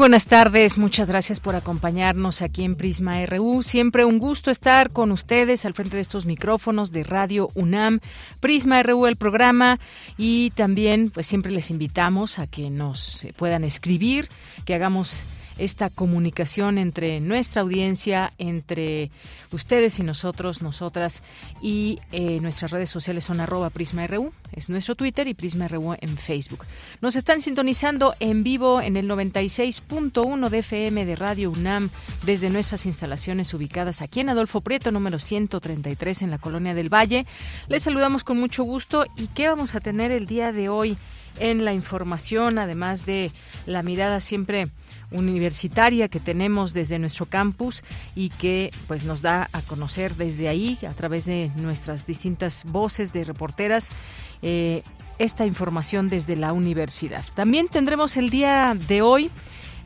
Buenas 0.00 0.26
tardes, 0.26 0.78
muchas 0.78 1.08
gracias 1.08 1.40
por 1.40 1.56
acompañarnos 1.56 2.40
aquí 2.40 2.64
en 2.64 2.74
Prisma 2.74 3.22
RU. 3.26 3.62
Siempre 3.62 4.06
un 4.06 4.18
gusto 4.18 4.50
estar 4.50 4.92
con 4.92 5.12
ustedes 5.12 5.66
al 5.66 5.74
frente 5.74 5.96
de 5.96 6.00
estos 6.00 6.24
micrófonos 6.24 6.90
de 6.90 7.02
Radio 7.02 7.50
UNAM, 7.54 8.00
Prisma 8.40 8.82
RU 8.82 9.06
el 9.06 9.16
programa 9.16 9.78
y 10.16 10.52
también 10.52 11.10
pues 11.10 11.26
siempre 11.26 11.52
les 11.52 11.70
invitamos 11.70 12.38
a 12.38 12.46
que 12.46 12.70
nos 12.70 13.26
puedan 13.36 13.62
escribir, 13.62 14.30
que 14.64 14.74
hagamos 14.74 15.22
esta 15.60 15.90
comunicación 15.90 16.78
entre 16.78 17.20
nuestra 17.20 17.62
audiencia, 17.62 18.32
entre 18.38 19.10
ustedes 19.52 19.98
y 19.98 20.02
nosotros, 20.02 20.62
nosotras, 20.62 21.22
y 21.60 21.98
eh, 22.12 22.40
nuestras 22.40 22.70
redes 22.70 22.88
sociales 22.88 23.24
son 23.24 23.40
arroba 23.40 23.68
PrismaRU, 23.68 24.32
es 24.52 24.70
nuestro 24.70 24.94
Twitter, 24.94 25.28
y 25.28 25.34
PrismaRU 25.34 25.96
en 26.00 26.16
Facebook. 26.16 26.64
Nos 27.02 27.14
están 27.14 27.42
sintonizando 27.42 28.14
en 28.20 28.42
vivo 28.42 28.80
en 28.80 28.96
el 28.96 29.08
96.1 29.08 30.48
de 30.48 30.58
FM 30.58 31.04
de 31.04 31.16
Radio 31.16 31.50
UNAM 31.50 31.90
desde 32.24 32.48
nuestras 32.48 32.86
instalaciones 32.86 33.52
ubicadas 33.52 34.00
aquí 34.00 34.20
en 34.20 34.30
Adolfo 34.30 34.62
Prieto, 34.62 34.90
número 34.90 35.18
133 35.18 36.22
en 36.22 36.30
la 36.30 36.38
Colonia 36.38 36.74
del 36.74 36.92
Valle. 36.92 37.26
Les 37.68 37.82
saludamos 37.82 38.24
con 38.24 38.40
mucho 38.40 38.64
gusto 38.64 39.04
y 39.16 39.26
qué 39.28 39.48
vamos 39.48 39.74
a 39.74 39.80
tener 39.80 40.10
el 40.10 40.26
día 40.26 40.52
de 40.52 40.70
hoy 40.70 40.96
en 41.38 41.64
la 41.64 41.72
información, 41.72 42.58
además 42.58 43.06
de 43.06 43.30
la 43.66 43.82
mirada 43.82 44.20
siempre 44.20 44.68
universitaria 45.10 46.08
que 46.08 46.20
tenemos 46.20 46.72
desde 46.72 46.98
nuestro 46.98 47.26
campus 47.26 47.82
y 48.14 48.30
que 48.30 48.70
pues 48.86 49.04
nos 49.04 49.22
da 49.22 49.48
a 49.52 49.62
conocer 49.62 50.14
desde 50.14 50.48
ahí 50.48 50.78
a 50.88 50.92
través 50.92 51.26
de 51.26 51.50
nuestras 51.56 52.06
distintas 52.06 52.64
voces 52.64 53.12
de 53.12 53.24
reporteras 53.24 53.90
eh, 54.42 54.82
esta 55.18 55.44
información 55.44 56.08
desde 56.08 56.36
la 56.36 56.52
universidad. 56.52 57.24
También 57.34 57.68
tendremos 57.68 58.16
el 58.16 58.30
día 58.30 58.74
de 58.88 59.02
hoy 59.02 59.30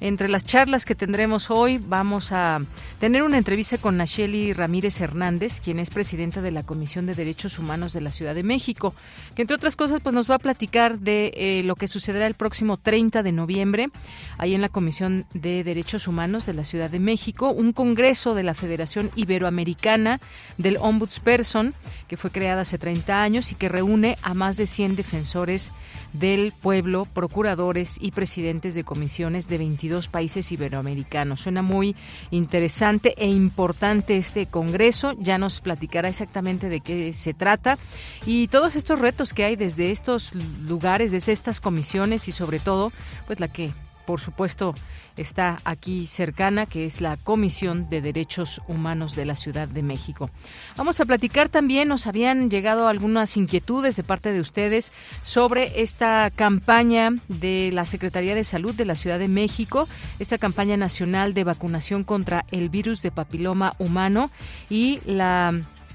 entre 0.04 0.28
las 0.28 0.44
charlas 0.44 0.84
que 0.84 0.94
tendremos 0.94 1.50
hoy 1.50 1.78
vamos 1.78 2.30
a 2.30 2.60
tener 3.00 3.22
una 3.22 3.38
entrevista 3.38 3.78
con 3.78 3.96
Nacheli 3.96 4.52
Ramírez 4.52 5.00
Hernández, 5.00 5.62
quien 5.62 5.78
es 5.78 5.88
presidenta 5.88 6.42
de 6.42 6.50
la 6.50 6.62
Comisión 6.62 7.06
de 7.06 7.14
Derechos 7.14 7.58
Humanos 7.58 7.94
de 7.94 8.02
la 8.02 8.12
Ciudad 8.12 8.34
de 8.34 8.42
México, 8.42 8.94
que 9.34 9.40
entre 9.40 9.56
otras 9.56 9.76
cosas 9.76 10.00
pues 10.02 10.14
nos 10.14 10.30
va 10.30 10.34
a 10.34 10.40
platicar 10.40 10.98
de 10.98 11.32
eh, 11.34 11.62
lo 11.64 11.74
que 11.74 11.88
sucederá 11.88 12.26
el 12.26 12.34
próximo 12.34 12.76
30 12.76 13.22
de 13.22 13.32
noviembre 13.32 13.88
ahí 14.36 14.54
en 14.54 14.60
la 14.60 14.68
Comisión 14.68 15.24
de 15.32 15.64
Derechos 15.64 16.06
Humanos 16.06 16.44
de 16.44 16.52
la 16.52 16.64
Ciudad 16.64 16.90
de 16.90 17.00
México, 17.00 17.48
un 17.48 17.72
congreso 17.72 18.34
de 18.34 18.42
la 18.42 18.52
Federación 18.52 19.10
Iberoamericana 19.16 20.20
del 20.58 20.76
Ombudsperson 20.76 21.72
que 22.08 22.18
fue 22.18 22.30
creada 22.30 22.60
hace 22.60 22.76
30 22.76 23.22
años 23.22 23.52
y 23.52 23.54
que 23.54 23.70
reúne 23.70 24.18
a 24.20 24.34
más 24.34 24.58
de 24.58 24.66
100 24.66 24.96
defensores 24.96 25.72
del 26.12 26.52
pueblo, 26.52 27.06
procuradores 27.06 27.96
y 28.02 28.10
presidentes 28.10 28.74
de 28.74 28.84
comisiones 28.84 29.48
de 29.48 29.56
22 29.56 29.93
países 30.08 30.50
iberoamericanos. 30.52 31.42
Suena 31.42 31.62
muy 31.62 31.96
interesante 32.30 33.14
e 33.16 33.28
importante 33.28 34.16
este 34.16 34.46
congreso. 34.46 35.14
Ya 35.18 35.38
nos 35.38 35.60
platicará 35.60 36.08
exactamente 36.08 36.68
de 36.68 36.80
qué 36.80 37.12
se 37.12 37.34
trata 37.34 37.78
y 38.26 38.48
todos 38.48 38.76
estos 38.76 38.98
retos 38.98 39.32
que 39.32 39.44
hay 39.44 39.56
desde 39.56 39.90
estos 39.90 40.32
lugares, 40.34 41.12
desde 41.12 41.32
estas 41.32 41.60
comisiones 41.60 42.28
y 42.28 42.32
sobre 42.32 42.58
todo, 42.58 42.92
pues 43.26 43.40
la 43.40 43.48
que 43.48 43.72
por 44.06 44.20
supuesto, 44.20 44.74
está 45.16 45.58
aquí 45.64 46.06
cercana, 46.06 46.66
que 46.66 46.86
es 46.86 47.00
la 47.00 47.16
Comisión 47.16 47.88
de 47.88 48.00
Derechos 48.00 48.60
Humanos 48.68 49.14
de 49.16 49.24
la 49.24 49.36
Ciudad 49.36 49.68
de 49.68 49.82
México. 49.82 50.30
Vamos 50.76 51.00
a 51.00 51.04
platicar 51.04 51.48
también, 51.48 51.88
nos 51.88 52.06
habían 52.06 52.50
llegado 52.50 52.88
algunas 52.88 53.36
inquietudes 53.36 53.96
de 53.96 54.02
parte 54.02 54.32
de 54.32 54.40
ustedes 54.40 54.92
sobre 55.22 55.82
esta 55.82 56.30
campaña 56.34 57.10
de 57.28 57.70
la 57.72 57.84
Secretaría 57.84 58.34
de 58.34 58.44
Salud 58.44 58.74
de 58.74 58.84
la 58.84 58.96
Ciudad 58.96 59.18
de 59.18 59.28
México, 59.28 59.88
esta 60.18 60.38
campaña 60.38 60.76
nacional 60.76 61.34
de 61.34 61.44
vacunación 61.44 62.04
contra 62.04 62.44
el 62.50 62.68
virus 62.68 63.02
de 63.02 63.10
papiloma 63.10 63.74
humano 63.78 64.30
y 64.68 65.00
la 65.06 65.54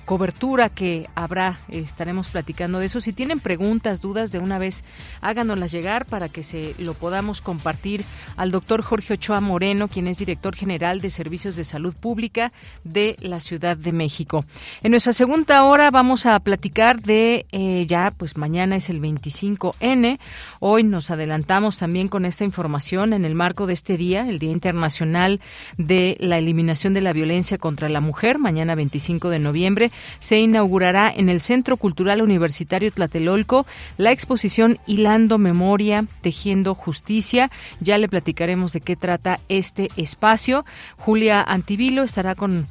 cobertura 0.09 0.70
que 0.70 1.08
habrá. 1.14 1.59
Estaremos 1.68 2.30
platicando 2.30 2.80
de 2.80 2.88
eso. 2.88 3.00
Si 3.00 3.14
tienen 3.14 3.40
preguntas, 3.40 4.02
dudas, 4.02 4.31
de 4.31 4.40
una 4.40 4.58
vez 4.58 4.84
háganoslas 5.22 5.72
llegar 5.72 6.08
para 6.08 6.30
que 6.30 6.42
se 6.42 6.74
lo 6.80 6.96
podamos 6.96 7.44
compartir 7.44 8.03
al 8.36 8.50
doctor 8.50 8.81
Jorge 8.81 9.14
Ochoa 9.14 9.40
Moreno, 9.40 9.88
quien 9.88 10.08
es 10.08 10.18
director 10.18 10.56
general 10.56 11.00
de 11.00 11.12
Servicios 11.12 11.56
de 11.56 11.64
Salud 11.64 11.94
Pública 11.94 12.52
de 12.84 13.18
la 13.20 13.40
Ciudad 13.40 13.78
de 13.78 13.92
México. 13.92 14.46
En 14.81 14.90
nuestra 14.90 15.14
segunda 15.14 15.64
hora 15.66 15.92
vamos 15.92 16.26
a 16.26 16.40
platicar 16.40 17.03
de 17.03 17.46
eh, 17.52 17.86
ya, 17.88 18.09
pues 18.09 18.36
mañana 18.36 18.78
es 18.78 18.90
el 18.90 19.00
25N. 19.00 20.18
Hoy 20.59 20.84
nos 20.84 21.12
adelantamos 21.12 21.78
también 21.78 22.08
con 22.08 22.26
esta 22.26 22.44
información 22.44 23.14
en 23.14 23.26
el 23.26 23.36
marco 23.36 23.68
de 23.68 23.74
este 23.74 23.96
día, 23.96 24.28
el 24.28 24.40
Día 24.40 24.53
Internacional 24.53 25.40
de 25.78 26.18
la 26.20 26.40
Eliminación 26.40 26.96
de 26.96 27.02
la 27.02 27.14
Violencia 27.14 27.59
contra 27.59 27.90
la 27.90 28.02
Mujer, 28.02 28.40
mañana 28.40 28.74
25 28.74 29.30
de 29.30 29.38
noviembre 29.38 29.91
se 30.19 30.39
inaugurará 30.39 31.11
en 31.15 31.29
el 31.29 31.41
Centro 31.41 31.77
Cultural 31.77 32.21
Universitario 32.21 32.91
Tlatelolco 32.91 33.65
la 33.97 34.11
exposición 34.11 34.79
Hilando 34.85 35.37
Memoria, 35.37 36.05
Tejiendo 36.21 36.75
Justicia. 36.75 37.51
Ya 37.79 37.97
le 37.97 38.09
platicaremos 38.09 38.73
de 38.73 38.81
qué 38.81 38.95
trata 38.95 39.39
este 39.49 39.89
espacio. 39.95 40.65
Julia 40.97 41.41
Antivilo 41.41 42.03
estará 42.03 42.35
con 42.35 42.67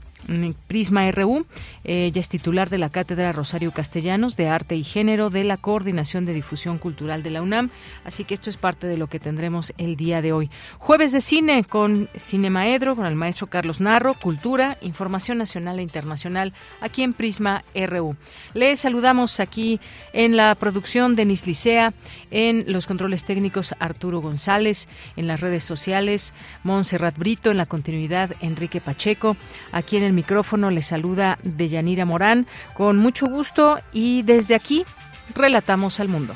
Prisma 0.66 1.10
RU. 1.10 1.46
ella 1.84 2.20
es 2.20 2.28
titular 2.28 2.68
de 2.68 2.76
la 2.76 2.90
Cátedra 2.90 3.32
Rosario 3.32 3.72
Castellanos 3.72 4.36
de 4.36 4.48
Arte 4.48 4.76
y 4.76 4.84
Género 4.84 5.30
de 5.30 5.42
la 5.42 5.56
Coordinación 5.56 6.26
de 6.26 6.34
Difusión 6.34 6.76
Cultural 6.78 7.22
de 7.22 7.30
la 7.30 7.40
UNAM. 7.40 7.70
Así 8.04 8.24
que 8.24 8.34
esto 8.34 8.50
es 8.50 8.58
parte 8.58 8.86
de 8.86 8.98
lo 8.98 9.06
que 9.06 9.20
tendremos 9.20 9.72
el 9.78 9.96
día 9.96 10.20
de 10.20 10.32
hoy. 10.32 10.50
Jueves 10.78 11.12
de 11.12 11.22
cine 11.22 11.64
con 11.64 12.10
Cinemaedro, 12.16 12.94
con 12.94 13.06
el 13.06 13.14
maestro 13.14 13.46
Carlos 13.46 13.80
Narro, 13.80 14.14
Cultura, 14.14 14.76
Información 14.82 15.38
Nacional 15.38 15.78
e 15.78 15.82
Internacional, 15.82 16.52
aquí 16.80 17.02
en 17.02 17.14
Prisma 17.14 17.64
RU. 17.74 18.14
Les 18.52 18.80
saludamos 18.80 19.40
aquí 19.40 19.80
en 20.12 20.36
la 20.36 20.54
producción 20.54 21.16
de 21.16 21.24
Nicea, 21.24 21.94
en 22.30 22.64
los 22.70 22.86
controles 22.86 23.24
técnicos 23.24 23.74
Arturo 23.78 24.20
González, 24.20 24.88
en 25.16 25.26
las 25.26 25.40
redes 25.40 25.64
sociales 25.64 26.34
Montserrat 26.64 27.16
Brito, 27.16 27.50
en 27.50 27.56
la 27.56 27.66
continuidad 27.66 28.34
Enrique 28.42 28.82
Pacheco, 28.82 29.36
aquí 29.72 29.96
en 29.96 30.02
el 30.02 30.17
micrófono 30.18 30.72
le 30.72 30.82
saluda 30.82 31.38
Deyanira 31.44 32.04
Morán 32.04 32.48
con 32.74 32.96
mucho 32.96 33.26
gusto 33.26 33.78
y 33.92 34.22
desde 34.22 34.56
aquí 34.56 34.84
relatamos 35.32 36.00
al 36.00 36.08
mundo. 36.08 36.34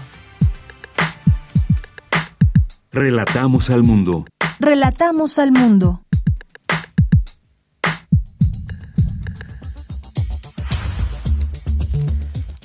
Relatamos 2.93 3.71
al 3.71 3.83
mundo. 3.83 4.25
Relatamos 4.61 5.41
al 5.41 5.51
mundo. 5.51 6.02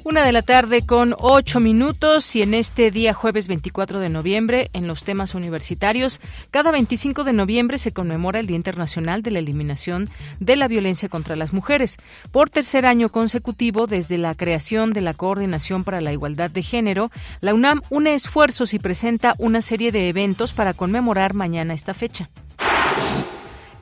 Una 0.09 0.24
de 0.24 0.31
la 0.31 0.42
tarde 0.42 0.83
con 0.83 1.13
ocho 1.19 1.59
minutos 1.59 2.33
y 2.38 2.42
en 2.42 2.54
este 2.54 2.92
día 2.92 3.13
jueves 3.13 3.50
24 3.50 4.00
de 4.00 4.07
noviembre 4.07 4.69
en 4.71 4.88
los 4.88 5.04
temas 5.04 5.36
universitarios, 5.36 6.21
cada 6.50 6.71
25 6.71 7.25
de 7.25 7.33
noviembre 7.33 7.77
se 7.77 7.92
conmemora 7.92 8.39
el 8.39 8.48
Día 8.48 8.56
Internacional 8.56 9.21
de 9.21 9.31
la 9.31 9.39
Eliminación 9.39 10.09
de 10.39 10.56
la 10.56 10.69
Violencia 10.69 11.09
contra 11.09 11.36
las 11.36 11.51
Mujeres. 11.51 11.98
Por 12.31 12.50
tercer 12.50 12.86
año 12.86 13.09
consecutivo, 13.09 13.86
desde 13.86 14.18
la 14.18 14.33
creación 14.33 14.92
de 14.92 15.01
la 15.01 15.13
Coordinación 15.13 15.83
para 15.83 16.00
la 16.00 16.13
Igualdad 16.13 16.51
de 16.51 16.63
Género, 16.63 17.12
la 17.42 17.54
UNAM 17.54 17.81
une 17.89 18.13
esfuerzos 18.13 18.74
y 18.74 18.80
presenta 18.80 19.36
una 19.39 19.59
serie 19.59 19.92
de 19.92 20.07
eventos 20.07 20.54
para 20.54 20.74
conmemorar 20.74 21.33
mañana 21.33 21.74
esta 21.74 21.94
fecha. 21.94 22.30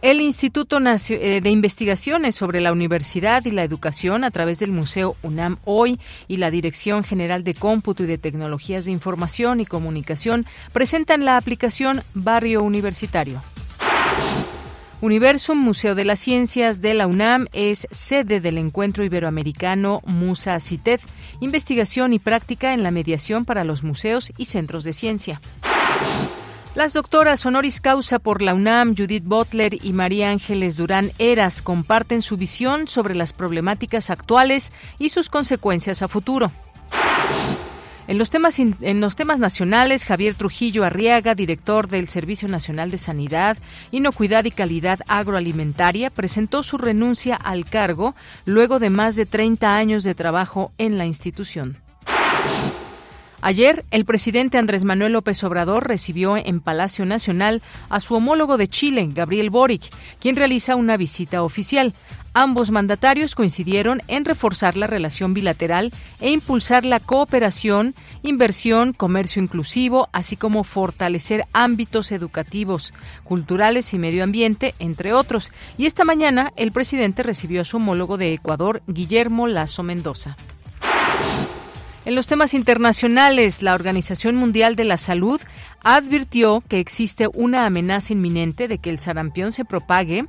El 0.06 0.22
Instituto 0.22 0.78
eh, 0.78 1.42
de 1.42 1.50
Investigaciones 1.50 2.36
sobre 2.36 2.62
la 2.62 2.72
Universidad 2.72 3.44
y 3.46 3.50
la 3.50 3.63
Educación 3.63 4.24
a 4.24 4.30
través 4.30 4.60
del 4.60 4.72
Museo 4.72 5.16
UNAM 5.24 5.57
Hoy 5.66 6.00
y 6.28 6.38
la 6.38 6.52
Dirección 6.52 7.04
General 7.04 7.44
de 7.44 7.56
Cómputo 7.56 8.04
y 8.04 8.06
de 8.06 8.19
Tecnologías 8.19 8.86
de 8.86 8.92
Información 8.92 9.62
y 9.62 9.66
Comunicación 9.66 10.46
presentan 10.74 11.25
la 11.25 11.38
aplicación 11.38 12.04
Barrio 12.13 12.62
Universitario. 12.62 13.42
Universum, 15.02 15.57
Museo 15.57 15.96
de 15.96 16.06
las 16.06 16.19
Ciencias 16.19 16.81
de 16.81 16.94
la 16.94 17.08
UNAM, 17.08 17.48
es 17.51 17.88
sede 17.90 18.42
del 18.42 18.60
encuentro 18.60 19.04
iberoamericano 19.04 20.04
Musa 20.06 20.60
CITED, 20.60 21.00
investigación 21.40 22.13
y 22.13 22.19
práctica 22.19 22.75
en 22.75 22.84
la 22.84 22.92
mediación 22.92 23.44
para 23.44 23.63
los 23.63 23.81
museos 23.81 24.31
y 24.38 24.46
centros 24.46 24.84
de 24.84 24.94
ciencia. 24.94 25.42
Las 26.75 26.92
doctoras 26.92 27.45
honoris 27.45 27.80
causa 27.80 28.19
por 28.19 28.42
la 28.42 28.54
UNAM, 28.54 28.98
Judith 28.98 29.24
Butler 29.24 29.77
y 29.81 29.94
María 29.94 30.30
Ángeles 30.30 30.75
Durán 30.75 31.13
Eras 31.19 31.62
comparten 31.62 32.22
su 32.22 32.36
visión 32.36 32.89
sobre 32.89 33.16
las 33.16 33.31
problemáticas 33.31 34.10
actuales 34.10 34.74
y 35.00 35.07
sus 35.07 35.30
consecuencias 35.30 36.01
a 36.01 36.10
futuro. 36.10 36.51
En 38.10 38.18
los, 38.18 38.30
temas, 38.30 38.60
en 38.60 39.00
los 39.00 39.16
temas 39.16 39.39
nacionales, 39.39 40.04
Javier 40.04 40.33
Trujillo 40.33 40.83
Arriaga, 40.83 41.33
director 41.33 41.88
del 41.88 42.10
Servicio 42.10 42.50
Nacional 42.50 42.92
de 42.92 42.98
Sanidad, 42.98 43.57
Inocuidad 43.92 44.44
y 44.44 44.51
Calidad 44.51 45.00
Agroalimentaria, 45.07 46.10
presentó 46.10 46.62
su 46.62 46.77
renuncia 46.77 47.38
al 47.38 47.63
cargo 47.63 48.16
luego 48.44 48.80
de 48.80 48.89
más 48.89 49.16
de 49.16 49.25
30 49.25 49.77
años 49.77 50.04
de 50.04 50.13
trabajo 50.13 50.74
en 50.77 50.98
la 50.98 51.06
institución. 51.06 51.85
Ayer, 53.47 53.86
el 53.92 54.06
presidente 54.06 54.57
Andrés 54.57 54.86
Manuel 54.86 55.13
López 55.13 55.44
Obrador 55.44 55.88
recibió 55.88 56.36
en 56.36 56.62
Palacio 56.62 57.06
Nacional 57.06 57.62
a 57.89 58.00
su 58.00 58.15
homólogo 58.15 58.57
de 58.57 58.68
Chile, 58.68 59.07
Gabriel 59.12 59.51
Boric, 59.51 59.83
quien 60.19 60.36
realiza 60.36 60.75
una 60.75 60.97
visita 60.97 61.44
oficial. 61.44 61.94
Ambos 62.33 62.71
mandatarios 62.71 63.36
coincidieron 63.36 64.01
en 64.07 64.25
reforzar 64.25 64.77
la 64.77 64.88
relación 64.88 65.36
bilateral 65.36 65.94
e 66.21 66.31
impulsar 66.31 66.86
la 66.86 67.00
cooperación, 67.00 67.94
inversión, 68.24 68.94
comercio 68.94 69.44
inclusivo, 69.44 70.09
así 70.12 70.38
como 70.38 70.63
fortalecer 70.63 71.45
ámbitos 71.53 72.12
educativos, 72.12 72.95
culturales 73.24 73.94
y 73.94 74.00
medio 74.00 74.24
ambiente, 74.24 74.74
entre 74.80 75.13
otros. 75.13 75.51
Y 75.77 75.86
esta 75.86 76.03
mañana 76.03 76.51
el 76.56 76.71
presidente 76.71 77.21
recibió 77.21 77.62
a 77.62 77.65
su 77.65 77.77
homólogo 77.77 78.18
de 78.18 78.33
Ecuador, 78.33 78.81
Guillermo 78.88 79.45
Lazo 79.45 79.83
Mendoza. 79.83 80.36
En 82.06 82.13
los 82.13 82.28
temas 82.28 82.54
internacionales, 82.54 83.63
la 83.63 83.74
Organización 83.74 84.36
Mundial 84.36 84.75
de 84.75 84.86
la 84.86 84.98
Salud 84.98 85.42
advirtió 85.84 86.62
que 86.69 86.80
existe 86.80 87.28
una 87.34 87.66
amenaza 87.66 88.13
inminente 88.13 88.68
de 88.68 88.78
que 88.78 88.92
el 88.92 89.00
sarampión 89.00 89.52
se 89.52 89.66
propague 89.66 90.28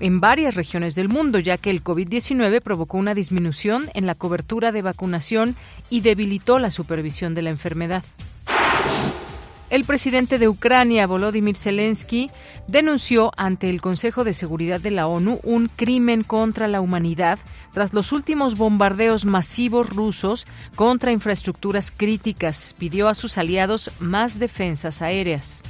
en 0.00 0.20
varias 0.20 0.54
regiones 0.54 0.94
del 0.94 1.10
mundo, 1.10 1.38
ya 1.40 1.58
que 1.58 1.68
el 1.68 1.84
COVID-19 1.84 2.62
provocó 2.62 2.96
una 2.96 3.14
disminución 3.14 3.90
en 3.92 4.06
la 4.06 4.14
cobertura 4.14 4.72
de 4.72 4.80
vacunación 4.80 5.56
y 5.90 6.00
debilitó 6.00 6.58
la 6.58 6.70
supervisión 6.70 7.34
de 7.34 7.42
la 7.42 7.50
enfermedad. 7.50 8.02
El 9.74 9.82
presidente 9.82 10.38
de 10.38 10.46
Ucrania, 10.46 11.04
Volodymyr 11.08 11.56
Zelensky, 11.56 12.30
denunció 12.68 13.32
ante 13.36 13.68
el 13.70 13.80
Consejo 13.80 14.22
de 14.22 14.32
Seguridad 14.32 14.80
de 14.80 14.92
la 14.92 15.08
ONU 15.08 15.40
un 15.42 15.66
crimen 15.66 16.22
contra 16.22 16.68
la 16.68 16.80
humanidad 16.80 17.40
tras 17.72 17.92
los 17.92 18.12
últimos 18.12 18.56
bombardeos 18.56 19.24
masivos 19.24 19.90
rusos 19.90 20.46
contra 20.76 21.10
infraestructuras 21.10 21.90
críticas. 21.90 22.72
Pidió 22.78 23.08
a 23.08 23.14
sus 23.14 23.36
aliados 23.36 23.90
más 23.98 24.38
defensas 24.38 25.02
aéreas. 25.02 25.64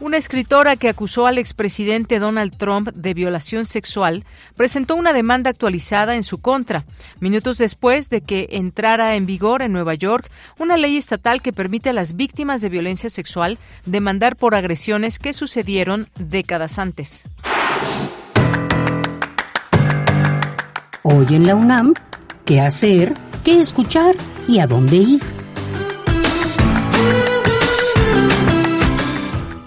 Una 0.00 0.16
escritora 0.16 0.76
que 0.76 0.88
acusó 0.88 1.26
al 1.26 1.36
expresidente 1.36 2.18
Donald 2.18 2.56
Trump 2.56 2.88
de 2.88 3.12
violación 3.12 3.66
sexual 3.66 4.24
presentó 4.56 4.96
una 4.96 5.12
demanda 5.12 5.50
actualizada 5.50 6.14
en 6.14 6.22
su 6.22 6.38
contra, 6.40 6.86
minutos 7.20 7.58
después 7.58 8.08
de 8.08 8.22
que 8.22 8.48
entrara 8.52 9.14
en 9.14 9.26
vigor 9.26 9.60
en 9.60 9.74
Nueva 9.74 9.94
York 9.94 10.30
una 10.58 10.78
ley 10.78 10.96
estatal 10.96 11.42
que 11.42 11.52
permite 11.52 11.90
a 11.90 11.92
las 11.92 12.16
víctimas 12.16 12.62
de 12.62 12.70
violencia 12.70 13.10
sexual 13.10 13.58
demandar 13.84 14.36
por 14.36 14.54
agresiones 14.54 15.18
que 15.18 15.34
sucedieron 15.34 16.08
décadas 16.18 16.78
antes. 16.78 17.24
Hoy 21.02 21.26
en 21.34 21.46
la 21.46 21.54
UNAM, 21.54 21.92
¿qué 22.46 22.62
hacer? 22.62 23.12
¿Qué 23.44 23.60
escuchar? 23.60 24.14
¿Y 24.48 24.60
a 24.60 24.66
dónde 24.66 24.96
ir? 24.96 25.39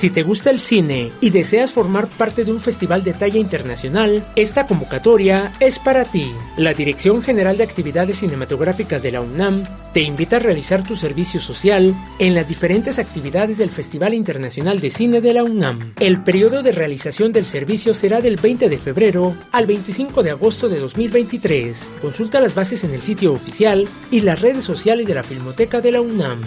Si 0.00 0.08
te 0.08 0.22
gusta 0.22 0.48
el 0.48 0.60
cine 0.60 1.12
y 1.20 1.28
deseas 1.28 1.72
formar 1.72 2.08
parte 2.08 2.46
de 2.46 2.50
un 2.50 2.58
festival 2.58 3.04
de 3.04 3.12
talla 3.12 3.38
internacional, 3.38 4.26
esta 4.34 4.66
convocatoria 4.66 5.52
es 5.60 5.78
para 5.78 6.06
ti. 6.06 6.32
La 6.56 6.72
Dirección 6.72 7.20
General 7.20 7.58
de 7.58 7.64
Actividades 7.64 8.20
Cinematográficas 8.20 9.02
de 9.02 9.12
la 9.12 9.20
UNAM 9.20 9.66
te 9.92 10.00
invita 10.00 10.36
a 10.36 10.38
realizar 10.38 10.82
tu 10.82 10.96
servicio 10.96 11.38
social 11.38 11.94
en 12.18 12.34
las 12.34 12.48
diferentes 12.48 12.98
actividades 12.98 13.58
del 13.58 13.68
Festival 13.68 14.14
Internacional 14.14 14.80
de 14.80 14.90
Cine 14.90 15.20
de 15.20 15.34
la 15.34 15.44
UNAM. 15.44 15.92
El 16.00 16.22
periodo 16.22 16.62
de 16.62 16.72
realización 16.72 17.30
del 17.30 17.44
servicio 17.44 17.92
será 17.92 18.22
del 18.22 18.36
20 18.36 18.70
de 18.70 18.78
febrero 18.78 19.34
al 19.52 19.66
25 19.66 20.22
de 20.22 20.30
agosto 20.30 20.70
de 20.70 20.78
2023. 20.78 21.90
Consulta 22.00 22.40
las 22.40 22.54
bases 22.54 22.84
en 22.84 22.94
el 22.94 23.02
sitio 23.02 23.34
oficial 23.34 23.86
y 24.10 24.22
las 24.22 24.40
redes 24.40 24.64
sociales 24.64 25.06
de 25.06 25.14
la 25.14 25.22
Filmoteca 25.22 25.82
de 25.82 25.92
la 25.92 26.00
UNAM. 26.00 26.40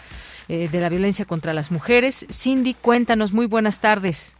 eh, 0.50 0.68
de 0.68 0.80
la 0.82 0.90
Violencia 0.90 1.24
contra 1.24 1.54
las 1.54 1.72
Mujeres. 1.72 2.26
Cindy, 2.30 2.74
cuéntanos. 2.74 3.32
Muy 3.32 3.46
buenas 3.46 3.80
tardes. 3.80 4.36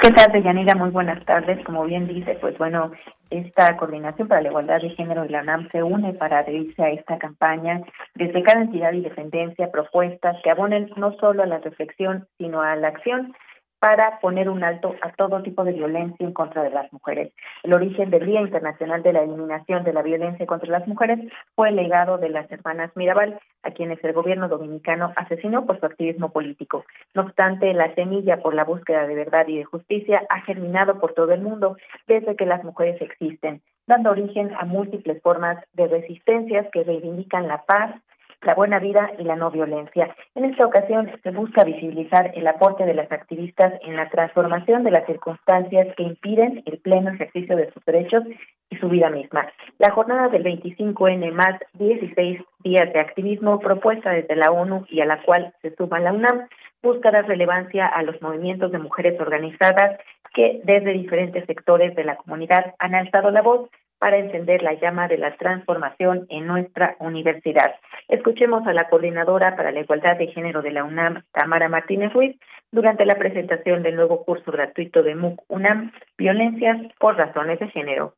¿Qué 0.00 0.10
tal, 0.10 0.32
Deyanira? 0.32 0.74
Muy 0.74 0.90
buenas 0.90 1.24
tardes. 1.24 1.64
Como 1.64 1.84
bien 1.84 2.08
dice, 2.08 2.36
pues 2.40 2.58
bueno, 2.58 2.90
esta 3.32 3.76
coordinación 3.76 4.28
para 4.28 4.42
la 4.42 4.48
igualdad 4.48 4.80
de 4.80 4.90
género 4.90 5.24
y 5.24 5.28
la 5.30 5.40
UNAM 5.40 5.68
se 5.70 5.82
une 5.82 6.12
para 6.12 6.40
adherirse 6.40 6.82
a 6.82 6.90
esta 6.90 7.18
campaña 7.18 7.82
desde 8.14 8.42
cada 8.42 8.62
entidad 8.62 8.92
y 8.92 9.00
dependencia 9.00 9.70
propuestas 9.70 10.36
que 10.42 10.50
abonen 10.50 10.90
no 10.96 11.12
solo 11.18 11.42
a 11.42 11.46
la 11.46 11.58
reflexión, 11.58 12.26
sino 12.38 12.60
a 12.60 12.76
la 12.76 12.88
acción 12.88 13.34
para 13.82 14.20
poner 14.20 14.48
un 14.48 14.62
alto 14.62 14.94
a 15.02 15.10
todo 15.10 15.42
tipo 15.42 15.64
de 15.64 15.72
violencia 15.72 16.24
en 16.24 16.32
contra 16.32 16.62
de 16.62 16.70
las 16.70 16.92
mujeres. 16.92 17.32
El 17.64 17.74
origen 17.74 18.10
del 18.10 18.24
Día 18.26 18.40
Internacional 18.40 19.02
de 19.02 19.12
la 19.12 19.24
Eliminación 19.24 19.82
de 19.82 19.92
la 19.92 20.02
Violencia 20.02 20.46
contra 20.46 20.70
las 20.70 20.86
Mujeres 20.86 21.18
fue 21.56 21.70
el 21.70 21.74
legado 21.74 22.16
de 22.16 22.28
las 22.28 22.48
hermanas 22.52 22.92
Mirabal, 22.94 23.40
a 23.64 23.72
quienes 23.72 23.98
el 24.04 24.12
gobierno 24.12 24.46
dominicano 24.46 25.12
asesinó 25.16 25.66
por 25.66 25.80
su 25.80 25.86
activismo 25.86 26.30
político. 26.30 26.84
No 27.12 27.22
obstante, 27.22 27.74
la 27.74 27.92
semilla 27.96 28.36
por 28.36 28.54
la 28.54 28.62
búsqueda 28.62 29.04
de 29.08 29.16
verdad 29.16 29.48
y 29.48 29.58
de 29.58 29.64
justicia 29.64 30.22
ha 30.28 30.42
germinado 30.42 31.00
por 31.00 31.14
todo 31.14 31.32
el 31.32 31.42
mundo 31.42 31.76
desde 32.06 32.36
que 32.36 32.46
las 32.46 32.62
mujeres 32.62 33.02
existen, 33.02 33.62
dando 33.88 34.12
origen 34.12 34.54
a 34.60 34.64
múltiples 34.64 35.20
formas 35.22 35.58
de 35.72 35.88
resistencias 35.88 36.68
que 36.70 36.84
reivindican 36.84 37.48
la 37.48 37.64
paz, 37.64 37.96
la 38.42 38.54
buena 38.54 38.78
vida 38.78 39.10
y 39.18 39.24
la 39.24 39.36
no 39.36 39.50
violencia. 39.50 40.14
En 40.34 40.44
esta 40.44 40.66
ocasión 40.66 41.10
se 41.22 41.30
busca 41.30 41.64
visibilizar 41.64 42.32
el 42.34 42.46
aporte 42.46 42.84
de 42.84 42.94
las 42.94 43.10
activistas 43.10 43.74
en 43.82 43.96
la 43.96 44.08
transformación 44.08 44.84
de 44.84 44.90
las 44.90 45.06
circunstancias 45.06 45.88
que 45.96 46.02
impiden 46.02 46.62
el 46.66 46.78
pleno 46.78 47.10
ejercicio 47.10 47.56
de 47.56 47.70
sus 47.72 47.84
derechos 47.84 48.24
y 48.70 48.76
su 48.76 48.88
vida 48.88 49.10
misma. 49.10 49.46
La 49.78 49.92
jornada 49.92 50.28
del 50.28 50.44
25N 50.44 51.32
más 51.32 51.58
16 51.74 52.40
días 52.64 52.92
de 52.92 53.00
activismo 53.00 53.60
propuesta 53.60 54.10
desde 54.10 54.36
la 54.36 54.50
ONU 54.50 54.86
y 54.88 55.00
a 55.00 55.06
la 55.06 55.22
cual 55.22 55.54
se 55.62 55.74
suma 55.76 56.00
la 56.00 56.12
UNAM 56.12 56.48
busca 56.82 57.10
dar 57.10 57.26
relevancia 57.26 57.86
a 57.86 58.02
los 58.02 58.20
movimientos 58.20 58.72
de 58.72 58.78
mujeres 58.78 59.20
organizadas 59.20 60.00
que 60.34 60.60
desde 60.64 60.92
diferentes 60.92 61.44
sectores 61.46 61.94
de 61.94 62.04
la 62.04 62.16
comunidad 62.16 62.74
han 62.78 62.94
alzado 62.94 63.30
la 63.30 63.42
voz 63.42 63.70
para 64.02 64.18
encender 64.18 64.64
la 64.64 64.74
llama 64.80 65.06
de 65.06 65.16
la 65.16 65.36
transformación 65.36 66.26
en 66.28 66.48
nuestra 66.48 66.96
universidad. 66.98 67.70
Escuchemos 68.08 68.66
a 68.66 68.72
la 68.72 68.88
coordinadora 68.90 69.54
para 69.54 69.70
la 69.70 69.78
igualdad 69.78 70.18
de 70.18 70.26
género 70.26 70.60
de 70.60 70.72
la 70.72 70.82
UNAM, 70.82 71.22
Tamara 71.30 71.68
Martínez 71.68 72.12
Ruiz, 72.12 72.36
durante 72.72 73.06
la 73.06 73.14
presentación 73.14 73.84
del 73.84 73.94
nuevo 73.94 74.24
curso 74.24 74.50
gratuito 74.50 75.04
de 75.04 75.14
MOOC 75.14 75.44
UNAM, 75.46 75.92
Violencias 76.18 76.78
por 76.98 77.16
Razones 77.16 77.60
de 77.60 77.68
Género. 77.68 78.16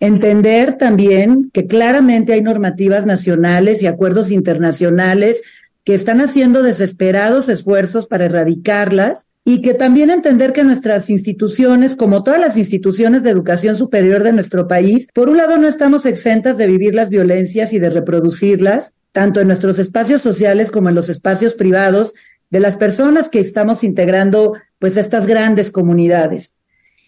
Entender 0.00 0.78
también 0.78 1.50
que 1.52 1.66
claramente 1.66 2.32
hay 2.32 2.40
normativas 2.40 3.04
nacionales 3.04 3.82
y 3.82 3.86
acuerdos 3.86 4.30
internacionales 4.30 5.68
que 5.84 5.92
están 5.92 6.22
haciendo 6.22 6.62
desesperados 6.62 7.50
esfuerzos 7.50 8.06
para 8.06 8.24
erradicarlas 8.24 9.28
y 9.48 9.62
que 9.62 9.72
también 9.72 10.10
entender 10.10 10.52
que 10.52 10.62
nuestras 10.62 11.08
instituciones, 11.08 11.96
como 11.96 12.22
todas 12.22 12.38
las 12.38 12.58
instituciones 12.58 13.22
de 13.22 13.30
educación 13.30 13.76
superior 13.76 14.22
de 14.22 14.34
nuestro 14.34 14.68
país, 14.68 15.08
por 15.14 15.30
un 15.30 15.38
lado 15.38 15.56
no 15.56 15.66
estamos 15.66 16.04
exentas 16.04 16.58
de 16.58 16.66
vivir 16.66 16.94
las 16.94 17.08
violencias 17.08 17.72
y 17.72 17.78
de 17.78 17.88
reproducirlas, 17.88 18.98
tanto 19.10 19.40
en 19.40 19.46
nuestros 19.46 19.78
espacios 19.78 20.20
sociales 20.20 20.70
como 20.70 20.90
en 20.90 20.94
los 20.94 21.08
espacios 21.08 21.54
privados 21.54 22.12
de 22.50 22.60
las 22.60 22.76
personas 22.76 23.30
que 23.30 23.40
estamos 23.40 23.84
integrando 23.84 24.52
pues 24.78 24.98
estas 24.98 25.26
grandes 25.26 25.72
comunidades. 25.72 26.54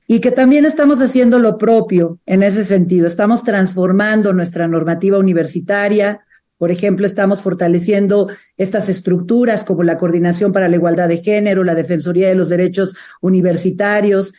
Y 0.07 0.21
que 0.21 0.31
también 0.31 0.65
estamos 0.65 1.03
haciendo 1.03 1.41
lo 1.41 1.59
propio 1.59 2.21
en 2.25 2.43
ese 2.43 2.65
sentido. 2.65 3.07
Estamos 3.07 3.45
transformando 3.45 4.33
nuestra 4.33 4.67
normativa 4.67 5.19
universitaria, 5.19 6.21
por 6.61 6.71
ejemplo, 6.71 7.07
estamos 7.07 7.41
fortaleciendo 7.41 8.29
estas 8.59 8.91
estructuras 8.91 9.65
como 9.65 9.83
la 9.83 9.97
Coordinación 9.97 10.53
para 10.53 10.69
la 10.69 10.77
Igualdad 10.77 11.09
de 11.09 11.23
Género, 11.23 11.65
la 11.65 11.75
Defensoría 11.75 12.29
de 12.29 12.35
los 12.35 12.51
Derechos 12.51 12.97
Universitarios, 13.23 14.35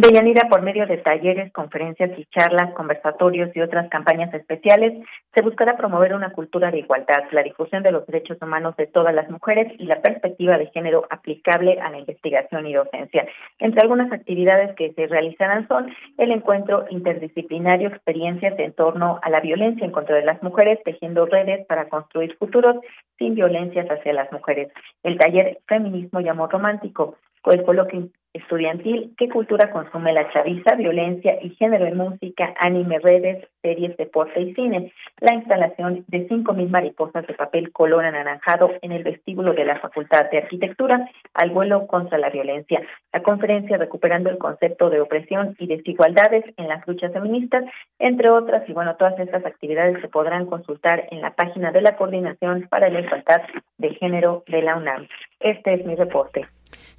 Deyanira, 0.00 0.48
por 0.48 0.62
medio 0.62 0.86
de 0.86 0.96
talleres, 0.96 1.52
conferencias 1.52 2.18
y 2.18 2.24
charlas, 2.34 2.72
conversatorios 2.72 3.54
y 3.54 3.60
otras 3.60 3.90
campañas 3.90 4.32
especiales, 4.32 4.94
se 5.34 5.42
buscará 5.42 5.76
promover 5.76 6.14
una 6.14 6.32
cultura 6.32 6.70
de 6.70 6.78
igualdad, 6.78 7.24
la 7.32 7.42
difusión 7.42 7.82
de 7.82 7.92
los 7.92 8.06
derechos 8.06 8.38
humanos 8.40 8.74
de 8.76 8.86
todas 8.86 9.14
las 9.14 9.28
mujeres 9.28 9.70
y 9.78 9.84
la 9.84 10.00
perspectiva 10.00 10.56
de 10.56 10.68
género 10.68 11.04
aplicable 11.10 11.78
a 11.82 11.90
la 11.90 11.98
investigación 11.98 12.66
y 12.66 12.72
docencia. 12.72 13.26
Entre 13.58 13.82
algunas 13.82 14.10
actividades 14.10 14.74
que 14.74 14.90
se 14.94 15.06
realizarán 15.06 15.68
son 15.68 15.94
el 16.16 16.30
encuentro 16.32 16.86
interdisciplinario, 16.88 17.90
experiencias 17.90 18.58
en 18.58 18.72
torno 18.72 19.20
a 19.22 19.28
la 19.28 19.40
violencia 19.40 19.84
en 19.84 19.92
contra 19.92 20.16
de 20.16 20.24
las 20.24 20.42
mujeres, 20.42 20.82
tejiendo 20.82 21.26
redes 21.26 21.66
para 21.66 21.90
construir 21.90 22.38
futuros 22.38 22.76
sin 23.18 23.34
violencias 23.34 23.86
hacia 23.90 24.14
las 24.14 24.32
mujeres. 24.32 24.72
El 25.02 25.18
taller 25.18 25.58
Feminismo 25.66 26.20
y 26.20 26.28
Amor 26.28 26.50
Romántico, 26.50 27.18
coloquio 27.42 28.08
estudiantil, 28.32 29.12
¿qué 29.18 29.28
cultura 29.28 29.72
consume 29.72 30.12
la 30.12 30.30
chaviza? 30.32 30.76
Violencia 30.76 31.38
y 31.42 31.50
género 31.50 31.86
en 31.86 31.96
música, 31.96 32.54
anime, 32.60 32.98
redes, 33.00 33.44
series, 33.60 33.96
deporte 33.96 34.40
y 34.40 34.54
cine. 34.54 34.92
La 35.20 35.34
instalación 35.34 36.04
de 36.06 36.28
5.000 36.28 36.68
mariposas 36.68 37.26
de 37.26 37.34
papel 37.34 37.72
color 37.72 38.04
anaranjado 38.04 38.70
en 38.82 38.92
el 38.92 39.02
vestíbulo 39.02 39.52
de 39.52 39.64
la 39.64 39.80
Facultad 39.80 40.30
de 40.30 40.38
Arquitectura 40.38 41.10
al 41.34 41.50
vuelo 41.50 41.86
contra 41.88 42.18
la 42.18 42.30
violencia. 42.30 42.80
La 43.12 43.22
conferencia 43.22 43.78
recuperando 43.78 44.30
el 44.30 44.38
concepto 44.38 44.90
de 44.90 45.00
opresión 45.00 45.56
y 45.58 45.66
desigualdades 45.66 46.44
en 46.56 46.68
las 46.68 46.86
luchas 46.86 47.12
feministas, 47.12 47.64
entre 47.98 48.30
otras. 48.30 48.68
Y 48.68 48.72
bueno, 48.72 48.94
todas 48.96 49.18
estas 49.18 49.44
actividades 49.44 50.00
se 50.00 50.08
podrán 50.08 50.46
consultar 50.46 51.08
en 51.10 51.20
la 51.20 51.34
página 51.34 51.72
de 51.72 51.82
la 51.82 51.96
Coordinación 51.96 52.68
para 52.70 52.88
la 52.90 53.00
Igualdad 53.00 53.42
de 53.78 53.90
Género 53.94 54.44
de 54.46 54.62
la 54.62 54.76
UNAM. 54.76 55.08
Este 55.40 55.74
es 55.74 55.84
mi 55.84 55.96
reporte. 55.96 56.46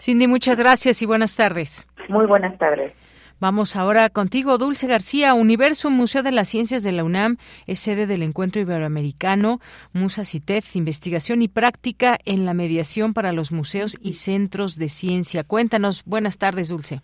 Cindy, 0.01 0.25
muchas 0.25 0.57
gracias 0.57 1.03
y 1.03 1.05
buenas 1.05 1.35
tardes. 1.35 1.87
Muy 2.09 2.25
buenas 2.25 2.57
tardes. 2.57 2.91
Vamos 3.39 3.75
ahora 3.75 4.09
contigo, 4.09 4.57
Dulce 4.57 4.87
García. 4.87 5.35
Universo 5.35 5.91
Museo 5.91 6.23
de 6.23 6.31
las 6.31 6.47
Ciencias 6.47 6.81
de 6.81 6.91
la 6.91 7.03
UNAM 7.03 7.37
es 7.67 7.77
sede 7.81 8.07
del 8.07 8.23
Encuentro 8.23 8.59
Iberoamericano 8.59 9.59
Musa 9.93 10.25
CITEF, 10.25 10.75
Investigación 10.75 11.43
y 11.43 11.49
Práctica 11.49 12.17
en 12.25 12.47
la 12.47 12.55
Mediación 12.55 13.13
para 13.13 13.31
los 13.31 13.51
Museos 13.51 13.95
y 14.01 14.13
Centros 14.13 14.75
de 14.75 14.89
Ciencia. 14.89 15.43
Cuéntanos. 15.43 16.03
Buenas 16.05 16.39
tardes, 16.39 16.69
Dulce. 16.69 17.01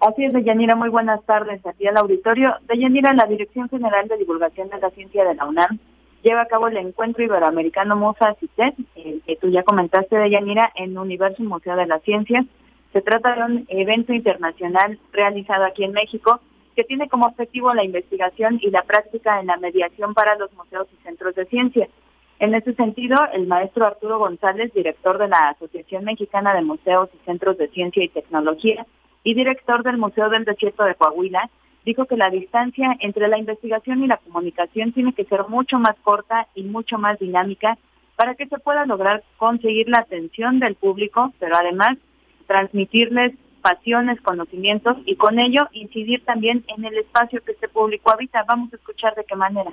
Así 0.00 0.24
es, 0.24 0.32
Deyanira. 0.32 0.74
Muy 0.74 0.88
buenas 0.88 1.22
tardes 1.26 1.60
aquí 1.66 1.86
al 1.86 1.98
auditorio. 1.98 2.54
Deyanira, 2.66 3.12
la 3.12 3.26
Dirección 3.26 3.68
General 3.68 4.08
de 4.08 4.16
Divulgación 4.16 4.70
de 4.70 4.78
la 4.78 4.88
Ciencia 4.88 5.22
de 5.22 5.34
la 5.34 5.44
UNAM 5.44 5.78
lleva 6.26 6.42
a 6.42 6.46
cabo 6.46 6.66
el 6.66 6.76
encuentro 6.76 7.22
iberoamericano 7.22 7.94
Musa 7.94 8.34
CITES, 8.40 8.74
el 8.96 9.22
que 9.22 9.36
tú 9.36 9.48
ya 9.48 9.62
comentaste 9.62 10.16
de 10.16 10.30
Yanira, 10.30 10.72
en 10.74 10.98
Universo 10.98 11.40
Museo 11.44 11.76
de 11.76 11.86
las 11.86 12.02
Ciencias. 12.02 12.44
Se 12.92 13.00
trata 13.00 13.36
de 13.36 13.42
un 13.44 13.64
evento 13.68 14.12
internacional 14.12 14.98
realizado 15.12 15.64
aquí 15.64 15.84
en 15.84 15.92
México 15.92 16.40
que 16.74 16.82
tiene 16.82 17.08
como 17.08 17.26
objetivo 17.26 17.72
la 17.74 17.84
investigación 17.84 18.58
y 18.60 18.70
la 18.70 18.82
práctica 18.82 19.38
en 19.38 19.46
la 19.46 19.56
mediación 19.56 20.14
para 20.14 20.36
los 20.36 20.52
museos 20.54 20.88
y 20.92 21.02
centros 21.04 21.36
de 21.36 21.46
ciencia. 21.46 21.88
En 22.40 22.54
ese 22.54 22.74
sentido, 22.74 23.16
el 23.32 23.46
maestro 23.46 23.86
Arturo 23.86 24.18
González, 24.18 24.74
director 24.74 25.18
de 25.18 25.28
la 25.28 25.50
Asociación 25.50 26.04
Mexicana 26.04 26.54
de 26.54 26.62
Museos 26.62 27.08
y 27.14 27.24
Centros 27.24 27.56
de 27.56 27.68
Ciencia 27.68 28.02
y 28.02 28.08
Tecnología 28.08 28.84
y 29.22 29.34
director 29.34 29.84
del 29.84 29.96
Museo 29.96 30.28
del 30.28 30.44
Desierto 30.44 30.82
de 30.82 30.96
Coahuila, 30.96 31.48
dijo 31.86 32.06
que 32.06 32.16
la 32.16 32.28
distancia 32.30 32.96
entre 33.00 33.28
la 33.28 33.38
investigación 33.38 34.02
y 34.02 34.08
la 34.08 34.18
comunicación 34.18 34.92
tiene 34.92 35.14
que 35.14 35.24
ser 35.24 35.44
mucho 35.48 35.78
más 35.78 35.96
corta 36.02 36.48
y 36.54 36.64
mucho 36.64 36.98
más 36.98 37.18
dinámica 37.20 37.78
para 38.16 38.34
que 38.34 38.46
se 38.48 38.58
pueda 38.58 38.84
lograr 38.84 39.22
conseguir 39.36 39.88
la 39.88 40.00
atención 40.00 40.58
del 40.58 40.74
público, 40.74 41.32
pero 41.38 41.54
además 41.56 41.96
transmitirles 42.48 43.34
pasiones, 43.62 44.20
conocimientos 44.20 44.96
y 45.06 45.14
con 45.16 45.38
ello 45.38 45.68
incidir 45.72 46.24
también 46.24 46.64
en 46.76 46.84
el 46.84 46.98
espacio 46.98 47.40
que 47.44 47.52
este 47.52 47.68
público 47.68 48.10
habita. 48.10 48.44
Vamos 48.48 48.72
a 48.72 48.76
escuchar 48.76 49.14
de 49.14 49.24
qué 49.24 49.36
manera. 49.36 49.70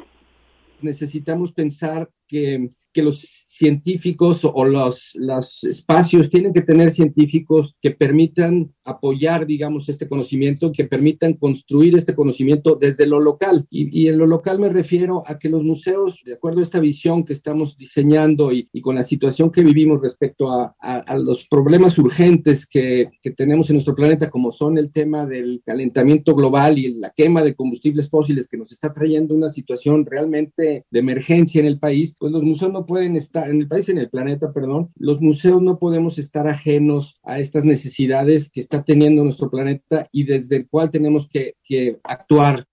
Necesitamos 0.81 1.51
pensar 1.51 2.09
que, 2.27 2.69
que 2.91 3.01
los 3.01 3.21
científicos 3.21 4.41
o 4.43 4.65
los, 4.65 5.11
los 5.15 5.63
espacios 5.63 6.29
tienen 6.29 6.53
que 6.53 6.61
tener 6.61 6.91
científicos 6.91 7.75
que 7.81 7.91
permitan 7.91 8.73
apoyar, 8.83 9.45
digamos, 9.45 9.89
este 9.89 10.07
conocimiento, 10.07 10.71
que 10.71 10.85
permitan 10.85 11.33
construir 11.33 11.95
este 11.95 12.15
conocimiento 12.15 12.75
desde 12.75 13.05
lo 13.05 13.19
local. 13.19 13.65
Y, 13.69 14.07
en 14.07 14.17
lo 14.17 14.27
local 14.27 14.59
me 14.59 14.69
refiero 14.69 15.23
a 15.25 15.37
que 15.39 15.49
los 15.49 15.63
museos, 15.63 16.21
de 16.25 16.33
acuerdo 16.33 16.59
a 16.59 16.63
esta 16.63 16.79
visión 16.79 17.23
que 17.23 17.33
estamos 17.33 17.77
diseñando 17.77 18.51
y, 18.51 18.67
con 18.81 18.95
la 18.95 19.03
situación 19.03 19.51
que 19.51 19.63
vivimos 19.63 20.01
respecto 20.01 20.51
a, 20.51 20.75
a, 20.79 21.17
los 21.17 21.45
problemas 21.47 21.97
urgentes 21.97 22.65
que, 22.65 23.09
que, 23.21 23.31
tenemos 23.31 23.69
en 23.69 23.75
nuestro 23.75 23.95
planeta, 23.95 24.29
como 24.29 24.51
son 24.51 24.77
el 24.77 24.91
tema 24.91 25.25
del 25.25 25.61
calentamiento 25.65 26.35
global 26.35 26.77
y 26.77 26.93
la 26.93 27.11
quema 27.11 27.41
de 27.43 27.55
combustibles 27.55 28.09
fósiles 28.09 28.47
que 28.47 28.57
nos 28.57 28.71
está 28.71 28.91
trayendo 28.91 29.35
una 29.35 29.49
situación 29.49 30.05
realmente 30.05 30.85
de 30.89 30.99
emergencia 30.99 31.59
en 31.59 31.67
el 31.67 31.79
país, 31.79 32.15
pues 32.19 32.31
los 32.31 32.43
museos 32.43 32.71
no 32.71 32.85
pueden 32.85 33.15
estar 33.15 33.49
en 33.49 33.61
el 33.61 33.67
país, 33.67 33.89
en 33.89 33.97
el 33.97 34.09
planeta, 34.09 34.51
perdón, 34.51 34.89
los 34.97 35.21
museos 35.21 35.61
no 35.61 35.79
podemos 35.79 36.17
estar 36.19 36.47
ajenos 36.47 37.19
a 37.23 37.39
estas 37.39 37.65
necesidades 37.65 38.49
que 38.49 38.59
está 38.73 38.83
teniendo 38.83 39.23
nuestro 39.23 39.49
planeta 39.49 40.07
y 40.11 40.23
desde 40.23 40.57
el 40.57 40.67
cual 40.67 40.89
tenemos 40.89 41.27
que, 41.27 41.53
que 41.63 41.99
actuar. 42.03 42.65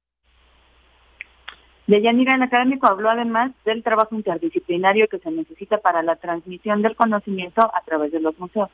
Deyanira, 1.86 2.36
el 2.36 2.42
académico 2.42 2.86
habló 2.86 3.10
además 3.10 3.52
del 3.64 3.82
trabajo 3.82 4.14
interdisciplinario 4.14 5.08
que 5.08 5.18
se 5.18 5.30
necesita 5.30 5.78
para 5.78 6.02
la 6.02 6.16
transmisión 6.16 6.82
del 6.82 6.96
conocimiento 6.96 7.60
a 7.62 7.82
través 7.84 8.12
de 8.12 8.20
los 8.20 8.38
museos. 8.38 8.70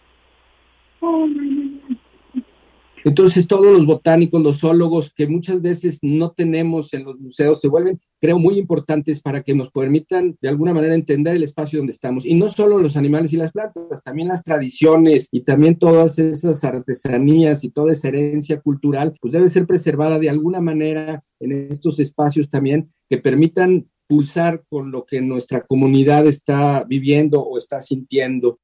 Entonces 3.06 3.46
todos 3.46 3.66
los 3.66 3.86
botánicos, 3.86 4.42
los 4.42 4.58
zoólogos 4.58 5.14
que 5.14 5.28
muchas 5.28 5.62
veces 5.62 6.00
no 6.02 6.32
tenemos 6.32 6.92
en 6.92 7.04
los 7.04 7.20
museos 7.20 7.60
se 7.60 7.68
vuelven, 7.68 8.00
creo, 8.20 8.40
muy 8.40 8.58
importantes 8.58 9.22
para 9.22 9.44
que 9.44 9.54
nos 9.54 9.70
permitan 9.70 10.36
de 10.42 10.48
alguna 10.48 10.74
manera 10.74 10.96
entender 10.96 11.36
el 11.36 11.44
espacio 11.44 11.78
donde 11.78 11.92
estamos. 11.92 12.26
Y 12.26 12.34
no 12.34 12.48
solo 12.48 12.80
los 12.80 12.96
animales 12.96 13.32
y 13.32 13.36
las 13.36 13.52
plantas, 13.52 14.02
también 14.02 14.26
las 14.26 14.42
tradiciones 14.42 15.28
y 15.30 15.42
también 15.42 15.78
todas 15.78 16.18
esas 16.18 16.64
artesanías 16.64 17.62
y 17.62 17.70
toda 17.70 17.92
esa 17.92 18.08
herencia 18.08 18.60
cultural, 18.60 19.14
pues 19.20 19.32
debe 19.32 19.46
ser 19.46 19.68
preservada 19.68 20.18
de 20.18 20.28
alguna 20.28 20.60
manera 20.60 21.22
en 21.38 21.52
estos 21.52 22.00
espacios 22.00 22.50
también 22.50 22.90
que 23.08 23.18
permitan 23.18 23.86
pulsar 24.08 24.64
con 24.68 24.90
lo 24.90 25.06
que 25.06 25.20
nuestra 25.20 25.60
comunidad 25.60 26.26
está 26.26 26.82
viviendo 26.82 27.40
o 27.40 27.56
está 27.56 27.80
sintiendo. 27.80 28.58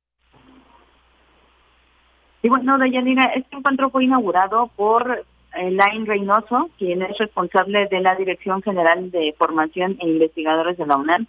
Y 2.42 2.49
bueno, 2.49 2.76
Dayanira, 2.76 3.32
este 3.37 3.56
encuentro 3.56 3.90
fue 3.90 4.04
inaugurado 4.04 4.68
por 4.75 5.25
Elaine 5.54 6.06
Reynoso, 6.06 6.70
quien 6.76 7.02
es 7.02 7.16
responsable 7.18 7.87
de 7.87 8.00
la 8.00 8.16
Dirección 8.16 8.62
General 8.62 9.11
de 9.11 9.34
Formación 9.38 9.96
e 10.00 10.08
Investigadores 10.08 10.76
de 10.76 10.87
la 10.87 10.96
UNAM, 10.96 11.26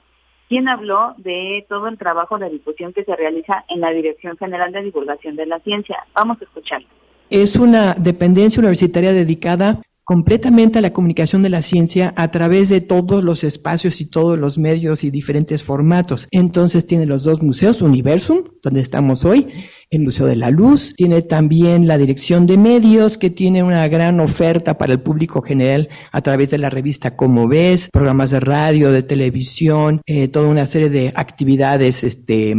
quien 0.50 0.68
habló 0.68 1.14
de 1.18 1.66
todo 1.70 1.88
el 1.88 1.98
trabajo 1.98 2.38
de 2.38 2.50
difusión 2.50 2.94
que 2.94 3.04
se 3.04 3.16
realiza 3.16 3.64
en 3.70 3.82
la 3.82 3.92
Dirección 3.92 4.38
General 4.38 4.72
de 4.72 4.84
Divulgación 4.84 5.36
de 5.36 5.46
la 5.46 5.60
Ciencia. 5.60 5.98
Vamos 6.16 6.42
a 6.42 6.46
escucharlo. 6.46 6.88
Es 7.30 7.56
una 7.56 7.94
dependencia 7.94 8.60
universitaria 8.60 9.14
dedicada 9.14 9.82
completamente 10.04 10.80
a 10.80 10.82
la 10.82 10.94
comunicación 10.94 11.44
de 11.44 11.50
la 11.50 11.62
ciencia 11.62 12.14
a 12.18 12.30
través 12.32 12.70
de 12.70 12.82
todos 12.82 13.24
los 13.24 13.44
espacios 13.44 14.02
y 14.02 14.06
todos 14.06 14.38
los 14.38 14.58
medios 14.58 15.04
y 15.04 15.12
diferentes 15.12 15.64
formatos. 15.64 16.28
Entonces 16.32 16.86
tiene 16.86 17.06
los 17.06 17.24
dos 17.24 17.42
museos, 17.42 17.82
Universum, 17.82 18.44
donde 18.62 18.82
estamos 18.82 19.24
hoy, 19.26 19.48
el 19.90 20.02
Museo 20.02 20.26
de 20.26 20.36
la 20.36 20.50
Luz, 20.50 20.94
tiene 20.96 21.22
también 21.22 21.88
la 21.88 21.98
Dirección 21.98 22.48
de 22.48 22.58
Medios, 22.58 23.18
que 23.18 23.30
tiene 23.30 23.64
una 23.64 23.88
gran 23.88 24.20
oferta 24.20 24.78
para 24.78 24.94
el 24.94 25.02
público 25.02 25.42
general 25.42 25.90
a 26.12 26.22
través 26.22 26.50
de 26.50 26.58
la 26.58 26.70
revista 26.70 27.16
Como 27.16 27.48
Ves, 27.48 27.90
programas 27.92 28.32
de 28.32 28.40
radio, 28.40 28.92
de 28.92 29.04
televisión, 29.04 30.02
eh, 30.06 30.28
toda 30.28 30.50
una 30.50 30.66
serie 30.66 30.90
de 30.90 31.14
actividades, 31.16 32.04
este, 32.04 32.56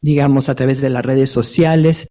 digamos, 0.00 0.48
a 0.48 0.54
través 0.54 0.80
de 0.80 0.90
las 0.90 1.04
redes 1.04 1.30
sociales. 1.30 2.08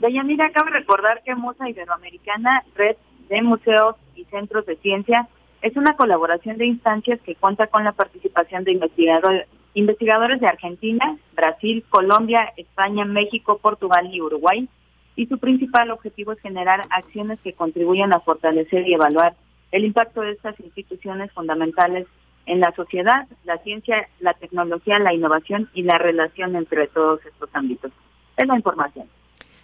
Deyanira, 0.00 0.50
cabe 0.50 0.70
recordar 0.70 1.22
que 1.24 1.34
Musa 1.34 1.68
Iberoamericana, 1.68 2.64
Red 2.74 2.96
de 3.28 3.42
Museos 3.42 3.96
y 4.16 4.24
Centros 4.24 4.64
de 4.64 4.76
Ciencia, 4.76 5.28
es 5.60 5.76
una 5.76 5.94
colaboración 5.94 6.56
de 6.56 6.66
instancias 6.66 7.20
que 7.20 7.34
cuenta 7.34 7.66
con 7.66 7.84
la 7.84 7.92
participación 7.92 8.64
de 8.64 8.72
investigadores, 8.72 9.46
investigadores 9.74 10.40
de 10.40 10.46
Argentina, 10.46 11.18
Brasil, 11.34 11.84
Colombia, 11.90 12.50
España, 12.56 13.04
México, 13.04 13.58
Portugal 13.58 14.08
y 14.10 14.22
Uruguay, 14.22 14.68
y 15.16 15.26
su 15.26 15.38
principal 15.38 15.90
objetivo 15.90 16.32
es 16.32 16.40
generar 16.40 16.86
acciones 16.90 17.38
que 17.40 17.52
contribuyan 17.52 18.14
a 18.14 18.20
fortalecer 18.20 18.88
y 18.88 18.94
evaluar 18.94 19.34
el 19.70 19.84
impacto 19.84 20.22
de 20.22 20.32
estas 20.32 20.58
instituciones 20.60 21.30
fundamentales 21.32 22.06
en 22.46 22.60
la 22.60 22.72
sociedad, 22.72 23.28
la 23.44 23.58
ciencia, 23.58 24.08
la 24.18 24.32
tecnología, 24.32 24.98
la 24.98 25.12
innovación 25.12 25.68
y 25.74 25.82
la 25.82 25.98
relación 25.98 26.56
entre 26.56 26.88
todos 26.88 27.24
estos 27.26 27.50
ámbitos. 27.52 27.92
Es 28.38 28.46
la 28.48 28.56
información. 28.56 29.06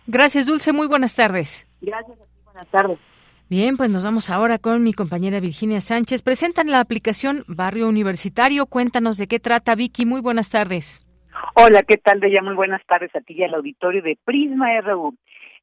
Gracias, 0.06 0.46
Dulce. 0.46 0.72
Muy 0.72 0.86
buenas 0.86 1.14
tardes. 1.14 1.66
Gracias 1.80 2.20
a 2.20 2.24
ti. 2.24 2.30
Buenas 2.44 2.68
tardes. 2.68 2.98
Bien, 3.48 3.76
pues 3.76 3.90
nos 3.90 4.04
vamos 4.04 4.30
ahora 4.30 4.58
con 4.58 4.82
mi 4.82 4.92
compañera 4.92 5.38
Virginia 5.38 5.80
Sánchez. 5.80 6.22
Presentan 6.22 6.68
la 6.68 6.80
aplicación 6.80 7.44
Barrio 7.46 7.88
Universitario. 7.88 8.66
Cuéntanos 8.66 9.18
de 9.18 9.28
qué 9.28 9.38
trata, 9.38 9.76
Vicky. 9.76 10.04
Muy 10.04 10.20
buenas 10.20 10.50
tardes. 10.50 11.00
Hola, 11.54 11.82
¿qué 11.82 11.96
tal, 11.96 12.18
Bella? 12.18 12.42
Muy 12.42 12.54
buenas 12.54 12.84
tardes 12.86 13.14
a 13.14 13.20
ti 13.20 13.34
y 13.34 13.44
al 13.44 13.54
auditorio 13.54 14.02
de 14.02 14.18
Prisma 14.24 14.80
RU. 14.80 15.14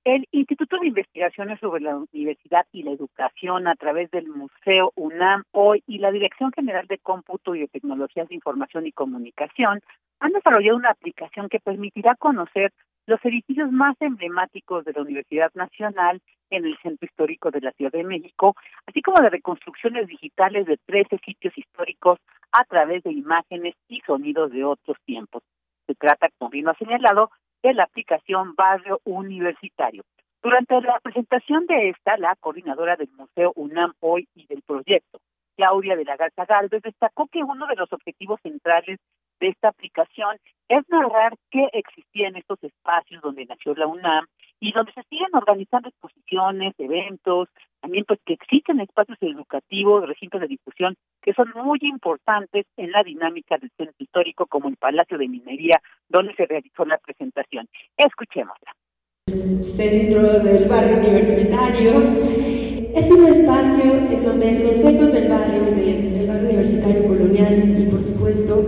El 0.05 0.27
Instituto 0.31 0.77
de 0.79 0.87
Investigaciones 0.87 1.59
sobre 1.59 1.81
la 1.81 1.95
Universidad 1.95 2.65
y 2.73 2.83
la 2.83 2.91
Educación 2.91 3.67
a 3.67 3.75
través 3.75 4.11
del 4.11 4.27
Museo 4.27 4.91
UNAM 4.95 5.43
hoy 5.51 5.81
y 5.87 5.99
la 5.99 6.11
Dirección 6.11 6.51
General 6.53 6.85
de 6.87 6.97
Cómputo 6.97 7.55
y 7.55 7.61
de 7.61 7.67
Tecnologías 7.67 8.27
de 8.27 8.35
Información 8.35 8.85
y 8.85 8.91
Comunicación 8.91 9.81
han 10.19 10.31
desarrollado 10.31 10.77
una 10.77 10.89
aplicación 10.89 11.47
que 11.47 11.59
permitirá 11.59 12.15
conocer 12.15 12.73
los 13.05 13.23
edificios 13.25 13.71
más 13.71 13.95
emblemáticos 13.99 14.85
de 14.85 14.93
la 14.93 15.01
Universidad 15.01 15.51
Nacional 15.55 16.21
en 16.49 16.65
el 16.65 16.77
centro 16.81 17.05
histórico 17.05 17.51
de 17.51 17.61
la 17.61 17.71
Ciudad 17.71 17.91
de 17.91 18.03
México, 18.03 18.55
así 18.85 19.01
como 19.01 19.21
de 19.21 19.29
reconstrucciones 19.29 20.07
digitales 20.07 20.65
de 20.65 20.77
13 20.85 21.17
sitios 21.25 21.57
históricos 21.57 22.19
a 22.51 22.63
través 22.65 23.03
de 23.03 23.11
imágenes 23.11 23.75
y 23.87 23.99
sonidos 24.01 24.51
de 24.51 24.63
otros 24.63 24.97
tiempos. 25.05 25.43
Se 25.87 25.95
trata, 25.95 26.29
como 26.37 26.51
bien 26.51 26.69
ha 26.69 26.75
señalado, 26.75 27.31
de 27.61 27.73
la 27.73 27.83
aplicación 27.83 28.55
Barrio 28.55 28.99
Universitario. 29.03 30.03
Durante 30.41 30.79
la 30.81 30.99
presentación 30.99 31.65
de 31.67 31.89
esta, 31.89 32.17
la 32.17 32.35
coordinadora 32.35 32.95
del 32.95 33.09
Museo 33.17 33.53
UNAM 33.55 33.93
hoy 34.01 34.27
y 34.35 34.45
del 34.47 34.61
proyecto, 34.61 35.19
Claudia 35.55 35.95
de 35.95 36.03
la 36.03 36.17
Garza 36.17 36.45
Galvez, 36.45 36.81
destacó 36.81 37.27
que 37.27 37.43
uno 37.43 37.65
de 37.67 37.75
los 37.75 37.91
objetivos 37.93 38.39
centrales 38.41 38.99
de 39.43 39.49
esta 39.49 39.67
aplicación 39.67 40.37
es 40.69 40.83
narrar 40.87 41.35
qué 41.51 41.67
existía 41.73 42.29
en 42.29 42.37
estos 42.37 42.63
espacios 42.63 43.21
donde 43.21 43.45
nació 43.45 43.75
la 43.75 43.87
UNAM 43.87 44.25
y 44.61 44.71
donde 44.71 44.93
se 44.93 45.03
siguen 45.09 45.27
organizando 45.33 45.89
exposiciones, 45.89 46.73
eventos, 46.77 47.49
también 47.81 48.05
pues 48.07 48.21
que 48.25 48.33
existen 48.33 48.79
espacios 48.79 49.17
educativos, 49.19 50.07
recintos 50.07 50.39
de 50.39 50.47
difusión 50.47 50.95
que 51.21 51.33
son 51.33 51.51
muy 51.55 51.79
importantes 51.81 52.65
en 52.77 52.91
la 52.91 53.03
dinámica 53.03 53.57
del 53.57 53.69
centro 53.75 53.95
histórico 53.99 54.45
como 54.45 54.69
el 54.69 54.77
Palacio 54.77 55.17
de 55.17 55.27
Minería 55.27 55.81
donde 56.07 56.33
se 56.35 56.45
realizó 56.45 56.85
la 56.85 56.97
presentación. 56.97 57.67
Escuchémosla. 57.97 58.71
Centro 59.61 60.39
del 60.39 60.69
barrio 60.69 60.97
universitario 60.99 62.62
es 62.95 63.09
un 63.09 63.25
espacio 63.25 63.83
en 64.11 64.23
donde 64.23 64.59
los 64.59 64.77
ecos 64.77 65.11
del 65.13 65.27
barrio, 65.27 65.63
del 65.63 66.27
barrio 66.27 66.49
universitario 66.49 67.07
colonial 67.07 67.75
y 67.79 67.85
por 67.89 68.03
supuesto 68.03 68.67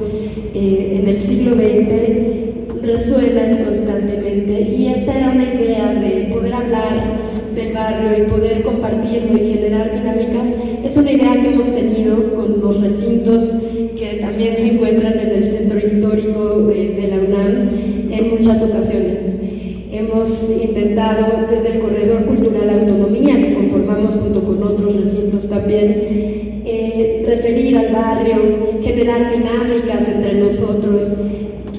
eh, 0.54 1.00
en 1.00 1.08
el 1.10 1.20
siglo 1.22 1.54
XX 1.54 2.82
resuenan 2.82 3.66
constantemente 3.66 4.62
y 4.62 4.88
esta 4.88 5.18
era 5.18 5.30
una 5.30 5.44
idea 5.44 5.94
de 5.94 6.34
poder 6.34 6.54
hablar 6.54 7.36
del 7.54 7.74
barrio 7.74 8.26
y 8.26 8.30
poder 8.30 8.64
compartirlo 8.64 9.38
y 9.38 9.54
generar 9.54 9.94
dinámicas, 9.94 10.48
es 10.84 10.98
una 10.98 11.12
idea 11.12 11.42
que 11.42 11.54
hemos 11.54 11.74
tenido 11.74 12.36
con 12.36 12.60
los 12.60 12.82
recintos 12.82 13.44
que 13.98 14.18
también 14.22 14.56
se 14.58 14.72
encuentran 14.74 15.20
en 15.20 15.30
el 15.30 15.44
centro 15.46 15.80
histórico 15.80 16.64
de, 16.68 16.90
de 16.90 17.08
la 17.08 17.16
UNAM 17.18 18.12
en 18.12 18.30
muchas 18.32 18.62
ocasiones. 18.62 19.55
Intentado 20.24 21.46
desde 21.48 21.74
el 21.74 21.80
Corredor 21.82 22.26
Cultural 22.26 22.70
Autonomía, 22.70 23.36
que 23.36 23.54
conformamos 23.54 24.16
junto 24.16 24.46
con 24.46 24.64
otros 24.64 24.96
recintos 24.96 25.50
también, 25.50 26.64
eh, 26.66 27.26
referir 27.28 27.78
al 27.78 27.94
barrio, 27.94 28.82
generar 28.82 29.30
dinámicas 29.30 30.08
entre 30.08 30.36
nosotros, 30.36 31.18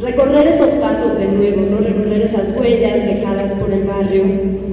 recorrer 0.03 0.49
esos 0.49 0.69
pasos 0.75 1.19
de 1.19 1.29
nuevo, 1.29 1.63
¿no? 1.63 1.79
recorrer 1.79 2.21
esas 2.27 2.55
huellas 2.61 3.07
dejadas 3.07 3.55
por 3.55 3.73
el 3.73 3.85
barrio. 3.85 4.67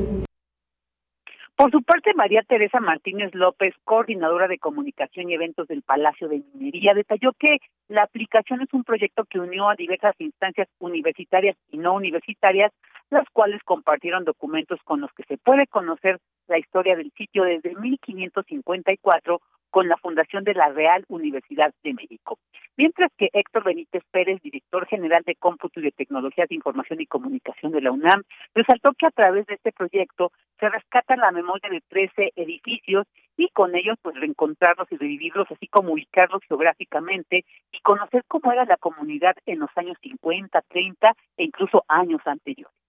Por 1.55 1.71
su 1.71 1.81
parte, 1.83 2.13
María 2.15 2.41
Teresa 2.41 2.81
Martínez 2.81 3.33
López, 3.33 3.73
coordinadora 3.85 4.49
de 4.49 4.57
comunicación 4.59 5.29
y 5.29 5.35
eventos 5.35 5.67
del 5.67 5.83
Palacio 5.83 6.27
de 6.27 6.43
Minería, 6.53 6.93
detalló 6.93 7.31
que 7.39 7.59
la 7.87 8.03
aplicación 8.03 8.61
es 8.61 8.73
un 8.73 8.83
proyecto 8.83 9.23
que 9.23 9.39
unió 9.39 9.69
a 9.69 9.75
diversas 9.75 10.19
instancias 10.19 10.67
universitarias 10.79 11.55
y 11.71 11.77
no 11.77 11.93
universitarias, 11.93 12.73
las 13.13 13.29
cuales 13.31 13.61
compartieron 13.63 14.25
documentos 14.25 14.79
con 14.83 15.01
los 15.01 15.11
que 15.13 15.23
se 15.23 15.37
puede 15.37 15.67
conocer 15.67 16.19
la 16.47 16.59
historia 16.59 16.95
del 16.95 17.11
sitio 17.15 17.43
desde 17.43 17.75
1554 17.75 19.41
con 19.73 19.87
la 19.87 19.97
fundación 19.97 20.43
de 20.43 20.53
la 20.53 20.69
Real 20.69 21.03
Universidad 21.07 21.73
de 21.83 21.95
México. 21.95 22.37
Mientras 22.77 23.11
que 23.17 23.29
Héctor 23.33 23.63
Benítez 23.63 24.03
Pérez, 24.11 24.39
director 24.43 24.85
general 24.85 25.23
de 25.25 25.33
Cómputo 25.33 25.79
y 25.79 25.83
de 25.83 25.91
Tecnologías 25.91 26.47
de 26.47 26.53
Información 26.53 27.01
y 27.01 27.07
Comunicación 27.07 27.71
de 27.71 27.81
la 27.81 27.91
UNAM, 27.91 28.21
resaltó 28.53 28.93
que 28.93 29.07
a 29.07 29.11
través 29.11 29.47
de 29.47 29.55
este 29.55 29.71
proyecto 29.71 30.31
se 30.59 30.69
rescata 30.69 31.15
la 31.15 31.31
memoria 31.31 31.71
de 31.71 31.81
13 31.87 32.33
edificios 32.35 33.07
y 33.35 33.49
con 33.49 33.75
ellos 33.75 33.97
pues 34.03 34.15
reencontrarlos 34.15 34.91
y 34.91 34.97
revivirlos, 34.97 35.49
así 35.49 35.67
como 35.67 35.93
ubicarlos 35.93 36.43
geográficamente 36.47 37.43
y 37.71 37.79
conocer 37.81 38.23
cómo 38.27 38.51
era 38.51 38.65
la 38.65 38.77
comunidad 38.77 39.35
en 39.47 39.57
los 39.57 39.69
años 39.75 39.97
50, 40.03 40.61
30 40.69 41.15
e 41.37 41.43
incluso 41.45 41.83
años 41.87 42.21
anteriores. 42.25 42.82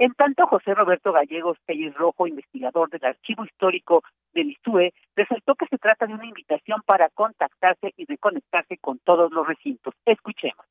En 0.00 0.14
tanto, 0.14 0.46
José 0.46 0.72
Roberto 0.72 1.12
Gallegos 1.12 1.58
Pérez 1.66 1.92
Rojo, 1.92 2.26
investigador 2.26 2.88
del 2.88 3.04
Archivo 3.04 3.44
Histórico 3.44 4.02
del 4.32 4.52
ISUE, 4.52 4.94
resaltó 5.14 5.54
que 5.56 5.66
se 5.66 5.76
trata 5.76 6.06
de 6.06 6.14
una 6.14 6.24
invitación 6.24 6.80
para 6.86 7.10
contactarse 7.10 7.92
y 7.98 8.06
reconectarse 8.06 8.78
con 8.78 8.98
todos 9.04 9.30
los 9.30 9.46
recintos. 9.46 9.92
Escuchemos. 10.06 10.64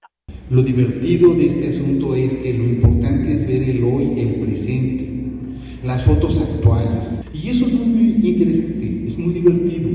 Lo 0.49 0.63
divertido 0.63 1.35
de 1.35 1.45
este 1.45 1.67
asunto 1.69 2.15
es 2.15 2.35
que 2.37 2.55
lo 2.55 2.63
importante 2.63 3.31
es 3.31 3.47
ver 3.47 3.69
el 3.69 3.83
hoy, 3.83 4.19
el 4.19 4.47
presente, 4.47 5.85
las 5.85 6.03
fotos 6.05 6.41
actuales. 6.41 7.23
Y 7.31 7.51
eso 7.51 7.67
es 7.67 7.73
muy 7.73 8.27
interesante, 8.31 9.09
es 9.09 9.15
muy 9.15 9.33
divertido. 9.35 9.89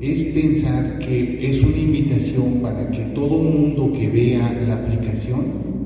Es 0.00 0.32
pensar 0.32 1.00
que 1.00 1.50
es 1.50 1.60
una 1.60 1.76
invitación 1.76 2.62
para 2.62 2.88
que 2.92 3.02
todo 3.16 3.42
mundo 3.42 3.92
que 3.98 4.08
vea 4.08 4.52
la 4.52 4.76
aplicación 4.76 5.79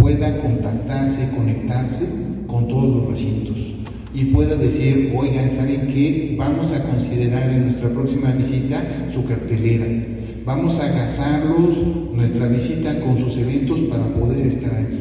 pueda 0.00 0.40
contactarse, 0.40 1.28
conectarse 1.36 2.04
con 2.46 2.68
todos 2.68 2.96
los 2.96 3.10
recintos 3.10 3.56
y 4.12 4.24
pueda 4.26 4.56
decir, 4.56 5.12
oigan, 5.16 5.50
¿saben 5.56 5.88
qué? 5.88 6.34
Vamos 6.36 6.72
a 6.72 6.82
considerar 6.82 7.50
en 7.50 7.66
nuestra 7.66 7.90
próxima 7.90 8.32
visita 8.32 8.82
su 9.14 9.24
cartelera. 9.24 9.86
Vamos 10.44 10.80
a 10.80 10.86
agazarlos 10.86 11.78
nuestra 12.12 12.48
visita 12.48 12.98
con 13.00 13.18
sus 13.18 13.36
eventos 13.36 13.78
para 13.90 14.12
poder 14.14 14.46
estar 14.46 14.74
allí. 14.74 14.98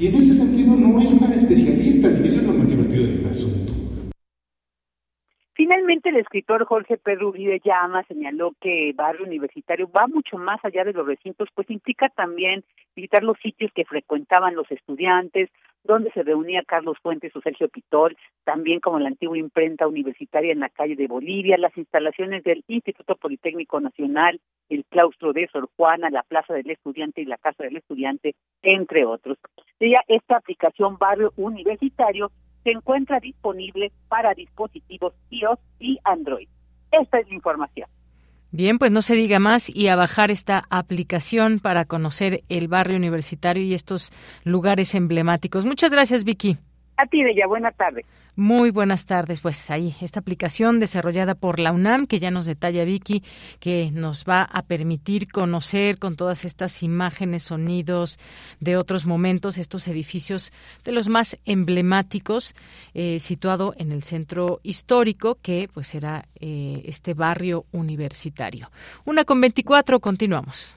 Y 0.00 0.06
en 0.06 0.14
ese 0.14 0.34
sentido 0.34 0.74
no 0.74 1.00
es 1.00 1.10
para 1.12 1.34
especialistas, 1.34 2.12
y 2.24 2.28
eso 2.28 2.40
es 2.40 2.46
lo 2.46 2.54
más 2.54 2.68
divertido 2.68 3.04
del 3.04 3.26
asunto. 3.30 3.83
Finalmente, 5.56 6.08
el 6.08 6.16
escritor 6.16 6.64
Jorge 6.64 6.96
Pedro 6.96 7.28
Uribe 7.28 7.60
Llama 7.64 8.02
señaló 8.08 8.54
que 8.60 8.92
barrio 8.92 9.24
universitario 9.24 9.88
va 9.88 10.08
mucho 10.08 10.36
más 10.36 10.58
allá 10.64 10.82
de 10.82 10.92
los 10.92 11.06
recintos, 11.06 11.48
pues 11.54 11.70
implica 11.70 12.08
también 12.08 12.64
visitar 12.96 13.22
los 13.22 13.38
sitios 13.38 13.70
que 13.72 13.84
frecuentaban 13.84 14.56
los 14.56 14.68
estudiantes, 14.72 15.50
donde 15.84 16.10
se 16.10 16.24
reunía 16.24 16.64
Carlos 16.66 16.96
Fuentes 17.00 17.34
o 17.36 17.40
Sergio 17.40 17.68
Pitol, 17.68 18.16
también 18.42 18.80
como 18.80 18.98
la 18.98 19.08
antigua 19.08 19.38
imprenta 19.38 19.86
universitaria 19.86 20.52
en 20.52 20.60
la 20.60 20.70
calle 20.70 20.96
de 20.96 21.06
Bolivia, 21.06 21.56
las 21.56 21.76
instalaciones 21.76 22.42
del 22.42 22.64
Instituto 22.66 23.14
Politécnico 23.14 23.78
Nacional, 23.80 24.40
el 24.70 24.84
claustro 24.86 25.32
de 25.32 25.46
Sor 25.52 25.68
Juana, 25.76 26.10
la 26.10 26.24
Plaza 26.24 26.54
del 26.54 26.70
Estudiante 26.70 27.20
y 27.20 27.26
la 27.26 27.36
Casa 27.36 27.62
del 27.62 27.76
Estudiante, 27.76 28.34
entre 28.62 29.04
otros. 29.04 29.38
Ella, 29.78 30.00
esta 30.08 30.38
aplicación 30.38 30.96
Barrio 30.98 31.32
Universitario 31.36 32.32
se 32.64 32.70
encuentra 32.70 33.20
disponible 33.20 33.92
para 34.08 34.34
dispositivos 34.34 35.14
iOS 35.30 35.60
y 35.78 35.98
Android. 36.02 36.48
Esta 36.90 37.18
es 37.20 37.28
la 37.28 37.34
información. 37.34 37.88
Bien, 38.50 38.78
pues 38.78 38.90
no 38.92 39.02
se 39.02 39.14
diga 39.14 39.40
más 39.40 39.68
y 39.68 39.88
a 39.88 39.96
bajar 39.96 40.30
esta 40.30 40.64
aplicación 40.70 41.58
para 41.58 41.84
conocer 41.84 42.42
el 42.48 42.68
barrio 42.68 42.96
universitario 42.96 43.64
y 43.64 43.74
estos 43.74 44.12
lugares 44.44 44.94
emblemáticos. 44.94 45.66
Muchas 45.66 45.90
gracias, 45.90 46.24
Vicky. 46.24 46.56
A 46.96 47.06
ti, 47.06 47.22
Bella. 47.24 47.46
Buenas 47.48 47.76
tardes. 47.76 48.06
Muy 48.36 48.70
buenas 48.70 49.06
tardes. 49.06 49.40
Pues 49.40 49.70
ahí, 49.70 49.94
esta 50.00 50.18
aplicación 50.18 50.80
desarrollada 50.80 51.36
por 51.36 51.60
la 51.60 51.70
UNAM, 51.70 52.08
que 52.08 52.18
ya 52.18 52.32
nos 52.32 52.46
detalla 52.46 52.84
Vicky, 52.84 53.22
que 53.60 53.90
nos 53.92 54.24
va 54.24 54.42
a 54.42 54.62
permitir 54.62 55.30
conocer 55.30 55.98
con 55.98 56.16
todas 56.16 56.44
estas 56.44 56.82
imágenes, 56.82 57.44
sonidos 57.44 58.18
de 58.58 58.76
otros 58.76 59.06
momentos, 59.06 59.56
estos 59.56 59.86
edificios 59.86 60.52
de 60.84 60.90
los 60.90 61.08
más 61.08 61.38
emblemáticos, 61.44 62.56
eh, 62.92 63.18
situado 63.20 63.72
en 63.78 63.92
el 63.92 64.02
centro 64.02 64.58
histórico, 64.64 65.38
que 65.40 65.68
pues 65.72 65.86
será 65.86 66.26
eh, 66.40 66.82
este 66.86 67.14
barrio 67.14 67.66
universitario. 67.70 68.72
Una 69.04 69.24
con 69.24 69.40
24, 69.40 70.00
continuamos. 70.00 70.76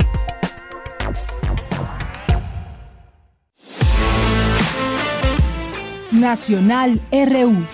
Nacional 6.21 7.01
RU. 7.11 7.65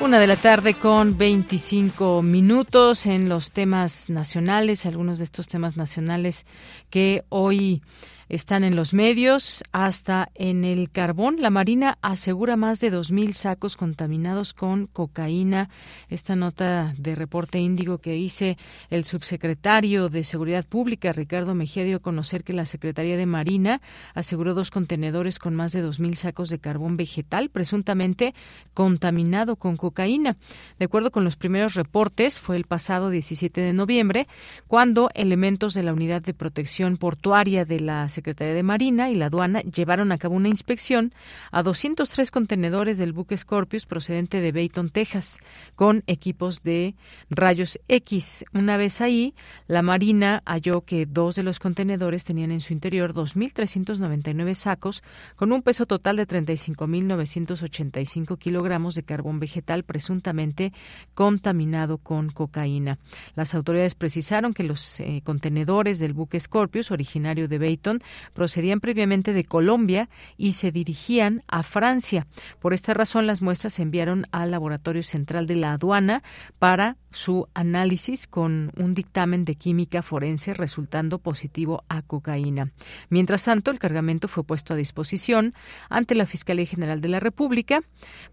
Una 0.00 0.18
de 0.18 0.26
la 0.26 0.34
tarde 0.34 0.74
con 0.74 1.16
25 1.16 2.22
minutos 2.22 3.06
en 3.06 3.28
los 3.28 3.52
temas 3.52 4.10
nacionales, 4.10 4.84
algunos 4.84 5.18
de 5.18 5.24
estos 5.26 5.46
temas 5.46 5.76
nacionales 5.76 6.44
que 6.90 7.22
hoy 7.28 7.82
están 8.30 8.62
en 8.62 8.76
los 8.76 8.94
medios, 8.94 9.64
hasta 9.72 10.30
en 10.34 10.62
el 10.64 10.90
carbón. 10.90 11.40
La 11.40 11.50
Marina 11.50 11.98
asegura 12.00 12.56
más 12.56 12.78
de 12.78 12.92
2.000 12.92 13.32
sacos 13.32 13.76
contaminados 13.76 14.54
con 14.54 14.86
cocaína. 14.86 15.68
Esta 16.08 16.36
nota 16.36 16.94
de 16.96 17.16
reporte 17.16 17.58
índigo 17.58 17.98
que 17.98 18.12
dice 18.12 18.56
el 18.88 19.04
subsecretario 19.04 20.08
de 20.08 20.22
Seguridad 20.22 20.64
Pública, 20.64 21.12
Ricardo 21.12 21.56
Mejía, 21.56 21.82
dio 21.82 21.96
a 21.96 22.00
conocer 22.00 22.44
que 22.44 22.52
la 22.52 22.66
Secretaría 22.66 23.16
de 23.16 23.26
Marina 23.26 23.80
aseguró 24.14 24.54
dos 24.54 24.70
contenedores 24.70 25.40
con 25.40 25.56
más 25.56 25.72
de 25.72 25.84
2.000 25.84 26.14
sacos 26.14 26.50
de 26.50 26.60
carbón 26.60 26.96
vegetal, 26.96 27.50
presuntamente 27.50 28.34
contaminado 28.74 29.56
con 29.56 29.76
cocaína. 29.76 30.36
De 30.78 30.84
acuerdo 30.84 31.10
con 31.10 31.24
los 31.24 31.34
primeros 31.34 31.74
reportes, 31.74 32.38
fue 32.38 32.54
el 32.54 32.64
pasado 32.64 33.10
17 33.10 33.60
de 33.60 33.72
noviembre 33.72 34.28
cuando 34.68 35.10
elementos 35.14 35.74
de 35.74 35.82
la 35.82 35.92
Unidad 35.92 36.22
de 36.22 36.32
Protección 36.32 36.96
Portuaria 36.96 37.64
de 37.64 37.80
la 37.80 38.08
Secretaría 38.08 38.19
de 38.22 38.62
Marina 38.62 39.10
y 39.10 39.14
la 39.14 39.26
aduana 39.26 39.60
llevaron 39.62 40.12
a 40.12 40.18
cabo 40.18 40.36
una 40.36 40.48
inspección 40.48 41.12
a 41.50 41.62
203 41.62 42.30
contenedores 42.30 42.98
del 42.98 43.12
buque 43.12 43.36
Scorpius 43.36 43.86
procedente 43.86 44.40
de 44.40 44.52
Bayton, 44.52 44.90
Texas, 44.90 45.38
con 45.74 46.04
equipos 46.06 46.62
de 46.62 46.94
rayos 47.30 47.80
X. 47.88 48.44
Una 48.52 48.76
vez 48.76 49.00
ahí, 49.00 49.34
la 49.66 49.82
Marina 49.82 50.42
halló 50.44 50.82
que 50.82 51.06
dos 51.06 51.34
de 51.36 51.42
los 51.42 51.58
contenedores 51.58 52.24
tenían 52.24 52.50
en 52.50 52.60
su 52.60 52.72
interior 52.72 53.14
2.399 53.14 54.54
sacos 54.54 55.02
con 55.36 55.52
un 55.52 55.62
peso 55.62 55.86
total 55.86 56.16
de 56.16 56.28
35.985 56.28 58.38
kilogramos 58.38 58.94
de 58.94 59.02
carbón 59.02 59.40
vegetal 59.40 59.84
presuntamente 59.84 60.72
contaminado 61.14 61.98
con 61.98 62.30
cocaína. 62.30 62.98
Las 63.34 63.54
autoridades 63.54 63.94
precisaron 63.94 64.54
que 64.54 64.64
los 64.64 65.00
eh, 65.00 65.22
contenedores 65.24 65.98
del 65.98 66.12
buque 66.12 66.40
Scorpius, 66.40 66.90
originario 66.90 67.48
de 67.48 67.58
Bayton, 67.58 68.02
procedían 68.32 68.80
previamente 68.80 69.32
de 69.32 69.44
Colombia 69.44 70.08
y 70.36 70.52
se 70.52 70.72
dirigían 70.72 71.42
a 71.48 71.62
Francia. 71.62 72.26
Por 72.58 72.74
esta 72.74 72.94
razón, 72.94 73.26
las 73.26 73.42
muestras 73.42 73.74
se 73.74 73.82
enviaron 73.82 74.26
al 74.32 74.50
Laboratorio 74.50 75.02
Central 75.02 75.46
de 75.46 75.56
la 75.56 75.72
Aduana 75.72 76.22
para 76.58 76.96
su 77.10 77.48
análisis 77.54 78.26
con 78.26 78.72
un 78.76 78.94
dictamen 78.94 79.44
de 79.44 79.54
química 79.54 80.02
forense 80.02 80.54
resultando 80.54 81.18
positivo 81.18 81.84
a 81.88 82.02
cocaína. 82.02 82.72
Mientras 83.08 83.44
tanto, 83.44 83.70
el 83.70 83.78
cargamento 83.78 84.28
fue 84.28 84.44
puesto 84.44 84.74
a 84.74 84.76
disposición 84.76 85.54
ante 85.88 86.14
la 86.14 86.26
Fiscalía 86.26 86.66
General 86.66 87.00
de 87.00 87.08
la 87.08 87.20
República 87.20 87.80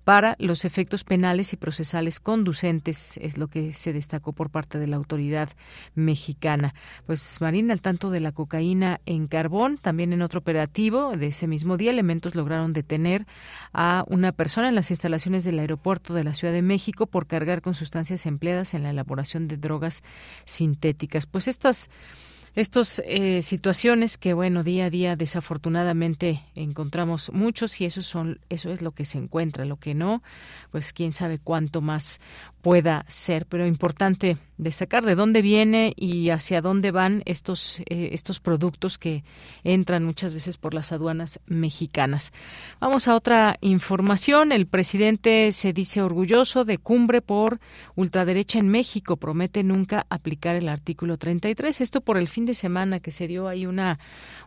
para 0.03 0.35
los 0.39 0.65
efectos 0.65 1.03
penales 1.03 1.53
y 1.53 1.57
procesales 1.57 2.19
conducentes, 2.19 3.17
es 3.17 3.37
lo 3.37 3.47
que 3.47 3.73
se 3.73 3.93
destacó 3.93 4.33
por 4.33 4.49
parte 4.49 4.79
de 4.79 4.87
la 4.87 4.95
autoridad 4.95 5.49
mexicana. 5.95 6.73
Pues 7.05 7.39
Marina, 7.41 7.73
al 7.73 7.81
tanto 7.81 8.09
de 8.09 8.19
la 8.19 8.31
cocaína 8.31 9.01
en 9.05 9.27
carbón, 9.27 9.77
también 9.77 10.13
en 10.13 10.21
otro 10.21 10.39
operativo 10.39 11.11
de 11.11 11.27
ese 11.27 11.47
mismo 11.47 11.77
día, 11.77 11.91
elementos 11.91 12.35
lograron 12.35 12.73
detener 12.73 13.25
a 13.73 14.05
una 14.07 14.31
persona 14.31 14.69
en 14.69 14.75
las 14.75 14.91
instalaciones 14.91 15.43
del 15.43 15.59
aeropuerto 15.59 16.13
de 16.13 16.23
la 16.23 16.33
Ciudad 16.33 16.53
de 16.53 16.61
México 16.61 17.07
por 17.07 17.27
cargar 17.27 17.61
con 17.61 17.73
sustancias 17.73 18.25
empleadas 18.25 18.66
en 18.73 18.83
la 18.83 18.89
elaboración 18.89 19.47
de 19.47 19.57
drogas 19.57 20.03
sintéticas. 20.45 21.25
Pues 21.25 21.47
estas 21.47 21.89
estas 22.57 23.03
eh, 23.05 23.43
situaciones 23.43 24.17
que 24.17 24.33
bueno 24.33 24.63
día 24.63 24.85
a 24.85 24.89
día 24.89 25.15
desafortunadamente 25.15 26.41
encontramos 26.55 27.31
muchos 27.31 27.79
y 27.81 27.85
eso 27.85 28.01
son 28.01 28.39
eso 28.49 28.71
es 28.71 28.81
lo 28.81 28.93
que 28.93 29.05
se 29.05 29.19
encuentra 29.19 29.63
lo 29.63 29.75
que 29.77 29.93
no 29.93 30.23
pues 30.71 30.91
quién 30.91 31.13
sabe 31.13 31.37
cuánto 31.37 31.81
más 31.81 32.19
pueda 32.67 33.05
ser. 33.07 33.45
Pero 33.45 33.65
importante 33.65 34.37
destacar 34.57 35.05
de 35.05 35.15
dónde 35.15 35.41
viene 35.41 35.93
y 35.95 36.31
hacia 36.31 36.61
dónde 36.61 36.91
van 36.91 37.21
estos 37.25 37.79
eh, 37.85 38.09
estos 38.11 38.41
productos 38.41 38.97
que 38.97 39.23
entran 39.63 40.03
muchas 40.03 40.33
veces 40.33 40.57
por 40.57 40.73
las 40.73 40.91
aduanas 40.91 41.39
mexicanas. 41.45 42.33
Vamos 42.81 43.07
a 43.07 43.15
otra 43.15 43.57
información. 43.61 44.51
El 44.51 44.67
presidente 44.67 45.53
se 45.53 45.71
dice 45.71 46.01
orgulloso 46.01 46.65
de 46.65 46.77
cumbre 46.77 47.21
por 47.21 47.61
ultraderecha 47.95 48.59
en 48.59 48.67
México. 48.67 49.15
Promete 49.15 49.63
nunca 49.63 50.05
aplicar 50.09 50.55
el 50.55 50.67
artículo 50.67 51.17
33 51.17 51.79
esto 51.79 52.01
por 52.01 52.17
el 52.17 52.27
fin 52.27 52.45
de 52.47 52.55
semana 52.55 52.99
que 52.99 53.11
se 53.11 53.27
dio 53.27 53.47
ahí 53.47 53.65
una, 53.65 53.99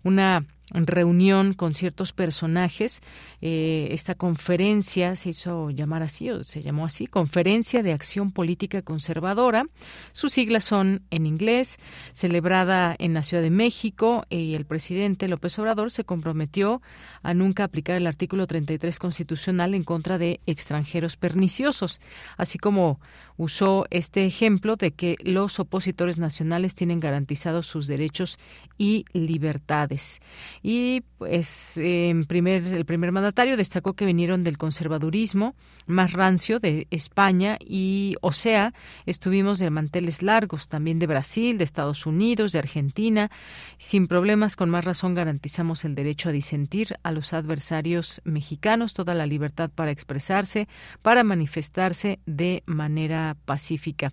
una 0.02 0.46
reunión 0.72 1.52
con 1.54 1.74
ciertos 1.74 2.12
personajes. 2.12 3.02
Eh, 3.40 3.88
esta 3.92 4.14
conferencia 4.14 5.16
se 5.16 5.30
hizo 5.30 5.70
llamar 5.70 6.02
así, 6.02 6.30
o 6.30 6.44
se 6.44 6.62
llamó 6.62 6.84
así, 6.84 7.06
Conferencia 7.06 7.82
de 7.82 7.92
Acción 7.92 8.32
Política 8.32 8.82
Conservadora. 8.82 9.66
Sus 10.12 10.32
siglas 10.32 10.64
son 10.64 11.02
en 11.10 11.26
inglés, 11.26 11.78
celebrada 12.12 12.94
en 12.98 13.14
la 13.14 13.22
Ciudad 13.22 13.42
de 13.42 13.50
México, 13.50 14.24
y 14.28 14.54
el 14.54 14.64
presidente 14.64 15.28
López 15.28 15.58
Obrador 15.58 15.90
se 15.90 16.04
comprometió 16.04 16.82
a 17.22 17.34
nunca 17.34 17.64
aplicar 17.64 17.96
el 17.96 18.06
artículo 18.06 18.46
33 18.46 18.98
constitucional 18.98 19.74
en 19.74 19.84
contra 19.84 20.18
de 20.18 20.40
extranjeros 20.46 21.16
perniciosos, 21.16 22.00
así 22.36 22.58
como 22.58 23.00
usó 23.36 23.86
este 23.90 24.26
ejemplo 24.26 24.76
de 24.76 24.90
que 24.90 25.16
los 25.22 25.60
opositores 25.60 26.18
nacionales 26.18 26.74
tienen 26.74 27.00
garantizados 27.00 27.66
sus 27.66 27.86
derechos 27.86 28.38
y 28.76 29.06
libertades. 29.12 30.20
Y 30.62 31.02
pues 31.16 31.78
en 31.78 32.24
primer, 32.24 32.64
el 32.64 32.84
primer 32.84 33.12
mandatario 33.12 33.56
destacó 33.56 33.94
que 33.94 34.04
vinieron 34.04 34.44
del 34.44 34.58
conservadurismo 34.58 35.54
más 35.86 36.12
rancio 36.12 36.60
de 36.60 36.86
España 36.90 37.56
y, 37.60 38.16
o 38.20 38.32
sea, 38.32 38.74
estuvimos 39.06 39.58
de 39.58 39.70
manteles 39.70 40.22
largos, 40.22 40.68
también 40.68 40.98
de 40.98 41.06
Brasil, 41.06 41.56
de 41.56 41.64
Estados 41.64 42.04
Unidos, 42.04 42.52
de 42.52 42.58
Argentina. 42.58 43.30
Sin 43.78 44.06
problemas, 44.06 44.54
con 44.54 44.68
más 44.68 44.84
razón, 44.84 45.14
garantizamos 45.14 45.84
el 45.84 45.94
derecho 45.94 46.28
a 46.28 46.32
disentir 46.32 46.96
a 47.02 47.10
los 47.10 47.32
adversarios 47.32 48.20
mexicanos, 48.24 48.92
toda 48.92 49.14
la 49.14 49.26
libertad 49.26 49.70
para 49.74 49.90
expresarse, 49.90 50.68
para 51.00 51.24
manifestarse 51.24 52.20
de 52.26 52.62
manera 52.66 53.36
pacífica. 53.46 54.12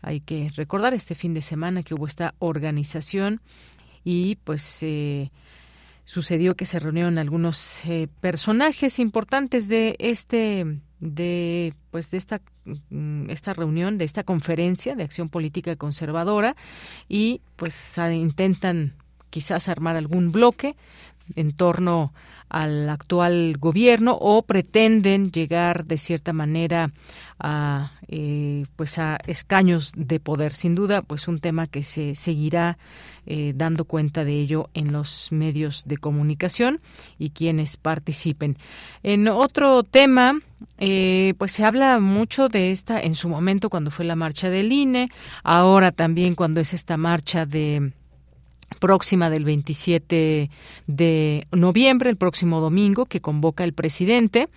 Hay 0.00 0.20
que 0.20 0.50
recordar 0.54 0.94
este 0.94 1.16
fin 1.16 1.34
de 1.34 1.42
semana 1.42 1.82
que 1.82 1.94
hubo 1.94 2.06
esta 2.06 2.34
organización 2.38 3.40
y 4.04 4.36
pues 4.36 4.82
eh, 4.82 5.30
sucedió 6.08 6.56
que 6.56 6.64
se 6.64 6.78
reunieron 6.78 7.18
algunos 7.18 7.84
eh, 7.84 8.08
personajes 8.22 8.98
importantes 8.98 9.68
de 9.68 9.94
este 9.98 10.64
de 11.00 11.74
pues 11.90 12.10
de 12.10 12.16
esta 12.16 12.40
mm, 12.88 13.28
esta 13.28 13.52
reunión 13.52 13.98
de 13.98 14.06
esta 14.06 14.24
conferencia 14.24 14.96
de 14.96 15.02
acción 15.02 15.28
política 15.28 15.76
conservadora 15.76 16.56
y 17.10 17.42
pues 17.56 17.94
intentan 18.10 18.94
quizás 19.28 19.68
armar 19.68 19.96
algún 19.96 20.32
bloque 20.32 20.76
en 21.36 21.52
torno 21.52 22.12
al 22.48 22.88
actual 22.88 23.56
gobierno 23.58 24.16
o 24.18 24.42
pretenden 24.42 25.30
llegar 25.30 25.84
de 25.84 25.98
cierta 25.98 26.32
manera 26.32 26.92
a 27.38 27.92
eh, 28.08 28.64
pues 28.74 28.98
a 28.98 29.18
escaños 29.26 29.92
de 29.94 30.18
poder. 30.18 30.54
Sin 30.54 30.74
duda 30.74 31.02
pues 31.02 31.28
un 31.28 31.40
tema 31.40 31.66
que 31.66 31.82
se 31.82 32.14
seguirá 32.14 32.78
eh, 33.26 33.52
dando 33.54 33.84
cuenta 33.84 34.24
de 34.24 34.32
ello 34.32 34.70
en 34.72 34.92
los 34.92 35.28
medios 35.30 35.84
de 35.86 35.98
comunicación 35.98 36.80
y 37.18 37.30
quienes 37.30 37.76
participen. 37.76 38.56
En 39.02 39.28
otro 39.28 39.82
tema 39.82 40.40
eh, 40.78 41.34
pues 41.36 41.52
se 41.52 41.64
habla 41.64 42.00
mucho 42.00 42.48
de 42.48 42.70
esta 42.70 42.98
en 43.00 43.14
su 43.14 43.28
momento 43.28 43.68
cuando 43.68 43.90
fue 43.90 44.06
la 44.06 44.16
marcha 44.16 44.48
del 44.48 44.72
INE 44.72 45.10
ahora 45.44 45.92
también 45.92 46.34
cuando 46.34 46.60
es 46.60 46.72
esta 46.72 46.96
marcha 46.96 47.44
de 47.46 47.92
próxima 48.80 49.30
del 49.30 49.44
27 49.44 50.50
de 50.86 51.46
noviembre, 51.52 52.10
el 52.10 52.16
próximo 52.16 52.60
domingo, 52.60 53.06
que 53.06 53.20
convoca 53.20 53.64
el 53.64 53.72
presidente. 53.72 54.48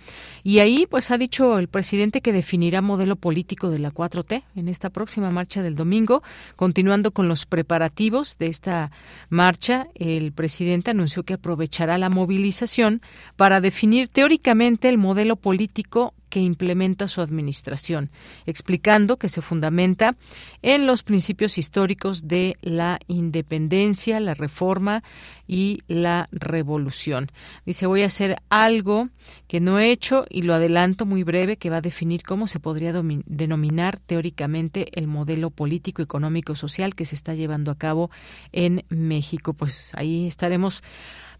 Y 0.42 0.58
ahí, 0.58 0.86
pues, 0.88 1.10
ha 1.10 1.18
dicho 1.18 1.58
el 1.58 1.68
presidente 1.68 2.20
que 2.20 2.32
definirá 2.32 2.82
modelo 2.82 3.16
político 3.16 3.70
de 3.70 3.78
la 3.78 3.92
4T 3.92 4.42
en 4.56 4.68
esta 4.68 4.90
próxima 4.90 5.30
marcha 5.30 5.62
del 5.62 5.74
domingo. 5.74 6.22
Continuando 6.56 7.10
con 7.10 7.28
los 7.28 7.46
preparativos 7.46 8.38
de 8.38 8.46
esta 8.46 8.90
marcha, 9.28 9.88
el 9.94 10.32
presidente 10.32 10.90
anunció 10.90 11.22
que 11.22 11.34
aprovechará 11.34 11.98
la 11.98 12.10
movilización 12.10 13.02
para 13.36 13.60
definir 13.60 14.08
teóricamente 14.08 14.88
el 14.88 14.98
modelo 14.98 15.36
político 15.36 16.14
que 16.32 16.40
implementa 16.40 17.08
su 17.08 17.20
administración, 17.20 18.10
explicando 18.46 19.18
que 19.18 19.28
se 19.28 19.42
fundamenta 19.42 20.16
en 20.62 20.86
los 20.86 21.02
principios 21.02 21.58
históricos 21.58 22.26
de 22.26 22.56
la 22.62 22.98
independencia, 23.06 24.18
la 24.18 24.32
reforma 24.32 25.02
y 25.46 25.82
la 25.88 26.30
revolución. 26.32 27.30
Dice, 27.66 27.84
voy 27.84 28.00
a 28.00 28.06
hacer 28.06 28.38
algo 28.48 29.10
que 29.46 29.60
no 29.60 29.78
he 29.78 29.90
hecho 29.90 30.24
y 30.30 30.40
lo 30.40 30.54
adelanto 30.54 31.04
muy 31.04 31.22
breve, 31.22 31.58
que 31.58 31.68
va 31.68 31.76
a 31.76 31.82
definir 31.82 32.22
cómo 32.22 32.46
se 32.48 32.60
podría 32.60 32.94
denominar 32.94 33.98
teóricamente 33.98 34.98
el 34.98 35.08
modelo 35.08 35.50
político, 35.50 36.00
económico, 36.00 36.56
social 36.56 36.94
que 36.94 37.04
se 37.04 37.14
está 37.14 37.34
llevando 37.34 37.70
a 37.70 37.76
cabo 37.76 38.10
en 38.52 38.86
México. 38.88 39.52
Pues 39.52 39.92
ahí 39.96 40.26
estaremos 40.26 40.82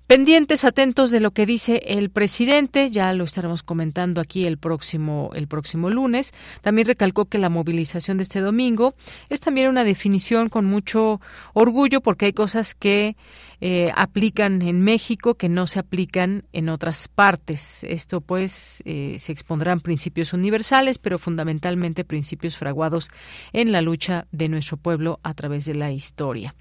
Pendientes, 0.07 0.65
atentos 0.65 1.11
de 1.11 1.21
lo 1.21 1.31
que 1.31 1.47
dice 1.47 1.81
el 1.87 2.11
presidente, 2.11 2.91
ya 2.91 3.15
lo 3.15 3.25
estaremos 3.25 3.63
comentando 3.63 4.21
aquí 4.21 4.45
el 4.45 4.59
próximo, 4.59 5.31
el 5.35 5.49
próximo 5.49 5.89
lunes. 5.91 6.35
También 6.61 6.87
recalcó 6.87 7.25
que 7.27 7.39
la 7.39 7.49
movilización 7.49 8.19
de 8.19 8.25
este 8.25 8.41
domingo 8.41 8.95
es 9.31 9.41
también 9.41 9.69
una 9.69 9.85
definición 9.85 10.49
con 10.49 10.67
mucho 10.67 11.21
orgullo 11.55 12.03
porque 12.03 12.27
hay 12.27 12.33
cosas 12.35 12.75
que 12.75 13.17
eh, 13.63 13.91
aplican 13.95 14.61
en 14.61 14.83
México 14.83 15.37
que 15.37 15.49
no 15.49 15.67
se 15.67 15.79
aplican 15.79 16.45
en 16.53 16.69
otras 16.69 17.09
partes. 17.09 17.85
Esto 17.85 18.21
pues 18.21 18.83
eh, 18.85 19.15
se 19.19 19.33
expondrán 19.33 19.81
principios 19.81 20.33
universales, 20.33 20.99
pero 20.99 21.19
fundamentalmente 21.19 22.05
principios 22.05 22.59
fraguados 22.59 23.09
en 23.53 23.71
la 23.73 23.81
lucha 23.81 24.27
de 24.33 24.49
nuestro 24.49 24.77
pueblo 24.77 25.21
a 25.23 25.33
través 25.33 25.65
de 25.65 25.77
la 25.77 25.93
historia. 25.93 26.55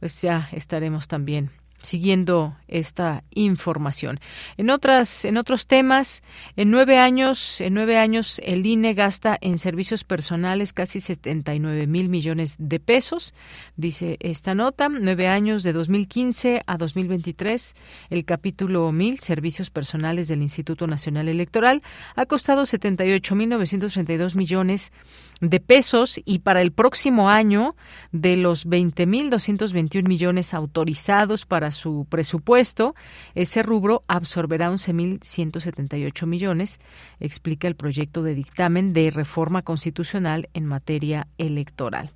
Pues 0.00 0.20
ya 0.20 0.48
estaremos 0.52 1.06
también 1.06 1.52
siguiendo 1.80 2.56
esta 2.66 3.24
información. 3.30 4.20
En 4.56 4.70
otras, 4.70 5.24
en 5.24 5.36
otros 5.36 5.66
temas, 5.66 6.22
en 6.56 6.70
nueve 6.70 6.98
años, 6.98 7.60
en 7.60 7.74
nueve 7.74 7.98
años 7.98 8.40
el 8.44 8.66
INE 8.66 8.94
gasta 8.94 9.38
en 9.40 9.58
servicios 9.58 10.04
personales 10.04 10.72
casi 10.72 11.00
79 11.00 11.86
mil 11.86 12.08
millones 12.08 12.56
de 12.58 12.80
pesos, 12.80 13.34
dice 13.76 14.16
esta 14.20 14.54
nota. 14.54 14.88
Nueve 14.88 15.28
años 15.28 15.62
de 15.62 15.72
2015 15.72 16.62
a 16.66 16.76
2023, 16.76 17.74
el 18.10 18.24
capítulo 18.24 18.90
mil 18.92 19.18
servicios 19.20 19.70
personales 19.70 20.28
del 20.28 20.42
Instituto 20.42 20.86
Nacional 20.86 21.28
Electoral 21.28 21.82
ha 22.16 22.26
costado 22.26 22.66
78 22.66 23.34
mil 23.34 23.48
932 23.48 24.34
millones 24.34 24.92
pesos 25.64 26.20
y 26.24 26.40
para 26.40 26.62
el 26.62 26.72
próximo 26.72 27.30
año 27.30 27.76
de 28.12 28.36
los 28.36 28.64
20 28.64 29.06
mil 29.06 29.30
221 29.30 30.08
millones 30.08 30.54
autorizados 30.54 31.46
para 31.46 31.70
su 31.70 32.06
presupuesto, 32.08 32.94
ese 33.34 33.62
rubro 33.62 34.02
absorberá 34.08 34.70
11.178 34.70 36.26
millones, 36.26 36.80
explica 37.20 37.68
el 37.68 37.76
proyecto 37.76 38.22
de 38.22 38.34
dictamen 38.34 38.92
de 38.92 39.10
reforma 39.10 39.62
constitucional 39.62 40.48
en 40.54 40.66
materia 40.66 41.28
electoral. 41.38 42.10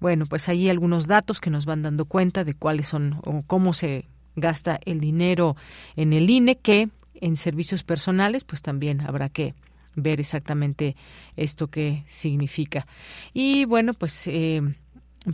Bueno, 0.00 0.26
pues 0.26 0.48
ahí 0.48 0.68
algunos 0.68 1.06
datos 1.06 1.40
que 1.40 1.50
nos 1.50 1.66
van 1.66 1.82
dando 1.82 2.04
cuenta 2.06 2.44
de 2.44 2.54
cuáles 2.54 2.88
son 2.88 3.20
o 3.24 3.42
cómo 3.46 3.72
se 3.72 4.06
gasta 4.36 4.80
el 4.84 5.00
dinero 5.00 5.56
en 5.96 6.12
el 6.12 6.28
INE, 6.28 6.56
que 6.56 6.88
en 7.14 7.36
servicios 7.36 7.84
personales, 7.84 8.44
pues 8.44 8.62
también 8.62 9.00
habrá 9.02 9.28
que 9.28 9.54
ver 9.94 10.20
exactamente 10.20 10.96
esto 11.36 11.68
que 11.68 12.04
significa. 12.06 12.86
Y 13.32 13.64
bueno, 13.64 13.94
pues 13.94 14.26
eh, 14.26 14.62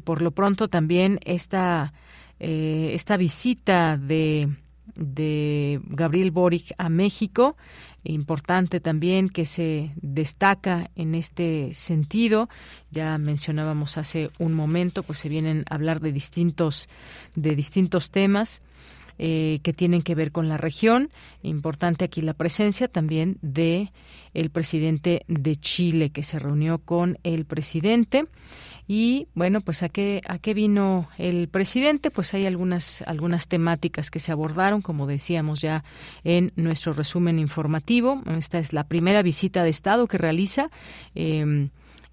por 0.05 0.23
lo 0.23 0.31
pronto 0.31 0.69
también 0.69 1.19
esta 1.25 1.93
eh, 2.43 2.93
esta 2.95 3.19
visita 3.19 3.99
de, 3.99 4.49
de 4.97 5.79
Gabriel 5.85 6.31
Boric 6.31 6.73
a 6.79 6.89
México, 6.89 7.55
importante 8.03 8.81
también 8.81 9.29
que 9.29 9.45
se 9.45 9.93
destaca 9.97 10.91
en 10.97 11.15
este 11.15 11.75
sentido. 11.75 12.49
Ya 12.91 13.19
mencionábamos 13.19 13.99
hace 13.99 14.31
un 14.39 14.55
momento, 14.55 15.03
pues 15.03 15.19
se 15.19 15.29
vienen 15.29 15.65
a 15.69 15.75
hablar 15.75 16.01
de 16.01 16.13
distintos, 16.13 16.89
de 17.35 17.55
distintos 17.55 18.11
temas. 18.11 18.63
Eh, 19.23 19.59
que 19.63 19.75
tienen 19.75 20.01
que 20.01 20.15
ver 20.15 20.33
con 20.33 20.49
la 20.49 20.57
región. 20.57 21.11
Importante 21.43 22.07
aquí 22.07 22.23
la 22.23 22.33
presencia 22.33 22.89
también 22.89 23.37
de 23.43 23.93
el 24.33 24.49
presidente 24.49 25.27
de 25.29 25.57
Chile 25.57 26.09
que 26.09 26.23
se 26.23 26.39
reunió 26.39 26.79
con 26.79 27.19
el 27.23 27.45
presidente 27.45 28.25
y 28.89 29.29
bueno, 29.35 29.61
pues 29.61 29.83
a 29.83 29.91
qué 29.91 30.23
a 30.27 30.39
qué 30.39 30.55
vino 30.55 31.07
el 31.19 31.49
presidente, 31.49 32.11
pues 32.11 32.33
hay 32.33 32.47
algunas 32.47 33.03
algunas 33.03 33.47
temáticas 33.47 34.11
que 34.11 34.21
se 34.21 34.33
abordaron, 34.33 34.81
como 34.81 35.07
decíamos 35.07 35.61
ya 35.61 35.85
en 36.25 36.51
nuestro 36.57 36.95
resumen 36.95 37.39
informativo. 37.39 38.23
Esta 38.39 38.59
es 38.59 38.73
la 38.73 38.85
primera 38.85 39.21
visita 39.21 39.65
de 39.65 39.69
Estado 39.69 40.09
que 40.09 40.17
realiza. 40.17 40.71
Eh, 41.15 41.69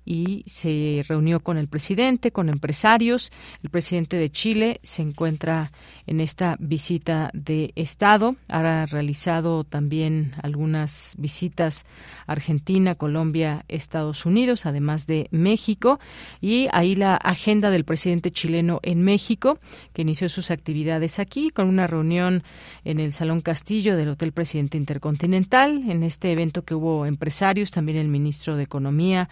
y 0.08 0.44
se 0.48 1.04
reunió 1.08 1.42
con 1.42 1.58
el 1.58 1.68
presidente, 1.68 2.32
con 2.32 2.48
empresarios. 2.48 3.30
El 3.62 3.70
presidente 3.70 4.16
de 4.16 4.30
Chile 4.30 4.80
se 4.82 5.02
encuentra 5.02 5.74
en 6.06 6.22
esta 6.22 6.56
visita 6.60 7.30
de 7.34 7.74
Estado. 7.76 8.38
Ha 8.48 8.86
realizado 8.86 9.66
también 9.66 10.32
algunas 10.42 11.16
visitas 11.18 11.86
a 12.26 12.32
Argentina, 12.32 12.96
Colombia, 12.96 13.66
Estados 13.68 14.26
Unidos, 14.26 14.66
además 14.66 15.08
de 15.08 15.28
México. 15.32 16.00
Y 16.40 16.70
ahí 16.72 16.96
la 16.96 17.16
agenda 17.18 17.70
del 17.70 17.84
presidente 17.84 18.32
chileno 18.32 18.80
en 18.84 19.02
México, 19.02 19.60
que 19.92 20.04
inició 20.04 20.30
sus 20.30 20.52
actividades 20.52 21.20
aquí 21.20 21.50
con 21.50 21.68
una 21.68 21.86
reunión 21.86 22.44
en 22.86 23.00
el 23.00 23.12
Salón 23.12 23.42
Castillo 23.42 23.98
del 23.98 24.10
Hotel 24.10 24.32
Presidente 24.32 24.78
Intercontinental. 24.78 25.84
En 25.90 26.04
este 26.04 26.32
evento 26.32 26.64
que 26.64 26.76
hubo 26.76 27.06
empresarios, 27.06 27.72
también 27.72 27.98
el 27.98 28.08
ministro 28.08 28.56
de 28.56 28.64
Economía, 28.64 29.28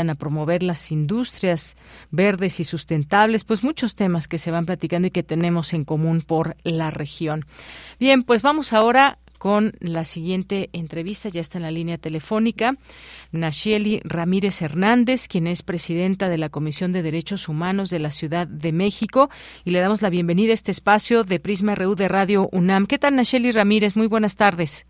a 0.00 0.14
promover 0.14 0.62
las 0.62 0.90
industrias 0.90 1.76
verdes 2.10 2.60
y 2.60 2.64
sustentables, 2.64 3.44
pues 3.44 3.62
muchos 3.62 3.94
temas 3.94 4.28
que 4.28 4.38
se 4.38 4.50
van 4.50 4.66
platicando 4.66 5.08
y 5.08 5.10
que 5.10 5.22
tenemos 5.22 5.72
en 5.72 5.84
común 5.84 6.22
por 6.22 6.56
la 6.64 6.90
región. 6.90 7.44
Bien, 8.00 8.22
pues 8.22 8.42
vamos 8.42 8.72
ahora 8.72 9.18
con 9.42 9.72
la 9.80 10.04
siguiente 10.04 10.70
entrevista. 10.72 11.28
Ya 11.28 11.40
está 11.40 11.58
en 11.58 11.64
la 11.64 11.72
línea 11.72 11.98
telefónica 11.98 12.76
Nacheli 13.32 14.00
Ramírez 14.04 14.62
Hernández, 14.62 15.26
quien 15.26 15.48
es 15.48 15.64
presidenta 15.64 16.28
de 16.28 16.38
la 16.38 16.48
Comisión 16.48 16.92
de 16.92 17.02
Derechos 17.02 17.48
Humanos 17.48 17.90
de 17.90 17.98
la 17.98 18.12
Ciudad 18.12 18.46
de 18.46 18.70
México. 18.70 19.30
Y 19.64 19.72
le 19.72 19.80
damos 19.80 20.00
la 20.00 20.10
bienvenida 20.10 20.52
a 20.52 20.54
este 20.54 20.70
espacio 20.70 21.24
de 21.24 21.40
Prisma 21.40 21.74
RU 21.74 21.96
de 21.96 22.06
Radio 22.06 22.48
UNAM. 22.52 22.86
¿Qué 22.86 22.98
tal, 22.98 23.16
Nacheli 23.16 23.50
Ramírez? 23.50 23.96
Muy 23.96 24.06
buenas 24.06 24.36
tardes. 24.36 24.86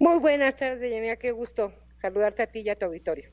Muy 0.00 0.18
buenas 0.18 0.56
tardes, 0.56 0.90
Yanira. 0.90 1.14
Qué 1.14 1.30
gusto 1.30 1.72
saludarte 2.00 2.42
a 2.42 2.48
ti 2.48 2.62
y 2.62 2.68
a 2.68 2.74
tu 2.74 2.86
auditorio. 2.86 3.28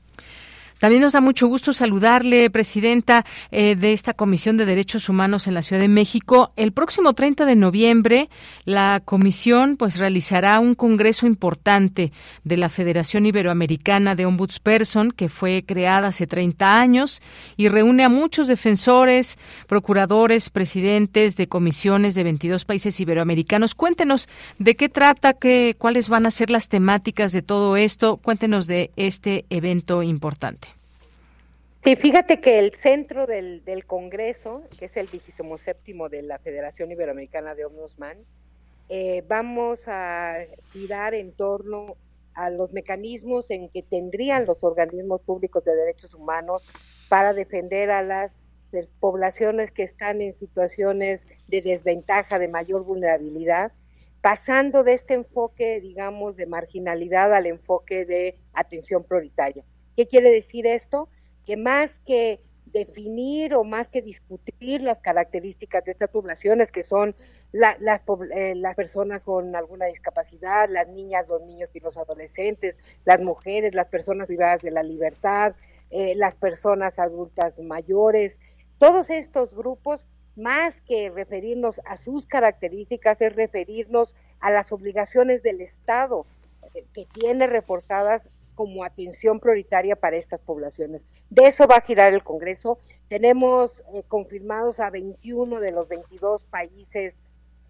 También 0.80 1.02
nos 1.02 1.12
da 1.12 1.20
mucho 1.20 1.46
gusto 1.46 1.74
saludarle, 1.74 2.48
presidenta 2.48 3.26
eh, 3.50 3.76
de 3.76 3.92
esta 3.92 4.14
Comisión 4.14 4.56
de 4.56 4.64
Derechos 4.64 5.10
Humanos 5.10 5.46
en 5.46 5.52
la 5.52 5.60
Ciudad 5.60 5.82
de 5.82 5.88
México. 5.88 6.54
El 6.56 6.72
próximo 6.72 7.12
30 7.12 7.44
de 7.44 7.54
noviembre, 7.54 8.30
la 8.64 9.02
comisión 9.04 9.76
pues 9.76 9.98
realizará 9.98 10.58
un 10.58 10.74
congreso 10.74 11.26
importante 11.26 12.12
de 12.44 12.56
la 12.56 12.70
Federación 12.70 13.26
Iberoamericana 13.26 14.14
de 14.14 14.24
Ombudsperson, 14.24 15.10
que 15.10 15.28
fue 15.28 15.64
creada 15.66 16.08
hace 16.08 16.26
30 16.26 16.78
años 16.80 17.20
y 17.58 17.68
reúne 17.68 18.04
a 18.04 18.08
muchos 18.08 18.48
defensores, 18.48 19.36
procuradores, 19.66 20.48
presidentes 20.48 21.36
de 21.36 21.46
comisiones 21.46 22.14
de 22.14 22.24
22 22.24 22.64
países 22.64 22.98
iberoamericanos. 22.98 23.74
Cuéntenos 23.74 24.30
de 24.58 24.76
qué 24.76 24.88
trata, 24.88 25.34
qué, 25.34 25.76
cuáles 25.76 26.08
van 26.08 26.26
a 26.26 26.30
ser 26.30 26.48
las 26.48 26.70
temáticas 26.70 27.32
de 27.32 27.42
todo 27.42 27.76
esto. 27.76 28.16
Cuéntenos 28.16 28.66
de 28.66 28.92
este 28.96 29.44
evento 29.50 30.02
importante. 30.02 30.69
Sí, 31.82 31.96
fíjate 31.96 32.42
que 32.42 32.58
el 32.58 32.74
centro 32.74 33.26
del, 33.26 33.62
Congreso, 33.86 34.64
que 34.78 34.84
es 34.84 34.96
el 34.98 35.06
27 35.06 35.42
de 36.10 36.22
la 36.22 36.38
Federación 36.38 36.90
Iberoamericana 36.90 37.54
de 37.54 37.64
Ombudsman, 37.64 38.18
eh, 38.90 39.24
vamos 39.26 39.80
a 39.86 40.36
girar 40.72 41.14
en 41.14 41.32
torno 41.32 41.96
a 42.34 42.50
los 42.50 42.74
mecanismos 42.74 43.50
en 43.50 43.70
que 43.70 43.82
tendrían 43.82 44.44
los 44.44 44.62
organismos 44.62 45.22
públicos 45.22 45.64
de 45.64 45.74
derechos 45.74 46.12
humanos 46.12 46.62
para 47.08 47.32
defender 47.32 47.90
a 47.90 48.02
las 48.02 48.30
poblaciones 49.00 49.70
que 49.70 49.82
están 49.82 50.20
en 50.20 50.34
situaciones 50.38 51.24
de 51.48 51.62
desventaja, 51.62 52.38
de 52.38 52.48
mayor 52.48 52.84
vulnerabilidad, 52.84 53.72
pasando 54.20 54.84
de 54.84 54.92
este 54.92 55.14
enfoque, 55.14 55.80
digamos, 55.80 56.36
de 56.36 56.46
marginalidad 56.46 57.32
al 57.32 57.46
enfoque 57.46 58.04
de 58.04 58.36
atención 58.52 59.02
prioritaria. 59.02 59.64
¿Qué 59.96 60.06
quiere 60.06 60.30
decir 60.30 60.66
esto? 60.66 61.08
Que 61.50 61.56
más 61.56 61.98
que 62.06 62.40
definir 62.66 63.56
o 63.56 63.64
más 63.64 63.88
que 63.88 64.02
discutir 64.02 64.82
las 64.82 65.00
características 65.00 65.84
de 65.84 65.90
estas 65.90 66.08
poblaciones, 66.08 66.70
que 66.70 66.84
son 66.84 67.16
las, 67.50 67.76
eh, 68.32 68.54
las 68.54 68.76
personas 68.76 69.24
con 69.24 69.56
alguna 69.56 69.86
discapacidad, 69.86 70.68
las 70.68 70.86
niñas, 70.86 71.26
los 71.26 71.42
niños 71.42 71.68
y 71.74 71.80
los 71.80 71.96
adolescentes, 71.96 72.76
las 73.04 73.20
mujeres, 73.20 73.74
las 73.74 73.88
personas 73.88 74.28
privadas 74.28 74.62
de 74.62 74.70
la 74.70 74.84
libertad, 74.84 75.56
eh, 75.90 76.14
las 76.14 76.36
personas 76.36 77.00
adultas 77.00 77.58
mayores, 77.58 78.38
todos 78.78 79.10
estos 79.10 79.52
grupos, 79.52 80.06
más 80.36 80.80
que 80.82 81.10
referirnos 81.10 81.80
a 81.84 81.96
sus 81.96 82.26
características, 82.26 83.20
es 83.22 83.34
referirnos 83.34 84.14
a 84.38 84.52
las 84.52 84.70
obligaciones 84.70 85.42
del 85.42 85.62
Estado 85.62 86.26
eh, 86.74 86.84
que 86.94 87.06
tiene 87.12 87.48
reforzadas 87.48 88.22
como 88.60 88.84
atención 88.84 89.40
prioritaria 89.40 89.96
para 89.96 90.18
estas 90.18 90.38
poblaciones. 90.38 91.00
De 91.30 91.44
eso 91.44 91.66
va 91.66 91.76
a 91.76 91.80
girar 91.80 92.12
el 92.12 92.22
Congreso. 92.22 92.78
Tenemos 93.08 93.72
eh, 93.94 94.02
confirmados 94.06 94.80
a 94.80 94.90
21 94.90 95.60
de 95.60 95.72
los 95.72 95.88
22 95.88 96.42
países 96.42 97.14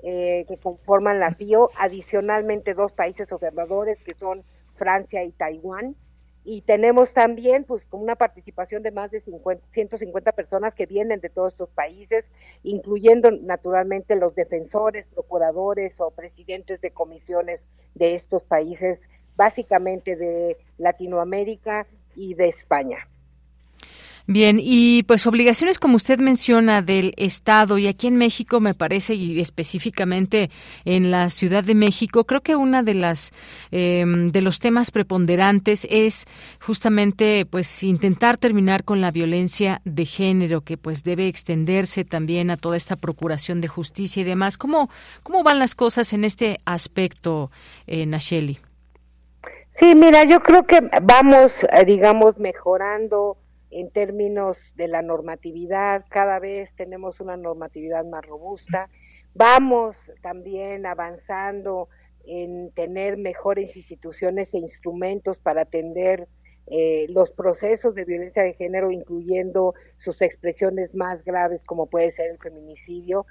eh, 0.03 0.45
que 0.49 0.57
conforman 0.57 1.21
la 1.21 1.33
FIO, 1.37 1.71
adicionalmente 1.79 2.75
dos 2.75 2.91
países 2.91 3.31
observadores 3.31 4.03
que 4.03 4.15
son 4.15 4.43
Francia 4.75 5.23
y 5.23 5.31
Taiwán. 5.31 5.95
Y 6.43 6.63
tenemos 6.63 7.13
también 7.13 7.63
pues 7.63 7.87
una 7.93 8.17
participación 8.17 8.83
de 8.83 8.91
más 8.91 9.13
de 9.13 9.21
50, 9.21 9.65
150 9.71 10.33
personas 10.33 10.75
que 10.75 10.87
vienen 10.87 11.21
de 11.21 11.29
todos 11.29 11.53
estos 11.53 11.71
países, 11.71 12.29
incluyendo 12.65 13.31
naturalmente 13.31 14.17
los 14.17 14.35
defensores, 14.35 15.07
procuradores 15.07 16.01
o 16.01 16.11
presidentes 16.11 16.81
de 16.81 16.91
comisiones 16.91 17.63
de 17.95 18.17
estos 18.17 18.43
países 18.43 19.09
básicamente 19.37 20.17
de 20.17 20.57
Latinoamérica 20.79 21.87
y 22.17 22.35
de 22.35 22.49
España. 22.49 23.07
Bien, 24.33 24.61
y 24.63 25.03
pues 25.03 25.27
obligaciones 25.27 25.81
como 25.81 25.97
usted 25.97 26.21
menciona 26.21 26.83
del 26.83 27.15
Estado 27.17 27.79
y 27.79 27.89
aquí 27.89 28.07
en 28.07 28.15
México 28.15 28.61
me 28.61 28.75
parece 28.75 29.15
y 29.15 29.41
específicamente 29.41 30.51
en 30.85 31.11
la 31.11 31.31
Ciudad 31.31 31.65
de 31.65 31.75
México 31.75 32.25
creo 32.25 32.41
que 32.41 32.55
una 32.55 32.85
de 32.85 32.95
las 32.95 33.33
em, 33.73 34.31
de 34.31 34.41
los 34.41 34.61
temas 34.61 34.93
preponderantes 34.93 35.85
es 35.91 36.27
justamente 36.61 37.45
pues 37.45 37.83
intentar 37.83 38.37
terminar 38.37 38.85
con 38.85 39.01
la 39.01 39.11
violencia 39.11 39.81
de 39.85 40.07
género 40.07 40.61
que 40.61 40.77
pues 40.77 41.03
debe 41.03 41.27
extenderse 41.27 42.05
también 42.05 42.51
a 42.51 42.57
toda 42.57 42.77
esta 42.77 42.95
procuración 42.95 43.61
de 43.61 43.67
justicia 43.67 44.21
y 44.21 44.25
demás. 44.25 44.59
¿Cómo 44.59 44.91
cómo 45.25 45.43
van 45.43 45.59
las 45.59 45.75
cosas 45.75 46.13
en 46.13 46.23
este 46.25 46.59
aspecto, 46.67 47.51
eh, 47.89 48.07
Nacheli? 48.07 48.61
Sí, 49.75 49.95
mira, 49.95 50.25
yo 50.25 50.41
creo 50.41 50.67
que 50.67 50.81
vamos, 51.03 51.65
eh, 51.65 51.85
digamos, 51.87 52.39
mejorando 52.39 53.39
en 53.71 53.91
términos 53.91 54.73
de 54.75 54.89
la 54.89 55.01
normatividad, 55.01 56.05
cada 56.11 56.39
vez 56.39 56.75
tenemos 56.77 57.21
una 57.21 57.37
normatividad 57.37 58.05
más 58.05 58.27
robusta, 58.27 58.91
vamos 59.35 59.97
también 60.23 60.87
avanzando 60.87 61.89
en 62.25 62.73
tener 62.73 63.17
mejores 63.17 63.77
instituciones 63.77 64.53
e 64.53 64.59
instrumentos 64.59 65.39
para 65.39 65.63
atender 65.63 66.29
eh, 66.67 67.07
los 67.09 67.31
procesos 67.31 67.95
de 67.95 68.05
violencia 68.05 68.43
de 68.43 68.55
género, 68.55 68.91
incluyendo 68.91 69.75
sus 69.97 70.21
expresiones 70.21 70.95
más 70.95 71.25
graves 71.25 71.63
como 71.65 71.87
puede 71.87 72.11
ser 72.11 72.31
el 72.31 72.39
feminicidio, 72.39 73.25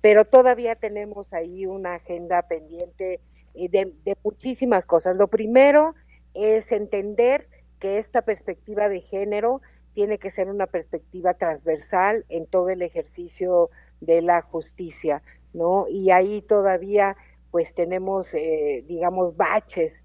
pero 0.00 0.24
todavía 0.24 0.74
tenemos 0.74 1.32
ahí 1.32 1.64
una 1.66 1.94
agenda 1.94 2.42
pendiente 2.42 3.20
de, 3.54 4.16
muchísimas 4.22 4.84
cosas. 4.84 5.16
Lo 5.16 5.28
primero 5.28 5.94
es 6.34 6.72
entender 6.72 7.48
que 7.78 7.98
esta 7.98 8.22
perspectiva 8.22 8.88
de 8.88 9.00
género 9.00 9.60
tiene 9.94 10.18
que 10.18 10.30
ser 10.30 10.48
una 10.48 10.66
perspectiva 10.66 11.34
transversal 11.34 12.24
en 12.28 12.46
todo 12.46 12.70
el 12.70 12.82
ejercicio 12.82 13.70
de 14.00 14.22
la 14.22 14.42
justicia, 14.42 15.22
¿no? 15.52 15.86
Y 15.88 16.10
ahí 16.10 16.42
todavía 16.42 17.16
pues 17.50 17.74
tenemos, 17.74 18.32
eh, 18.32 18.82
digamos, 18.88 19.36
baches, 19.36 20.02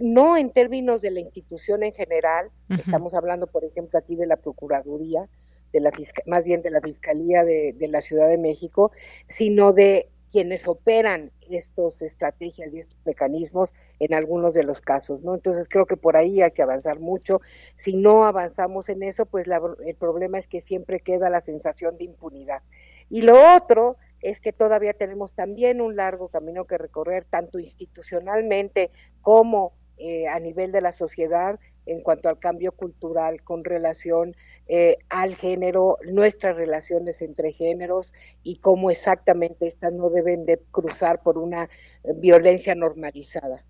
no 0.00 0.36
en 0.36 0.50
términos 0.50 1.02
de 1.02 1.10
la 1.10 1.20
institución 1.20 1.82
en 1.82 1.92
general, 1.92 2.50
estamos 2.70 3.14
hablando, 3.14 3.46
por 3.46 3.64
ejemplo, 3.64 3.98
aquí 3.98 4.16
de 4.16 4.26
la 4.26 4.36
Procuraduría, 4.36 5.28
de 5.72 5.80
la 5.80 5.92
más 6.26 6.44
bien 6.44 6.62
de 6.62 6.70
la 6.70 6.80
Fiscalía 6.80 7.44
de, 7.44 7.74
de 7.76 7.88
la 7.88 8.00
Ciudad 8.00 8.28
de 8.28 8.38
México, 8.38 8.92
sino 9.26 9.72
de 9.72 10.08
quienes 10.34 10.66
operan 10.66 11.30
estos 11.48 12.02
estrategias 12.02 12.74
y 12.74 12.80
estos 12.80 12.98
mecanismos 13.04 13.72
en 14.00 14.14
algunos 14.14 14.52
de 14.52 14.64
los 14.64 14.80
casos, 14.80 15.22
¿no? 15.22 15.36
Entonces 15.36 15.68
creo 15.68 15.86
que 15.86 15.96
por 15.96 16.16
ahí 16.16 16.42
hay 16.42 16.50
que 16.50 16.62
avanzar 16.62 16.98
mucho. 16.98 17.40
Si 17.76 17.94
no 17.94 18.24
avanzamos 18.24 18.88
en 18.88 19.04
eso, 19.04 19.26
pues 19.26 19.46
el 19.86 19.94
problema 19.94 20.40
es 20.40 20.48
que 20.48 20.60
siempre 20.60 20.98
queda 20.98 21.30
la 21.30 21.40
sensación 21.40 21.96
de 21.98 22.06
impunidad. 22.06 22.62
Y 23.08 23.22
lo 23.22 23.34
otro 23.54 23.96
es 24.22 24.40
que 24.40 24.52
todavía 24.52 24.92
tenemos 24.92 25.34
también 25.34 25.80
un 25.80 25.94
largo 25.94 26.26
camino 26.26 26.64
que 26.64 26.78
recorrer, 26.78 27.24
tanto 27.30 27.60
institucionalmente 27.60 28.90
como 29.20 29.74
eh, 29.98 30.26
a 30.26 30.40
nivel 30.40 30.72
de 30.72 30.80
la 30.80 30.90
sociedad, 30.90 31.60
en 31.86 32.00
cuanto 32.00 32.28
al 32.28 32.38
cambio 32.38 32.72
cultural 32.72 33.42
con 33.42 33.64
relación 33.64 34.34
eh, 34.66 34.96
al 35.08 35.36
género, 35.36 35.98
nuestras 36.04 36.56
relaciones 36.56 37.20
entre 37.22 37.52
géneros 37.52 38.12
y 38.42 38.56
cómo 38.56 38.90
exactamente 38.90 39.66
estas 39.66 39.92
no 39.92 40.10
deben 40.10 40.46
de 40.46 40.60
cruzar 40.70 41.22
por 41.22 41.38
una 41.38 41.68
violencia 42.16 42.74
normalizada. 42.74 43.64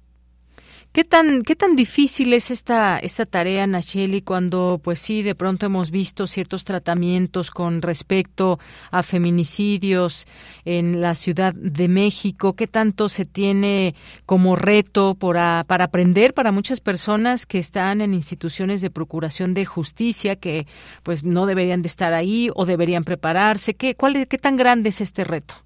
¿Qué 0.95 1.03
tan, 1.03 1.43
qué 1.43 1.57
tan 1.57 1.75
difícil 1.75 2.33
es 2.35 2.53
esta, 2.53 2.99
esta 2.99 3.27
tarea, 3.27 3.67
Nacheli, 3.67 4.23
cuando, 4.23 4.81
pues 4.81 5.01
sí, 5.01 5.25
de 5.25 5.35
pronto 5.35 5.67
hemos 5.67 5.91
visto 5.91 6.29
ciertos 6.29 6.65
tratamientos 6.65 7.51
con 7.51 7.83
respecto 7.83 8.61
a 8.93 9.03
feminicidios 9.03 10.29
en 10.65 11.01
la 11.01 11.17
Ciudad 11.17 11.53
de 11.53 11.89
México? 11.89 12.53
¿Qué 12.55 12.69
tanto 12.69 13.09
se 13.09 13.25
tiene 13.25 13.97
como 14.25 14.55
reto 14.55 15.17
para, 15.17 15.65
para 15.67 15.87
aprender 15.87 16.33
para 16.33 16.53
muchas 16.53 16.79
personas 16.79 17.45
que 17.45 17.59
están 17.59 18.01
en 18.01 18.15
instituciones 18.15 18.81
de 18.81 18.91
procuración 18.91 19.53
de 19.53 19.65
justicia, 19.65 20.37
que 20.37 20.69
pues 21.03 21.25
no 21.25 21.47
deberían 21.47 21.83
de 21.83 21.89
estar 21.89 22.13
ahí 22.13 22.51
o 22.55 22.67
deberían 22.67 23.03
prepararse? 23.03 23.75
¿Qué, 23.75 23.97
cuál, 23.97 24.29
qué 24.29 24.39
tan 24.39 24.55
grande 24.55 24.91
es 24.91 25.01
este 25.01 25.25
reto? 25.25 25.64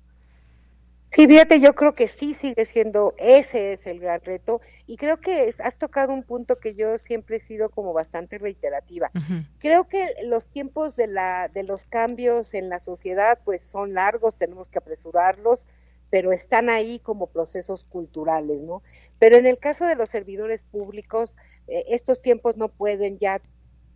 Sí, 1.11 1.27
fíjate, 1.27 1.61
yo 1.61 1.75
creo 1.75 1.95
que 1.95 2.07
sí 2.07 2.35
sigue 2.35 2.67
siendo, 2.67 3.15
ese 3.17 3.73
es 3.73 3.87
el 3.87 3.99
gran 3.99 4.21
reto 4.21 4.61
y 4.87 4.97
creo 4.99 5.19
que 5.19 5.55
has 5.59 5.77
tocado 5.79 6.13
un 6.13 6.23
punto 6.23 6.59
que 6.59 6.75
yo 6.75 6.99
siempre 6.99 7.37
he 7.37 7.41
sido 7.41 7.71
como 7.71 7.93
bastante 7.95 8.37
reiterativa. 8.39 9.11
Creo 9.59 9.89
que 9.89 10.07
los 10.25 10.47
tiempos 10.49 10.97
de, 10.97 11.07
la, 11.07 11.49
de 11.49 11.63
los 11.63 11.83
cambios 11.87 12.53
en 12.53 12.69
la 12.69 12.79
sociedad 12.79 13.39
pues 13.45 13.63
son 13.63 13.95
largos, 13.95 14.37
tenemos 14.37 14.69
que 14.69 14.79
apresurarlos, 14.79 15.67
pero 16.11 16.31
están 16.31 16.69
ahí 16.69 16.99
como 17.01 17.29
procesos 17.29 17.85
culturales, 17.85 18.61
¿no? 18.61 18.83
Pero 19.19 19.37
en 19.37 19.47
el 19.47 19.59
caso 19.59 19.87
de 19.87 19.95
los 19.95 20.11
servidores 20.11 20.63
públicos, 20.63 21.35
eh, 21.69 21.85
estos 21.89 22.23
tiempos 22.23 22.57
no 22.57 22.69
pueden 22.69 23.19
ya 23.19 23.41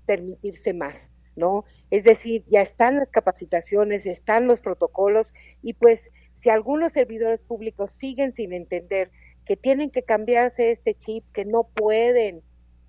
permitirse 0.07 0.73
más, 0.73 1.11
¿no? 1.37 1.65
Es 1.91 2.05
decir, 2.05 2.45
ya 2.49 2.61
están 2.61 2.97
las 2.97 3.09
capacitaciones, 3.11 4.07
están 4.07 4.47
los 4.47 4.61
protocolos 4.61 5.33
y 5.63 5.75
pues 5.75 6.11
si 6.43 6.51
algunos 6.51 6.93
servidores 6.93 7.41
públicos 7.41 7.93
siguen 7.93 8.33
sin 8.33 8.53
entender 8.53 9.11
que 9.47 9.57
tienen 9.57 9.91
que 9.91 10.03
cambiarse 10.03 10.73
este 10.73 10.95
chip, 10.95 11.25
que 11.33 11.45
no 11.45 11.65
pueden 11.65 12.43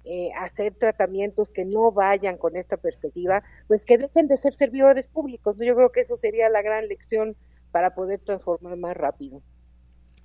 eh, 0.06 0.32
hacer 0.38 0.74
tratamientos 0.74 1.52
que 1.52 1.64
no 1.64 1.92
vayan 1.92 2.38
con 2.38 2.58
esta 2.58 2.78
perspectiva, 2.78 3.44
pues 3.68 3.86
que 3.86 3.98
dejen 3.98 4.28
de 4.28 4.38
ser 4.38 4.54
servidores 4.54 5.08
públicos. 5.08 5.56
Yo 5.60 5.76
creo 5.76 5.92
que 5.92 6.02
eso 6.02 6.16
sería 6.16 6.50
la 6.50 6.62
gran 6.64 6.88
lección 6.88 7.36
para 7.72 7.94
poder 7.94 8.20
transformar 8.20 8.76
más 8.76 8.98
rápido. 8.98 9.42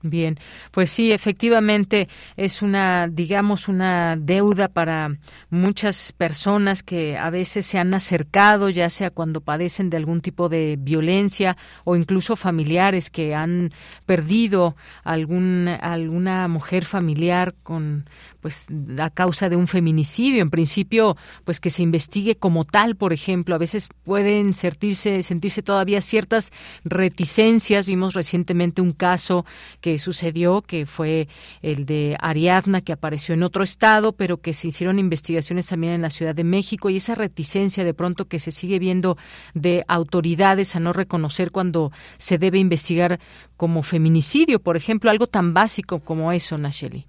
Bien, 0.03 0.39
pues 0.71 0.93
sí, 0.93 1.11
efectivamente 1.11 2.09
es 2.37 2.63
una, 2.63 3.09
digamos, 3.09 3.67
una 3.67 4.17
deuda 4.17 4.69
para 4.69 5.17
muchas 5.51 6.13
personas 6.13 6.85
que 6.85 7.19
a 7.19 7.31
veces 7.31 7.67
se 7.67 7.79
han 7.79 7.93
acercado, 7.93 8.69
ya 8.69 8.91
sea 8.91 9.11
cuando 9.11 9.41
padecen 9.41 9.91
de 9.91 9.97
algún 9.97 10.21
tipo 10.21 10.49
de 10.49 10.77
violencia 10.79 11.57
o 11.83 11.97
incluso 11.97 12.37
familiares 12.37 13.11
que 13.11 13.35
han 13.35 13.73
perdido 14.07 14.77
algún, 15.03 15.67
alguna 15.81 16.47
mujer 16.47 16.85
familiar 16.85 17.57
con 17.65 18.09
pues 18.49 18.67
a 18.99 19.11
causa 19.11 19.51
de 19.51 19.57
un 19.57 19.67
feminicidio. 19.67 20.41
En 20.41 20.49
principio 20.49 21.19
pues 21.45 21.61
que 21.61 21.69
se 21.69 21.83
investigue 21.83 22.35
como 22.35 22.65
tal 22.65 22.97
por 22.97 23.13
ejemplo 23.13 23.55
a 23.55 23.59
veces 23.59 23.91
pueden 24.05 24.55
sentirse 24.55 25.21
sentirse 25.21 25.63
todavía 25.63 26.01
ciertas 26.01 26.51
reticencias. 26.83 27.85
Vimos 27.85 28.15
recientemente 28.15 28.81
un 28.81 28.93
caso 28.93 29.45
que 29.83 29.99
sucedió 29.99 30.63
que 30.63 30.87
fue 30.87 31.29
el 31.61 31.85
de 31.85 32.17
Ariadna 32.21 32.81
que 32.81 32.95
apareció 32.95 33.35
en 33.35 33.43
otro 33.43 33.63
estado 33.63 34.13
pero 34.13 34.39
que 34.39 34.55
se 34.55 34.69
hicieron 34.69 34.99
investigaciones 34.99 35.67
también 35.67 35.93
en 35.93 36.01
la 36.01 36.09
Ciudad 36.09 36.35
de 36.35 36.45
México 36.45 36.89
y 36.89 36.97
esa 36.97 37.15
reticencia 37.15 37.85
de 37.85 37.93
pronto 37.93 38.29
que 38.29 38.39
se 38.39 38.51
sigue 38.51 38.79
viendo 38.79 39.19
de 39.53 39.85
autoridades 39.89 40.75
a 40.75 40.81
no 40.81 40.95
reconocer 40.95 41.51
cuando 41.51 41.93
se 42.17 42.39
debe 42.39 42.59
investigar 42.59 43.21
como 43.59 43.83
feminicidio 43.83 44.59
por 44.59 44.79
ejemplo 44.79 45.11
algo 45.11 45.27
tan 45.27 45.53
básico 45.53 45.99
como 46.01 46.33
eso 46.33 46.57
Nacheli 46.57 47.05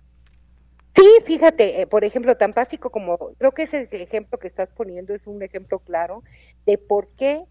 Sí, 0.99 1.07
fíjate, 1.23 1.81
eh, 1.81 1.87
por 1.87 2.03
ejemplo, 2.03 2.35
tan 2.35 2.51
básico 2.51 2.89
como, 2.89 3.17
creo 3.37 3.53
que 3.53 3.63
ese 3.63 3.87
ejemplo 3.89 4.37
que 4.37 4.49
estás 4.49 4.67
poniendo 4.73 5.13
es 5.13 5.27
un 5.27 5.41
ejemplo 5.41 5.79
claro 5.79 6.23
de 6.65 6.77
por 6.77 7.07
qué 7.15 7.45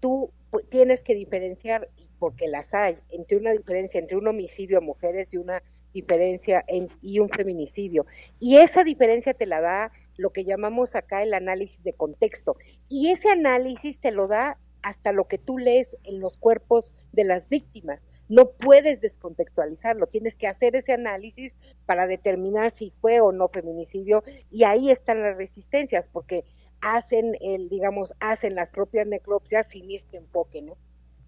tú 0.00 0.30
tienes 0.70 1.02
que 1.02 1.14
diferenciar, 1.14 1.90
porque 2.18 2.48
las 2.48 2.72
hay, 2.72 2.96
entre 3.10 3.36
una 3.36 3.50
diferencia 3.50 4.00
entre 4.00 4.16
un 4.16 4.26
homicidio 4.26 4.78
a 4.78 4.80
mujeres 4.80 5.28
y 5.34 5.36
una 5.36 5.62
diferencia 5.92 6.64
en, 6.66 6.88
y 7.02 7.18
un 7.18 7.28
feminicidio. 7.28 8.06
Y 8.40 8.56
esa 8.56 8.84
diferencia 8.84 9.34
te 9.34 9.44
la 9.44 9.60
da 9.60 9.92
lo 10.16 10.30
que 10.30 10.46
llamamos 10.46 10.94
acá 10.94 11.22
el 11.22 11.34
análisis 11.34 11.84
de 11.84 11.92
contexto. 11.92 12.56
Y 12.88 13.10
ese 13.10 13.28
análisis 13.28 14.00
te 14.00 14.12
lo 14.12 14.28
da 14.28 14.56
hasta 14.80 15.12
lo 15.12 15.28
que 15.28 15.36
tú 15.36 15.58
lees 15.58 15.94
en 16.04 16.20
los 16.20 16.38
cuerpos 16.38 16.94
de 17.12 17.24
las 17.24 17.50
víctimas 17.50 18.02
no 18.28 18.50
puedes 18.50 19.00
descontextualizarlo, 19.00 20.06
tienes 20.06 20.34
que 20.34 20.46
hacer 20.46 20.76
ese 20.76 20.92
análisis 20.92 21.54
para 21.86 22.06
determinar 22.06 22.70
si 22.70 22.90
fue 23.00 23.20
o 23.20 23.32
no 23.32 23.48
feminicidio 23.48 24.22
y 24.50 24.64
ahí 24.64 24.90
están 24.90 25.22
las 25.22 25.36
resistencias 25.36 26.06
porque 26.06 26.44
hacen 26.80 27.36
el 27.40 27.68
digamos 27.68 28.12
hacen 28.20 28.54
las 28.54 28.70
propias 28.70 29.06
necropsias 29.06 29.68
sin 29.68 29.90
este 29.90 30.18
enfoque, 30.18 30.62
¿no? 30.62 30.76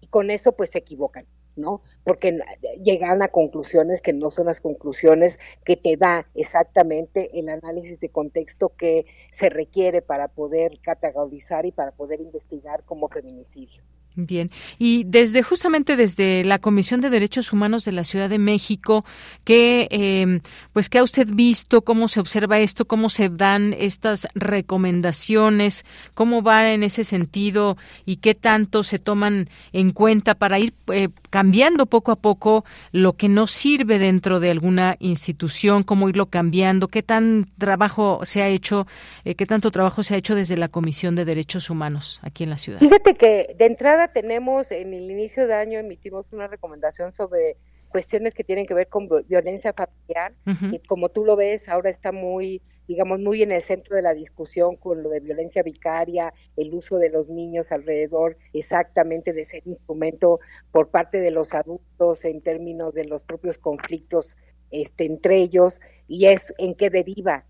Y 0.01 0.07
con 0.07 0.31
eso 0.31 0.51
pues 0.53 0.71
se 0.71 0.79
equivocan. 0.79 1.25
¿no? 1.57 1.81
Porque 2.03 2.39
llegan 2.83 3.21
a 3.21 3.29
conclusiones 3.29 4.01
que 4.01 4.13
no 4.13 4.29
son 4.29 4.45
las 4.45 4.61
conclusiones 4.61 5.39
que 5.65 5.75
te 5.75 5.97
da 5.97 6.27
exactamente 6.35 7.37
el 7.37 7.49
análisis 7.49 7.99
de 7.99 8.09
contexto 8.09 8.69
que 8.77 9.05
se 9.33 9.49
requiere 9.49 10.01
para 10.01 10.27
poder 10.27 10.79
categorizar 10.81 11.65
y 11.65 11.71
para 11.71 11.91
poder 11.91 12.21
investigar 12.21 12.83
como 12.83 13.09
feminicidio. 13.09 13.83
Bien, 14.19 14.49
y 14.79 15.03
desde 15.03 15.43
justamente 15.43 15.95
desde 15.95 16.43
la 16.43 16.57
Comisión 16.57 17.01
de 17.01 17.11
Derechos 17.11 17.53
Humanos 17.53 17.85
de 17.85 17.91
la 17.91 18.03
Ciudad 18.03 18.31
de 18.31 18.39
México, 18.39 19.05
¿qué, 19.43 19.87
eh, 19.91 20.39
pues, 20.73 20.89
¿qué 20.89 20.97
ha 20.97 21.03
usted 21.03 21.27
visto? 21.31 21.83
¿Cómo 21.83 22.07
se 22.07 22.19
observa 22.19 22.57
esto? 22.57 22.85
¿Cómo 22.85 23.11
se 23.11 23.29
dan 23.29 23.75
estas 23.77 24.27
recomendaciones? 24.33 25.85
¿Cómo 26.15 26.41
va 26.41 26.71
en 26.71 26.81
ese 26.81 27.03
sentido? 27.03 27.77
¿Y 28.07 28.15
qué 28.15 28.33
tanto 28.33 28.81
se 28.81 28.97
toman 28.97 29.49
en 29.71 29.91
cuenta 29.91 30.33
para 30.33 30.57
ir 30.57 30.73
eh, 30.87 31.09
cambiando 31.29 31.85
poco 31.85 32.11
a 32.11 32.15
poco 32.15 32.65
lo 32.91 33.13
que 33.13 33.29
no 33.29 33.45
sirve 33.45 33.99
dentro 33.99 34.39
de 34.39 34.49
alguna 34.49 34.95
institución? 34.99 35.83
¿Cómo 35.83 36.09
irlo 36.09 36.25
cambiando? 36.25 36.87
¿Qué 36.87 37.03
tan 37.03 37.51
trabajo 37.59 38.21
se 38.23 38.41
ha 38.41 38.47
hecho? 38.47 38.87
Eh, 39.25 39.35
¿Qué 39.35 39.45
tanto 39.45 39.69
trabajo 39.69 40.01
se 40.01 40.15
ha 40.15 40.17
hecho 40.17 40.33
desde 40.33 40.57
la 40.57 40.69
Comisión 40.69 41.13
de 41.13 41.23
Derechos 41.23 41.69
Humanos 41.69 42.19
aquí 42.23 42.43
en 42.43 42.49
la 42.49 42.57
ciudad? 42.57 42.79
Fíjate 42.79 43.13
que 43.13 43.55
de 43.59 43.65
entrada 43.67 44.06
tenemos, 44.07 44.71
en 44.71 44.93
el 44.93 45.09
inicio 45.09 45.47
de 45.47 45.53
año 45.53 45.79
emitimos 45.79 46.31
una 46.31 46.47
recomendación 46.47 47.13
sobre 47.13 47.57
cuestiones 47.89 48.33
que 48.33 48.43
tienen 48.43 48.65
que 48.65 48.73
ver 48.73 48.87
con 48.87 49.07
violencia 49.27 49.73
familiar, 49.73 50.33
y 50.71 50.79
como 50.79 51.09
tú 51.09 51.25
lo 51.25 51.35
ves, 51.35 51.69
ahora 51.69 51.89
está 51.89 52.11
muy, 52.11 52.61
digamos, 52.87 53.19
muy 53.19 53.43
en 53.43 53.51
el 53.51 53.63
centro 53.63 53.95
de 53.95 54.01
la 54.01 54.13
discusión 54.13 54.75
con 54.75 55.03
lo 55.03 55.09
de 55.09 55.21
violencia 55.21 55.63
vicaria, 55.63 56.33
el 56.57 56.73
uso 56.73 56.97
de 56.97 57.09
los 57.09 57.29
niños 57.29 57.71
alrededor 57.71 58.37
exactamente 58.53 59.31
de 59.33 59.43
ese 59.43 59.61
instrumento 59.65 60.39
por 60.71 60.89
parte 60.89 61.19
de 61.19 61.31
los 61.31 61.53
adultos 61.53 62.25
en 62.25 62.41
términos 62.41 62.93
de 62.93 63.05
los 63.05 63.23
propios 63.23 63.57
conflictos 63.57 64.35
este, 64.69 65.05
entre 65.05 65.37
ellos, 65.37 65.79
y 66.07 66.25
es 66.25 66.53
en 66.57 66.75
qué 66.75 66.89
deriva 66.89 67.45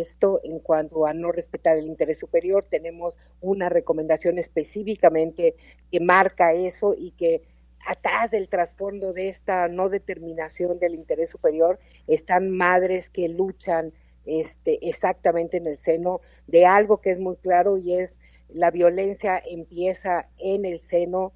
esto 0.00 0.40
en 0.44 0.58
cuanto 0.58 1.06
a 1.06 1.14
no 1.14 1.32
respetar 1.32 1.76
el 1.76 1.86
interés 1.86 2.18
superior, 2.18 2.66
tenemos 2.68 3.16
una 3.40 3.68
recomendación 3.68 4.38
específicamente 4.38 5.54
que 5.90 6.00
marca 6.00 6.52
eso 6.52 6.94
y 6.96 7.12
que 7.12 7.42
atrás 7.86 8.30
del 8.30 8.48
trasfondo 8.48 9.12
de 9.12 9.28
esta 9.28 9.68
no 9.68 9.88
determinación 9.88 10.78
del 10.78 10.94
interés 10.94 11.30
superior 11.30 11.78
están 12.06 12.50
madres 12.50 13.10
que 13.10 13.28
luchan 13.28 13.92
este, 14.24 14.88
exactamente 14.88 15.56
en 15.56 15.66
el 15.66 15.78
seno 15.78 16.20
de 16.46 16.64
algo 16.66 16.98
que 16.98 17.10
es 17.10 17.18
muy 17.18 17.36
claro 17.36 17.76
y 17.76 17.94
es 17.94 18.16
la 18.48 18.70
violencia 18.70 19.42
empieza 19.44 20.28
en 20.38 20.64
el 20.64 20.78
seno, 20.80 21.32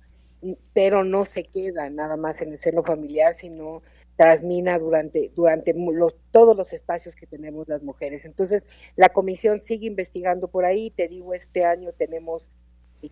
pero 0.72 1.02
no 1.02 1.24
se 1.24 1.44
queda 1.44 1.88
nada 1.90 2.16
más 2.16 2.40
en 2.40 2.52
el 2.52 2.58
seno 2.58 2.82
familiar, 2.82 3.34
sino 3.34 3.82
transmina 4.16 4.78
durante, 4.78 5.30
durante 5.34 5.74
los, 5.74 6.16
todos 6.30 6.56
los 6.56 6.72
espacios 6.72 7.14
que 7.14 7.26
tenemos 7.26 7.68
las 7.68 7.82
mujeres. 7.82 8.24
Entonces, 8.24 8.64
la 8.96 9.10
comisión 9.10 9.60
sigue 9.60 9.86
investigando 9.86 10.48
por 10.48 10.64
ahí. 10.64 10.90
Te 10.90 11.08
digo, 11.08 11.34
este 11.34 11.64
año 11.64 11.92
tenemos 11.92 12.50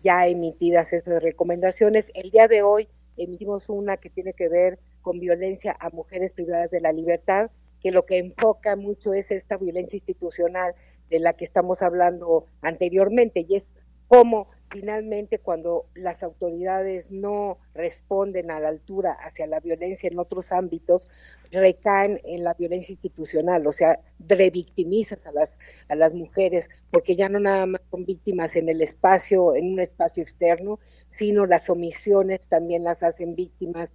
ya 0.03 0.27
emitidas 0.27 0.93
estas 0.93 1.21
recomendaciones. 1.21 2.11
El 2.15 2.31
día 2.31 2.47
de 2.47 2.63
hoy 2.63 2.87
emitimos 3.17 3.69
una 3.69 3.97
que 3.97 4.09
tiene 4.09 4.33
que 4.33 4.49
ver 4.49 4.79
con 5.01 5.19
violencia 5.19 5.75
a 5.79 5.89
mujeres 5.91 6.31
privadas 6.31 6.71
de 6.71 6.81
la 6.81 6.91
libertad, 6.91 7.51
que 7.79 7.91
lo 7.91 8.05
que 8.05 8.17
enfoca 8.17 8.75
mucho 8.75 9.13
es 9.13 9.29
esta 9.29 9.57
violencia 9.57 9.97
institucional 9.97 10.73
de 11.09 11.19
la 11.19 11.33
que 11.33 11.45
estamos 11.45 11.83
hablando 11.83 12.47
anteriormente, 12.61 13.45
y 13.47 13.55
es 13.55 13.69
cómo 14.07 14.49
finalmente 14.69 15.39
cuando 15.39 15.85
las 15.95 16.23
autoridades 16.23 17.09
no 17.11 17.59
responden 17.73 18.51
a 18.51 18.59
la 18.59 18.69
altura 18.69 19.13
hacia 19.13 19.47
la 19.47 19.59
violencia 19.59 20.09
en 20.09 20.19
otros 20.19 20.51
ámbitos, 20.51 21.09
recaen 21.51 22.19
en 22.23 22.43
la 22.43 22.53
violencia 22.53 22.93
institucional, 22.93 23.65
o 23.67 23.71
sea, 23.71 23.99
revictimizas 24.19 25.25
a 25.25 25.31
las, 25.31 25.57
a 25.87 25.95
las 25.95 26.13
mujeres, 26.13 26.69
porque 26.91 27.15
ya 27.15 27.29
no 27.29 27.39
nada 27.39 27.65
más 27.65 27.81
son 27.91 28.05
víctimas 28.05 28.55
en 28.55 28.69
el 28.69 28.81
espacio, 28.81 29.55
en 29.55 29.73
un 29.73 29.79
espacio 29.79 30.23
externo, 30.23 30.79
sino 31.09 31.45
las 31.45 31.69
omisiones 31.69 32.47
también 32.47 32.83
las 32.83 33.03
hacen 33.03 33.35
víctimas 33.35 33.93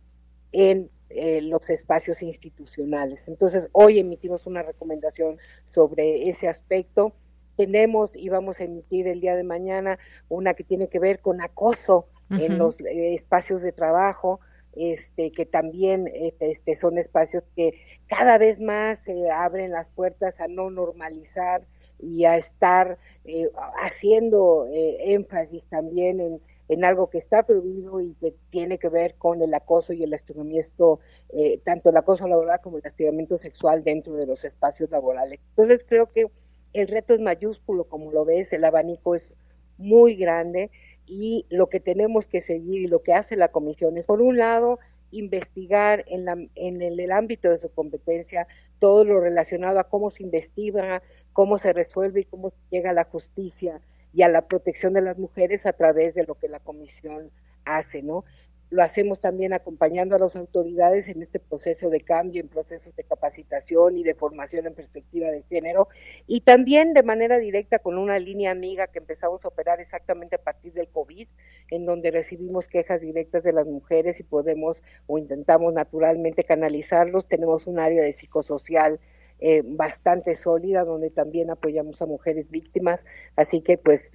en 0.53 0.91
eh, 1.11 1.43
los 1.43 1.69
espacios 1.71 2.23
institucionales. 2.23 3.27
Entonces, 3.27 3.69
hoy 3.73 3.99
emitimos 3.99 4.47
una 4.47 4.63
recomendación 4.63 5.39
sobre 5.67 6.29
ese 6.29 6.49
aspecto. 6.49 7.13
Tenemos 7.61 8.17
y 8.17 8.31
vamos 8.31 8.59
a 8.59 8.65
emitir 8.65 9.07
el 9.07 9.21
día 9.21 9.37
de 9.37 9.45
mañana 9.45 9.99
una 10.31 10.55
que 10.55 10.65
tiene 10.65 10.89
que 10.89 10.99
ver 10.99 11.21
con 11.21 11.43
acoso 11.43 12.07
en 12.31 12.57
los 12.57 12.81
eh, 12.81 13.13
espacios 13.13 13.61
de 13.61 13.71
trabajo, 13.73 14.41
este, 14.73 15.31
que 15.31 15.45
también 15.45 16.11
este, 16.41 16.75
son 16.75 16.97
espacios 16.97 17.45
que 17.55 17.75
cada 18.07 18.39
vez 18.39 18.61
más 18.61 19.01
se 19.01 19.31
abren 19.31 19.73
las 19.73 19.89
puertas 19.89 20.41
a 20.41 20.49
no 20.49 20.71
normalizar 20.71 21.67
y 21.99 22.25
a 22.25 22.39
estar 22.39 22.97
eh, 23.27 23.51
haciendo 23.83 24.67
énfasis 24.73 25.67
también 25.67 26.21
en 26.21 26.41
en 26.71 26.85
algo 26.85 27.11
que 27.11 27.19
está 27.19 27.43
prohibido 27.43 28.01
y 28.01 28.15
que 28.15 28.33
tiene 28.51 28.79
que 28.79 28.89
ver 28.89 29.17
con 29.17 29.43
el 29.43 29.53
acoso 29.55 29.93
y 29.93 30.05
el 30.05 30.15
hostigamiento, 30.15 31.01
eh, 31.31 31.59
tanto 31.65 31.91
el 31.91 31.97
acoso 31.97 32.29
laboral 32.29 32.61
como 32.63 32.79
el 32.79 32.87
hostigamiento 32.87 33.37
sexual 33.39 33.83
dentro 33.83 34.15
de 34.15 34.25
los 34.25 34.45
espacios 34.45 34.89
laborales. 34.89 35.41
Entonces 35.49 35.85
creo 35.85 36.07
que 36.07 36.27
el 36.73 36.89
reto 36.89 37.15
es 37.15 37.21
mayúsculo, 37.21 37.85
como 37.85 38.13
lo 38.13 38.25
ves, 38.25 38.53
el 38.53 38.65
abanico 38.65 39.15
es 39.15 39.33
muy 39.79 40.15
grande 40.15 40.71
y 41.07 41.47
lo 41.49 41.69
que 41.69 41.81
tenemos 41.81 42.27
que 42.27 42.41
seguir 42.41 42.83
y 42.83 42.87
lo 42.87 43.03
que 43.03 43.15
hace 43.15 43.37
la 43.37 43.49
comisión 43.49 43.97
es, 43.99 44.07
por 44.07 44.23
un 44.23 44.37
lado, 44.37 44.79
investigar 45.11 46.05
en, 46.07 46.25
la, 46.25 46.33
en 46.55 46.83
el, 46.83 47.01
el, 47.01 47.11
ámbito 47.11 47.51
de 47.51 47.59
su 47.59 47.69
competencia 47.73 48.47
todo 48.79 49.05
lo 49.05 49.21
relacionado 49.21 49.81
a 49.81 49.89
cómo 49.89 50.11
se 50.11 50.23
investiga, 50.23 51.03
cómo 51.33 51.59
se 51.59 51.73
resuelve 51.73 52.21
y 52.21 52.25
cómo 52.25 52.53
llega 52.71 52.91
a 52.91 52.95
la 52.95 53.05
justicia 53.05 53.81
y 54.13 54.23
a 54.23 54.29
la 54.29 54.47
protección 54.47 54.93
de 54.93 55.03
las 55.03 55.19
mujeres 55.19 55.67
a 55.67 55.73
través 55.73 56.15
de 56.15 56.25
lo 56.25 56.37
que 56.37 56.49
la 56.49 56.61
comisión 56.61 57.31
hace, 57.65 58.03
¿no? 58.03 58.25
Lo 58.71 58.83
hacemos 58.83 59.21
también 59.21 59.53
acompañando 59.53 60.15
a 60.15 60.19
las 60.19 60.37
autoridades 60.37 61.09
en 61.09 61.23
este 61.23 61.41
proceso 61.41 61.91
de 61.91 62.01
cambio, 62.03 62.41
en 62.41 62.49
procesos 62.49 62.95
de 62.95 63.03
capacitación 63.03 63.99
y 63.99 64.05
de 64.05 64.15
formación 64.15 64.67
en 64.67 64.75
perspectiva 64.75 65.29
de 65.29 65.43
género, 65.43 65.89
y 66.27 66.43
también 66.43 66.95
de 66.95 67.03
manera 67.03 67.39
directa 67.39 67.81
con 67.81 67.99
una 67.99 68.19
línea 68.19 68.53
amiga 68.53 68.87
que 68.87 69.01
empezamos 69.01 69.45
a 69.45 69.49
operar 69.49 69.81
exactamente 69.81 70.37
a 70.37 70.43
partir 70.43 70.73
del 70.73 70.89
COVID, 70.89 71.29
en 71.71 71.85
donde 71.85 72.11
recibimos 72.13 72.69
quejas 72.69 73.01
directas 73.01 73.43
de 73.43 73.53
las 73.53 73.67
mujeres 73.67 74.21
y 74.21 74.23
podemos 74.23 74.83
o 75.07 75.19
intentamos 75.19 75.73
naturalmente 75.75 76.45
canalizarlos. 76.45 77.27
Tenemos 77.27 77.67
un 77.67 77.81
área 77.81 78.03
de 78.03 78.13
psicosocial 78.13 79.01
eh, 79.41 79.63
bastante 79.65 80.37
sólida, 80.37 80.85
donde 80.85 81.11
también 81.11 81.51
apoyamos 81.51 82.03
a 82.03 82.07
mujeres 82.07 82.51
víctimas. 82.51 83.05
Así 83.37 83.63
que, 83.63 83.79
pues, 83.79 84.11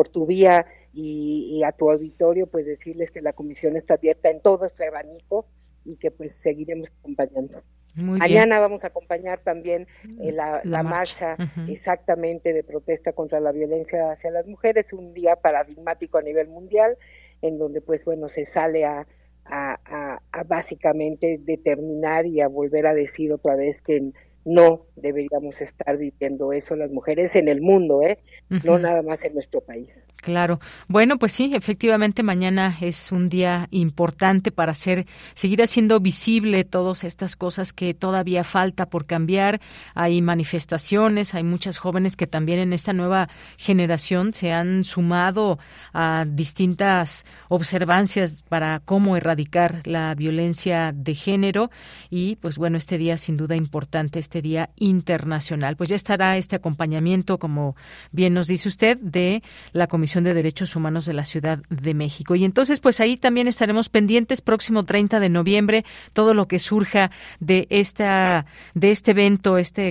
por 0.00 0.08
tu 0.08 0.24
vía 0.24 0.64
y, 0.94 1.62
a 1.62 1.72
tu 1.72 1.90
auditorio, 1.90 2.46
pues 2.46 2.64
decirles 2.64 3.10
que 3.10 3.20
la 3.20 3.34
comisión 3.34 3.76
está 3.76 3.94
abierta 3.94 4.30
en 4.30 4.40
todo 4.40 4.64
este 4.64 4.88
abanico 4.88 5.44
y 5.84 5.96
que 5.96 6.10
pues 6.10 6.32
seguiremos 6.36 6.90
acompañando. 7.00 7.60
Mañana 7.96 8.60
vamos 8.60 8.82
a 8.84 8.86
acompañar 8.86 9.40
también 9.40 9.86
eh, 10.22 10.32
la, 10.32 10.82
marcha, 10.82 11.36
exactamente 11.68 12.54
de 12.54 12.64
protesta 12.64 13.12
contra 13.12 13.40
la 13.40 13.52
violencia 13.52 14.10
hacia 14.10 14.30
las 14.30 14.46
mujeres, 14.46 14.90
un 14.94 15.12
día 15.12 15.36
paradigmático 15.36 16.16
a 16.16 16.22
nivel 16.22 16.48
mundial, 16.48 16.96
en 17.42 17.58
donde 17.58 17.82
pues 17.82 18.06
bueno 18.06 18.30
se 18.30 18.46
sale 18.46 18.86
a, 18.86 19.06
a, 19.44 20.22
a 20.32 20.42
básicamente 20.44 21.38
determinar 21.42 22.24
y 22.24 22.40
a 22.40 22.48
volver 22.48 22.86
a 22.86 22.94
decir 22.94 23.34
otra 23.34 23.54
vez 23.54 23.82
que 23.82 24.12
no 24.44 24.86
deberíamos 24.96 25.60
estar 25.60 25.96
viviendo 25.96 26.52
eso 26.52 26.76
las 26.76 26.90
mujeres 26.90 27.36
en 27.36 27.48
el 27.48 27.60
mundo, 27.60 28.02
¿eh? 28.02 28.18
No 28.64 28.78
nada 28.78 29.02
más 29.02 29.22
en 29.24 29.34
nuestro 29.34 29.60
país. 29.60 30.06
Claro. 30.16 30.60
Bueno, 30.88 31.18
pues 31.18 31.32
sí, 31.32 31.52
efectivamente 31.54 32.22
mañana 32.22 32.76
es 32.80 33.10
un 33.10 33.28
día 33.28 33.68
importante 33.70 34.50
para 34.52 34.72
hacer 34.72 35.06
seguir 35.34 35.62
haciendo 35.62 36.00
visible 36.00 36.64
todas 36.64 37.04
estas 37.04 37.36
cosas 37.36 37.72
que 37.72 37.94
todavía 37.94 38.44
falta 38.44 38.90
por 38.90 39.06
cambiar. 39.06 39.60
Hay 39.94 40.20
manifestaciones, 40.20 41.34
hay 41.34 41.44
muchas 41.44 41.78
jóvenes 41.78 42.16
que 42.16 42.26
también 42.26 42.58
en 42.58 42.72
esta 42.72 42.92
nueva 42.92 43.28
generación 43.56 44.34
se 44.34 44.52
han 44.52 44.84
sumado 44.84 45.58
a 45.92 46.26
distintas 46.28 47.24
observancias 47.48 48.42
para 48.48 48.80
cómo 48.84 49.16
erradicar 49.16 49.80
la 49.86 50.14
violencia 50.14 50.92
de 50.94 51.14
género 51.14 51.70
y 52.10 52.36
pues 52.36 52.58
bueno, 52.58 52.76
este 52.76 52.98
día 52.98 53.16
sin 53.16 53.36
duda 53.36 53.56
importante 53.56 54.18
este 54.30 54.42
Día 54.42 54.70
Internacional. 54.76 55.74
Pues 55.76 55.90
ya 55.90 55.96
estará 55.96 56.36
este 56.36 56.54
acompañamiento, 56.54 57.38
como 57.38 57.74
bien 58.12 58.32
nos 58.32 58.46
dice 58.46 58.68
usted, 58.68 58.96
de 58.98 59.42
la 59.72 59.88
Comisión 59.88 60.22
de 60.22 60.34
Derechos 60.34 60.76
Humanos 60.76 61.04
de 61.04 61.14
la 61.14 61.24
Ciudad 61.24 61.58
de 61.68 61.94
México. 61.94 62.36
Y 62.36 62.44
entonces, 62.44 62.78
pues 62.78 63.00
ahí 63.00 63.16
también 63.16 63.48
estaremos 63.48 63.88
pendientes 63.88 64.40
próximo 64.40 64.84
30 64.84 65.18
de 65.18 65.30
noviembre, 65.30 65.84
todo 66.12 66.32
lo 66.32 66.46
que 66.46 66.60
surja 66.60 67.10
de 67.40 67.66
esta 67.70 68.46
de 68.74 68.92
este 68.92 69.10
evento, 69.10 69.58
este 69.58 69.90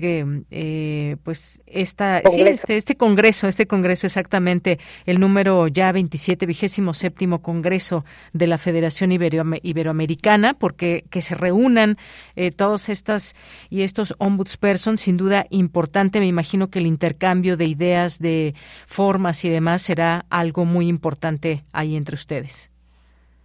eh, 0.52 1.18
pues 1.24 1.62
esta 1.68 2.20
este, 2.20 2.78
este 2.78 2.96
congreso, 2.96 3.50
este 3.50 3.68
congreso 3.68 4.08
exactamente 4.08 4.80
el 5.06 5.20
número 5.20 5.68
ya 5.68 5.92
27 5.92 6.46
vigésimo 6.46 6.94
séptimo 6.94 7.42
congreso 7.42 8.06
de 8.32 8.48
la 8.48 8.58
Federación 8.58 9.12
Iberoamericana, 9.12 10.54
porque 10.54 11.04
que 11.10 11.22
se 11.22 11.36
reúnan 11.36 11.98
eh, 12.38 12.52
todas 12.52 12.88
estas 12.88 13.36
y 13.70 13.82
estos 13.82 14.16
ombudsperson, 14.30 14.98
sin 14.98 15.18
duda 15.18 15.46
importante. 15.50 16.20
Me 16.20 16.28
imagino 16.28 16.70
que 16.70 16.80
el 16.80 16.88
intercambio 16.88 17.58
de 17.58 17.66
ideas, 17.66 18.20
de 18.20 18.54
formas 18.88 19.44
y 19.44 19.50
demás 19.50 19.82
será 19.82 20.26
algo 20.30 20.66
muy 20.66 20.88
importante 20.88 21.64
ahí 21.74 21.96
entre 21.96 22.16
ustedes. 22.16 22.70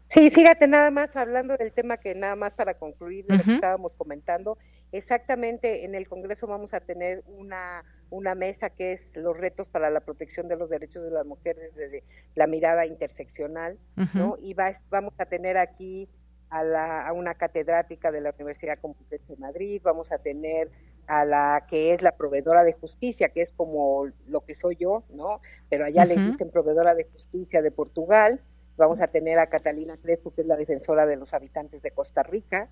Sí, 0.09 0.31
fíjate, 0.31 0.69
nada 0.69 0.93
más 0.93 1.17
hablando 1.17 1.57
del 1.57 1.73
tema 1.73 1.97
que 1.97 2.15
nada 2.15 2.37
más 2.37 2.53
para 2.53 2.75
concluir 2.75 3.25
lo 3.27 3.43
que 3.43 3.55
estábamos 3.55 3.93
comentando, 3.97 4.59
exactamente 4.93 5.85
en 5.85 5.97
el 5.97 6.07
Congreso 6.07 6.47
vamos 6.47 6.73
a 6.73 6.79
tener 6.79 7.25
una, 7.27 7.83
una 8.11 8.37
mesa 8.37 8.71
que 8.71 8.93
es 8.93 9.01
los 9.15 9.37
retos 9.37 9.67
para 9.67 9.91
la 9.91 10.01
protección 10.01 10.47
de 10.47 10.57
los 10.57 10.71
derechos 10.71 11.03
de 11.03 11.11
las 11.11 11.27
mujeres 11.27 11.75
desde 11.75 12.05
la 12.37 12.47
mirada 12.47 12.87
interseccional, 12.87 13.77
¿no? 14.15 14.37
Y 14.41 14.55
va, 14.55 14.79
vamos 14.89 15.15
a 15.19 15.27
tener 15.27 15.59
aquí 15.59 16.09
a, 16.55 16.63
la, 16.63 17.07
a 17.07 17.13
una 17.13 17.35
catedrática 17.35 18.13
de 18.13 18.21
la 18.21 18.31
Universidad 18.31 18.79
Complutense 18.81 19.35
de 19.35 19.41
Madrid, 19.41 19.81
vamos 19.83 20.13
a 20.13 20.19
tener 20.19 20.71
a 21.09 21.25
la 21.25 21.67
que 21.69 21.93
es 21.93 22.01
la 22.01 22.13
proveedora 22.13 22.63
de 22.63 22.75
justicia, 22.75 23.31
que 23.31 23.43
es 23.43 23.51
como 23.51 24.07
lo 24.29 24.41
que 24.43 24.55
soy 24.55 24.77
yo, 24.77 25.03
¿no? 25.11 25.41
Pero 25.69 25.85
allá 25.85 26.05
le 26.05 26.17
dicen 26.17 26.51
proveedora 26.51 26.95
de 26.95 27.05
justicia 27.05 27.61
de 27.61 27.73
Portugal, 27.73 28.41
vamos 28.77 29.01
a 29.01 29.09
tener 29.09 29.41
a 29.41 29.49
Catalina 29.49 29.97
Crespo, 29.97 30.33
que 30.33 30.43
es 30.43 30.47
la 30.47 30.57
defensora 30.57 31.07
de 31.07 31.17
los 31.17 31.35
habitantes 31.35 31.83
de 31.83 31.91
Costa 31.91 32.23
Rica, 32.23 32.69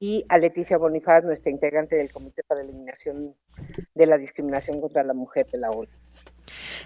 y 0.00 0.24
a 0.30 0.38
Leticia 0.38 0.78
Bonifaz, 0.78 1.22
nuestra 1.22 1.50
integrante 1.50 1.94
del 1.96 2.12
Comité 2.12 2.42
para 2.42 2.62
la 2.62 2.70
Eliminación 2.70 3.34
de 3.94 4.06
la 4.06 4.16
Discriminación 4.16 4.80
contra 4.80 5.02
la 5.02 5.14
Mujer 5.14 5.46
de 5.46 5.58
la 5.58 5.70
ONU. 5.70 5.90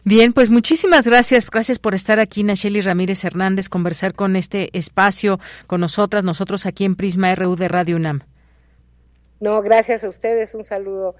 Bien, 0.04 0.32
pues 0.32 0.50
muchísimas 0.50 1.06
gracias. 1.06 1.50
Gracias 1.50 1.78
por 1.78 1.94
estar 1.94 2.18
aquí, 2.18 2.42
Nacheli 2.42 2.80
Ramírez 2.80 3.24
Hernández, 3.24 3.68
conversar 3.68 4.14
con 4.14 4.36
este 4.36 4.76
espacio, 4.76 5.38
con 5.66 5.80
nosotras, 5.80 6.24
nosotros 6.24 6.66
aquí 6.66 6.84
en 6.84 6.96
Prisma 6.96 7.34
RU 7.34 7.56
de 7.56 7.68
Radio 7.68 7.96
UNAM. 7.96 8.20
No, 9.40 9.62
gracias 9.62 10.04
a 10.04 10.08
ustedes. 10.08 10.54
Un 10.54 10.64
saludo 10.64 11.16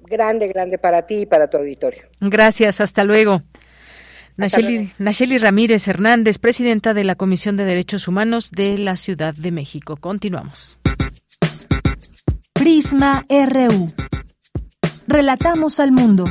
grande, 0.00 0.48
grande 0.48 0.78
para 0.78 1.06
ti 1.06 1.22
y 1.22 1.26
para 1.26 1.48
tu 1.48 1.56
auditorio. 1.56 2.02
Gracias, 2.20 2.80
hasta 2.80 3.04
luego. 3.04 3.42
Nacheli, 4.36 5.38
Ramírez 5.38 5.88
Hernández, 5.88 6.38
presidenta 6.38 6.92
de 6.92 7.04
la 7.04 7.14
Comisión 7.14 7.56
de 7.56 7.64
Derechos 7.64 8.06
Humanos 8.06 8.50
de 8.50 8.76
la 8.76 8.96
Ciudad 8.96 9.34
de 9.34 9.50
México. 9.50 9.96
Continuamos. 9.96 10.78
Prisma 12.52 13.24
RU. 13.30 13.88
Relatamos 15.06 15.80
al 15.80 15.92
mundo. 15.92 16.26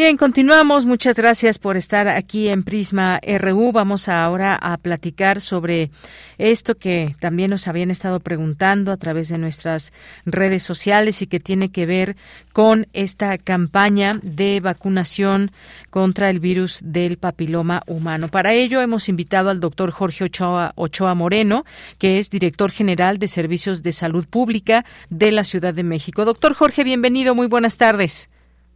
Bien, 0.00 0.16
continuamos. 0.16 0.86
Muchas 0.86 1.16
gracias 1.16 1.58
por 1.58 1.76
estar 1.76 2.08
aquí 2.08 2.48
en 2.48 2.62
Prisma 2.62 3.20
RU. 3.38 3.70
Vamos 3.70 4.08
ahora 4.08 4.54
a 4.54 4.78
platicar 4.78 5.42
sobre 5.42 5.90
esto 6.38 6.74
que 6.74 7.14
también 7.20 7.50
nos 7.50 7.68
habían 7.68 7.90
estado 7.90 8.18
preguntando 8.18 8.92
a 8.92 8.96
través 8.96 9.28
de 9.28 9.36
nuestras 9.36 9.92
redes 10.24 10.62
sociales 10.62 11.20
y 11.20 11.26
que 11.26 11.38
tiene 11.38 11.70
que 11.70 11.84
ver 11.84 12.16
con 12.54 12.86
esta 12.94 13.36
campaña 13.36 14.18
de 14.22 14.60
vacunación 14.60 15.52
contra 15.90 16.30
el 16.30 16.40
virus 16.40 16.80
del 16.82 17.18
papiloma 17.18 17.82
humano. 17.86 18.28
Para 18.28 18.54
ello 18.54 18.80
hemos 18.80 19.10
invitado 19.10 19.50
al 19.50 19.60
doctor 19.60 19.90
Jorge 19.90 20.24
Ochoa, 20.24 20.72
Ochoa 20.76 21.14
Moreno, 21.14 21.66
que 21.98 22.18
es 22.18 22.30
director 22.30 22.70
general 22.70 23.18
de 23.18 23.28
Servicios 23.28 23.82
de 23.82 23.92
Salud 23.92 24.26
Pública 24.26 24.86
de 25.10 25.30
la 25.30 25.44
Ciudad 25.44 25.74
de 25.74 25.84
México. 25.84 26.24
Doctor 26.24 26.54
Jorge, 26.54 26.84
bienvenido. 26.84 27.34
Muy 27.34 27.48
buenas 27.48 27.76
tardes. 27.76 28.30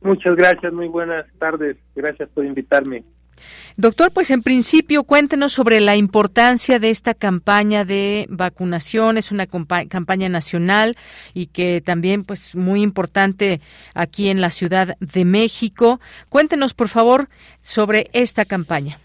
Muchas 0.04 0.36
gracias, 0.36 0.70
muy 0.70 0.86
buenas 0.86 1.26
tardes. 1.38 1.78
Gracias 1.96 2.28
por 2.28 2.44
invitarme. 2.44 3.02
Doctor, 3.78 4.12
pues 4.12 4.30
en 4.30 4.42
principio 4.42 5.04
cuéntenos 5.04 5.52
sobre 5.52 5.80
la 5.80 5.96
importancia 5.96 6.78
de 6.78 6.90
esta 6.90 7.14
campaña 7.14 7.84
de 7.84 8.26
vacunación. 8.28 9.16
Es 9.16 9.32
una 9.32 9.46
campaña 9.46 10.28
nacional 10.28 10.94
y 11.32 11.46
que 11.46 11.80
también 11.80 12.22
pues 12.22 12.54
muy 12.54 12.82
importante 12.82 13.62
aquí 13.94 14.28
en 14.28 14.42
la 14.42 14.50
Ciudad 14.50 14.94
de 15.00 15.24
México. 15.24 16.00
Cuéntenos 16.28 16.74
por 16.74 16.88
favor 16.88 17.28
sobre 17.62 18.10
esta 18.12 18.44
campaña. 18.44 18.98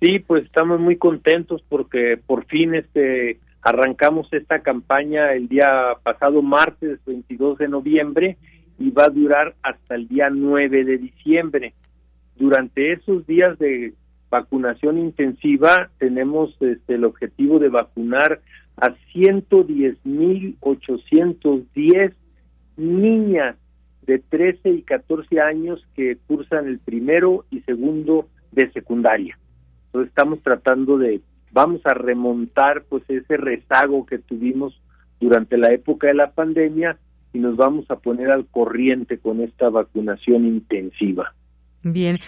Sí, 0.00 0.20
pues 0.20 0.44
estamos 0.44 0.78
muy 0.78 0.96
contentos 0.98 1.64
porque 1.68 2.16
por 2.24 2.46
fin 2.46 2.76
este 2.76 3.40
arrancamos 3.60 4.32
esta 4.32 4.60
campaña 4.60 5.32
el 5.32 5.48
día 5.48 5.96
pasado 6.04 6.42
martes 6.42 7.00
22 7.06 7.58
de 7.58 7.68
noviembre 7.68 8.36
y 8.78 8.90
va 8.90 9.04
a 9.04 9.10
durar 9.10 9.54
hasta 9.62 9.94
el 9.94 10.08
día 10.08 10.28
9 10.30 10.84
de 10.84 10.98
diciembre. 10.98 11.74
Durante 12.36 12.92
esos 12.92 13.26
días 13.26 13.58
de 13.58 13.94
vacunación 14.30 14.98
intensiva 14.98 15.90
tenemos 15.98 16.56
este, 16.60 16.94
el 16.94 17.04
objetivo 17.04 17.58
de 17.58 17.68
vacunar 17.68 18.40
a 18.76 18.94
110.810 19.14 22.14
niñas 22.76 23.56
de 24.06 24.18
13 24.18 24.70
y 24.70 24.82
14 24.82 25.40
años 25.40 25.86
que 25.94 26.16
cursan 26.26 26.66
el 26.66 26.78
primero 26.78 27.44
y 27.50 27.60
segundo 27.60 28.28
de 28.50 28.70
secundaria. 28.72 29.38
Entonces 29.86 30.08
estamos 30.08 30.42
tratando 30.42 30.98
de, 30.98 31.20
vamos 31.52 31.80
a 31.84 31.94
remontar 31.94 32.84
pues 32.88 33.04
ese 33.08 33.36
rezago 33.36 34.06
que 34.06 34.18
tuvimos 34.18 34.80
durante 35.20 35.56
la 35.56 35.72
época 35.72 36.08
de 36.08 36.14
la 36.14 36.32
pandemia 36.32 36.98
y 37.32 37.38
nos 37.38 37.56
vamos 37.56 37.90
a 37.90 37.96
poner 37.96 38.30
al 38.30 38.46
corriente 38.46 39.18
con 39.18 39.40
esta 39.40 39.70
vacunación 39.70 40.46
intensiva. 40.46 41.34
Bien. 41.82 42.18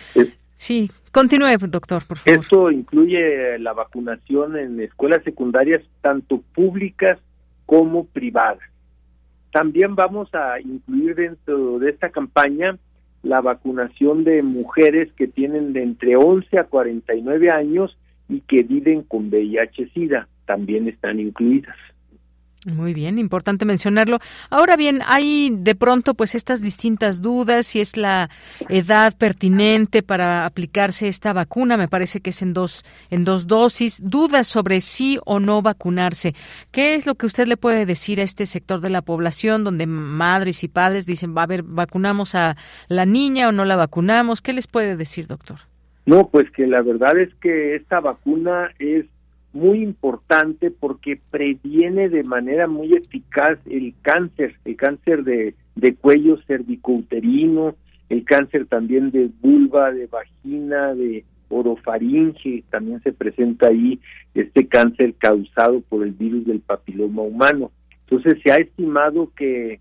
sí, 0.56 0.90
continúe, 1.12 1.56
doctor, 1.68 2.04
por 2.06 2.18
favor. 2.18 2.40
Esto 2.40 2.70
incluye 2.70 3.58
la 3.58 3.72
vacunación 3.72 4.56
en 4.56 4.80
escuelas 4.80 5.22
secundarias, 5.24 5.82
tanto 6.00 6.42
públicas 6.54 7.18
como 7.66 8.06
privadas. 8.06 8.62
También 9.52 9.94
vamos 9.94 10.28
a 10.34 10.60
incluir 10.60 11.14
dentro 11.14 11.78
de 11.78 11.90
esta 11.90 12.10
campaña 12.10 12.76
la 13.22 13.40
vacunación 13.40 14.24
de 14.24 14.42
mujeres 14.42 15.12
que 15.12 15.28
tienen 15.28 15.72
de 15.72 15.82
entre 15.82 16.16
11 16.16 16.58
a 16.58 16.64
49 16.64 17.50
años 17.50 17.96
y 18.28 18.40
que 18.40 18.62
viven 18.62 19.02
con 19.02 19.30
VIH-Sida. 19.30 20.28
También 20.44 20.88
están 20.88 21.20
incluidas. 21.20 21.76
Muy 22.64 22.94
bien, 22.94 23.18
importante 23.18 23.66
mencionarlo. 23.66 24.20
Ahora 24.48 24.76
bien, 24.76 25.00
hay 25.06 25.50
de 25.52 25.74
pronto 25.74 26.14
pues 26.14 26.34
estas 26.34 26.62
distintas 26.62 27.20
dudas 27.20 27.66
si 27.66 27.80
es 27.80 27.98
la 27.98 28.30
edad 28.70 29.14
pertinente 29.18 30.02
para 30.02 30.46
aplicarse 30.46 31.08
esta 31.08 31.34
vacuna, 31.34 31.76
me 31.76 31.88
parece 31.88 32.20
que 32.20 32.30
es 32.30 32.40
en 32.40 32.54
dos 32.54 32.82
en 33.10 33.24
dos 33.24 33.46
dosis, 33.46 34.00
dudas 34.02 34.46
sobre 34.46 34.80
si 34.80 35.18
o 35.26 35.40
no 35.40 35.60
vacunarse. 35.60 36.34
¿Qué 36.70 36.94
es 36.94 37.04
lo 37.04 37.16
que 37.16 37.26
usted 37.26 37.46
le 37.46 37.58
puede 37.58 37.84
decir 37.84 38.18
a 38.18 38.22
este 38.22 38.46
sector 38.46 38.80
de 38.80 38.88
la 38.88 39.02
población 39.02 39.62
donde 39.62 39.86
madres 39.86 40.64
y 40.64 40.68
padres 40.68 41.04
dicen, 41.04 41.36
"Va 41.36 41.42
a 41.42 41.46
ver, 41.46 41.64
vacunamos 41.64 42.34
a 42.34 42.56
la 42.88 43.04
niña 43.04 43.48
o 43.48 43.52
no 43.52 43.66
la 43.66 43.76
vacunamos"? 43.76 44.40
¿Qué 44.40 44.54
les 44.54 44.68
puede 44.68 44.96
decir, 44.96 45.26
doctor? 45.26 45.58
No, 46.06 46.28
pues 46.28 46.50
que 46.50 46.66
la 46.66 46.82
verdad 46.82 47.18
es 47.18 47.34
que 47.42 47.76
esta 47.76 48.00
vacuna 48.00 48.70
es 48.78 49.06
muy 49.54 49.82
importante 49.82 50.70
porque 50.70 51.18
previene 51.30 52.08
de 52.08 52.24
manera 52.24 52.66
muy 52.66 52.92
eficaz 52.92 53.58
el 53.66 53.94
cáncer, 54.02 54.56
el 54.64 54.76
cáncer 54.76 55.22
de, 55.22 55.54
de 55.76 55.94
cuello 55.94 56.38
cervicouterino, 56.46 57.76
el 58.08 58.24
cáncer 58.24 58.66
también 58.66 59.10
de 59.12 59.30
vulva, 59.40 59.92
de 59.92 60.06
vagina, 60.08 60.94
de 60.94 61.24
orofaringe, 61.48 62.64
también 62.68 63.00
se 63.02 63.12
presenta 63.12 63.68
ahí 63.68 64.00
este 64.34 64.66
cáncer 64.66 65.14
causado 65.14 65.80
por 65.82 66.02
el 66.02 66.12
virus 66.12 66.44
del 66.46 66.60
papiloma 66.60 67.22
humano. 67.22 67.70
Entonces 68.08 68.42
se 68.44 68.52
ha 68.52 68.56
estimado 68.56 69.30
que 69.36 69.80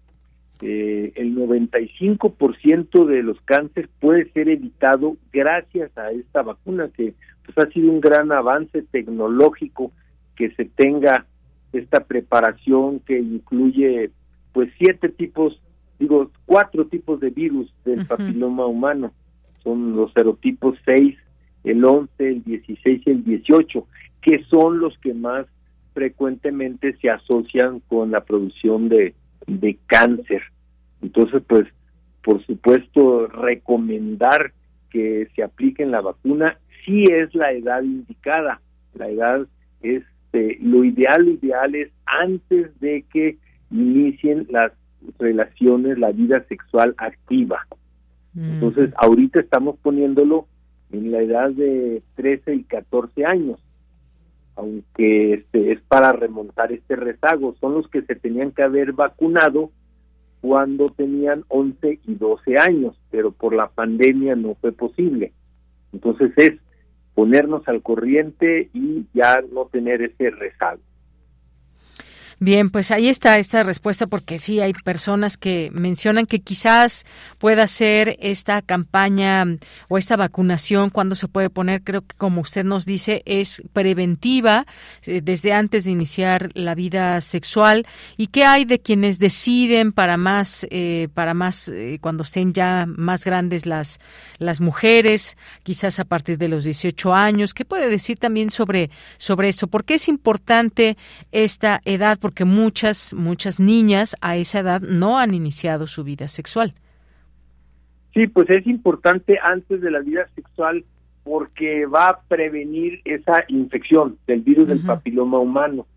eh, 0.62 1.12
el 1.16 1.36
95% 1.36 3.06
de 3.06 3.24
los 3.24 3.42
cánceres 3.42 3.90
puede 4.00 4.30
ser 4.32 4.50
evitado 4.50 5.18
gracias 5.32 5.98
a 5.98 6.12
esta 6.12 6.44
vacuna 6.44 6.90
que 6.96 7.16
pues 7.46 7.58
ha 7.58 7.72
sido 7.72 7.92
un 7.92 8.02
gran 8.02 8.32
avance 8.32 8.84
tecnológico 8.92 9.92
que 10.36 10.52
se 10.52 10.66
tenga 10.66 11.26
esta 11.72 12.04
preparación 12.06 13.00
que 13.00 13.20
incluye 13.20 14.12
pues 14.52 14.70
siete 14.78 15.10
tipos, 15.10 15.60
digo, 16.00 16.30
cuatro 16.46 16.86
tipos 16.86 17.20
de 17.20 17.32
virus 17.32 17.74
del 17.84 18.06
papiloma 18.06 18.66
humano. 18.68 19.12
Son 19.64 19.96
los 19.96 20.12
serotipos 20.14 20.78
6, 20.86 21.18
el 21.64 21.84
11, 21.84 22.12
el 22.20 22.44
16 22.44 23.02
y 23.06 23.10
el 23.10 23.24
18, 23.24 23.88
que 24.22 24.44
son 24.50 24.80
los 24.80 24.98
que 25.00 25.14
más 25.14 25.48
frecuentemente 25.94 26.96
se 26.98 27.10
asocian 27.10 27.80
con 27.88 28.12
la 28.12 28.24
producción 28.24 28.90
de, 28.90 29.16
de 29.48 29.78
cáncer. 29.88 30.44
Entonces, 31.02 31.42
pues, 31.48 31.68
por 32.24 32.46
supuesto, 32.46 33.28
recomendar 33.28 34.54
que 34.90 35.28
se 35.36 35.44
apliquen 35.44 35.92
la 35.92 36.02
vacuna 36.02 36.58
sí 36.86 37.04
es 37.06 37.34
la 37.36 37.52
edad 37.52 37.82
indicada. 37.84 38.62
La 38.94 39.10
edad 39.10 39.48
es 39.82 40.04
eh, 40.34 40.58
lo 40.62 40.84
ideal, 40.84 41.26
lo 41.26 41.32
ideal 41.32 41.76
es 41.76 41.92
antes 42.06 42.80
de 42.80 43.06
que 43.12 43.38
inicien 43.72 44.48
las 44.50 44.72
relaciones, 45.20 45.98
la 46.00 46.12
vida 46.12 46.44
sexual 46.48 46.96
activa. 46.98 47.68
Mm. 48.34 48.54
Entonces, 48.54 48.94
ahorita 48.98 49.40
estamos 49.40 49.78
poniéndolo 49.82 50.48
en 50.92 51.12
la 51.12 51.22
edad 51.22 51.52
de 51.52 52.02
13 52.16 52.56
y 52.56 52.64
14 52.64 53.26
años, 53.26 53.60
aunque 54.56 55.34
este 55.34 55.72
es 55.72 55.82
para 55.82 56.14
remontar 56.14 56.72
este 56.72 56.96
rezago, 56.96 57.56
son 57.60 57.74
los 57.74 57.88
que 57.88 58.04
se 58.04 58.16
tenían 58.16 58.52
que 58.52 58.64
haber 58.64 58.94
vacunado 58.94 59.72
cuando 60.42 60.88
tenían 60.88 61.46
11 61.48 62.00
y 62.06 62.16
12 62.16 62.58
años, 62.58 63.00
pero 63.10 63.32
por 63.32 63.56
la 63.56 63.70
pandemia 63.70 64.36
no 64.36 64.56
fue 64.56 64.72
posible. 64.72 65.32
Entonces 65.94 66.32
es 66.38 66.54
ponernos 67.16 67.68
al 67.68 67.82
corriente 67.82 68.70
y 68.74 69.06
ya 69.14 69.42
no 69.52 69.66
tener 69.66 70.02
ese 70.02 70.30
rezago. 70.32 70.82
Bien, 72.46 72.70
pues 72.72 72.92
ahí 72.92 73.08
está 73.08 73.38
esta 73.38 73.64
respuesta 73.64 74.06
porque 74.06 74.38
sí 74.38 74.60
hay 74.60 74.74
personas 74.74 75.38
que 75.38 75.70
mencionan 75.72 76.26
que 76.26 76.42
quizás 76.42 77.06
pueda 77.38 77.68
ser 77.68 78.18
esta 78.20 78.62
campaña 78.62 79.46
o 79.88 79.98
esta 79.98 80.18
vacunación 80.18 80.90
cuando 80.90 81.16
se 81.16 81.30
puede 81.30 81.50
poner, 81.50 81.84
creo 81.84 82.02
que 82.02 82.18
como 82.18 82.42
usted 82.42 82.66
nos 82.66 82.86
dice, 82.86 83.24
es 83.26 83.64
preventiva 83.72 84.66
eh, 85.06 85.22
desde 85.24 85.54
antes 85.54 85.86
de 85.86 85.92
iniciar 85.92 86.50
la 86.54 86.76
vida 86.76 87.22
sexual 87.22 87.88
y 88.18 88.28
qué 88.28 88.44
hay 88.44 88.66
de 88.66 88.80
quienes 88.80 89.20
deciden 89.20 89.94
para 89.94 90.18
más 90.18 90.68
eh, 90.70 91.08
para 91.14 91.34
más 91.34 91.70
eh, 91.70 91.98
cuando 92.02 92.24
estén 92.24 92.52
ya 92.52 92.84
más 92.86 93.24
grandes 93.24 93.66
las 93.66 94.02
las 94.38 94.60
mujeres, 94.60 95.38
quizás 95.64 95.98
a 96.00 96.04
partir 96.04 96.38
de 96.38 96.50
los 96.50 96.66
18 96.66 97.14
años, 97.16 97.54
¿qué 97.54 97.64
puede 97.64 97.88
decir 97.88 98.18
también 98.20 98.50
sobre 98.50 98.90
sobre 99.18 99.48
eso? 99.48 99.68
¿Por 99.68 99.86
qué 99.86 99.94
es 99.94 100.10
importante 100.10 100.98
esta 101.32 101.80
edad? 101.86 102.20
Muchas, 102.44 103.14
muchas 103.14 103.60
niñas 103.60 104.16
a 104.22 104.36
esa 104.36 104.60
edad 104.60 104.82
no 104.82 105.20
han 105.20 105.34
iniciado 105.34 105.88
su 105.88 106.04
vida 106.04 106.28
sexual. 106.28 106.74
Sí, 108.14 108.28
pues 108.28 108.50
es 108.50 108.68
importante 108.68 109.40
antes 109.44 109.82
de 109.82 109.92
la 109.92 110.00
vida 110.00 110.28
sexual 110.36 110.84
porque 111.24 111.86
va 111.86 112.10
a 112.10 112.22
prevenir 112.28 113.02
esa 113.06 113.46
infección 113.48 114.18
del 114.28 114.42
virus 114.42 114.68
del 114.68 114.82
papiloma 114.82 115.40
humano. 115.40 115.88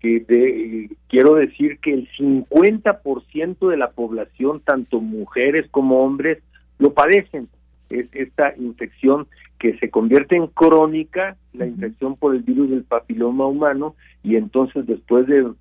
Que 0.00 0.88
quiero 1.08 1.36
decir 1.36 1.78
que 1.78 1.94
el 1.94 2.08
50% 2.18 3.68
de 3.68 3.76
la 3.76 3.90
población, 3.90 4.60
tanto 4.60 5.00
mujeres 5.00 5.66
como 5.70 6.02
hombres, 6.04 6.38
lo 6.78 6.92
padecen. 6.92 7.48
Es 7.88 8.08
esta 8.12 8.54
infección 8.56 9.28
que 9.60 9.78
se 9.78 9.90
convierte 9.90 10.36
en 10.36 10.48
crónica, 10.48 11.36
la 11.52 11.66
infección 11.66 12.16
por 12.16 12.34
el 12.34 12.42
virus 12.42 12.70
del 12.70 12.82
papiloma 12.82 13.46
humano, 13.46 13.94
y 14.24 14.34
entonces 14.34 14.86
después 14.86 15.28
de 15.28 15.52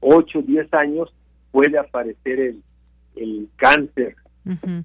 8, 0.00 0.42
10 0.42 0.74
años 0.74 1.12
puede 1.50 1.78
aparecer 1.78 2.40
el, 2.40 2.62
el 3.16 3.48
cáncer 3.56 4.16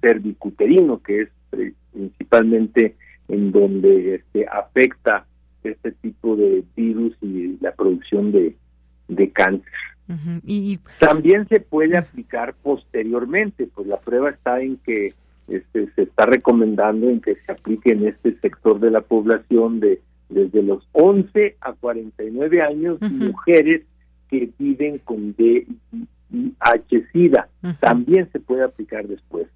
cervicuterino, 0.00 1.02
que 1.02 1.22
es 1.22 1.28
principalmente 1.92 2.94
en 3.28 3.52
donde 3.52 4.16
este, 4.16 4.46
afecta 4.46 5.26
este 5.64 5.92
tipo 5.92 6.36
de 6.36 6.62
virus 6.76 7.16
y 7.22 7.56
la 7.60 7.72
producción 7.72 8.32
de, 8.32 8.54
de 9.08 9.30
cáncer. 9.30 9.72
y... 10.44 10.78
También 11.00 11.48
se 11.48 11.60
puede 11.60 11.96
aplicar 11.96 12.54
posteriormente, 12.62 13.68
pues 13.74 13.86
la 13.86 13.98
prueba 13.98 14.30
está 14.30 14.60
en 14.60 14.76
que 14.78 15.14
este, 15.48 15.90
se 15.94 16.02
está 16.02 16.26
recomendando 16.26 17.08
en 17.08 17.20
que 17.20 17.36
se 17.36 17.52
aplique 17.52 17.92
en 17.92 18.06
este 18.06 18.38
sector 18.40 18.78
de 18.78 18.90
la 18.90 19.00
población 19.00 19.80
de 19.80 20.00
desde 20.28 20.60
los 20.62 20.86
11 20.92 21.56
a 21.60 21.72
49 21.74 22.60
años 22.60 23.00
mujeres 23.00 23.82
que 24.30 24.50
viven 24.58 24.98
con 24.98 25.34
VIH-Sida. 26.30 27.48
También 27.80 28.28
se 28.32 28.40
puede 28.40 28.64
aplicar 28.64 29.06
después, 29.06 29.46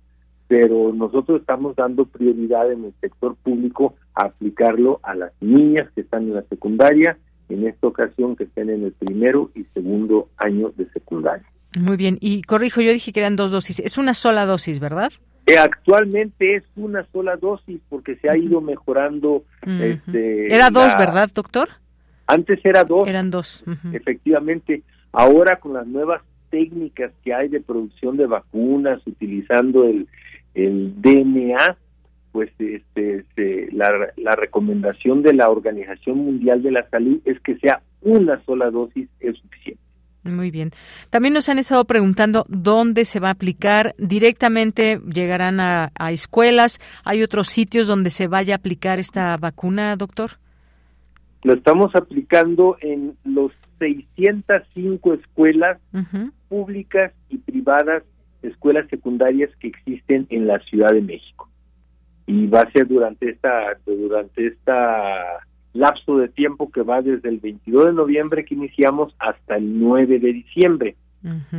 pero 0.48 0.92
nosotros 0.92 1.40
estamos 1.40 1.76
dando 1.76 2.04
prioridad 2.06 2.70
en 2.72 2.84
el 2.84 2.94
sector 3.00 3.36
público 3.36 3.94
a 4.14 4.26
aplicarlo 4.26 5.00
a 5.02 5.14
las 5.14 5.32
niñas 5.40 5.88
que 5.94 6.02
están 6.02 6.24
en 6.24 6.34
la 6.34 6.42
secundaria, 6.42 7.18
en 7.48 7.66
esta 7.66 7.86
ocasión 7.86 8.36
que 8.36 8.44
estén 8.44 8.70
en 8.70 8.84
el 8.84 8.92
primero 8.92 9.50
y 9.54 9.64
segundo 9.74 10.28
año 10.36 10.72
de 10.76 10.88
secundaria. 10.90 11.46
Muy 11.78 11.96
bien, 11.96 12.18
y 12.20 12.42
corrijo, 12.42 12.80
yo 12.80 12.92
dije 12.92 13.12
que 13.12 13.20
eran 13.20 13.36
dos 13.36 13.52
dosis, 13.52 13.80
es 13.80 13.96
una 13.98 14.14
sola 14.14 14.44
dosis, 14.44 14.80
¿verdad? 14.80 15.12
Eh, 15.46 15.58
actualmente 15.58 16.56
es 16.56 16.64
una 16.76 17.04
sola 17.12 17.36
dosis 17.36 17.80
porque 17.88 18.16
se 18.16 18.28
ha 18.28 18.36
ido 18.36 18.60
mejorando. 18.60 19.44
este, 19.62 20.52
Era 20.52 20.70
dos, 20.70 20.92
¿verdad, 20.98 21.30
doctor? 21.34 21.68
Antes 22.30 22.60
era 22.64 22.84
dos. 22.84 23.08
Eran 23.08 23.30
dos. 23.30 23.64
Efectivamente. 23.92 24.82
Ahora 25.12 25.58
con 25.58 25.72
las 25.72 25.86
nuevas 25.86 26.22
técnicas 26.50 27.12
que 27.24 27.34
hay 27.34 27.48
de 27.48 27.60
producción 27.60 28.16
de 28.16 28.26
vacunas 28.26 29.04
utilizando 29.04 29.84
el, 29.84 30.06
el 30.54 30.94
DNA, 31.00 31.76
pues 32.30 32.50
este, 32.58 33.68
la, 33.72 34.12
la 34.16 34.32
recomendación 34.32 35.22
de 35.22 35.34
la 35.34 35.50
Organización 35.50 36.18
Mundial 36.18 36.62
de 36.62 36.70
la 36.70 36.88
Salud 36.88 37.20
es 37.24 37.40
que 37.40 37.56
sea 37.58 37.82
una 38.00 38.40
sola 38.44 38.70
dosis 38.70 39.08
es 39.18 39.36
suficiente. 39.36 39.82
Muy 40.22 40.52
bien. 40.52 40.70
También 41.08 41.34
nos 41.34 41.48
han 41.48 41.58
estado 41.58 41.84
preguntando 41.86 42.44
dónde 42.48 43.06
se 43.06 43.18
va 43.18 43.28
a 43.28 43.32
aplicar. 43.32 43.96
Directamente 43.98 45.00
llegarán 45.12 45.58
a, 45.58 45.90
a, 45.98 46.12
escuelas. 46.12 46.78
¿Hay 47.04 47.22
otros 47.24 47.48
sitios 47.48 47.88
donde 47.88 48.10
se 48.10 48.28
vaya 48.28 48.54
a 48.54 48.58
aplicar 48.58 49.00
esta 49.00 49.36
vacuna, 49.38 49.96
doctor? 49.96 50.32
Lo 51.42 51.54
estamos 51.54 51.94
aplicando 51.94 52.76
en 52.80 53.16
los 53.24 53.52
605 53.78 55.14
escuelas 55.14 55.78
públicas 56.48 57.12
y 57.28 57.38
privadas, 57.38 58.02
escuelas 58.42 58.88
secundarias 58.88 59.50
que 59.58 59.68
existen 59.68 60.26
en 60.30 60.46
la 60.46 60.58
Ciudad 60.60 60.92
de 60.92 61.00
México. 61.00 61.48
Y 62.26 62.46
va 62.46 62.60
a 62.60 62.70
ser 62.72 62.86
durante 62.86 63.30
esta 63.30 63.78
durante 63.86 64.46
esta 64.46 65.40
lapso 65.72 66.18
de 66.18 66.28
tiempo 66.28 66.70
que 66.70 66.82
va 66.82 67.00
desde 67.00 67.28
el 67.28 67.38
22 67.38 67.86
de 67.86 67.92
noviembre 67.92 68.44
que 68.44 68.54
iniciamos 68.54 69.14
hasta 69.18 69.56
el 69.56 69.78
9 69.80 70.18
de 70.18 70.32
diciembre. 70.32 70.96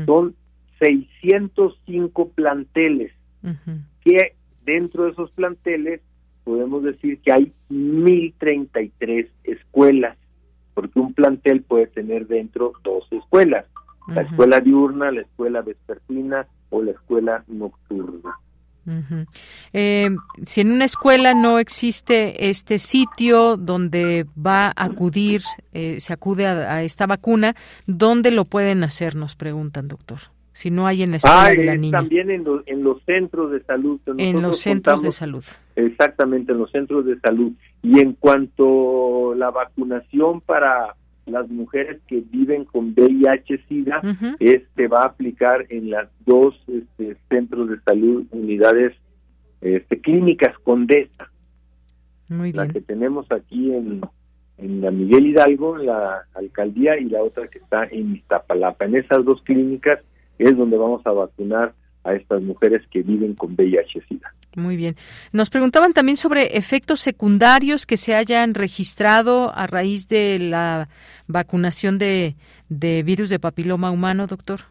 Son 0.05 0.35
605 0.79 2.29
planteles 2.29 3.11
que 4.03 4.35
dentro 4.65 5.05
de 5.05 5.11
esos 5.11 5.31
planteles 5.31 6.01
podemos 6.51 6.83
decir 6.83 7.17
que 7.21 7.31
hay 7.31 7.53
1033 7.69 9.25
escuelas, 9.45 10.17
porque 10.73 10.99
un 10.99 11.13
plantel 11.13 11.61
puede 11.61 11.87
tener 11.87 12.27
dentro 12.27 12.73
dos 12.83 13.07
escuelas, 13.09 13.67
la 14.13 14.23
escuela 14.23 14.59
diurna, 14.59 15.11
la 15.11 15.21
escuela 15.21 15.61
vespertina 15.61 16.45
o 16.69 16.83
la 16.83 16.91
escuela 16.91 17.45
nocturna. 17.47 18.35
eh, 19.71 20.09
si 20.43 20.59
en 20.59 20.71
una 20.73 20.83
escuela 20.83 21.33
no 21.33 21.57
existe 21.57 22.49
este 22.49 22.79
sitio 22.79 23.55
donde 23.55 24.25
va 24.35 24.65
a 24.65 24.73
acudir, 24.75 25.43
eh, 25.71 26.01
se 26.01 26.11
acude 26.11 26.47
a, 26.47 26.75
a, 26.75 26.83
esta 26.83 27.07
vacuna, 27.07 27.55
¿dónde 27.87 28.31
lo 28.31 28.43
pueden 28.43 28.83
hacer? 28.83 29.15
Nos 29.15 29.37
preguntan, 29.37 29.87
doctor. 29.87 30.19
Si 30.53 30.69
no 30.69 30.85
hay 30.85 31.03
en 31.03 31.11
la 31.11 31.17
escuela 31.17 31.43
ah, 31.43 31.49
de 31.49 31.63
la 31.63 31.75
niña. 31.75 31.99
También 31.99 32.29
en, 32.29 32.43
lo, 32.43 32.61
en, 32.65 32.83
los 32.83 33.01
centros 33.03 33.51
de 33.51 33.61
salud. 33.63 33.99
En 34.17 34.41
los 34.41 34.59
centros 34.59 35.01
de 35.01 35.11
salud. 35.11 35.43
Exactamente, 35.75 36.51
en 36.51 36.57
los 36.57 36.71
centros 36.71 37.05
de 37.05 37.17
salud. 37.19 37.53
Y 37.81 37.99
en 37.99 38.13
cuanto 38.13 39.31
a 39.31 39.35
la 39.35 39.49
vacunación 39.49 40.41
para 40.41 40.95
las 41.25 41.47
mujeres 41.49 42.01
que 42.07 42.21
viven 42.29 42.65
con 42.65 42.93
VIH-Sida, 42.93 44.01
uh 44.03 44.07
-huh. 44.07 44.35
este 44.39 44.87
va 44.87 45.01
a 45.03 45.07
aplicar 45.07 45.65
en 45.69 45.89
las 45.89 46.09
dos 46.25 46.55
este, 46.67 47.15
centros 47.29 47.69
de 47.69 47.79
salud, 47.81 48.25
unidades 48.31 48.93
este, 49.61 50.01
clínicas 50.01 50.57
Condesa. 50.59 51.31
Muy 52.27 52.51
bien. 52.51 52.67
La 52.67 52.67
que 52.67 52.81
tenemos 52.81 53.31
aquí 53.31 53.73
en, 53.73 54.01
en 54.57 54.81
la 54.81 54.91
Miguel 54.91 55.27
Hidalgo, 55.27 55.77
la 55.77 56.25
alcaldía, 56.33 56.97
y 56.99 57.05
la 57.05 57.21
otra 57.23 57.47
que 57.47 57.59
está 57.59 57.85
en 57.85 58.15
Iztapalapa. 58.15 58.85
En 58.85 58.95
esas 58.95 59.23
dos 59.23 59.41
clínicas 59.43 59.99
es 60.41 60.57
donde 60.57 60.77
vamos 60.77 61.01
a 61.05 61.11
vacunar 61.11 61.73
a 62.03 62.13
estas 62.13 62.41
mujeres 62.41 62.81
que 62.89 63.03
viven 63.03 63.35
con 63.35 63.55
VIH-Sida. 63.55 64.33
Muy 64.55 64.75
bien. 64.75 64.95
Nos 65.31 65.49
preguntaban 65.49 65.93
también 65.93 66.17
sobre 66.17 66.57
efectos 66.57 66.99
secundarios 66.99 67.85
que 67.85 67.95
se 67.95 68.15
hayan 68.15 68.53
registrado 68.53 69.51
a 69.55 69.67
raíz 69.67 70.09
de 70.09 70.39
la 70.39 70.89
vacunación 71.27 71.97
de, 71.97 72.35
de 72.67 73.03
virus 73.03 73.29
de 73.29 73.39
papiloma 73.39 73.91
humano, 73.91 74.27
doctor. 74.27 74.61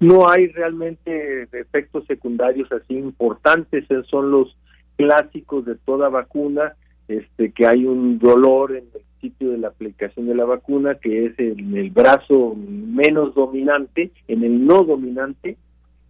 No 0.00 0.28
hay 0.28 0.48
realmente 0.48 1.48
efectos 1.52 2.04
secundarios 2.06 2.70
así 2.72 2.94
importantes, 2.94 3.84
son 4.10 4.30
los 4.30 4.56
clásicos 4.96 5.64
de 5.64 5.76
toda 5.76 6.08
vacuna, 6.08 6.74
este 7.08 7.52
que 7.52 7.66
hay 7.66 7.84
un 7.86 8.18
dolor 8.18 8.72
en 8.72 8.84
el 8.94 9.02
sitio 9.20 9.50
de 9.50 9.58
la 9.58 9.68
aplicación 9.68 10.26
de 10.26 10.34
la 10.34 10.44
vacuna, 10.44 10.96
que 10.96 11.26
es 11.26 11.38
en 11.38 11.76
el 11.76 11.90
brazo 11.90 12.54
menos 12.56 13.34
dominante, 13.34 14.10
en 14.28 14.44
el 14.44 14.66
no 14.66 14.84
dominante, 14.84 15.56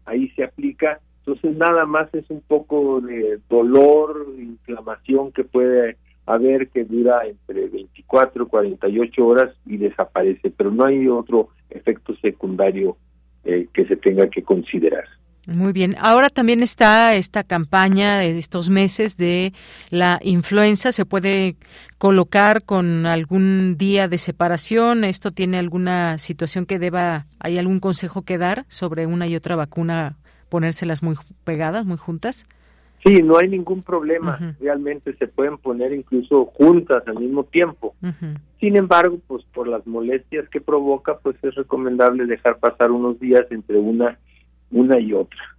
ahí 0.05 0.29
se 0.31 0.45
aplica 0.45 1.01
entonces 1.27 1.57
nada 1.57 1.87
más 1.87 2.13
es 2.15 2.31
un 2.31 2.41
poco 2.41 3.01
de 3.01 3.41
dolor, 3.49 4.27
inflamación 4.39 5.33
que 5.33 5.43
puede 5.43 5.97
haber 6.25 6.69
que 6.69 6.85
dura 6.85 7.27
entre 7.27 7.67
24 7.67 8.45
y 8.45 8.47
48 8.47 9.27
horas 9.27 9.57
y 9.67 9.77
desaparece, 9.77 10.53
pero 10.57 10.71
no 10.71 10.85
hay 10.85 11.09
otro 11.09 11.49
efecto 11.69 12.15
secundario 12.19 12.97
eh, 13.45 13.67
que 13.75 13.87
se 13.87 13.97
tenga 13.97 14.29
que 14.29 14.45
considerar. 14.45 15.05
Muy 15.47 15.73
bien. 15.73 15.95
Ahora 16.01 16.29
también 16.29 16.61
está 16.61 17.15
esta 17.15 17.45
campaña 17.45 18.19
de 18.19 18.37
estos 18.37 18.69
meses 18.69 19.17
de 19.17 19.53
la 19.91 20.19
influenza. 20.23 20.91
¿Se 20.91 21.07
puede 21.07 21.55
colocar 21.99 22.65
con 22.65 23.07
algún 23.07 23.77
día 23.79 24.09
de 24.09 24.19
separación? 24.19 25.05
¿Esto 25.05 25.31
tiene 25.31 25.59
alguna 25.59 26.19
situación 26.19 26.67
que 26.67 26.81
deba, 26.81 27.27
hay 27.39 27.59
algún 27.59 27.79
consejo 27.79 28.23
que 28.23 28.39
dar 28.39 28.65
sobre 28.69 29.07
una 29.07 29.29
y 29.29 29.37
otra 29.37 29.55
vacuna 29.55 30.17
ponérselas 30.49 31.05
muy 31.05 31.15
pegadas, 31.45 31.87
muy 31.87 31.97
juntas? 31.97 32.47
Sí, 33.05 33.23
no 33.23 33.39
hay 33.39 33.49
ningún 33.49 33.83
problema. 33.83 34.39
Uh 34.41 34.45
-huh. 34.45 34.57
Realmente 34.59 35.15
se 35.17 35.29
pueden 35.29 35.59
poner 35.59 35.93
incluso 35.93 36.47
juntas 36.47 37.05
al 37.07 37.21
mismo 37.21 37.45
tiempo. 37.45 37.95
Uh 38.03 38.07
-huh. 38.09 38.37
Sin 38.59 38.77
embargo, 38.77 39.21
pues 39.29 39.45
por 39.55 39.69
las 39.69 39.87
molestias 39.87 40.49
que 40.49 40.61
provoca, 40.61 41.19
pues 41.19 41.37
es 41.43 41.55
recomendable 41.55 42.27
dejar 42.27 42.59
pasar 42.59 42.91
unos 42.91 43.21
días 43.21 43.47
entre 43.51 43.79
una 43.79 44.19
una 44.71 44.99
y 45.01 45.13
otra. 45.13 45.57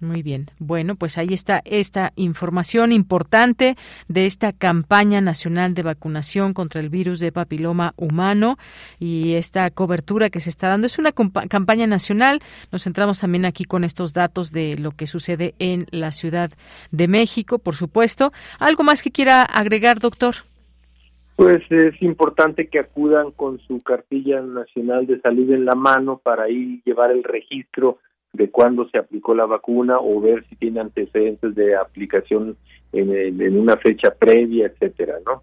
Muy 0.00 0.22
bien. 0.22 0.46
Bueno, 0.58 0.94
pues 0.94 1.18
ahí 1.18 1.28
está 1.30 1.60
esta 1.66 2.12
información 2.16 2.90
importante 2.90 3.76
de 4.08 4.24
esta 4.24 4.54
campaña 4.54 5.20
nacional 5.20 5.74
de 5.74 5.82
vacunación 5.82 6.54
contra 6.54 6.80
el 6.80 6.88
virus 6.88 7.20
de 7.20 7.32
papiloma 7.32 7.92
humano 7.98 8.56
y 8.98 9.34
esta 9.34 9.70
cobertura 9.70 10.30
que 10.30 10.40
se 10.40 10.48
está 10.48 10.68
dando. 10.68 10.86
Es 10.86 10.98
una 10.98 11.12
campaña 11.12 11.86
nacional. 11.86 12.40
Nos 12.72 12.84
centramos 12.84 13.20
también 13.20 13.44
aquí 13.44 13.66
con 13.66 13.84
estos 13.84 14.14
datos 14.14 14.52
de 14.52 14.78
lo 14.78 14.92
que 14.92 15.06
sucede 15.06 15.54
en 15.58 15.84
la 15.90 16.12
Ciudad 16.12 16.50
de 16.90 17.06
México, 17.06 17.58
por 17.58 17.74
supuesto. 17.74 18.32
¿Algo 18.58 18.84
más 18.84 19.02
que 19.02 19.10
quiera 19.10 19.42
agregar, 19.42 19.98
doctor? 19.98 20.34
Pues 21.36 21.62
es 21.70 22.00
importante 22.00 22.68
que 22.68 22.78
acudan 22.78 23.32
con 23.32 23.58
su 23.60 23.80
cartilla 23.80 24.40
nacional 24.40 25.06
de 25.06 25.20
salud 25.20 25.50
en 25.52 25.66
la 25.66 25.74
mano 25.74 26.18
para 26.22 26.44
ahí 26.44 26.80
llevar 26.86 27.10
el 27.10 27.22
registro 27.22 27.98
de 28.32 28.50
cuándo 28.50 28.88
se 28.88 28.98
aplicó 28.98 29.34
la 29.34 29.46
vacuna 29.46 29.98
o 29.98 30.20
ver 30.20 30.44
si 30.48 30.56
tiene 30.56 30.80
antecedentes 30.80 31.54
de 31.54 31.76
aplicación 31.76 32.56
en, 32.92 33.40
en 33.40 33.58
una 33.58 33.76
fecha 33.76 34.14
previa, 34.14 34.66
etcétera, 34.66 35.14
¿no? 35.26 35.42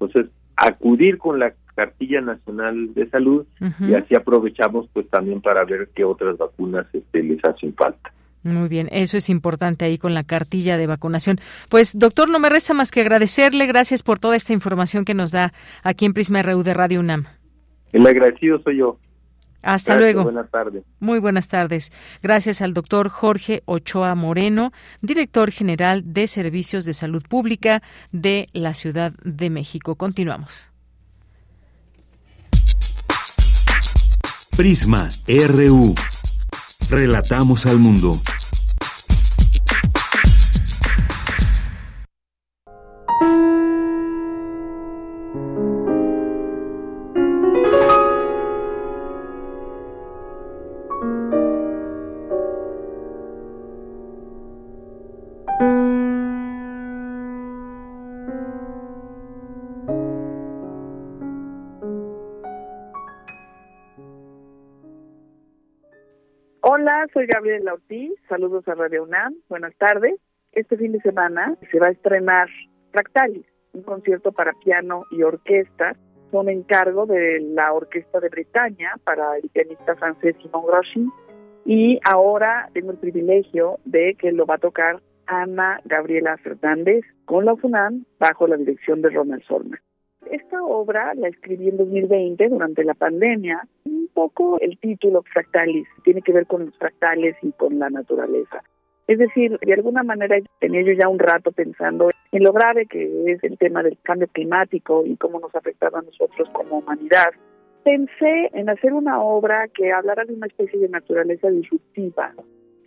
Entonces, 0.00 0.30
acudir 0.56 1.18
con 1.18 1.38
la 1.38 1.52
cartilla 1.74 2.20
nacional 2.20 2.92
de 2.94 3.08
salud 3.08 3.46
uh 3.60 3.64
-huh. 3.64 3.90
y 3.90 3.94
así 3.94 4.14
aprovechamos 4.16 4.88
pues 4.92 5.08
también 5.08 5.40
para 5.40 5.64
ver 5.64 5.88
qué 5.94 6.04
otras 6.04 6.36
vacunas 6.36 6.86
este, 6.92 7.22
les 7.22 7.44
hacen 7.44 7.72
falta. 7.74 8.12
Muy 8.42 8.68
bien, 8.68 8.88
eso 8.90 9.16
es 9.16 9.28
importante 9.30 9.84
ahí 9.84 9.98
con 9.98 10.14
la 10.14 10.24
cartilla 10.24 10.76
de 10.76 10.86
vacunación. 10.86 11.38
Pues, 11.68 11.98
doctor, 11.98 12.28
no 12.30 12.38
me 12.38 12.48
resta 12.48 12.72
más 12.72 12.90
que 12.90 13.00
agradecerle. 13.00 13.66
Gracias 13.66 14.02
por 14.02 14.18
toda 14.18 14.36
esta 14.36 14.52
información 14.52 15.04
que 15.04 15.14
nos 15.14 15.32
da 15.32 15.52
aquí 15.82 16.04
en 16.04 16.14
Prisma 16.14 16.42
RU 16.42 16.62
de 16.62 16.72
Radio 16.72 17.00
UNAM. 17.00 17.24
El 17.92 18.06
agradecido 18.06 18.60
soy 18.62 18.78
yo. 18.78 18.98
Hasta 19.62 19.94
Gracias, 19.94 19.98
luego. 19.98 20.22
Buenas 20.24 20.50
tardes. 20.50 20.84
Muy 21.00 21.18
buenas 21.18 21.48
tardes. 21.48 21.92
Gracias 22.22 22.62
al 22.62 22.74
doctor 22.74 23.08
Jorge 23.08 23.62
Ochoa 23.64 24.14
Moreno, 24.14 24.72
director 25.00 25.50
general 25.50 26.02
de 26.06 26.26
Servicios 26.26 26.84
de 26.84 26.94
Salud 26.94 27.22
Pública 27.28 27.82
de 28.12 28.48
la 28.52 28.74
Ciudad 28.74 29.12
de 29.24 29.50
México. 29.50 29.96
Continuamos. 29.96 30.70
Prisma 34.56 35.10
RU. 35.26 35.94
Relatamos 36.90 37.66
al 37.66 37.78
mundo. 37.78 38.20
Gabriela 67.28 67.74
Ortiz, 67.74 68.14
saludos 68.26 68.66
a 68.68 68.74
Radio 68.74 69.02
UNAM, 69.02 69.34
buenas 69.50 69.76
tardes. 69.76 70.18
Este 70.52 70.78
fin 70.78 70.92
de 70.92 71.00
semana 71.00 71.58
se 71.70 71.78
va 71.78 71.88
a 71.88 71.90
estrenar 71.90 72.48
Fractalis, 72.90 73.44
un 73.74 73.82
concierto 73.82 74.32
para 74.32 74.54
piano 74.64 75.04
y 75.10 75.22
orquesta, 75.22 75.94
un 76.32 76.48
encargo 76.48 77.04
de 77.04 77.40
la 77.40 77.74
Orquesta 77.74 78.18
de 78.20 78.30
Bretaña 78.30 78.94
para 79.04 79.36
el 79.36 79.50
pianista 79.50 79.94
francés 79.96 80.36
Simon 80.40 80.64
Groschi, 80.64 81.06
y 81.66 82.00
ahora 82.02 82.70
tengo 82.72 82.92
el 82.92 82.96
privilegio 82.96 83.78
de 83.84 84.16
que 84.18 84.32
lo 84.32 84.46
va 84.46 84.54
a 84.54 84.58
tocar 84.58 85.02
Ana 85.26 85.82
Gabriela 85.84 86.38
Fernández 86.38 87.04
con 87.26 87.44
la 87.44 87.56
FUNAM 87.56 88.06
bajo 88.18 88.46
la 88.46 88.56
dirección 88.56 89.02
de 89.02 89.10
Ronald 89.10 89.42
Solman. 89.42 89.78
Esta 90.30 90.62
obra 90.62 91.14
la 91.14 91.28
escribí 91.28 91.68
en 91.68 91.78
2020 91.78 92.48
durante 92.48 92.84
la 92.84 92.94
pandemia. 92.94 93.66
Un 93.84 94.08
poco 94.12 94.58
el 94.60 94.78
título 94.78 95.22
Fractalis 95.22 95.86
tiene 96.04 96.22
que 96.22 96.32
ver 96.32 96.46
con 96.46 96.66
los 96.66 96.76
fractales 96.76 97.36
y 97.42 97.52
con 97.52 97.78
la 97.78 97.88
naturaleza. 97.88 98.62
Es 99.06 99.18
decir, 99.18 99.58
de 99.58 99.72
alguna 99.72 100.02
manera 100.02 100.36
tenía 100.60 100.82
yo 100.82 100.92
ya 100.92 101.08
un 101.08 101.18
rato 101.18 101.50
pensando 101.50 102.10
en 102.30 102.42
lo 102.42 102.52
grave 102.52 102.84
que 102.84 103.32
es 103.32 103.42
el 103.42 103.56
tema 103.56 103.82
del 103.82 103.96
cambio 104.02 104.28
climático 104.28 105.02
y 105.06 105.16
cómo 105.16 105.40
nos 105.40 105.54
afectaba 105.54 106.00
a 106.00 106.02
nosotros 106.02 106.48
como 106.50 106.78
humanidad. 106.78 107.30
Pensé 107.84 108.50
en 108.52 108.68
hacer 108.68 108.92
una 108.92 109.22
obra 109.22 109.68
que 109.68 109.92
hablara 109.92 110.26
de 110.26 110.34
una 110.34 110.46
especie 110.46 110.78
de 110.78 110.90
naturaleza 110.90 111.48
disruptiva, 111.48 112.34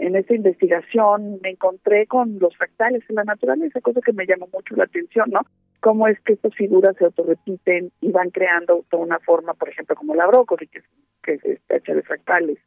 en 0.01 0.15
esta 0.15 0.33
investigación 0.33 1.39
me 1.43 1.51
encontré 1.51 2.07
con 2.07 2.39
los 2.39 2.57
fractales 2.57 3.03
en 3.07 3.17
la 3.17 3.23
naturaleza, 3.23 3.81
cosa 3.81 4.01
que 4.03 4.13
me 4.13 4.25
llamó 4.25 4.49
mucho 4.51 4.75
la 4.75 4.85
atención, 4.85 5.29
¿no? 5.29 5.41
Cómo 5.79 6.07
es 6.07 6.19
que 6.21 6.33
estas 6.33 6.55
figuras 6.55 6.95
se 6.97 7.05
autorrepiten 7.05 7.91
y 8.01 8.11
van 8.11 8.31
creando 8.31 8.83
toda 8.89 9.03
una 9.03 9.19
forma, 9.19 9.53
por 9.53 9.69
ejemplo, 9.69 9.95
como 9.95 10.15
la 10.15 10.25
brócoli, 10.25 10.67
que, 10.67 10.81
que 11.21 11.39
está 11.43 11.75
hecha 11.75 11.93
de 11.93 12.01
fractales. 12.01 12.57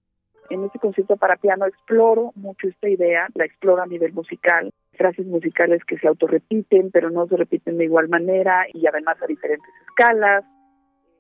En 0.49 0.63
este 0.63 0.79
concierto 0.79 1.17
para 1.17 1.37
piano 1.37 1.67
exploro 1.67 2.31
mucho 2.37 2.69
esta 2.69 2.89
idea, 2.89 3.27
la 3.35 3.47
exploro 3.47 3.83
a 3.83 3.87
nivel 3.87 4.13
musical, 4.13 4.71
frases 4.93 5.27
musicales 5.27 5.85
que 5.85 5.99
se 5.99 6.07
autorrepiten, 6.07 6.93
pero 6.93 7.11
no 7.11 7.27
se 7.27 7.37
repiten 7.37 7.79
de 7.79 7.85
igual 7.85 8.09
manera 8.09 8.67
y 8.73 8.87
además 8.87 9.21
a 9.21 9.27
diferentes 9.27 9.73
escalas 9.89 10.45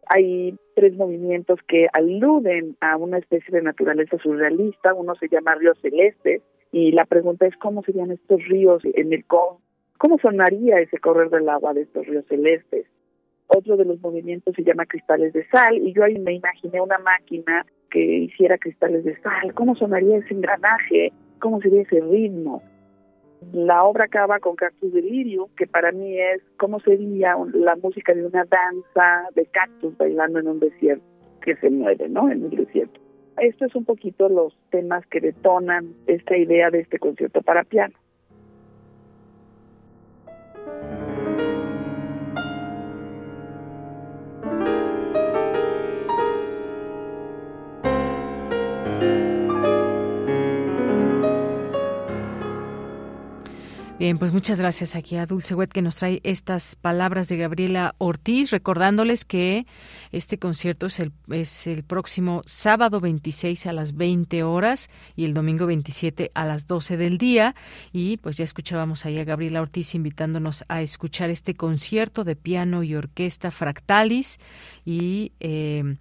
hay 0.08 0.56
tres 0.74 0.94
movimientos 0.96 1.58
que 1.66 1.86
aluden 1.92 2.76
a 2.80 2.96
una 2.96 3.18
especie 3.18 3.54
de 3.54 3.62
naturaleza 3.62 4.18
surrealista. 4.18 4.94
Uno 4.94 5.14
se 5.16 5.28
llama 5.28 5.54
Río 5.54 5.74
Celeste 5.80 6.42
y 6.72 6.92
la 6.92 7.04
pregunta 7.04 7.46
es 7.46 7.56
cómo 7.56 7.82
serían 7.82 8.10
estos 8.10 8.42
ríos 8.48 8.82
en 8.84 9.12
el 9.12 9.24
con, 9.24 9.58
cómo 9.98 10.18
sonaría 10.18 10.80
ese 10.80 10.98
correr 10.98 11.30
del 11.30 11.48
agua 11.48 11.72
de 11.74 11.82
estos 11.82 12.06
ríos 12.06 12.24
celestes. 12.28 12.86
Otro 13.46 13.76
de 13.76 13.84
los 13.84 14.00
movimientos 14.00 14.54
se 14.56 14.64
llama 14.64 14.86
Cristales 14.86 15.32
de 15.32 15.46
Sal 15.48 15.76
y 15.78 15.92
yo 15.92 16.02
ahí 16.02 16.18
me 16.18 16.32
imaginé 16.32 16.80
una 16.80 16.98
máquina 16.98 17.64
que 17.90 18.00
hiciera 18.00 18.58
cristales 18.58 19.04
de 19.04 19.16
sal. 19.20 19.54
¿Cómo 19.54 19.76
sonaría 19.76 20.16
ese 20.16 20.34
engranaje? 20.34 21.12
¿Cómo 21.38 21.60
sería 21.60 21.82
ese 21.82 22.00
ritmo? 22.00 22.62
La 23.52 23.84
obra 23.84 24.04
acaba 24.04 24.40
con 24.40 24.56
Cactus 24.56 24.92
Delirio, 24.92 25.48
que 25.56 25.66
para 25.66 25.92
mí 25.92 26.18
es 26.18 26.42
cómo 26.56 26.80
sería 26.80 27.36
la 27.52 27.76
música 27.76 28.14
de 28.14 28.26
una 28.26 28.44
danza 28.44 29.28
de 29.34 29.46
cactus 29.46 29.96
bailando 29.96 30.38
en 30.38 30.48
un 30.48 30.60
desierto 30.60 31.04
que 31.42 31.56
se 31.56 31.70
mueve, 31.70 32.08
¿no? 32.08 32.30
En 32.30 32.44
el 32.44 32.50
desierto. 32.50 33.00
Esto 33.38 33.66
es 33.66 33.74
un 33.74 33.84
poquito 33.84 34.28
los 34.28 34.56
temas 34.70 35.04
que 35.06 35.20
detonan 35.20 35.94
esta 36.06 36.36
idea 36.36 36.70
de 36.70 36.80
este 36.80 36.98
concierto 36.98 37.42
para 37.42 37.64
piano. 37.64 37.94
Pues 54.12 54.34
muchas 54.34 54.58
gracias 54.58 54.96
aquí 54.96 55.16
a 55.16 55.24
Dulce 55.24 55.54
Wet 55.54 55.70
que 55.72 55.80
nos 55.80 55.96
trae 55.96 56.20
estas 56.24 56.76
palabras 56.76 57.26
de 57.26 57.38
Gabriela 57.38 57.94
Ortiz, 57.96 58.50
recordándoles 58.50 59.24
que 59.24 59.66
este 60.12 60.38
concierto 60.38 60.86
es 60.86 61.00
el, 61.00 61.10
es 61.30 61.66
el 61.66 61.84
próximo 61.84 62.42
sábado 62.44 63.00
26 63.00 63.66
a 63.66 63.72
las 63.72 63.96
20 63.96 64.42
horas 64.42 64.90
y 65.16 65.24
el 65.24 65.32
domingo 65.32 65.64
27 65.64 66.32
a 66.34 66.44
las 66.44 66.66
12 66.66 66.98
del 66.98 67.16
día. 67.16 67.54
Y 67.92 68.18
pues 68.18 68.36
ya 68.36 68.44
escuchábamos 68.44 69.06
ahí 69.06 69.16
a 69.16 69.24
Gabriela 69.24 69.62
Ortiz 69.62 69.94
invitándonos 69.94 70.64
a 70.68 70.82
escuchar 70.82 71.30
este 71.30 71.54
concierto 71.54 72.24
de 72.24 72.36
piano 72.36 72.82
y 72.82 72.94
orquesta 72.96 73.50
Fractalis 73.50 74.38
y 74.84 75.32
eh, 75.40 75.96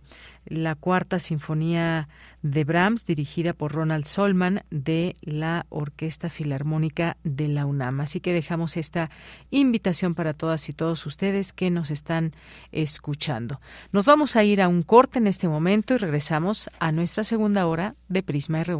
la 0.45 0.75
cuarta 0.75 1.19
sinfonía 1.19 2.07
de 2.41 2.63
Brahms, 2.63 3.05
dirigida 3.05 3.53
por 3.53 3.71
Ronald 3.71 4.05
Solman 4.05 4.63
de 4.69 5.15
la 5.21 5.65
Orquesta 5.69 6.29
Filarmónica 6.29 7.17
de 7.23 7.47
la 7.47 7.65
UNAM. 7.65 8.01
Así 8.01 8.19
que 8.19 8.33
dejamos 8.33 8.77
esta 8.77 9.09
invitación 9.49 10.15
para 10.15 10.33
todas 10.33 10.67
y 10.69 10.73
todos 10.73 11.05
ustedes 11.05 11.53
que 11.53 11.71
nos 11.71 11.91
están 11.91 12.33
escuchando. 12.71 13.61
Nos 13.91 14.05
vamos 14.05 14.35
a 14.35 14.43
ir 14.43 14.61
a 14.61 14.67
un 14.67 14.83
corte 14.83 15.19
en 15.19 15.27
este 15.27 15.47
momento 15.47 15.93
y 15.93 15.97
regresamos 15.97 16.69
a 16.79 16.91
nuestra 16.91 17.23
segunda 17.23 17.65
hora 17.65 17.95
de 18.09 18.23
Prisma 18.23 18.63
RU. 18.63 18.79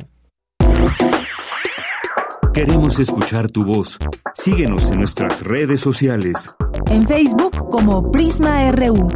Queremos 2.54 3.00
escuchar 3.00 3.50
tu 3.50 3.66
voz. 3.66 3.98
Síguenos 4.36 4.92
en 4.92 5.00
nuestras 5.00 5.42
redes 5.42 5.82
sociales. 5.82 6.56
En 6.88 7.08
Facebook 7.08 7.70
como 7.70 8.12
Prisma 8.12 8.72
RU 8.72 9.08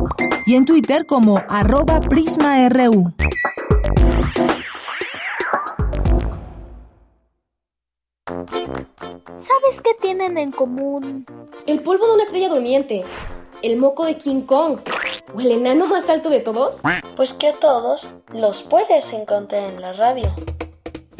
y 0.48 0.56
en 0.56 0.66
Twitter 0.66 1.06
como 1.06 1.44
arroba 1.50 2.00
PrismaRU. 2.00 3.14
¿Sabes 8.26 9.82
qué 9.84 9.94
tienen 10.02 10.38
en 10.38 10.52
común? 10.52 11.26
El 11.66 11.82
polvo 11.82 12.08
de 12.08 12.14
una 12.14 12.24
estrella 12.24 12.48
durmiente, 12.48 13.04
el 13.62 13.76
moco 13.76 14.06
de 14.06 14.18
King 14.18 14.44
Kong 14.44 14.80
o 15.36 15.42
el 15.42 15.52
enano 15.52 15.86
más 15.86 16.10
alto 16.10 16.30
de 16.30 16.40
todos. 16.40 16.82
Pues 17.18 17.34
que 17.34 17.50
a 17.50 17.54
todos 17.54 18.08
los 18.32 18.64
puedes 18.64 19.12
encontrar 19.12 19.70
en 19.70 19.82
la 19.82 19.92
radio. 19.92 20.34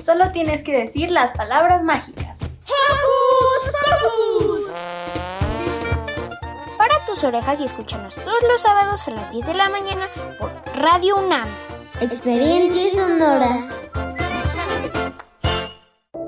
Solo 0.02 0.32
tienes 0.32 0.64
que 0.64 0.72
decir 0.72 1.12
las 1.12 1.32
palabras 1.34 1.84
mágicas. 1.84 2.38
¡Hocus 2.64 3.72
Para 3.74 5.07
tus 7.08 7.24
orejas 7.24 7.62
y 7.62 7.64
escúchanos 7.64 8.16
todos 8.16 8.44
los 8.52 8.62
sábados 8.62 9.08
a 9.08 9.12
las 9.12 9.32
10 9.32 9.46
de 9.46 9.54
la 9.54 9.70
mañana 9.70 10.10
por 10.38 10.52
Radio 10.76 11.18
UNAM. 11.18 11.48
Experiencia 12.02 12.92
sonora. 12.92 13.70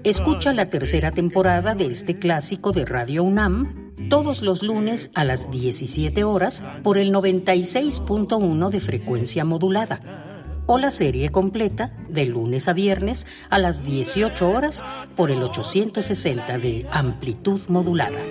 Escucha 0.04 0.52
la 0.52 0.70
tercera 0.70 1.10
temporada 1.10 1.74
de 1.74 1.86
este 1.86 2.16
clásico 2.16 2.70
de 2.70 2.84
Radio 2.84 3.24
UNAM 3.24 3.92
todos 4.08 4.40
los 4.40 4.62
lunes 4.62 5.10
a 5.16 5.24
las 5.24 5.50
17 5.50 6.22
horas 6.22 6.62
por 6.84 6.98
el 6.98 7.12
96.1 7.12 8.68
de 8.70 8.80
frecuencia 8.80 9.44
modulada 9.44 10.25
o 10.66 10.78
la 10.78 10.90
serie 10.90 11.30
completa 11.30 11.92
de 12.08 12.26
lunes 12.26 12.66
a 12.68 12.72
viernes 12.72 13.26
a 13.50 13.58
las 13.58 13.84
18 13.84 14.50
horas 14.50 14.82
por 15.14 15.30
el 15.30 15.42
860 15.42 16.58
de 16.58 16.86
amplitud 16.90 17.60
modulada. 17.68 18.22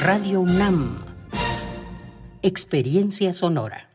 Radio 0.00 0.40
UNAM. 0.40 1.04
Experiencia 2.42 3.32
sonora. 3.32 3.90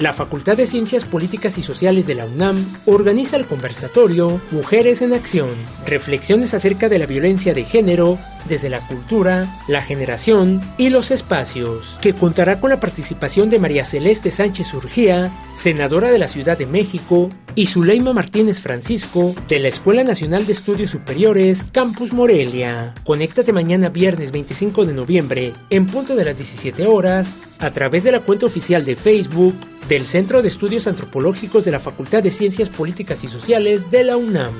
La 0.00 0.14
Facultad 0.14 0.56
de 0.56 0.66
Ciencias 0.66 1.04
Políticas 1.04 1.58
y 1.58 1.62
Sociales 1.62 2.06
de 2.06 2.14
la 2.14 2.24
UNAM 2.24 2.56
organiza 2.86 3.36
el 3.36 3.44
conversatorio 3.44 4.40
Mujeres 4.50 5.02
en 5.02 5.12
Acción, 5.12 5.50
reflexiones 5.86 6.54
acerca 6.54 6.88
de 6.88 6.98
la 6.98 7.04
violencia 7.04 7.52
de 7.52 7.64
género 7.64 8.18
desde 8.48 8.70
la 8.70 8.80
cultura, 8.86 9.46
la 9.68 9.82
generación 9.82 10.62
y 10.78 10.88
los 10.88 11.10
espacios, 11.10 11.98
que 12.00 12.14
contará 12.14 12.60
con 12.60 12.70
la 12.70 12.80
participación 12.80 13.50
de 13.50 13.58
María 13.58 13.84
Celeste 13.84 14.30
Sánchez 14.30 14.72
Urgía, 14.72 15.30
senadora 15.54 16.10
de 16.10 16.18
la 16.18 16.28
Ciudad 16.28 16.56
de 16.56 16.64
México, 16.64 17.28
y 17.54 17.66
Zuleima 17.66 18.14
Martínez 18.14 18.62
Francisco, 18.62 19.34
de 19.48 19.58
la 19.58 19.68
Escuela 19.68 20.02
Nacional 20.02 20.46
de 20.46 20.54
Estudios 20.54 20.88
Superiores, 20.88 21.62
Campus 21.72 22.14
Morelia. 22.14 22.94
Conéctate 23.04 23.52
mañana 23.52 23.90
viernes 23.90 24.30
25 24.30 24.86
de 24.86 24.94
noviembre, 24.94 25.52
en 25.68 25.84
punto 25.84 26.16
de 26.16 26.24
las 26.24 26.38
17 26.38 26.86
horas, 26.86 27.34
a 27.58 27.70
través 27.70 28.04
de 28.04 28.12
la 28.12 28.20
cuenta 28.20 28.46
oficial 28.46 28.86
de 28.86 28.96
Facebook 28.96 29.54
del 29.90 30.06
Centro 30.06 30.40
de 30.40 30.46
Estudios 30.46 30.86
Antropológicos 30.86 31.64
de 31.64 31.72
la 31.72 31.80
Facultad 31.80 32.22
de 32.22 32.30
Ciencias 32.30 32.68
Políticas 32.68 33.24
y 33.24 33.28
Sociales 33.28 33.90
de 33.90 34.04
la 34.04 34.16
UNAM. 34.16 34.54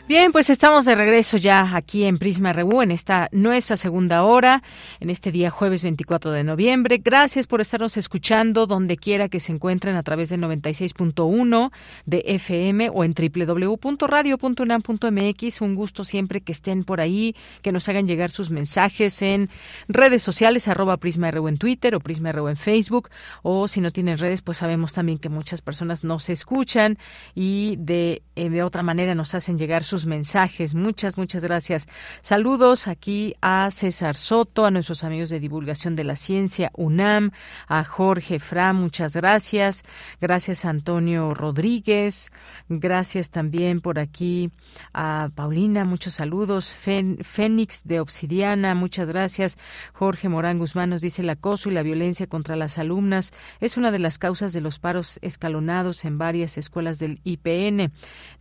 Bien, 0.08 0.32
pues 0.32 0.50
estamos 0.50 0.86
de 0.86 0.96
regreso 0.96 1.36
ya 1.36 1.76
aquí 1.76 2.06
en 2.06 2.18
Prisma 2.18 2.54
RU 2.54 2.82
en 2.82 2.92
esta 2.92 3.28
nuestra 3.34 3.76
segunda 3.76 4.24
hora, 4.24 4.64
en 5.02 5.10
este 5.10 5.34
día 5.34 5.50
jueves 5.50 5.84
24 5.84 6.32
de 6.32 6.46
noviembre. 6.46 7.02
Gracias 7.04 7.46
por 7.46 7.60
estarnos 7.60 7.98
escuchando 7.98 8.68
donde 8.68 8.96
quiera 8.96 9.28
que 9.28 9.42
se 9.42 9.52
encuentren 9.52 9.98
a 9.98 10.04
través 10.04 10.30
del 10.30 10.40
96.1 10.40 11.72
de 12.06 12.24
FM 12.26 12.90
o 12.94 13.04
en 13.04 13.14
www.radio.unam.mx. 13.14 15.62
Un 15.62 15.76
gusto 15.76 16.06
siempre 16.06 16.40
que 16.40 16.54
estén 16.54 16.86
por 16.86 17.02
ahí, 17.02 17.36
que 17.62 17.74
nos 17.74 17.90
hagan 17.90 18.08
llegar 18.08 18.32
sus 18.32 18.50
mensajes 18.50 19.22
en 19.22 19.50
redes 19.90 20.24
sociales, 20.24 20.70
arroba 20.70 20.96
Prisma 20.96 21.32
RU 21.32 21.50
en 21.50 21.58
Twitter 21.58 21.94
o 21.96 22.00
Prisma 22.00 22.32
RU 22.32 22.48
en 22.48 22.56
Facebook. 22.56 23.10
O 23.44 23.68
si 23.68 23.82
no 23.82 23.92
tienen 23.92 24.18
redes, 24.18 24.42
pues 24.42 24.60
sabemos 24.60 24.94
también 24.94 25.18
que 25.18 25.28
muchas 25.28 25.62
personas 25.62 26.06
nos 26.06 26.30
escuchan 26.30 26.98
y 27.36 27.76
de, 27.78 28.22
eh, 28.38 28.50
de 28.50 28.64
otra 28.64 28.84
manera 28.84 29.14
nos 29.14 29.36
hacen 29.36 29.60
llegar 29.60 29.84
sus 29.84 29.97
mensajes. 30.06 30.76
Muchas, 30.76 31.18
muchas 31.18 31.44
gracias. 31.44 31.88
Saludos 32.22 32.88
aquí 32.88 33.34
a 33.42 33.70
César 33.72 34.16
Soto, 34.16 34.66
a 34.66 34.72
nuestros 34.72 35.04
amigos 35.04 35.30
de 35.30 35.40
divulgación 35.40 35.96
de 35.96 36.04
la 36.04 36.16
ciencia, 36.16 36.72
UNAM, 36.76 37.32
a 37.68 37.84
Jorge 37.84 38.40
Fra, 38.40 38.74
muchas 38.74 39.16
gracias. 39.16 39.84
Gracias 40.22 40.66
Antonio 40.66 41.32
Rodríguez. 41.32 42.32
Gracias 42.70 43.30
también 43.30 43.82
por 43.82 43.98
aquí 43.98 44.52
a 44.94 45.30
Paulina, 45.34 45.86
muchos 45.86 46.16
saludos. 46.16 46.76
Fénix 46.76 47.84
de 47.86 48.00
Obsidiana, 48.00 48.76
muchas 48.76 49.08
gracias. 49.08 49.58
Jorge 49.94 50.30
Morán 50.30 50.60
Guzmán 50.60 50.90
nos 50.90 51.02
dice 51.02 51.22
el 51.22 51.30
acoso 51.30 51.70
y 51.70 51.74
la 51.74 51.84
violencia 51.84 52.28
contra 52.28 52.56
las 52.56 52.78
alumnas 52.78 53.32
es 53.60 53.78
una 53.78 53.92
de 53.92 54.00
las 54.00 54.18
causas 54.18 54.54
de 54.54 54.62
los 54.62 54.80
paros 54.80 55.20
escalonados 55.22 56.06
en 56.06 56.18
varias 56.18 56.58
escuelas 56.58 57.00
del 57.00 57.20
IPN, 57.24 57.92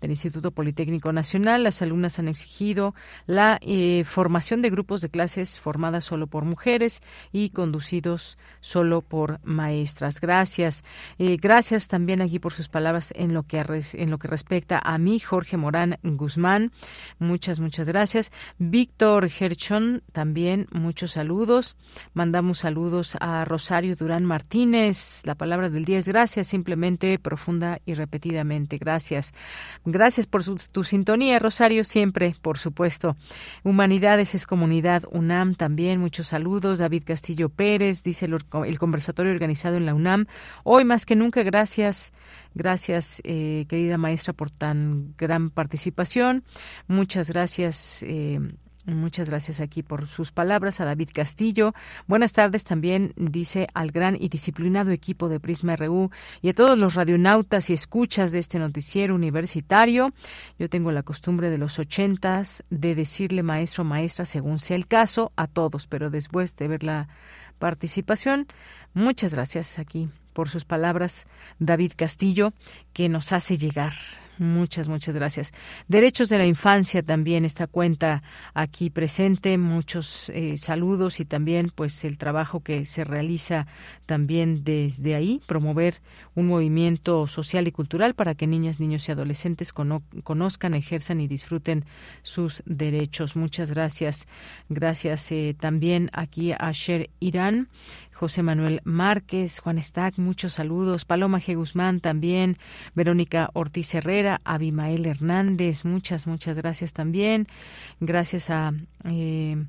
del 0.01 0.11
Instituto 0.11 0.51
Politécnico 0.51 1.13
Nacional 1.13 1.46
las 1.47 1.83
alumnas 1.83 2.19
han 2.19 2.29
exigido 2.29 2.95
la 3.27 3.59
eh, 3.61 4.05
formación 4.05 4.63
de 4.63 4.71
grupos 4.71 5.01
de 5.01 5.09
clases 5.09 5.59
formadas 5.59 6.05
solo 6.05 6.27
por 6.27 6.45
mujeres 6.45 7.03
y 7.33 7.51
conducidos 7.51 8.39
solo 8.61 9.01
por 9.03 9.41
maestras. 9.45 10.21
Gracias. 10.21 10.85
Eh, 11.19 11.37
gracias 11.41 11.89
también 11.89 12.21
aquí 12.21 12.39
por 12.39 12.53
sus 12.53 12.69
palabras 12.69 13.13
en 13.17 13.33
lo 13.33 13.43
que 13.43 13.57
en 13.95 14.11
lo 14.11 14.19
que 14.19 14.29
respecta 14.29 14.79
a 14.79 14.99
mí, 14.99 15.19
Jorge 15.19 15.57
Morán 15.57 15.99
Guzmán. 16.03 16.73
Muchas, 17.19 17.61
muchas 17.61 17.89
gracias. 17.89 18.33
Víctor 18.59 19.29
Gerchon, 19.29 20.03
también 20.13 20.67
muchos 20.73 21.13
saludos. 21.13 21.77
Mandamos 22.13 22.59
saludos 22.59 23.17
a 23.21 23.45
Rosario 23.45 23.97
Durán 23.97 24.25
Martínez. 24.25 25.23
La 25.25 25.35
palabra 25.35 25.71
del 25.71 25.85
día 25.85 25.99
es 25.99 26.09
gracias, 26.09 26.49
simplemente 26.49 27.19
profunda 27.19 27.81
y 27.87 27.95
repetidamente. 27.95 28.79
Gracias. 28.79 29.33
Gracias 29.85 30.27
por 30.27 30.43
tu 30.45 30.85
sintonía 30.85 31.36
Rosario, 31.39 31.85
siempre, 31.85 32.37
por 32.43 32.59
supuesto. 32.59 33.17
Humanidades 33.63 34.35
es 34.35 34.47
comunidad. 34.47 35.05
UNAM 35.11 35.55
también, 35.55 36.01
muchos 36.01 36.29
saludos. 36.29 36.79
David 36.79 37.05
Castillo 37.05 37.49
Pérez, 37.49 38.03
dice 38.03 38.27
el, 38.27 38.79
conversatorio 38.79 39.33
organizado 39.33 39.77
en 39.77 39.87
la 39.87 39.95
UNAM. 39.95 40.27
Hoy 40.65 40.85
más 40.85 41.07
que 41.07 41.17
nunca, 41.17 41.43
gracias, 41.43 42.13
gracias, 42.55 43.21
eh, 43.25 43.67
querida 43.69 43.99
maestra, 43.99 44.33
por 44.33 44.51
tan 44.51 45.15
gran 45.17 45.51
participación. 45.51 46.45
Muchas 46.89 47.31
gracias. 47.31 48.03
Eh, 48.03 48.41
Muchas 48.87 49.29
gracias 49.29 49.59
aquí 49.59 49.83
por 49.83 50.07
sus 50.07 50.31
palabras 50.31 50.81
a 50.81 50.85
David 50.85 51.09
Castillo. 51.13 51.75
Buenas 52.07 52.33
tardes 52.33 52.63
también, 52.63 53.13
dice 53.17 53.67
al 53.75 53.91
gran 53.91 54.17
y 54.19 54.29
disciplinado 54.29 54.93
equipo 54.93 55.29
de 55.29 55.41
Prisma 55.41 55.75
RU 55.75 56.13
y 56.41 56.51
a 56.51 56.55
todos 56.55 56.79
los 56.79 56.95
radionautas 56.95 57.69
y 57.69 57.73
escuchas 57.73 58.31
de 58.31 58.39
este 58.39 58.61
noticiero 58.61 59.17
universitario. 59.17 60.11
Yo 60.57 60.71
tengo 60.71 60.93
la 60.93 61.03
costumbre 61.03 61.51
de 61.51 61.59
los 61.59 61.81
ochentas 61.81 62.63
de 62.71 62.95
decirle 62.95 63.43
maestro, 63.43 63.83
maestra, 63.83 64.25
según 64.25 64.61
sea 64.61 64.77
el 64.77 64.87
caso, 64.87 65.33
a 65.35 65.49
todos, 65.49 65.89
pero 65.89 66.09
después 66.09 66.55
de 66.55 66.69
ver 66.69 66.85
la 66.85 67.09
participación, 67.59 68.47
muchas 68.95 69.35
gracias 69.35 69.81
aquí 69.81 70.11
por 70.33 70.49
sus 70.49 70.65
palabras, 70.65 71.27
David 71.59 71.95
Castillo, 71.97 72.53
que 72.93 73.09
nos 73.09 73.33
hace 73.33 73.59
llegar 73.59 73.95
Muchas, 74.39 74.89
muchas 74.89 75.15
gracias. 75.15 75.53
Derechos 75.89 76.29
de 76.29 76.39
la 76.39 76.47
Infancia 76.47 77.03
también 77.03 77.45
esta 77.45 77.67
cuenta 77.67 78.23
aquí 78.53 78.91
presente. 78.91 79.57
Muchos 79.57 80.29
eh, 80.31 80.57
saludos 80.57 81.21
y 81.21 81.25
también 81.25 81.73
pues 81.75 82.05
el 82.05 82.19
trabajo 82.19 82.61
que 82.61 82.85
se 82.85 83.05
realiza 83.05 83.67
también 84.05 84.63
desde 84.63 85.15
ahí, 85.15 85.41
promover 85.47 86.01
un 86.35 86.47
movimiento 86.47 87.27
social 87.27 87.67
y 87.67 87.73
cultural 87.73 88.15
para 88.15 88.35
que 88.35 88.47
niñas, 88.47 88.79
niños 88.79 89.09
y 89.09 89.13
adolescentes 89.13 89.73
conozcan, 89.73 90.75
ejerzan 90.75 91.21
y 91.21 91.29
disfruten 91.29 91.85
sus 92.23 92.63
derechos. 92.67 93.37
Muchas 93.37 93.71
gracias. 93.71 94.29
Gracias 94.69 95.33
eh, 95.33 95.57
también 95.59 96.11
aquí 96.13 96.53
a 96.53 96.71
Sher 96.73 97.09
Irán 97.21 97.69
José 98.17 98.43
Manuel 98.43 98.81
Márquez, 98.85 99.61
Juan 99.61 99.81
Stack, 99.81 100.17
muchos 100.17 100.55
saludos, 100.55 101.05
Paloma 101.05 101.39
G. 101.39 101.55
Guzmán 101.55 102.01
también, 102.01 102.57
Verónica 102.95 103.51
Ortiz 103.53 103.95
Herrera, 103.95 104.41
Abimael 104.43 105.05
Hernández, 105.05 105.85
muchas, 105.85 106.27
muchas 106.27 106.57
gracias 106.57 106.95
también. 106.95 107.47
Gracias 108.01 108.49
a 108.49 108.73
eh, 109.05 109.63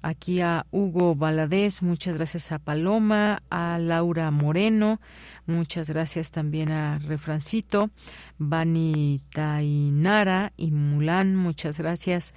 aquí 0.00 0.40
a 0.40 0.64
Hugo 0.70 1.14
Valadez, 1.14 1.82
muchas 1.82 2.16
gracias 2.16 2.52
a 2.52 2.58
Paloma, 2.58 3.42
a 3.50 3.78
Laura 3.78 4.30
Moreno, 4.30 4.98
muchas 5.44 5.90
gracias 5.90 6.30
también 6.30 6.72
a 6.72 7.00
Refrancito, 7.00 7.90
Bani 8.38 9.20
Tainara 9.30 10.54
y 10.56 10.70
Mulán, 10.70 11.36
muchas 11.36 11.78
gracias, 11.78 12.32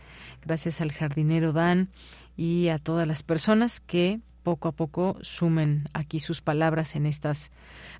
gracias 0.45 0.81
al 0.81 0.91
jardinero 0.91 1.53
Dan 1.53 1.87
y 2.35 2.67
a 2.67 2.79
todas 2.79 3.07
las 3.07 3.23
personas 3.23 3.79
que 3.79 4.19
poco 4.43 4.67
a 4.67 4.71
poco 4.73 5.17
sumen 5.21 5.89
aquí 5.93 6.19
sus 6.19 6.41
palabras 6.41 6.95
en 6.95 7.05
estas 7.05 7.51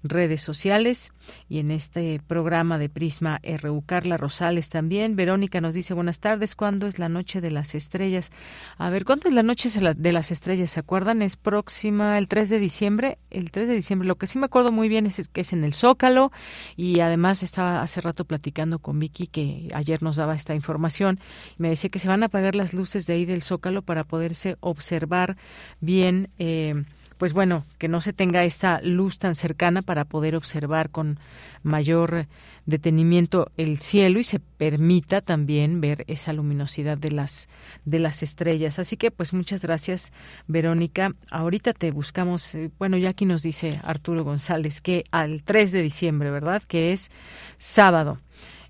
redes 0.03 0.41
sociales 0.41 1.13
y 1.47 1.59
en 1.59 1.71
este 1.71 2.21
programa 2.27 2.77
de 2.77 2.89
Prisma 2.89 3.39
RU. 3.61 3.83
Carla 3.85 4.17
Rosales 4.17 4.69
también. 4.69 5.15
Verónica 5.15 5.61
nos 5.61 5.73
dice 5.73 5.93
buenas 5.93 6.19
tardes. 6.19 6.55
¿Cuándo 6.55 6.87
es 6.87 6.99
la 6.99 7.09
noche 7.09 7.41
de 7.41 7.51
las 7.51 7.73
estrellas? 7.75 8.31
A 8.77 8.89
ver, 8.89 9.05
¿cuándo 9.05 9.29
es 9.29 9.33
la 9.33 9.43
noche 9.43 9.69
de 9.69 10.11
las 10.11 10.31
estrellas? 10.31 10.71
¿Se 10.71 10.79
acuerdan? 10.79 11.21
Es 11.21 11.37
próxima 11.37 12.17
el 12.17 12.27
3 12.27 12.49
de 12.49 12.59
diciembre. 12.59 13.17
El 13.29 13.51
3 13.51 13.69
de 13.69 13.75
diciembre. 13.75 14.07
Lo 14.07 14.17
que 14.17 14.27
sí 14.27 14.37
me 14.37 14.45
acuerdo 14.45 14.71
muy 14.71 14.89
bien 14.89 15.05
es 15.05 15.27
que 15.29 15.41
es 15.41 15.53
en 15.53 15.63
el 15.63 15.73
Zócalo 15.73 16.31
y 16.75 16.99
además 16.99 17.41
estaba 17.43 17.81
hace 17.81 18.01
rato 18.01 18.25
platicando 18.25 18.79
con 18.79 18.99
Vicky 18.99 19.27
que 19.27 19.69
ayer 19.73 20.03
nos 20.03 20.17
daba 20.17 20.35
esta 20.35 20.53
información. 20.53 21.19
Me 21.57 21.69
decía 21.69 21.89
que 21.89 21.99
se 21.99 22.09
van 22.09 22.23
a 22.23 22.27
apagar 22.27 22.55
las 22.55 22.73
luces 22.73 23.07
de 23.07 23.13
ahí 23.13 23.25
del 23.25 23.41
Zócalo 23.41 23.81
para 23.81 24.03
poderse 24.03 24.57
observar 24.59 25.37
bien. 25.79 26.29
Eh, 26.39 26.83
pues 27.17 27.31
bueno, 27.31 27.63
que 27.77 27.87
no 27.87 28.01
se 28.01 28.11
tenga 28.11 28.43
esta 28.43 28.81
luz 28.81 29.17
tan 29.17 29.35
cercana 29.35 29.81
para 29.81 30.03
poder 30.03 30.35
observar 30.35 30.89
con 30.89 31.19
mayor 31.61 32.27
detenimiento 32.65 33.51
el 33.55 33.79
cielo 33.79 34.19
y 34.19 34.23
se 34.23 34.39
permita 34.39 35.21
también 35.21 35.79
ver 35.79 36.03
esa 36.07 36.33
luminosidad 36.33 36.97
de 36.97 37.11
las 37.11 37.47
de 37.85 37.99
las 37.99 38.23
estrellas. 38.23 38.77
Así 38.79 38.97
que 38.97 39.09
pues 39.09 39.31
muchas 39.31 39.61
gracias, 39.61 40.11
Verónica. 40.47 41.13
Ahorita 41.31 41.73
te 41.73 41.91
buscamos, 41.91 42.55
eh, 42.55 42.71
bueno, 42.77 42.97
ya 42.97 43.11
aquí 43.11 43.25
nos 43.25 43.41
dice 43.41 43.79
Arturo 43.83 44.25
González 44.25 44.81
que 44.81 45.03
al 45.11 45.43
3 45.43 45.71
de 45.71 45.81
diciembre, 45.81 46.29
¿verdad? 46.29 46.61
Que 46.67 46.91
es 46.91 47.09
sábado. 47.57 48.19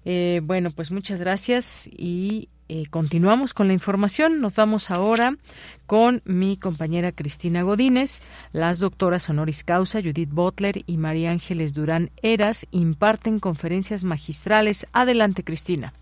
Eh, 0.05 0.41
bueno, 0.43 0.69
pues 0.69 0.91
muchas 0.91 1.19
gracias 1.19 1.89
y 1.91 2.49
eh, 2.75 2.85
continuamos 2.89 3.53
con 3.53 3.67
la 3.67 3.73
información. 3.73 4.41
Nos 4.41 4.55
vamos 4.55 4.89
ahora 4.89 5.35
con 5.85 6.23
mi 6.25 6.57
compañera 6.57 7.11
Cristina 7.11 7.61
Godínez. 7.61 8.21
Las 8.51 8.79
doctoras 8.79 9.29
honoris 9.29 9.63
causa 9.63 10.01
Judith 10.01 10.31
Butler 10.31 10.77
y 10.87 10.97
María 10.97 11.29
Ángeles 11.29 11.75
Durán 11.75 12.09
Eras 12.23 12.65
imparten 12.71 13.37
conferencias 13.37 14.03
magistrales. 14.03 14.87
Adelante, 14.91 15.43
Cristina. 15.43 15.93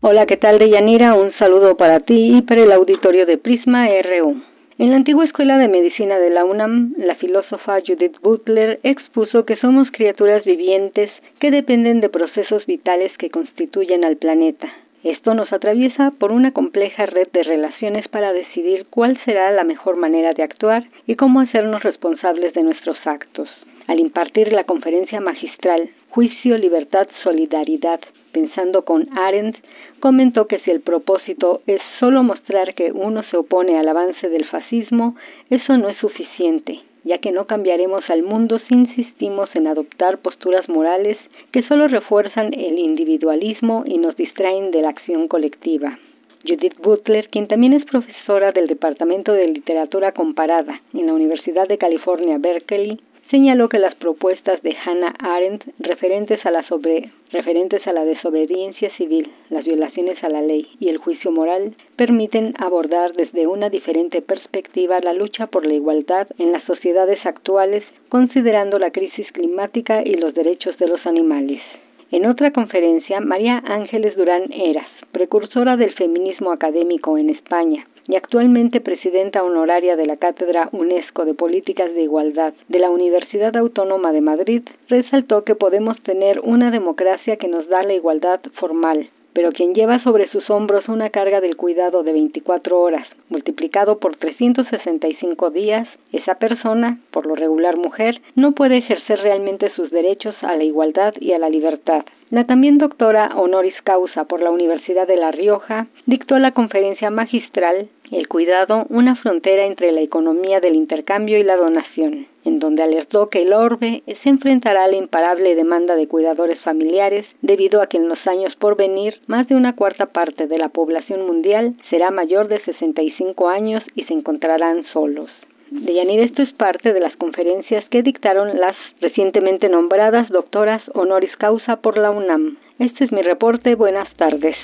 Hola, 0.00 0.26
¿qué 0.26 0.36
tal, 0.36 0.60
Deyanira? 0.60 1.14
Un 1.14 1.32
saludo 1.40 1.76
para 1.76 1.98
ti 1.98 2.36
y 2.36 2.42
para 2.42 2.62
el 2.62 2.70
auditorio 2.70 3.26
de 3.26 3.38
Prisma 3.38 3.88
RU. 3.88 4.51
En 4.78 4.90
la 4.90 4.96
antigua 4.96 5.26
escuela 5.26 5.58
de 5.58 5.68
medicina 5.68 6.18
de 6.18 6.30
la 6.30 6.46
UNAM, 6.46 6.94
la 6.96 7.14
filósofa 7.16 7.80
Judith 7.86 8.16
Butler 8.22 8.80
expuso 8.82 9.44
que 9.44 9.56
somos 9.56 9.86
criaturas 9.92 10.44
vivientes 10.44 11.10
que 11.40 11.50
dependen 11.50 12.00
de 12.00 12.08
procesos 12.08 12.64
vitales 12.64 13.12
que 13.18 13.28
constituyen 13.28 14.02
al 14.02 14.16
planeta. 14.16 14.72
Esto 15.04 15.34
nos 15.34 15.52
atraviesa 15.52 16.12
por 16.18 16.32
una 16.32 16.52
compleja 16.52 17.04
red 17.04 17.28
de 17.32 17.42
relaciones 17.42 18.08
para 18.08 18.32
decidir 18.32 18.86
cuál 18.88 19.18
será 19.26 19.50
la 19.50 19.64
mejor 19.64 19.96
manera 19.96 20.32
de 20.32 20.42
actuar 20.42 20.84
y 21.06 21.16
cómo 21.16 21.40
hacernos 21.40 21.82
responsables 21.82 22.54
de 22.54 22.62
nuestros 22.62 22.96
actos. 23.04 23.50
Al 23.88 23.98
impartir 23.98 24.52
la 24.52 24.64
conferencia 24.64 25.20
magistral 25.20 25.90
Juicio, 26.08 26.56
Libertad, 26.56 27.08
Solidaridad, 27.22 28.00
pensando 28.32 28.84
con 28.84 29.08
Arendt, 29.18 29.58
comentó 30.02 30.48
que 30.48 30.58
si 30.58 30.70
el 30.72 30.80
propósito 30.80 31.60
es 31.68 31.80
solo 32.00 32.24
mostrar 32.24 32.74
que 32.74 32.90
uno 32.90 33.22
se 33.30 33.36
opone 33.36 33.78
al 33.78 33.86
avance 33.86 34.28
del 34.28 34.44
fascismo, 34.46 35.14
eso 35.48 35.78
no 35.78 35.88
es 35.88 35.96
suficiente, 35.98 36.80
ya 37.04 37.18
que 37.18 37.30
no 37.30 37.46
cambiaremos 37.46 38.02
al 38.10 38.24
mundo 38.24 38.58
si 38.66 38.74
insistimos 38.74 39.48
en 39.54 39.68
adoptar 39.68 40.18
posturas 40.18 40.68
morales 40.68 41.16
que 41.52 41.62
solo 41.68 41.86
refuerzan 41.86 42.52
el 42.52 42.80
individualismo 42.80 43.84
y 43.86 43.98
nos 43.98 44.16
distraen 44.16 44.72
de 44.72 44.82
la 44.82 44.88
acción 44.88 45.28
colectiva. 45.28 45.96
Judith 46.44 46.78
Butler, 46.82 47.28
quien 47.28 47.46
también 47.46 47.72
es 47.72 47.84
profesora 47.84 48.50
del 48.50 48.66
Departamento 48.66 49.32
de 49.32 49.46
Literatura 49.46 50.10
Comparada 50.10 50.80
en 50.92 51.06
la 51.06 51.14
Universidad 51.14 51.68
de 51.68 51.78
California, 51.78 52.38
Berkeley, 52.40 52.98
señaló 53.32 53.70
que 53.70 53.78
las 53.78 53.94
propuestas 53.94 54.60
de 54.62 54.76
Hannah 54.76 55.14
Arendt 55.18 55.64
referentes 55.78 56.44
a 56.44 56.50
la 56.50 56.62
sobre, 56.68 57.10
referentes 57.32 57.84
a 57.86 57.92
la 57.94 58.04
desobediencia 58.04 58.94
civil, 58.98 59.32
las 59.48 59.64
violaciones 59.64 60.22
a 60.22 60.28
la 60.28 60.42
ley 60.42 60.68
y 60.78 60.90
el 60.90 60.98
juicio 60.98 61.32
moral 61.32 61.74
permiten 61.96 62.52
abordar 62.58 63.14
desde 63.14 63.46
una 63.46 63.70
diferente 63.70 64.20
perspectiva 64.20 65.00
la 65.00 65.14
lucha 65.14 65.46
por 65.46 65.64
la 65.64 65.72
igualdad 65.72 66.28
en 66.36 66.52
las 66.52 66.62
sociedades 66.64 67.24
actuales, 67.24 67.82
considerando 68.10 68.78
la 68.78 68.90
crisis 68.90 69.26
climática 69.32 70.02
y 70.04 70.14
los 70.16 70.34
derechos 70.34 70.76
de 70.76 70.88
los 70.88 71.04
animales. 71.06 71.62
En 72.10 72.26
otra 72.26 72.50
conferencia, 72.50 73.20
María 73.20 73.62
Ángeles 73.64 74.14
Durán 74.14 74.52
Eras, 74.52 74.88
precursora 75.10 75.78
del 75.78 75.94
feminismo 75.94 76.52
académico 76.52 77.16
en 77.16 77.30
España, 77.30 77.86
y 78.12 78.16
actualmente 78.16 78.82
presidenta 78.82 79.42
honoraria 79.42 79.96
de 79.96 80.04
la 80.04 80.18
Cátedra 80.18 80.68
UNESCO 80.72 81.24
de 81.24 81.32
Políticas 81.32 81.94
de 81.94 82.02
Igualdad 82.02 82.52
de 82.68 82.78
la 82.78 82.90
Universidad 82.90 83.56
Autónoma 83.56 84.12
de 84.12 84.20
Madrid, 84.20 84.62
resaltó 84.90 85.44
que 85.44 85.54
podemos 85.54 85.98
tener 86.02 86.38
una 86.40 86.70
democracia 86.70 87.38
que 87.38 87.48
nos 87.48 87.66
da 87.70 87.82
la 87.82 87.94
igualdad 87.94 88.40
formal, 88.60 89.08
pero 89.32 89.52
quien 89.52 89.74
lleva 89.74 90.02
sobre 90.02 90.28
sus 90.28 90.50
hombros 90.50 90.90
una 90.90 91.08
carga 91.08 91.40
del 91.40 91.56
cuidado 91.56 92.02
de 92.02 92.12
24 92.12 92.78
horas, 92.78 93.08
multiplicado 93.30 93.98
por 93.98 94.16
365 94.16 95.48
días, 95.48 95.88
esa 96.12 96.34
persona, 96.34 96.98
por 97.12 97.24
lo 97.24 97.34
regular 97.34 97.78
mujer, 97.78 98.20
no 98.34 98.52
puede 98.52 98.76
ejercer 98.76 99.20
realmente 99.20 99.72
sus 99.74 99.90
derechos 99.90 100.34
a 100.42 100.54
la 100.54 100.64
igualdad 100.64 101.14
y 101.18 101.32
a 101.32 101.38
la 101.38 101.48
libertad. 101.48 102.04
La 102.32 102.46
también 102.46 102.78
doctora 102.78 103.32
honoris 103.36 103.74
causa 103.84 104.24
por 104.24 104.40
la 104.40 104.50
Universidad 104.50 105.06
de 105.06 105.18
La 105.18 105.32
Rioja 105.32 105.88
dictó 106.06 106.38
la 106.38 106.52
conferencia 106.52 107.10
magistral 107.10 107.90
El 108.10 108.26
cuidado, 108.26 108.86
una 108.88 109.16
frontera 109.16 109.66
entre 109.66 109.92
la 109.92 110.00
economía 110.00 110.58
del 110.58 110.74
intercambio 110.74 111.38
y 111.38 111.42
la 111.42 111.56
donación, 111.56 112.26
en 112.46 112.58
donde 112.58 112.82
alertó 112.82 113.28
que 113.28 113.42
el 113.42 113.52
orbe 113.52 114.02
se 114.22 114.28
enfrentará 114.30 114.84
a 114.84 114.88
la 114.88 114.96
imparable 114.96 115.54
demanda 115.54 115.94
de 115.94 116.08
cuidadores 116.08 116.58
familiares 116.62 117.26
debido 117.42 117.82
a 117.82 117.86
que 117.88 117.98
en 117.98 118.08
los 118.08 118.26
años 118.26 118.56
por 118.56 118.76
venir 118.76 119.20
más 119.26 119.46
de 119.48 119.54
una 119.54 119.76
cuarta 119.76 120.06
parte 120.06 120.46
de 120.46 120.56
la 120.56 120.70
población 120.70 121.26
mundial 121.26 121.74
será 121.90 122.10
mayor 122.10 122.48
de 122.48 122.64
65 122.64 123.50
años 123.50 123.82
y 123.94 124.04
se 124.04 124.14
encontrarán 124.14 124.84
solos. 124.94 125.28
Deyanira, 125.72 126.24
esto 126.24 126.42
es 126.42 126.52
parte 126.52 126.92
de 126.92 127.00
las 127.00 127.16
conferencias 127.16 127.82
que 127.90 128.02
dictaron 128.02 128.60
las 128.60 128.76
recientemente 129.00 129.70
nombradas 129.70 130.28
doctoras 130.28 130.82
honoris 130.92 131.34
causa 131.38 131.76
por 131.76 131.96
la 131.96 132.10
UNAM. 132.10 132.58
Este 132.78 133.06
es 133.06 133.12
mi 133.12 133.22
reporte. 133.22 133.74
Buenas 133.74 134.14
tardes. 134.16 134.54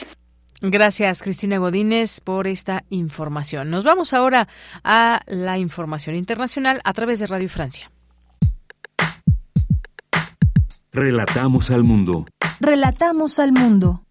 Gracias, 0.60 1.22
Cristina 1.22 1.56
Godínez, 1.56 2.20
por 2.20 2.46
esta 2.46 2.84
información. 2.90 3.70
Nos 3.70 3.84
vamos 3.84 4.12
ahora 4.12 4.48
a 4.84 5.20
la 5.26 5.56
información 5.56 6.14
internacional 6.14 6.80
a 6.84 6.92
través 6.92 7.20
de 7.20 7.26
Radio 7.26 7.48
Francia. 7.48 7.90
Relatamos 10.92 11.70
al 11.70 11.84
mundo. 11.84 12.26
Relatamos 12.60 13.38
al 13.38 13.52
mundo. 13.52 14.02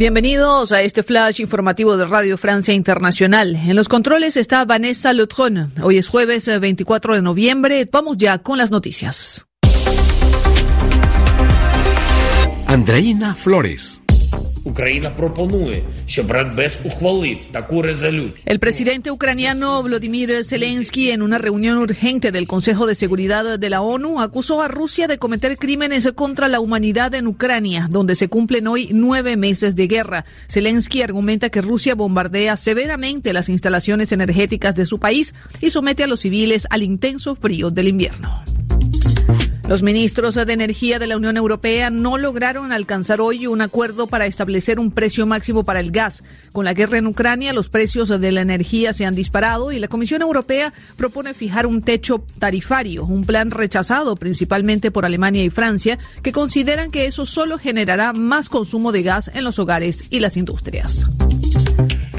Bienvenidos 0.00 0.72
a 0.72 0.80
este 0.80 1.02
flash 1.02 1.42
informativo 1.42 1.98
de 1.98 2.06
Radio 2.06 2.38
Francia 2.38 2.72
Internacional. 2.72 3.54
En 3.54 3.76
los 3.76 3.86
controles 3.86 4.38
está 4.38 4.64
Vanessa 4.64 5.12
Lutron. 5.12 5.74
Hoy 5.82 5.98
es 5.98 6.08
jueves 6.08 6.46
24 6.58 7.16
de 7.16 7.20
noviembre. 7.20 7.86
Vamos 7.92 8.16
ya 8.16 8.38
con 8.38 8.56
las 8.56 8.70
noticias. 8.70 9.46
Andreina 12.66 13.34
Flores. 13.34 14.00
El 18.44 18.58
presidente 18.58 19.10
ucraniano 19.10 19.82
Vladimir 19.82 20.44
Zelensky, 20.44 21.10
en 21.10 21.22
una 21.22 21.38
reunión 21.38 21.78
urgente 21.78 22.32
del 22.32 22.46
Consejo 22.46 22.86
de 22.86 22.94
Seguridad 22.94 23.58
de 23.58 23.70
la 23.70 23.80
ONU, 23.80 24.20
acusó 24.20 24.62
a 24.62 24.68
Rusia 24.68 25.08
de 25.08 25.18
cometer 25.18 25.56
crímenes 25.56 26.08
contra 26.14 26.48
la 26.48 26.60
humanidad 26.60 27.14
en 27.14 27.26
Ucrania, 27.26 27.86
donde 27.90 28.14
se 28.14 28.28
cumplen 28.28 28.66
hoy 28.66 28.88
nueve 28.92 29.36
meses 29.36 29.76
de 29.76 29.86
guerra. 29.86 30.24
Zelensky 30.48 31.02
argumenta 31.02 31.50
que 31.50 31.62
Rusia 31.62 31.94
bombardea 31.94 32.56
severamente 32.56 33.32
las 33.32 33.48
instalaciones 33.48 34.12
energéticas 34.12 34.76
de 34.76 34.86
su 34.86 34.98
país 34.98 35.34
y 35.60 35.70
somete 35.70 36.04
a 36.04 36.06
los 36.06 36.20
civiles 36.20 36.66
al 36.70 36.82
intenso 36.82 37.34
frío 37.34 37.70
del 37.70 37.88
invierno. 37.88 38.42
Los 39.70 39.84
ministros 39.84 40.34
de 40.34 40.52
Energía 40.52 40.98
de 40.98 41.06
la 41.06 41.16
Unión 41.16 41.36
Europea 41.36 41.90
no 41.90 42.18
lograron 42.18 42.72
alcanzar 42.72 43.20
hoy 43.20 43.46
un 43.46 43.60
acuerdo 43.60 44.08
para 44.08 44.26
establecer 44.26 44.80
un 44.80 44.90
precio 44.90 45.26
máximo 45.26 45.62
para 45.62 45.78
el 45.78 45.92
gas. 45.92 46.24
Con 46.52 46.64
la 46.64 46.74
guerra 46.74 46.98
en 46.98 47.06
Ucrania, 47.06 47.52
los 47.52 47.68
precios 47.68 48.08
de 48.08 48.32
la 48.32 48.40
energía 48.40 48.92
se 48.92 49.06
han 49.06 49.14
disparado 49.14 49.70
y 49.70 49.78
la 49.78 49.86
Comisión 49.86 50.22
Europea 50.22 50.72
propone 50.96 51.34
fijar 51.34 51.68
un 51.68 51.82
techo 51.82 52.24
tarifario, 52.40 53.04
un 53.04 53.24
plan 53.24 53.52
rechazado 53.52 54.16
principalmente 54.16 54.90
por 54.90 55.04
Alemania 55.04 55.44
y 55.44 55.50
Francia, 55.50 56.00
que 56.20 56.32
consideran 56.32 56.90
que 56.90 57.06
eso 57.06 57.24
solo 57.24 57.56
generará 57.56 58.12
más 58.12 58.48
consumo 58.48 58.90
de 58.90 59.04
gas 59.04 59.30
en 59.34 59.44
los 59.44 59.60
hogares 59.60 60.02
y 60.10 60.18
las 60.18 60.36
industrias. 60.36 61.06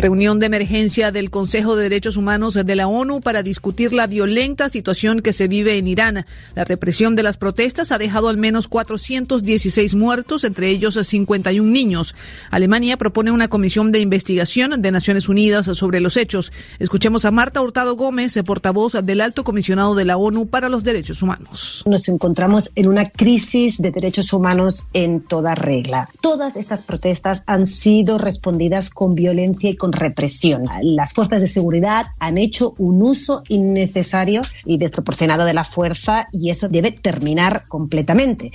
Reunión 0.02 0.40
de 0.40 0.48
emergencia 0.48 1.12
del 1.12 1.30
Consejo 1.30 1.76
de 1.76 1.84
Derechos 1.84 2.18
Humanos 2.18 2.56
de 2.56 2.76
la 2.76 2.88
ONU 2.88 3.22
para 3.22 3.44
discutir 3.44 3.94
la 3.94 4.08
violenta 4.08 4.68
situación 4.68 5.22
que 5.22 5.32
se 5.32 5.48
vive 5.48 5.78
en 5.78 5.88
Irán. 5.88 6.26
La 6.56 6.66
represión 6.66 7.16
de 7.16 7.22
las 7.22 7.38
protestas 7.38 7.92
ha 7.92 8.00
dejado 8.00 8.28
al 8.28 8.38
menos 8.38 8.68
416 8.68 9.94
muertos, 9.94 10.44
entre 10.44 10.70
ellos 10.70 10.98
51 11.00 11.70
niños. 11.70 12.16
Alemania 12.50 12.98
propone 12.98 13.30
una 13.30 13.48
comisión 13.48 13.92
de 13.92 14.00
investigación 14.00 14.82
de 14.82 14.92
Naciones 14.92 15.30
Unidas 15.30 15.68
sobre 15.78 16.00
los 16.00 16.18
hechos. 16.18 16.52
Escuchemos 16.80 17.24
a 17.26 17.30
Marta 17.30 17.62
Hurtado 17.62 17.96
Gómez, 17.96 18.40
portavoz 18.44 18.94
del 19.04 19.22
Alto 19.22 19.44
Comisionado 19.44 19.94
de 19.94 20.06
la 20.06 20.18
ONU 20.18 20.48
para 20.48 20.68
los 20.68 20.84
Derechos 20.84 21.22
Humanos. 21.22 21.84
Nos 21.86 22.10
encontramos 22.10 22.72
en 22.74 22.88
una 22.88 23.08
crisis 23.08 23.80
de 23.80 23.92
derechos 23.92 24.34
humanos 24.34 24.88
en 24.94 25.22
toda 25.22 25.54
regla. 25.54 26.10
Todas 26.22 26.56
estas 26.56 26.82
protestas 26.82 27.44
han 27.46 27.68
sido 27.68 28.18
respondidas 28.18 28.90
con 28.90 29.14
violencia 29.14 29.70
y 29.70 29.76
con 29.76 29.91
represión. 29.92 30.66
Las 30.82 31.14
fuerzas 31.14 31.42
de 31.42 31.48
seguridad 31.48 32.08
han 32.20 32.38
hecho 32.38 32.74
un 32.78 33.02
uso 33.02 33.44
innecesario 33.50 34.42
y 34.66 34.78
desproporcionado 34.78 35.46
de 35.46 35.54
la 35.54 35.64
fuerza 35.64 36.28
y 36.32 36.50
eso 36.50 36.70
debe 36.70 36.92
terminar 36.92 37.66
completamente. 37.68 38.52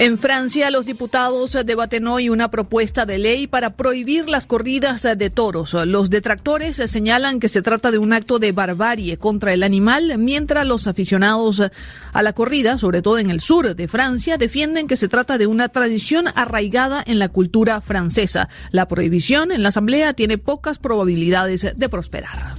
En 0.00 0.16
Francia, 0.16 0.70
los 0.70 0.86
diputados 0.86 1.58
debaten 1.64 2.06
hoy 2.06 2.28
una 2.28 2.52
propuesta 2.52 3.04
de 3.04 3.18
ley 3.18 3.48
para 3.48 3.70
prohibir 3.70 4.28
las 4.28 4.46
corridas 4.46 5.02
de 5.02 5.28
toros. 5.28 5.74
Los 5.74 6.08
detractores 6.08 6.76
señalan 6.76 7.40
que 7.40 7.48
se 7.48 7.62
trata 7.62 7.90
de 7.90 7.98
un 7.98 8.12
acto 8.12 8.38
de 8.38 8.52
barbarie 8.52 9.16
contra 9.16 9.52
el 9.52 9.64
animal, 9.64 10.16
mientras 10.16 10.64
los 10.68 10.86
aficionados 10.86 11.60
a 12.12 12.22
la 12.22 12.32
corrida, 12.32 12.78
sobre 12.78 13.02
todo 13.02 13.18
en 13.18 13.28
el 13.28 13.40
sur 13.40 13.74
de 13.74 13.88
Francia, 13.88 14.38
defienden 14.38 14.86
que 14.86 14.94
se 14.94 15.08
trata 15.08 15.36
de 15.36 15.48
una 15.48 15.68
tradición 15.68 16.26
arraigada 16.32 17.02
en 17.04 17.18
la 17.18 17.28
cultura 17.28 17.80
francesa. 17.80 18.48
La 18.70 18.86
prohibición 18.86 19.50
en 19.50 19.64
la 19.64 19.70
Asamblea 19.70 20.12
tiene 20.12 20.38
pocas 20.38 20.78
probabilidades 20.78 21.76
de 21.76 21.88
prosperar. 21.88 22.54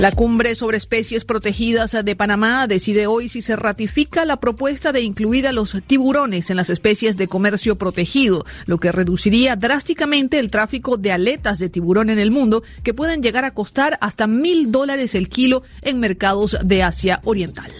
La 0.00 0.10
cumbre 0.10 0.56
sobre 0.56 0.76
especies 0.76 1.24
protegidas 1.24 1.92
de 1.92 2.16
Panamá 2.16 2.66
decide 2.66 3.06
hoy 3.06 3.28
si 3.28 3.40
se 3.40 3.54
ratifica 3.54 4.24
la 4.24 4.40
propuesta 4.40 4.90
de 4.90 5.02
incluir 5.02 5.46
a 5.46 5.52
los 5.52 5.76
tiburones 5.86 6.50
en 6.50 6.56
las 6.56 6.68
especies 6.68 7.16
de 7.16 7.28
comercio 7.28 7.76
protegido, 7.76 8.44
lo 8.66 8.78
que 8.78 8.90
reduciría 8.90 9.54
drásticamente 9.54 10.40
el 10.40 10.50
tráfico 10.50 10.96
de 10.96 11.12
aletas 11.12 11.60
de 11.60 11.68
tiburón 11.68 12.10
en 12.10 12.18
el 12.18 12.32
mundo, 12.32 12.64
que 12.82 12.92
pueden 12.92 13.22
llegar 13.22 13.44
a 13.44 13.54
costar 13.54 13.96
hasta 14.00 14.26
mil 14.26 14.72
dólares 14.72 15.14
el 15.14 15.28
kilo 15.28 15.62
en 15.82 16.00
mercados 16.00 16.58
de 16.60 16.82
Asia 16.82 17.20
Oriental. 17.24 17.70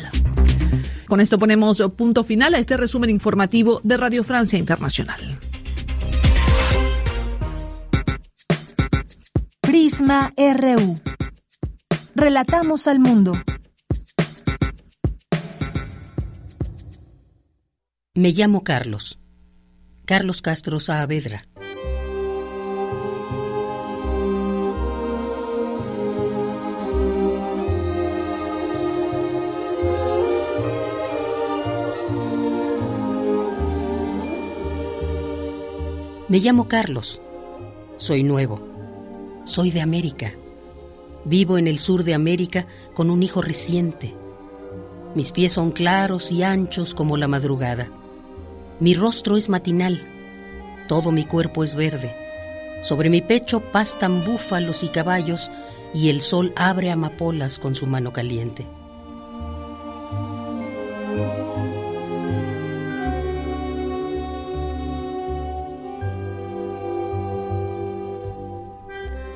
Con 1.08 1.20
esto 1.20 1.36
ponemos 1.36 1.82
punto 1.96 2.22
final 2.22 2.54
a 2.54 2.58
este 2.58 2.76
resumen 2.76 3.10
informativo 3.10 3.80
de 3.82 3.96
Radio 3.96 4.22
Francia 4.22 4.56
Internacional. 4.56 5.20
Prisma 9.60 10.32
RU. 10.36 10.94
Relatamos 12.16 12.86
al 12.86 13.00
mundo. 13.00 13.32
Me 18.14 18.30
llamo 18.30 18.62
Carlos. 18.62 19.18
Carlos 20.06 20.40
Castro 20.40 20.78
Saavedra. 20.78 21.42
Me 36.28 36.38
llamo 36.38 36.68
Carlos. 36.68 37.20
Soy 37.96 38.22
nuevo. 38.22 38.60
Soy 39.44 39.72
de 39.72 39.80
América. 39.80 40.32
Vivo 41.24 41.56
en 41.56 41.66
el 41.66 41.78
sur 41.78 42.04
de 42.04 42.14
América 42.14 42.66
con 42.94 43.10
un 43.10 43.22
hijo 43.22 43.40
reciente. 43.40 44.14
Mis 45.14 45.32
pies 45.32 45.52
son 45.52 45.70
claros 45.70 46.30
y 46.30 46.42
anchos 46.42 46.94
como 46.94 47.16
la 47.16 47.28
madrugada. 47.28 47.88
Mi 48.78 48.94
rostro 48.94 49.36
es 49.36 49.48
matinal. 49.48 50.02
Todo 50.86 51.12
mi 51.12 51.24
cuerpo 51.24 51.64
es 51.64 51.76
verde. 51.76 52.14
Sobre 52.82 53.08
mi 53.08 53.22
pecho 53.22 53.60
pastan 53.60 54.24
búfalos 54.24 54.82
y 54.82 54.88
caballos 54.88 55.50
y 55.94 56.10
el 56.10 56.20
sol 56.20 56.52
abre 56.56 56.90
amapolas 56.90 57.58
con 57.58 57.74
su 57.74 57.86
mano 57.86 58.12
caliente. 58.12 58.66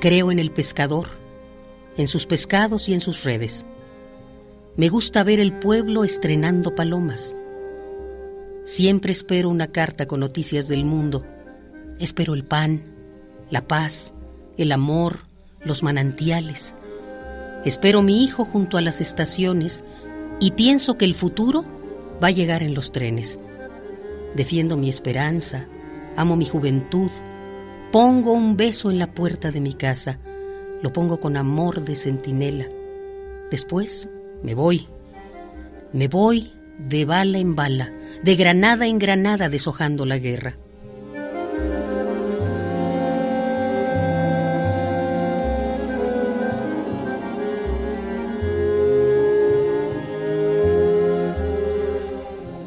Creo 0.01 0.31
en 0.31 0.39
el 0.39 0.51
pescador 0.51 1.18
en 1.99 2.09
sus 2.09 2.27
pescados 2.27 2.89
y 2.89 2.95
en 2.95 3.01
sus 3.01 3.25
redes. 3.25 3.67
Me 4.77 4.89
gusta 4.89 5.25
ver 5.25 5.41
el 5.41 5.59
pueblo 5.59 6.05
estrenando 6.05 6.75
palomas. 6.75 7.37
Siempre 8.63 9.13
espero 9.13 9.51
una 9.51 9.67
carta 9.67 10.07
con 10.07 10.21
noticias 10.21 10.69
del 10.69 10.85
mundo. 10.85 11.27
Espero 11.99 12.35
el 12.35 12.45
pan, 12.45 12.85
la 13.51 13.67
paz, 13.67 14.15
el 14.57 14.71
amor, 14.71 15.27
los 15.61 15.83
manantiales. 15.83 16.77
Espero 17.65 18.03
mi 18.03 18.23
hijo 18.23 18.45
junto 18.45 18.79
a 18.79 18.81
las 18.81 19.01
estaciones 19.01 19.85
y 20.39 20.53
pienso 20.53 20.97
que 20.97 21.05
el 21.05 21.17
futuro 21.17 21.65
va 22.23 22.29
a 22.29 22.33
llegar 22.33 22.63
en 22.63 22.75
los 22.75 22.93
trenes. 22.93 23.41
Defiendo 24.37 24.77
mi 24.77 24.89
esperanza, 24.89 25.67
amo 26.17 26.37
mi 26.37 26.47
juventud, 26.47 27.11
pongo 27.91 28.33
un 28.33 28.57
beso 28.57 28.93
en 28.93 29.01
la 29.01 29.13
puerta 29.13 29.51
de 29.51 29.61
mi 29.61 29.73
casa 29.73 30.21
lo 30.83 30.93
pongo 30.93 31.21
con 31.21 31.37
amor 31.37 31.85
de 31.85 31.97
centinela. 31.97 32.67
Después 33.51 34.09
me 34.43 34.55
voy. 34.55 34.89
Me 35.93 36.09
voy 36.09 36.53
de 36.79 37.05
bala 37.05 37.39
en 37.39 37.57
bala, 37.57 37.93
de 38.23 38.37
granada 38.37 38.87
en 38.87 38.99
granada 38.99 39.49
deshojando 39.49 40.07
la 40.07 40.19
guerra. 40.19 40.57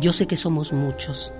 Yo 0.01 0.11
sé 0.13 0.25
que 0.25 0.35
somos 0.35 0.73
muchos, 0.73 1.31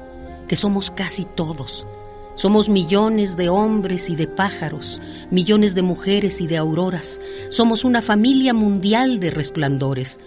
que 0.48 0.56
somos 0.56 0.92
casi 0.92 1.26
todos, 1.26 1.88
somos 2.36 2.70
millones 2.70 3.38
de 3.38 3.50
hombres 3.50 4.10
y 4.10 4.16
de 4.16 4.28
pájaros, 4.28 5.02
millones 5.30 5.76
de 5.76 5.82
mujeres 5.82 6.42
y 6.42 6.48
de 6.48 6.58
auroras. 6.58 7.20
Somos 7.50 7.84
una 7.84 8.02
familia 8.02 8.54
mundial 8.54 9.20
de 9.20 9.32
resplandores. 9.32 10.20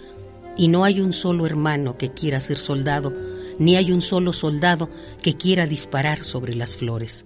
Y 0.57 0.69
no 0.69 0.85
hay 0.85 1.01
un 1.01 1.11
solo 1.11 1.45
hermano 1.45 1.97
que 1.97 2.11
quiera 2.11 2.39
ser 2.39 2.57
soldado, 2.57 3.13
ni 3.59 3.75
hay 3.75 3.91
un 3.91 4.01
solo 4.01 4.31
soldado 4.31 4.89
que 5.21 5.33
quiera 5.33 5.67
disparar 5.67 6.23
sobre 6.23 6.55
las 6.55 6.77
flores. 6.77 7.25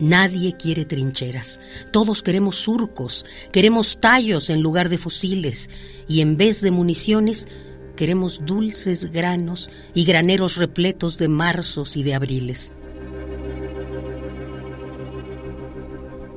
Nadie 0.00 0.52
quiere 0.52 0.84
trincheras, 0.84 1.60
todos 1.90 2.22
queremos 2.22 2.56
surcos, 2.56 3.26
queremos 3.50 3.98
tallos 4.00 4.48
en 4.48 4.62
lugar 4.62 4.88
de 4.88 4.98
fusiles 4.98 5.70
y 6.06 6.20
en 6.20 6.36
vez 6.36 6.60
de 6.60 6.70
municiones 6.70 7.48
queremos 7.96 8.42
dulces 8.46 9.10
granos 9.10 9.68
y 9.94 10.04
graneros 10.04 10.56
repletos 10.56 11.18
de 11.18 11.26
marzos 11.26 11.96
y 11.96 12.04
de 12.04 12.14
abriles. 12.14 12.72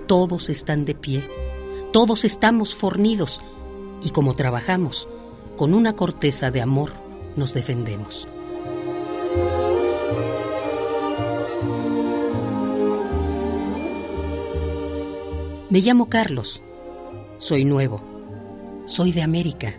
Todos 0.07 0.49
están 0.49 0.83
de 0.85 0.95
pie, 0.95 1.21
todos 1.93 2.25
estamos 2.25 2.73
fornidos 2.73 3.41
y 4.03 4.09
como 4.09 4.33
trabajamos, 4.33 5.07
con 5.55 5.75
una 5.75 5.95
corteza 5.95 6.49
de 6.49 6.61
amor 6.61 6.93
nos 7.35 7.53
defendemos. 7.53 8.27
Me 15.71 15.79
llamo 15.79 16.09
Carlos. 16.09 16.61
Soy 17.37 17.63
nuevo. 17.63 18.03
Soy 18.87 19.13
de 19.13 19.21
América. 19.21 19.73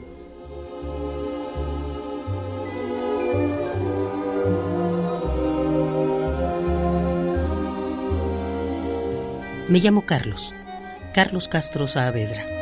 Me 9.68 9.80
llamo 9.80 10.06
Carlos. 10.06 10.54
Carlos 11.12 11.48
Castro 11.48 11.86
Saavedra. 11.86 12.61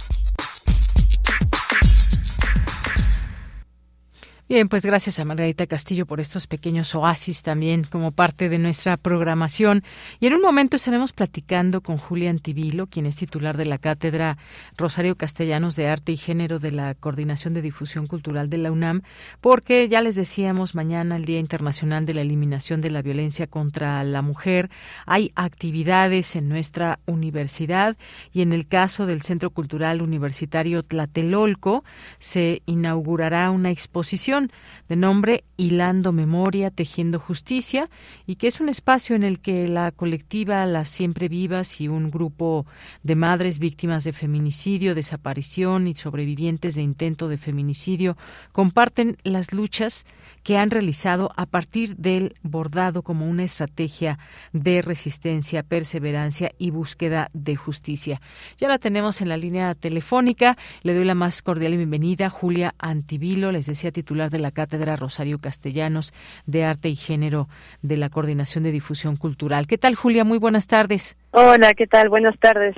Bien, 4.51 4.67
pues 4.67 4.85
gracias 4.85 5.17
a 5.17 5.23
Margarita 5.23 5.65
Castillo 5.65 6.05
por 6.05 6.19
estos 6.19 6.45
pequeños 6.45 6.93
oasis 6.93 7.41
también 7.41 7.85
como 7.85 8.11
parte 8.11 8.49
de 8.49 8.59
nuestra 8.59 8.97
programación. 8.97 9.81
Y 10.19 10.27
en 10.27 10.33
un 10.33 10.41
momento 10.41 10.75
estaremos 10.75 11.13
platicando 11.13 11.79
con 11.79 11.97
Julia 11.97 12.29
Antivilo, 12.29 12.87
quien 12.87 13.05
es 13.05 13.15
titular 13.15 13.55
de 13.55 13.63
la 13.63 13.77
Cátedra 13.77 14.37
Rosario 14.75 15.15
Castellanos 15.15 15.77
de 15.77 15.87
Arte 15.87 16.11
y 16.11 16.17
Género 16.17 16.59
de 16.59 16.71
la 16.71 16.95
Coordinación 16.95 17.53
de 17.53 17.61
Difusión 17.61 18.07
Cultural 18.07 18.49
de 18.49 18.57
la 18.57 18.73
UNAM, 18.73 19.03
porque 19.39 19.87
ya 19.87 20.01
les 20.01 20.17
decíamos, 20.17 20.75
mañana 20.75 21.15
el 21.15 21.23
Día 21.23 21.39
Internacional 21.39 22.05
de 22.05 22.15
la 22.15 22.21
Eliminación 22.21 22.81
de 22.81 22.91
la 22.91 23.01
Violencia 23.01 23.47
contra 23.47 24.03
la 24.03 24.21
Mujer. 24.21 24.69
Hay 25.05 25.31
actividades 25.35 26.35
en 26.35 26.49
nuestra 26.49 26.99
universidad 27.05 27.95
y 28.33 28.41
en 28.41 28.51
el 28.51 28.67
caso 28.67 29.05
del 29.05 29.21
Centro 29.21 29.51
Cultural 29.51 30.01
Universitario 30.01 30.83
Tlatelolco 30.83 31.85
se 32.19 32.63
inaugurará 32.65 33.49
una 33.49 33.71
exposición 33.71 34.40
down 34.41 34.51
de 34.91 34.97
nombre 34.97 35.45
Hilando 35.55 36.11
Memoria, 36.11 36.69
Tejiendo 36.69 37.17
Justicia, 37.17 37.89
y 38.27 38.35
que 38.35 38.47
es 38.47 38.59
un 38.59 38.67
espacio 38.67 39.15
en 39.15 39.23
el 39.23 39.39
que 39.39 39.69
la 39.69 39.93
colectiva 39.93 40.65
Las 40.65 40.89
Siempre 40.89 41.29
Vivas 41.29 41.79
y 41.79 41.87
un 41.87 42.11
grupo 42.11 42.65
de 43.01 43.15
madres 43.15 43.57
víctimas 43.57 44.03
de 44.03 44.11
feminicidio, 44.11 44.93
desaparición 44.93 45.87
y 45.87 45.95
sobrevivientes 45.95 46.75
de 46.75 46.81
intento 46.81 47.29
de 47.29 47.37
feminicidio 47.37 48.17
comparten 48.51 49.15
las 49.23 49.53
luchas 49.53 50.05
que 50.43 50.57
han 50.57 50.71
realizado 50.71 51.31
a 51.37 51.45
partir 51.45 51.95
del 51.95 52.35
bordado 52.41 53.01
como 53.01 53.29
una 53.29 53.43
estrategia 53.43 54.19
de 54.51 54.81
resistencia, 54.81 55.63
perseverancia 55.63 56.51
y 56.57 56.71
búsqueda 56.71 57.29
de 57.33 57.55
justicia. 57.55 58.19
Ya 58.57 58.67
la 58.67 58.77
tenemos 58.77 59.21
en 59.21 59.29
la 59.29 59.37
línea 59.37 59.73
telefónica. 59.75 60.57
Le 60.83 60.95
doy 60.95 61.05
la 61.05 61.15
más 61.15 61.41
cordial 61.41 61.77
bienvenida 61.77 62.29
Julia 62.29 62.73
Antivilo, 62.79 63.53
les 63.53 63.67
decía 63.67 63.91
titular 63.91 64.29
de 64.29 64.39
la 64.39 64.51
Cátedra 64.51 64.80
Rosario 64.85 65.37
Castellanos 65.39 66.13
de 66.45 66.65
Arte 66.65 66.89
y 66.89 66.95
Género 66.95 67.47
de 67.81 67.97
la 67.97 68.09
Coordinación 68.09 68.63
de 68.63 68.71
Difusión 68.71 69.15
Cultural. 69.15 69.67
¿Qué 69.67 69.77
tal, 69.77 69.95
Julia? 69.95 70.23
Muy 70.23 70.37
buenas 70.37 70.67
tardes. 70.67 71.17
Hola, 71.31 71.73
¿qué 71.73 71.87
tal? 71.87 72.09
Buenas 72.09 72.37
tardes. 72.39 72.75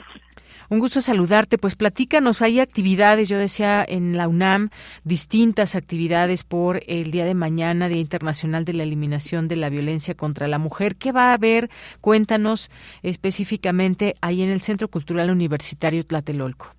Un 0.69 0.79
gusto 0.79 1.01
saludarte. 1.01 1.57
Pues 1.57 1.75
platícanos, 1.75 2.41
hay 2.41 2.59
actividades, 2.59 3.29
yo 3.29 3.37
decía 3.37 3.85
en 3.87 4.17
la 4.17 4.27
UNAM, 4.27 4.69
distintas 5.03 5.75
actividades 5.75 6.43
por 6.43 6.81
el 6.87 7.11
día 7.11 7.25
de 7.25 7.35
mañana, 7.35 7.89
Día 7.89 8.01
Internacional 8.01 8.65
de 8.65 8.73
la 8.73 8.83
Eliminación 8.83 9.47
de 9.47 9.55
la 9.55 9.69
Violencia 9.69 10.15
contra 10.15 10.47
la 10.47 10.57
Mujer. 10.57 10.95
¿Qué 10.95 11.11
va 11.11 11.31
a 11.31 11.33
haber? 11.33 11.69
Cuéntanos 12.01 12.71
específicamente 13.03 14.15
ahí 14.21 14.41
en 14.41 14.49
el 14.49 14.61
Centro 14.61 14.87
Cultural 14.87 15.29
Universitario 15.29 16.05
Tlatelolco. 16.05 16.73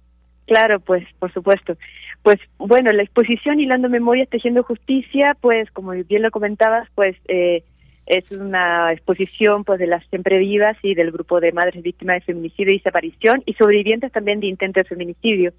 Claro, 0.47 0.81
pues, 0.81 1.05
por 1.19 1.33
supuesto. 1.33 1.77
Pues 2.25 2.41
bueno, 2.57 2.91
la 2.91 3.03
exposición 3.03 3.61
Hilando 3.61 3.91
Memorias, 3.91 4.31
Tejiendo 4.31 4.63
Justicia, 4.63 5.37
pues 5.43 5.71
como 5.73 5.91
bien 5.91 6.23
lo 6.23 6.31
comentabas, 6.31 6.89
pues 6.95 7.15
eh, 7.29 7.65
es 8.07 8.31
una 8.31 8.91
exposición 8.95 9.63
pues 9.63 9.79
de 9.79 9.87
las 9.87 10.03
siempre 10.07 10.39
vivas 10.39 10.75
y 10.81 10.95
del 10.95 11.13
grupo 11.13 11.39
de 11.39 11.53
madres 11.53 11.83
víctimas 11.83 12.15
de 12.15 12.21
feminicidio 12.23 12.73
y 12.73 12.79
desaparición 12.79 13.43
y 13.45 13.53
sobrevivientes 13.53 14.11
también 14.11 14.41
de 14.41 14.47
intento 14.47 14.81
de 14.81 14.89
feminicidio. 14.89 15.53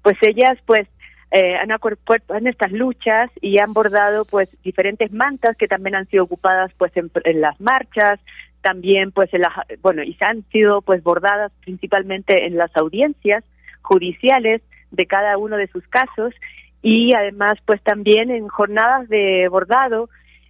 Pues 0.00 0.16
ellas 0.26 0.58
pues 0.64 0.88
eh, 1.32 1.54
han 1.54 1.70
acuerpado 1.70 2.38
en 2.38 2.46
estas 2.46 2.72
luchas 2.72 3.30
y 3.42 3.58
han 3.58 3.74
bordado 3.74 4.24
pues 4.24 4.48
diferentes 4.64 5.12
mantas 5.12 5.54
que 5.58 5.68
también 5.68 5.96
han 5.96 6.06
sido 6.06 6.24
ocupadas 6.24 6.72
pues 6.78 6.92
en, 6.96 7.10
las 7.42 7.60
marchas, 7.60 8.20
también 8.62 9.12
pues 9.12 9.34
en 9.34 9.42
las, 9.42 9.52
bueno, 9.82 10.02
y 10.02 10.16
han 10.20 10.44
sido 10.50 10.80
pues 10.80 11.02
bordadas 11.02 11.52
principalmente 11.60 12.46
en 12.46 12.56
las 12.56 12.74
audiencias 12.74 13.44
judiciales 13.82 14.62
de 14.90 15.06
cada 15.06 15.38
uno 15.38 15.56
de 15.56 15.68
sus 15.68 15.86
casos 15.88 16.34
y 16.82 17.14
además 17.14 17.54
pues 17.64 17.82
también 17.82 18.30
en 18.30 18.48
jornadas 18.48 19.08
de 19.08 19.48
bordado 19.48 20.08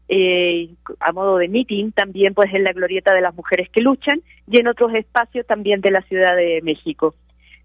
eh, 0.09 0.71
a 1.01 1.13
modo 1.13 1.39
de 1.39 1.49
meeting 1.49 1.91
también 1.91 2.35
pues 2.35 2.53
en 2.55 2.63
la 2.63 2.73
glorieta 2.73 3.13
de 3.13 3.21
las 3.21 3.35
mujeres 3.35 3.69
que 3.71 3.81
luchan 3.81 4.21
y 4.51 4.61
en 4.61 4.69
otros 4.69 4.95
espacios 4.95 5.47
también 5.47 5.81
de 5.81 5.91
la 5.91 6.03
Ciudad 6.03 6.37
de 6.37 6.61
México. 6.63 7.15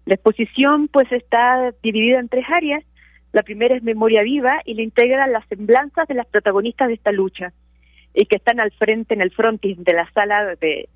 La 0.06 0.14
exposición 0.14 0.88
pues 0.88 1.10
está 1.12 1.72
dividida 1.82 2.18
en 2.18 2.28
tres 2.28 2.44
áreas. 2.50 2.82
La 3.32 3.42
primera 3.42 3.76
es 3.76 3.82
memoria 3.82 4.22
viva 4.22 4.60
y 4.64 4.74
le 4.74 4.82
integra 4.82 5.26
las 5.28 5.46
semblanzas 5.48 6.08
de 6.08 6.14
las 6.14 6.26
protagonistas 6.26 6.88
de 6.88 6.94
esta 6.94 7.12
lucha 7.12 7.52
y 8.12 8.26
que 8.26 8.36
están 8.36 8.60
al 8.60 8.72
frente 8.72 9.14
en 9.14 9.20
el 9.20 9.30
frontis 9.30 9.82
de 9.82 9.94
la 9.94 10.10
sala 10.12 10.56
de, 10.56 10.88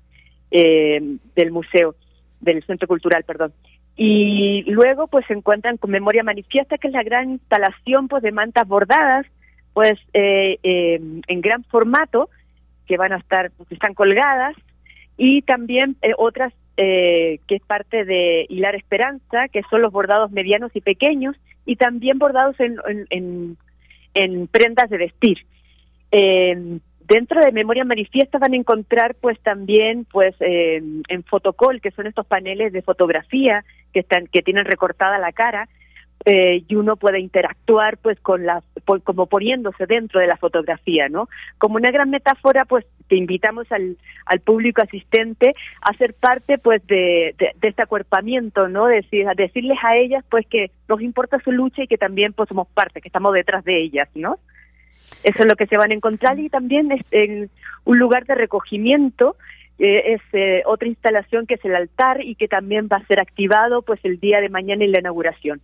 eh, 0.51 1.01
del 1.35 1.51
museo, 1.51 1.95
del 2.41 2.63
centro 2.65 2.87
cultural, 2.87 3.23
perdón. 3.23 3.53
Y 3.97 4.63
luego 4.67 5.07
pues 5.07 5.25
se 5.25 5.33
encuentran 5.33 5.77
con 5.77 5.89
memoria 5.89 6.23
manifiesta, 6.23 6.77
que 6.77 6.87
es 6.87 6.93
la 6.93 7.03
gran 7.03 7.31
instalación 7.31 8.07
pues 8.07 8.21
de 8.21 8.31
mantas 8.31 8.67
bordadas 8.67 9.25
pues 9.77 9.93
eh, 10.11 10.57
eh, 10.63 10.99
en 11.27 11.41
gran 11.41 11.63
formato 11.65 12.31
que 12.87 12.97
van 12.97 13.13
a 13.13 13.17
estar, 13.17 13.51
que 13.51 13.75
están 13.75 13.93
colgadas 13.93 14.55
y 15.17 15.43
también 15.43 15.97
eh, 16.01 16.13
otras 16.17 16.51
que 16.75 17.39
es 17.47 17.61
parte 17.67 18.05
de 18.05 18.47
Hilar 18.49 18.73
Esperanza, 18.73 19.47
que 19.51 19.61
son 19.69 19.83
los 19.83 19.91
bordados 19.91 20.31
medianos 20.31 20.71
y 20.75 20.81
pequeños 20.81 21.35
y 21.65 21.75
también 21.75 22.17
bordados 22.17 22.59
en, 22.59 22.77
en, 23.09 23.57
en, 24.15 24.47
prendas 24.47 24.89
de 24.89 24.97
vestir. 24.97 25.39
dentro 26.11 27.41
de 27.41 27.51
Memoria 27.51 27.83
Manifiesta 27.83 28.39
van 28.39 28.53
a 28.53 28.57
encontrar 28.57 29.15
pues 29.15 29.39
también 29.41 30.05
pues 30.05 30.35
en 30.39 31.23
fotocol, 31.23 31.81
que 31.81 31.91
son 31.91 32.05
estos 32.07 32.25
paneles 32.25 32.73
de 32.73 32.83
fotografía 32.83 33.63
que 33.97 34.01
están 34.01 34.27
que 34.27 34.43
tienen 34.43 34.65
recortada 34.65 35.17
la 35.17 35.31
cara, 35.31 35.67
eh, 36.25 36.63
y 36.67 36.75
uno 36.75 36.97
puede 36.97 37.19
interactuar 37.19 37.97
pues 37.97 38.19
con 38.19 38.45
la 38.45 38.61
como 39.03 39.27
poniéndose 39.27 39.85
dentro 39.85 40.19
de 40.19 40.27
la 40.27 40.35
fotografía 40.35 41.07
no 41.09 41.29
como 41.57 41.75
una 41.75 41.91
gran 41.91 42.09
metáfora 42.09 42.65
pues 42.65 42.85
te 43.07 43.15
invitamos 43.15 43.71
al, 43.71 43.97
al 44.25 44.39
público 44.39 44.81
asistente 44.81 45.53
a 45.81 45.93
ser 45.93 46.15
parte 46.15 46.57
pues 46.57 46.85
de, 46.87 47.35
de, 47.37 47.53
este 47.61 47.83
acuerpamiento 47.83 48.67
no 48.67 48.87
decir 48.87 49.27
decirles 49.37 49.77
a 49.83 49.95
ellas 49.95 50.25
pues 50.27 50.45
que 50.47 50.71
nos 50.89 51.01
importa 51.01 51.39
su 51.43 51.51
lucha 51.51 51.83
y 51.83 51.87
que 51.87 51.99
también 51.99 52.33
pues 52.33 52.49
somos 52.49 52.67
parte 52.67 52.99
que 52.99 53.09
estamos 53.09 53.31
detrás 53.33 53.63
de 53.63 53.79
ellas 53.79 54.09
no 54.15 54.39
eso 55.23 55.43
es 55.43 55.45
lo 55.45 55.55
que 55.55 55.67
se 55.67 55.77
van 55.77 55.91
a 55.91 55.95
encontrar 55.95 56.39
y 56.39 56.49
también 56.49 56.91
es 56.91 57.01
en 57.11 57.49
un 57.85 57.99
lugar 57.99 58.25
de 58.25 58.35
recogimiento 58.35 59.37
eh, 59.79 60.13
es 60.13 60.21
eh, 60.33 60.63
otra 60.65 60.87
instalación 60.87 61.45
que 61.45 61.55
es 61.55 61.65
el 61.65 61.75
altar 61.75 62.23
y 62.23 62.35
que 62.35 62.47
también 62.47 62.87
va 62.91 62.97
a 62.97 63.05
ser 63.05 63.21
activado 63.21 63.81
pues 63.81 63.99
el 64.03 64.19
día 64.19 64.41
de 64.41 64.49
mañana 64.49 64.83
en 64.83 64.91
la 64.91 64.99
inauguración. 64.99 65.61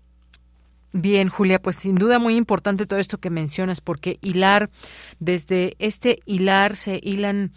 Bien, 0.96 1.28
Julia, 1.28 1.58
pues 1.60 1.78
sin 1.78 1.96
duda 1.96 2.20
muy 2.20 2.36
importante 2.36 2.86
todo 2.86 3.00
esto 3.00 3.18
que 3.18 3.32
mencionas, 3.32 3.82
porque 3.82 4.20
hilar, 4.22 4.70
desde 5.20 5.74
este 5.80 6.20
hilar 6.28 6.76
se 6.76 7.00
hilan 7.02 7.52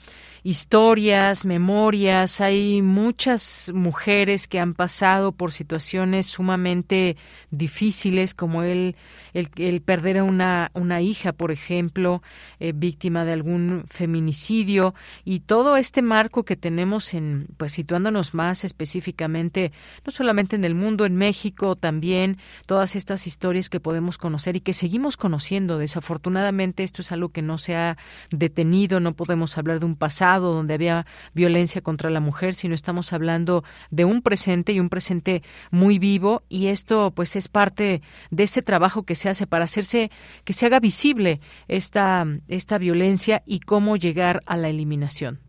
historias, 0.46 1.44
memorias, 1.44 2.40
hay 2.40 2.80
muchas 2.80 3.72
mujeres 3.74 4.46
que 4.46 4.60
han 4.60 4.74
pasado 4.74 5.32
por 5.32 5.50
situaciones 5.50 6.26
sumamente 6.26 7.16
difíciles, 7.50 8.32
como 8.32 8.62
el, 8.62 8.94
el, 9.34 9.80
perder 9.80 10.18
a 10.18 10.22
una, 10.22 10.70
una 10.72 11.00
hija, 11.00 11.32
por 11.32 11.50
ejemplo, 11.50 12.22
eh, 12.60 12.72
víctima 12.72 13.24
de 13.24 13.32
algún 13.32 13.86
feminicidio, 13.88 14.94
y 15.24 15.40
todo 15.40 15.76
este 15.76 16.00
marco 16.00 16.44
que 16.44 16.54
tenemos 16.54 17.12
en, 17.14 17.48
pues 17.56 17.72
situándonos 17.72 18.32
más 18.32 18.64
específicamente, 18.64 19.72
no 20.04 20.12
solamente 20.12 20.54
en 20.54 20.62
el 20.62 20.76
mundo, 20.76 21.06
en 21.06 21.16
México 21.16 21.74
también, 21.74 22.38
todas 22.66 22.94
estas 22.94 23.26
historias 23.26 23.68
que 23.68 23.80
podemos 23.80 24.16
conocer 24.16 24.54
y 24.54 24.60
que 24.60 24.74
seguimos 24.74 25.16
conociendo. 25.16 25.78
Desafortunadamente 25.78 26.84
esto 26.84 27.02
es 27.02 27.10
algo 27.10 27.30
que 27.30 27.42
no 27.42 27.58
se 27.58 27.74
ha 27.74 27.96
detenido, 28.30 29.00
no 29.00 29.14
podemos 29.14 29.58
hablar 29.58 29.80
de 29.80 29.86
un 29.86 29.96
pasado 29.96 30.35
donde 30.44 30.74
había 30.74 31.06
violencia 31.34 31.80
contra 31.80 32.10
la 32.10 32.20
mujer, 32.20 32.54
sino 32.54 32.74
estamos 32.74 33.12
hablando 33.12 33.64
de 33.90 34.04
un 34.04 34.22
presente 34.22 34.72
y 34.72 34.80
un 34.80 34.88
presente 34.88 35.42
muy 35.70 35.98
vivo 35.98 36.42
y 36.48 36.68
esto 36.68 37.12
pues 37.14 37.36
es 37.36 37.48
parte 37.48 38.02
de 38.30 38.42
ese 38.44 38.62
trabajo 38.62 39.04
que 39.04 39.14
se 39.14 39.28
hace 39.28 39.46
para 39.46 39.64
hacerse 39.64 40.10
que 40.44 40.52
se 40.52 40.66
haga 40.66 40.80
visible 40.80 41.40
esta 41.68 42.24
esta 42.48 42.78
violencia 42.78 43.42
y 43.46 43.60
cómo 43.60 43.96
llegar 43.96 44.40
a 44.46 44.56
la 44.56 44.68
eliminación. 44.68 45.40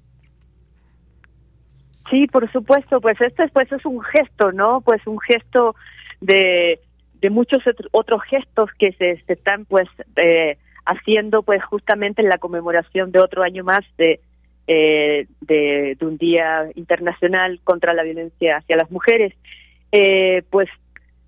Sí, 2.09 2.27
por 2.27 2.49
supuesto, 2.51 3.01
pues 3.01 3.19
este 3.19 3.47
pues 3.49 3.71
es 3.71 3.85
un 3.85 4.01
gesto, 4.01 4.51
¿no? 4.51 4.81
Pues 4.81 5.05
un 5.07 5.19
gesto 5.19 5.75
de, 6.21 6.79
de 7.21 7.29
muchos 7.29 7.63
otros 7.91 8.21
gestos 8.23 8.69
que 8.79 8.93
se, 8.93 9.21
se 9.25 9.33
están 9.33 9.65
pues 9.65 9.87
eh, 10.15 10.57
haciendo 10.85 11.43
pues 11.43 11.63
justamente 11.65 12.21
en 12.21 12.29
la 12.29 12.37
conmemoración 12.37 13.11
de 13.11 13.19
otro 13.19 13.43
año 13.43 13.63
más 13.63 13.81
de, 13.97 14.21
eh, 14.67 15.27
de, 15.41 15.97
un 16.01 16.17
día 16.17 16.69
internacional 16.75 17.59
contra 17.63 17.93
la 17.93 18.03
violencia 18.03 18.57
hacia 18.57 18.77
las 18.77 18.91
mujeres. 18.91 19.33
Eh, 19.91 20.43
pues 20.49 20.69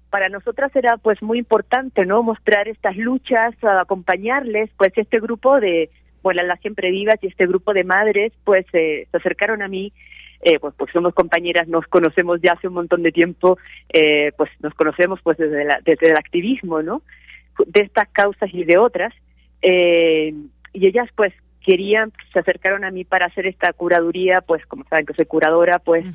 para 0.09 0.29
nosotras 0.29 0.75
era 0.75 0.97
pues 0.97 1.21
muy 1.21 1.37
importante 1.39 2.05
no 2.05 2.23
mostrar 2.23 2.67
estas 2.67 2.97
luchas 2.97 3.53
acompañarles 3.63 4.69
pues 4.75 4.91
este 4.95 5.19
grupo 5.19 5.59
de 5.59 5.89
bueno 6.23 6.41
las 6.43 6.59
siempre 6.59 6.91
vivas 6.91 7.15
y 7.21 7.27
este 7.27 7.45
grupo 7.45 7.73
de 7.73 7.83
madres 7.83 8.33
pues 8.43 8.65
se 8.71 9.07
acercaron 9.13 9.61
a 9.61 9.67
mí 9.67 9.93
eh, 10.41 10.57
pues, 10.59 10.73
pues 10.77 10.91
somos 10.93 11.13
compañeras, 11.13 11.67
nos 11.67 11.85
conocemos 11.87 12.39
ya 12.41 12.53
hace 12.53 12.69
un 12.69 12.75
montón 12.75 13.03
de 13.03 13.11
tiempo, 13.11 13.57
eh, 13.89 14.31
pues 14.37 14.49
nos 14.61 14.73
conocemos 14.73 15.19
pues 15.21 15.37
desde, 15.37 15.65
la, 15.65 15.81
desde 15.83 16.11
el 16.11 16.17
activismo, 16.17 16.81
¿no? 16.81 17.01
De 17.65 17.81
estas 17.81 18.07
causas 18.09 18.49
y 18.53 18.63
de 18.63 18.77
otras. 18.77 19.13
Eh, 19.61 20.33
y 20.71 20.87
ellas 20.87 21.09
pues 21.15 21.33
querían, 21.63 22.11
se 22.33 22.39
acercaron 22.39 22.83
a 22.83 22.91
mí 22.91 23.03
para 23.03 23.27
hacer 23.27 23.45
esta 23.45 23.73
curaduría, 23.73 24.41
pues 24.45 24.65
como 24.65 24.85
saben 24.85 25.05
que 25.05 25.13
soy 25.13 25.25
curadora, 25.25 25.79
pues, 25.79 26.05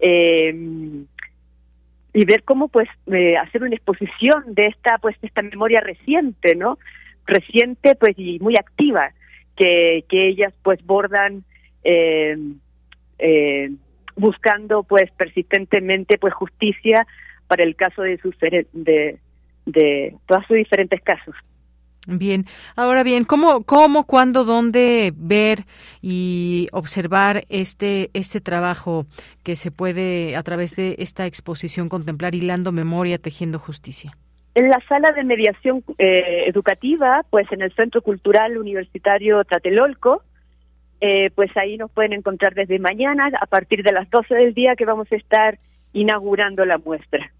eh, 0.00 0.54
y 2.14 2.24
ver 2.24 2.42
cómo 2.44 2.68
pues 2.68 2.88
eh, 3.12 3.36
hacer 3.36 3.62
una 3.62 3.76
exposición 3.76 4.42
de 4.54 4.66
esta, 4.66 4.98
pues, 4.98 5.16
esta 5.22 5.42
memoria 5.42 5.80
reciente, 5.80 6.54
¿no? 6.56 6.78
Reciente, 7.26 7.94
pues, 7.94 8.18
y 8.18 8.38
muy 8.40 8.56
activa, 8.56 9.12
que, 9.56 10.04
que 10.08 10.28
ellas 10.28 10.54
pues 10.62 10.84
bordan 10.84 11.44
eh, 11.84 12.36
eh, 13.18 13.70
buscando 14.16 14.82
pues 14.82 15.10
persistentemente 15.12 16.18
pues 16.18 16.34
justicia 16.34 17.06
para 17.46 17.64
el 17.64 17.76
caso 17.76 18.02
de 18.02 18.18
sus 18.18 18.38
de, 18.38 19.18
de 19.66 20.14
todos 20.26 20.46
sus 20.46 20.56
diferentes 20.56 21.00
casos. 21.02 21.34
Bien, 22.10 22.46
ahora 22.74 23.02
bien, 23.02 23.24
¿cómo, 23.24 23.64
cómo, 23.64 24.04
cuándo, 24.04 24.44
dónde 24.44 25.12
ver 25.14 25.58
y 26.00 26.68
observar 26.72 27.44
este, 27.50 28.08
este 28.14 28.40
trabajo 28.40 29.04
que 29.44 29.56
se 29.56 29.70
puede 29.70 30.34
a 30.34 30.42
través 30.42 30.74
de 30.74 30.96
esta 31.00 31.26
exposición 31.26 31.90
contemplar 31.90 32.34
hilando 32.34 32.72
memoria, 32.72 33.18
tejiendo 33.18 33.58
justicia? 33.58 34.16
En 34.54 34.70
la 34.70 34.80
sala 34.88 35.10
de 35.14 35.22
mediación 35.22 35.84
eh, 35.98 36.44
educativa, 36.46 37.26
pues 37.28 37.46
en 37.52 37.60
el 37.60 37.74
Centro 37.74 38.00
Cultural 38.00 38.56
Universitario 38.56 39.44
Tlatelolco, 39.44 40.22
eh, 41.02 41.28
pues 41.34 41.54
ahí 41.58 41.76
nos 41.76 41.90
pueden 41.90 42.14
encontrar 42.14 42.54
desde 42.54 42.78
mañana 42.78 43.30
a 43.38 43.44
partir 43.44 43.82
de 43.82 43.92
las 43.92 44.08
12 44.08 44.34
del 44.34 44.54
día 44.54 44.76
que 44.78 44.86
vamos 44.86 45.12
a 45.12 45.16
estar 45.16 45.58
inaugurando 45.92 46.64
la 46.64 46.78
muestra. 46.78 47.30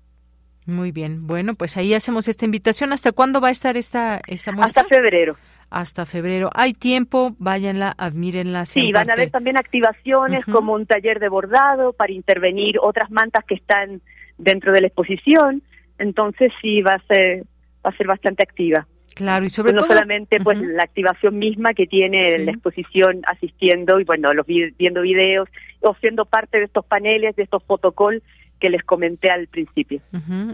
Muy 0.68 0.92
bien, 0.92 1.26
bueno, 1.26 1.54
pues 1.54 1.78
ahí 1.78 1.94
hacemos 1.94 2.28
esta 2.28 2.44
invitación. 2.44 2.92
¿Hasta 2.92 3.12
cuándo 3.12 3.40
va 3.40 3.48
a 3.48 3.50
estar 3.50 3.78
esta, 3.78 4.20
esta 4.26 4.52
muestra? 4.52 4.82
Hasta 4.82 4.94
febrero. 4.94 5.34
Hasta 5.70 6.04
febrero. 6.04 6.50
Hay 6.54 6.74
tiempo, 6.74 7.34
váyanla, 7.38 7.94
admírenla. 7.96 8.66
Sí, 8.66 8.92
van 8.92 9.08
a 9.08 9.14
haber 9.14 9.30
también 9.30 9.56
activaciones 9.56 10.44
como 10.44 10.74
un 10.74 10.84
taller 10.84 11.20
de 11.20 11.30
bordado 11.30 11.94
para 11.94 12.12
intervenir 12.12 12.76
otras 12.82 13.10
mantas 13.10 13.46
que 13.46 13.54
están 13.54 14.02
dentro 14.36 14.72
de 14.72 14.82
la 14.82 14.88
exposición. 14.88 15.62
Entonces 15.98 16.52
sí, 16.60 16.82
va 16.82 16.96
a 16.96 17.02
ser, 17.06 17.44
va 17.84 17.88
a 17.88 17.96
ser 17.96 18.06
bastante 18.06 18.42
activa. 18.42 18.86
Claro, 19.14 19.46
y 19.46 19.48
sobre 19.48 19.72
no 19.72 19.78
todo... 19.78 19.88
solamente 19.88 20.38
pues 20.38 20.60
la 20.60 20.82
activación 20.82 21.38
misma 21.38 21.72
que 21.72 21.86
tiene 21.86 22.38
la 22.40 22.52
exposición 22.52 23.22
asistiendo 23.26 23.98
y 24.00 24.04
bueno, 24.04 24.34
los 24.34 24.46
viendo 24.46 25.00
videos 25.00 25.48
o 25.80 25.94
siendo 25.94 26.26
parte 26.26 26.58
de 26.58 26.66
estos 26.66 26.84
paneles, 26.84 27.34
de 27.36 27.44
estos 27.44 27.62
protocolos 27.62 28.22
que 28.58 28.70
les 28.70 28.82
comenté 28.82 29.30
al 29.30 29.46
principio. 29.46 30.00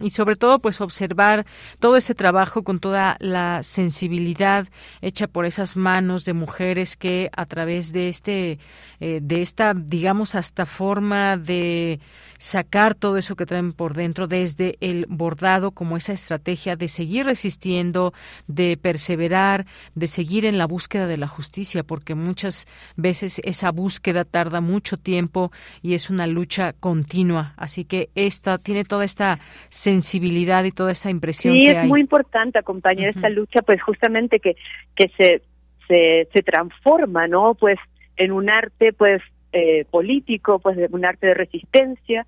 Y 0.01 0.11
sobre 0.11 0.37
todo, 0.37 0.59
pues 0.59 0.81
observar 0.81 1.45
todo 1.79 1.97
ese 1.97 2.15
trabajo 2.15 2.63
con 2.63 2.79
toda 2.79 3.17
la 3.21 3.63
sensibilidad 3.63 4.67
hecha 5.01 5.27
por 5.27 5.47
esas 5.47 5.77
manos 5.77 6.25
de 6.25 6.33
mujeres 6.33 6.97
que 6.97 7.31
a 7.37 7.47
través 7.47 7.93
de 7.93 8.09
este, 8.09 8.59
eh, 9.01 9.21
de 9.23 9.43
esta, 9.43 9.75
digamos, 9.75 10.35
hasta 10.35 10.67
forma 10.67 11.37
de 11.37 12.01
sacar 12.45 12.95
todo 12.95 13.17
eso 13.17 13.37
que 13.37 13.47
traen 13.47 13.73
por 13.73 13.95
dentro 13.95 14.27
desde 14.27 14.77
el 14.81 15.07
bordado 15.09 15.71
como 15.71 15.97
esa 15.97 16.13
estrategia 16.13 16.77
de 16.77 16.89
seguir 16.89 17.25
resistiendo, 17.25 18.13
de 18.47 18.77
perseverar, 18.77 19.65
de 19.95 20.07
seguir 20.09 20.45
en 20.45 20.59
la 20.59 20.67
búsqueda 20.67 21.07
de 21.07 21.17
la 21.17 21.27
justicia, 21.27 21.85
porque 21.85 22.15
muchas 22.15 22.67
veces 22.97 23.41
esa 23.45 23.73
búsqueda 23.73 24.27
tarda 24.27 24.61
mucho 24.61 24.99
tiempo 24.99 25.53
y 25.81 25.95
es 25.95 26.11
una 26.11 26.27
lucha 26.27 26.75
continua. 26.75 27.55
Así 27.57 27.87
que 27.87 28.11
esta 28.15 28.59
tiene 28.59 28.85
toda 28.85 29.07
esta 29.07 29.39
sensibilidad 29.71 30.65
y 30.65 30.71
toda 30.71 30.93
esta 30.93 31.09
impresión. 31.09 31.57
Sí, 31.57 31.65
es 31.65 31.87
muy 31.87 32.03
importante 32.03 32.59
acompañar 32.59 33.09
esta 33.09 33.31
lucha, 33.31 33.63
pues 33.63 33.81
justamente 33.81 34.39
que, 34.39 34.55
que 34.95 35.11
se, 35.17 35.41
se, 35.89 36.29
se 36.31 36.43
transforma, 36.43 37.27
¿no? 37.27 37.55
Pues 37.55 37.79
en 38.19 38.33
un 38.33 38.51
arte, 38.51 38.93
pues 38.93 39.23
eh, 39.55 39.87
político, 39.91 40.59
pues 40.59 40.77
de 40.77 40.89
un 40.91 41.05
arte 41.05 41.29
de 41.29 41.35
resistencia 41.35 42.27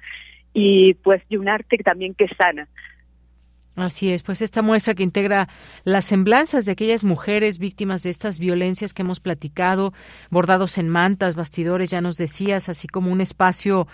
y 0.55 0.95
pues 0.95 1.23
de 1.29 1.39
un 1.39 1.49
arte 1.49 1.77
también 1.79 2.15
que 2.15 2.29
sana. 2.29 2.67
Así 3.77 4.11
es, 4.11 4.23
pues 4.23 4.41
esta 4.41 4.63
muestra 4.63 4.95
que 4.95 5.03
integra 5.03 5.49
las 5.85 6.07
semblanzas 6.07 6.65
de 6.65 6.73
aquellas 6.73 7.05
mujeres 7.05 7.59
víctimas 7.59 8.03
de 8.03 8.09
estas 8.09 8.39
violencias 8.39 8.95
que 8.95 9.03
hemos 9.03 9.21
platicado, 9.21 9.93
bordados 10.31 10.79
en 10.79 10.89
mantas, 10.89 11.35
bastidores, 11.35 11.91
ya 11.91 12.01
nos 12.01 12.17
decías, 12.17 12.71
así 12.71 12.89
como 12.89 13.13
un 13.13 13.21
espacio 13.21 13.87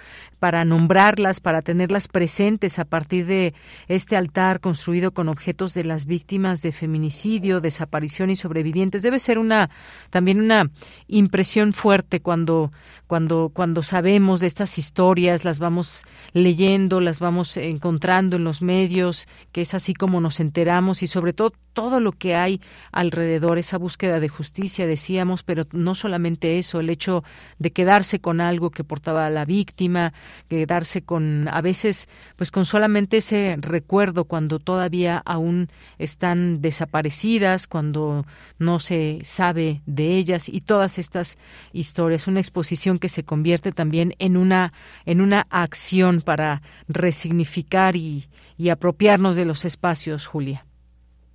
para 0.42 0.64
nombrarlas, 0.64 1.38
para 1.38 1.62
tenerlas 1.62 2.08
presentes 2.08 2.80
a 2.80 2.84
partir 2.84 3.26
de 3.26 3.54
este 3.86 4.16
altar 4.16 4.58
construido 4.58 5.12
con 5.12 5.28
objetos 5.28 5.72
de 5.72 5.84
las 5.84 6.04
víctimas 6.04 6.62
de 6.62 6.72
feminicidio, 6.72 7.60
desaparición 7.60 8.28
y 8.28 8.34
sobrevivientes. 8.34 9.02
Debe 9.02 9.20
ser 9.20 9.38
una 9.38 9.70
también 10.10 10.40
una 10.40 10.68
impresión 11.06 11.72
fuerte 11.72 12.18
cuando 12.18 12.72
cuando 13.06 13.52
cuando 13.54 13.84
sabemos 13.84 14.40
de 14.40 14.48
estas 14.48 14.78
historias, 14.78 15.44
las 15.44 15.60
vamos 15.60 16.06
leyendo, 16.32 17.00
las 17.00 17.20
vamos 17.20 17.56
encontrando 17.56 18.34
en 18.34 18.42
los 18.42 18.62
medios, 18.62 19.28
que 19.52 19.60
es 19.60 19.74
así 19.74 19.94
como 19.94 20.20
nos 20.20 20.40
enteramos 20.40 21.04
y 21.04 21.06
sobre 21.06 21.34
todo 21.34 21.52
todo 21.72 22.00
lo 22.00 22.12
que 22.12 22.34
hay 22.34 22.60
alrededor, 22.92 23.58
esa 23.58 23.78
búsqueda 23.78 24.20
de 24.20 24.28
justicia, 24.28 24.86
decíamos, 24.86 25.42
pero 25.42 25.66
no 25.72 25.94
solamente 25.94 26.58
eso, 26.58 26.80
el 26.80 26.90
hecho 26.90 27.24
de 27.58 27.72
quedarse 27.72 28.20
con 28.20 28.40
algo 28.40 28.70
que 28.70 28.84
portaba 28.84 29.26
a 29.26 29.30
la 29.30 29.44
víctima, 29.44 30.12
quedarse 30.48 31.02
con, 31.02 31.48
a 31.50 31.60
veces, 31.60 32.08
pues 32.36 32.50
con 32.50 32.64
solamente 32.64 33.18
ese 33.18 33.56
recuerdo 33.60 34.24
cuando 34.24 34.58
todavía 34.58 35.22
aún 35.24 35.68
están 35.98 36.60
desaparecidas, 36.60 37.66
cuando 37.66 38.26
no 38.58 38.78
se 38.78 39.20
sabe 39.24 39.82
de 39.86 40.16
ellas 40.16 40.48
y 40.48 40.60
todas 40.60 40.98
estas 40.98 41.38
historias, 41.72 42.26
una 42.26 42.40
exposición 42.40 42.98
que 42.98 43.08
se 43.08 43.24
convierte 43.24 43.72
también 43.72 44.14
en 44.18 44.36
una, 44.36 44.72
en 45.06 45.20
una 45.20 45.46
acción 45.50 46.20
para 46.20 46.62
resignificar 46.88 47.96
y, 47.96 48.28
y 48.56 48.68
apropiarnos 48.68 49.36
de 49.36 49.44
los 49.44 49.64
espacios, 49.64 50.26
Julia. 50.26 50.64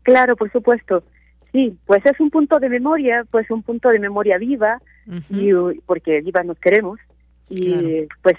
Claro, 0.08 0.38
por 0.38 0.50
supuesto. 0.54 1.04
Sí, 1.52 1.78
pues 1.86 2.06
es 2.06 2.18
un 2.22 2.30
punto 2.30 2.60
de 2.60 2.70
memoria, 2.70 3.26
pues 3.30 3.52
un 3.52 3.62
punto 3.62 3.90
de 3.90 4.00
memoria 4.00 4.38
viva, 4.38 4.82
y, 5.30 5.52
porque 5.86 6.22
viva 6.22 6.44
nos 6.44 6.58
queremos. 6.60 6.98
Y 7.50 8.08
pues 8.22 8.38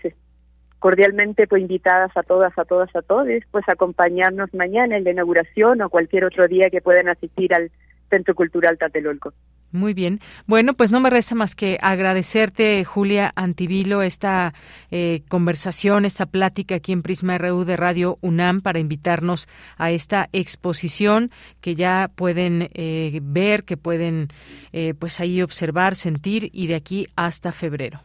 cordialmente 0.78 1.46
pues 1.46 1.60
invitadas 1.60 2.10
a 2.16 2.22
todas, 2.22 2.58
a 2.58 2.64
todas, 2.64 2.88
a 2.96 3.02
todos, 3.02 3.28
pues 3.50 3.64
acompañarnos 3.68 4.54
mañana 4.54 4.96
en 4.96 5.04
la 5.04 5.10
inauguración 5.10 5.82
o 5.82 5.90
cualquier 5.90 6.24
otro 6.24 6.48
día 6.48 6.70
que 6.70 6.80
puedan 6.80 7.10
asistir 7.10 7.52
al 7.52 7.70
Centro 8.08 8.34
Cultural 8.34 8.78
Tatelolco. 8.78 9.34
Muy 9.70 9.92
bien. 9.92 10.20
Bueno, 10.46 10.72
pues 10.72 10.90
no 10.90 10.98
me 10.98 11.10
resta 11.10 11.34
más 11.34 11.54
que 11.54 11.78
agradecerte, 11.82 12.84
Julia 12.84 13.32
Antivilo, 13.36 14.00
esta 14.00 14.54
eh, 14.90 15.22
conversación, 15.28 16.06
esta 16.06 16.24
plática 16.24 16.76
aquí 16.76 16.92
en 16.92 17.02
Prisma 17.02 17.36
RU 17.36 17.64
de 17.66 17.76
Radio 17.76 18.18
UNAM 18.22 18.62
para 18.62 18.78
invitarnos 18.78 19.46
a 19.76 19.90
esta 19.90 20.30
exposición 20.32 21.30
que 21.60 21.74
ya 21.74 22.10
pueden 22.14 22.70
eh, 22.72 23.20
ver, 23.22 23.64
que 23.64 23.76
pueden 23.76 24.28
eh, 24.72 24.94
pues 24.98 25.20
ahí 25.20 25.42
observar, 25.42 25.96
sentir 25.96 26.48
y 26.54 26.66
de 26.66 26.74
aquí 26.74 27.06
hasta 27.14 27.52
febrero. 27.52 28.00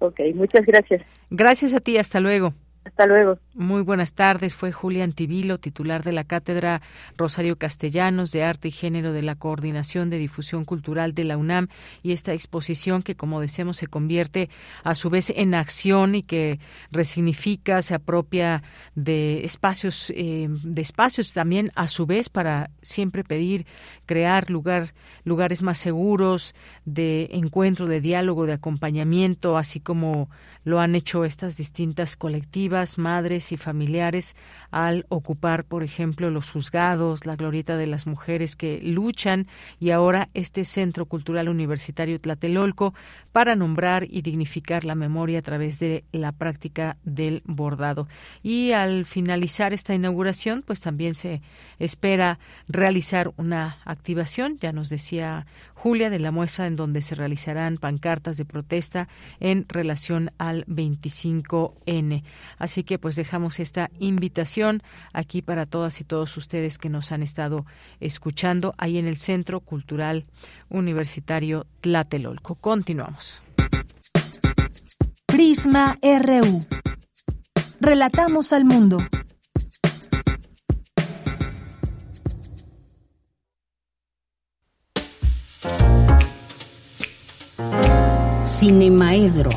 Ok, 0.00 0.20
muchas 0.34 0.66
gracias. 0.66 1.02
Gracias 1.30 1.72
a 1.72 1.80
ti, 1.80 1.96
hasta 1.96 2.20
luego. 2.20 2.52
Hasta 2.86 3.04
luego. 3.04 3.36
Muy 3.52 3.82
buenas 3.82 4.12
tardes. 4.12 4.54
Fue 4.54 4.70
Julián 4.70 5.12
Tibilo, 5.12 5.58
titular 5.58 6.04
de 6.04 6.12
la 6.12 6.22
Cátedra 6.22 6.82
Rosario 7.16 7.56
Castellanos 7.56 8.30
de 8.30 8.44
Arte 8.44 8.68
y 8.68 8.70
Género 8.70 9.12
de 9.12 9.22
la 9.22 9.34
Coordinación 9.34 10.08
de 10.08 10.18
Difusión 10.18 10.64
Cultural 10.64 11.12
de 11.12 11.24
la 11.24 11.36
UNAM 11.36 11.66
y 12.04 12.12
esta 12.12 12.32
exposición 12.32 13.02
que, 13.02 13.16
como 13.16 13.40
decimos, 13.40 13.76
se 13.78 13.88
convierte 13.88 14.50
a 14.84 14.94
su 14.94 15.10
vez 15.10 15.32
en 15.34 15.54
acción 15.54 16.14
y 16.14 16.22
que 16.22 16.60
resignifica, 16.92 17.82
se 17.82 17.94
apropia 17.94 18.62
de 18.94 19.44
espacios, 19.44 20.12
eh, 20.14 20.46
de 20.48 20.82
espacios 20.82 21.32
también 21.32 21.72
a 21.74 21.88
su 21.88 22.06
vez 22.06 22.28
para 22.28 22.70
siempre 22.82 23.24
pedir 23.24 23.66
crear 24.04 24.48
lugar, 24.48 24.94
lugares 25.24 25.60
más 25.60 25.78
seguros 25.78 26.54
de 26.84 27.30
encuentro, 27.32 27.86
de 27.86 28.00
diálogo, 28.00 28.46
de 28.46 28.52
acompañamiento, 28.52 29.56
así 29.56 29.80
como 29.80 30.30
lo 30.62 30.80
han 30.80 30.94
hecho 30.94 31.24
estas 31.24 31.56
distintas 31.56 32.16
colectivas, 32.16 32.75
madres 32.98 33.52
y 33.52 33.56
familiares, 33.56 34.36
al 34.70 35.06
ocupar, 35.08 35.64
por 35.64 35.84
ejemplo, 35.84 36.30
los 36.30 36.50
juzgados, 36.50 37.26
la 37.26 37.36
glorieta 37.36 37.76
de 37.76 37.86
las 37.86 38.06
mujeres 38.06 38.56
que 38.56 38.80
luchan 38.82 39.46
y 39.80 39.90
ahora 39.90 40.28
este 40.34 40.64
Centro 40.64 41.06
Cultural 41.06 41.48
Universitario 41.48 42.20
Tlatelolco 42.20 42.94
para 43.32 43.56
nombrar 43.56 44.04
y 44.08 44.22
dignificar 44.22 44.84
la 44.84 44.94
memoria 44.94 45.38
a 45.38 45.42
través 45.42 45.78
de 45.78 46.04
la 46.12 46.32
práctica 46.32 46.96
del 47.04 47.42
bordado. 47.44 48.08
Y 48.42 48.72
al 48.72 49.04
finalizar 49.06 49.72
esta 49.72 49.94
inauguración, 49.94 50.62
pues 50.66 50.80
también 50.80 51.14
se 51.14 51.42
espera 51.78 52.38
realizar 52.68 53.32
una 53.36 53.78
activación, 53.84 54.58
ya 54.58 54.72
nos 54.72 54.88
decía 54.88 55.46
Julia, 55.86 56.10
de 56.10 56.18
la 56.18 56.32
muestra 56.32 56.66
en 56.66 56.74
donde 56.74 57.00
se 57.00 57.14
realizarán 57.14 57.78
pancartas 57.78 58.36
de 58.36 58.44
protesta 58.44 59.06
en 59.38 59.66
relación 59.68 60.30
al 60.36 60.66
25N. 60.66 62.24
Así 62.58 62.82
que 62.82 62.98
pues 62.98 63.14
dejamos 63.14 63.60
esta 63.60 63.88
invitación 64.00 64.82
aquí 65.12 65.42
para 65.42 65.64
todas 65.64 66.00
y 66.00 66.04
todos 66.04 66.36
ustedes 66.36 66.78
que 66.78 66.88
nos 66.88 67.12
han 67.12 67.22
estado 67.22 67.66
escuchando 68.00 68.74
ahí 68.78 68.98
en 68.98 69.06
el 69.06 69.16
Centro 69.16 69.60
Cultural 69.60 70.24
Universitario 70.70 71.68
Tlatelolco. 71.82 72.56
Continuamos. 72.56 73.44
Prisma 75.26 75.96
RU. 76.02 76.66
Relatamos 77.78 78.52
al 78.52 78.64
mundo. 78.64 78.98
Cinemaedro 88.58 89.50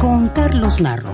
con 0.00 0.28
Carlos 0.28 0.80
Narro. 0.80 1.12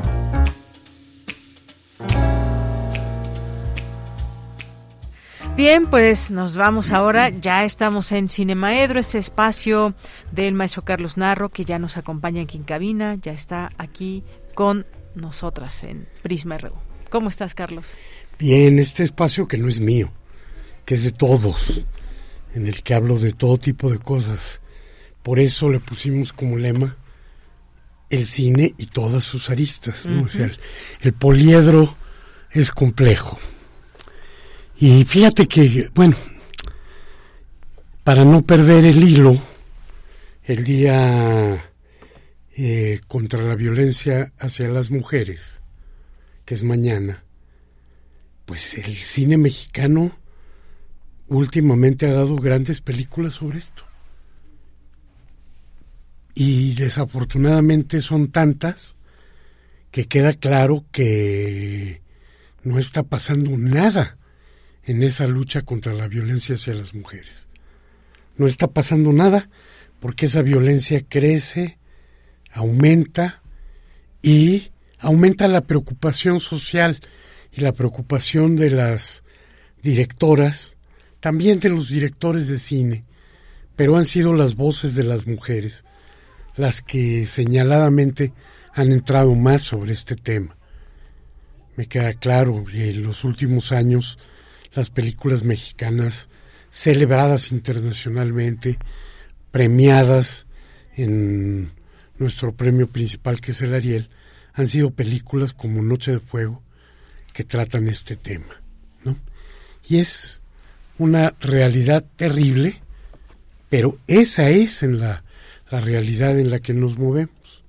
Bien, 5.56 5.86
pues 5.86 6.30
nos 6.30 6.56
vamos 6.56 6.90
ahora. 6.92 7.30
Ya 7.30 7.64
estamos 7.64 8.12
en 8.12 8.28
Cinemaedro, 8.28 9.00
este 9.00 9.16
espacio 9.16 9.94
del 10.30 10.52
maestro 10.52 10.82
Carlos 10.82 11.16
Narro 11.16 11.48
que 11.48 11.64
ya 11.64 11.78
nos 11.78 11.96
acompaña 11.96 12.42
aquí 12.42 12.58
en 12.58 12.64
cabina, 12.64 13.14
ya 13.14 13.32
está 13.32 13.70
aquí 13.78 14.22
con 14.54 14.84
nosotras 15.14 15.82
en 15.84 16.06
Prisma 16.20 16.58
RU. 16.58 16.74
¿Cómo 17.08 17.30
estás, 17.30 17.54
Carlos? 17.54 17.94
Bien, 18.38 18.78
este 18.78 19.04
espacio 19.04 19.48
que 19.48 19.56
no 19.56 19.68
es 19.68 19.80
mío, 19.80 20.12
que 20.84 20.96
es 20.96 21.02
de 21.02 21.12
todos, 21.12 21.82
en 22.54 22.66
el 22.66 22.82
que 22.82 22.92
hablo 22.92 23.18
de 23.18 23.32
todo 23.32 23.56
tipo 23.56 23.88
de 23.90 23.98
cosas 23.98 24.60
por 25.22 25.38
eso 25.38 25.68
le 25.68 25.80
pusimos 25.80 26.32
como 26.32 26.56
lema 26.56 26.96
el 28.08 28.26
cine 28.26 28.74
y 28.78 28.86
todas 28.86 29.24
sus 29.24 29.50
aristas. 29.50 30.06
¿no? 30.06 30.24
o 30.24 30.28
sea, 30.28 30.50
el, 31.00 31.12
poliedro 31.12 31.94
es 32.50 32.70
complejo. 32.70 33.38
Y 34.78 35.04
fíjate 35.04 35.46
que, 35.46 35.88
bueno, 35.94 36.16
para 38.02 38.24
no 38.24 38.42
perder 38.42 38.84
el 38.86 39.02
hilo, 39.02 39.38
el 40.44 40.64
día 40.64 41.70
eh, 42.56 43.00
contra 43.06 43.42
la 43.42 43.54
violencia 43.54 44.32
hacia 44.38 44.68
las 44.68 44.90
mujeres, 44.90 45.60
que 46.46 46.54
es 46.54 46.62
mañana, 46.62 47.24
pues 48.46 48.78
el 48.78 48.96
cine 48.96 49.36
mexicano 49.36 50.18
últimamente 51.28 52.06
ha 52.06 52.14
dado 52.14 52.34
grandes 52.36 52.80
películas 52.80 53.34
sobre 53.34 53.58
esto 53.58 53.89
y 56.34 56.74
desafortunadamente 56.74 58.00
son 58.00 58.30
tantas 58.30 58.96
que 59.90 60.06
queda 60.06 60.34
claro 60.34 60.84
que 60.92 62.02
no 62.62 62.78
está 62.78 63.02
pasando 63.02 63.56
nada 63.56 64.16
en 64.84 65.02
esa 65.02 65.26
lucha 65.26 65.62
contra 65.62 65.92
la 65.92 66.08
violencia 66.08 66.54
hacia 66.54 66.74
las 66.74 66.94
mujeres. 66.94 67.48
No 68.36 68.46
está 68.46 68.68
pasando 68.68 69.12
nada 69.12 69.48
porque 69.98 70.26
esa 70.26 70.42
violencia 70.42 71.04
crece, 71.06 71.78
aumenta 72.52 73.42
y 74.22 74.70
aumenta 74.98 75.48
la 75.48 75.62
preocupación 75.62 76.40
social 76.40 76.98
y 77.52 77.60
la 77.60 77.72
preocupación 77.72 78.56
de 78.56 78.70
las 78.70 79.24
directoras, 79.82 80.76
también 81.20 81.58
de 81.58 81.70
los 81.70 81.88
directores 81.88 82.48
de 82.48 82.58
cine, 82.58 83.04
pero 83.76 83.96
han 83.96 84.04
sido 84.04 84.34
las 84.34 84.54
voces 84.54 84.94
de 84.94 85.04
las 85.04 85.26
mujeres 85.26 85.84
las 86.60 86.82
que 86.82 87.26
señaladamente 87.26 88.32
han 88.72 88.92
entrado 88.92 89.34
más 89.34 89.62
sobre 89.62 89.92
este 89.92 90.14
tema. 90.14 90.56
Me 91.76 91.86
queda 91.86 92.12
claro 92.14 92.64
que 92.64 92.90
en 92.90 93.02
los 93.02 93.24
últimos 93.24 93.72
años 93.72 94.18
las 94.74 94.90
películas 94.90 95.42
mexicanas 95.42 96.28
celebradas 96.70 97.50
internacionalmente, 97.50 98.78
premiadas 99.50 100.46
en 100.96 101.72
nuestro 102.18 102.52
premio 102.52 102.86
principal 102.86 103.40
que 103.40 103.52
es 103.52 103.62
el 103.62 103.74
Ariel, 103.74 104.10
han 104.52 104.68
sido 104.68 104.90
películas 104.90 105.52
como 105.52 105.82
Noche 105.82 106.12
de 106.12 106.20
Fuego 106.20 106.62
que 107.32 107.44
tratan 107.44 107.88
este 107.88 108.16
tema. 108.16 108.60
¿no? 109.04 109.16
Y 109.88 109.98
es 109.98 110.42
una 110.98 111.34
realidad 111.40 112.04
terrible, 112.16 112.82
pero 113.70 113.98
esa 114.06 114.50
es 114.50 114.82
en 114.82 115.00
la 115.00 115.24
la 115.70 115.80
realidad 115.80 116.38
en 116.38 116.50
la 116.50 116.58
que 116.60 116.74
nos 116.74 116.98
movemos. 116.98 117.64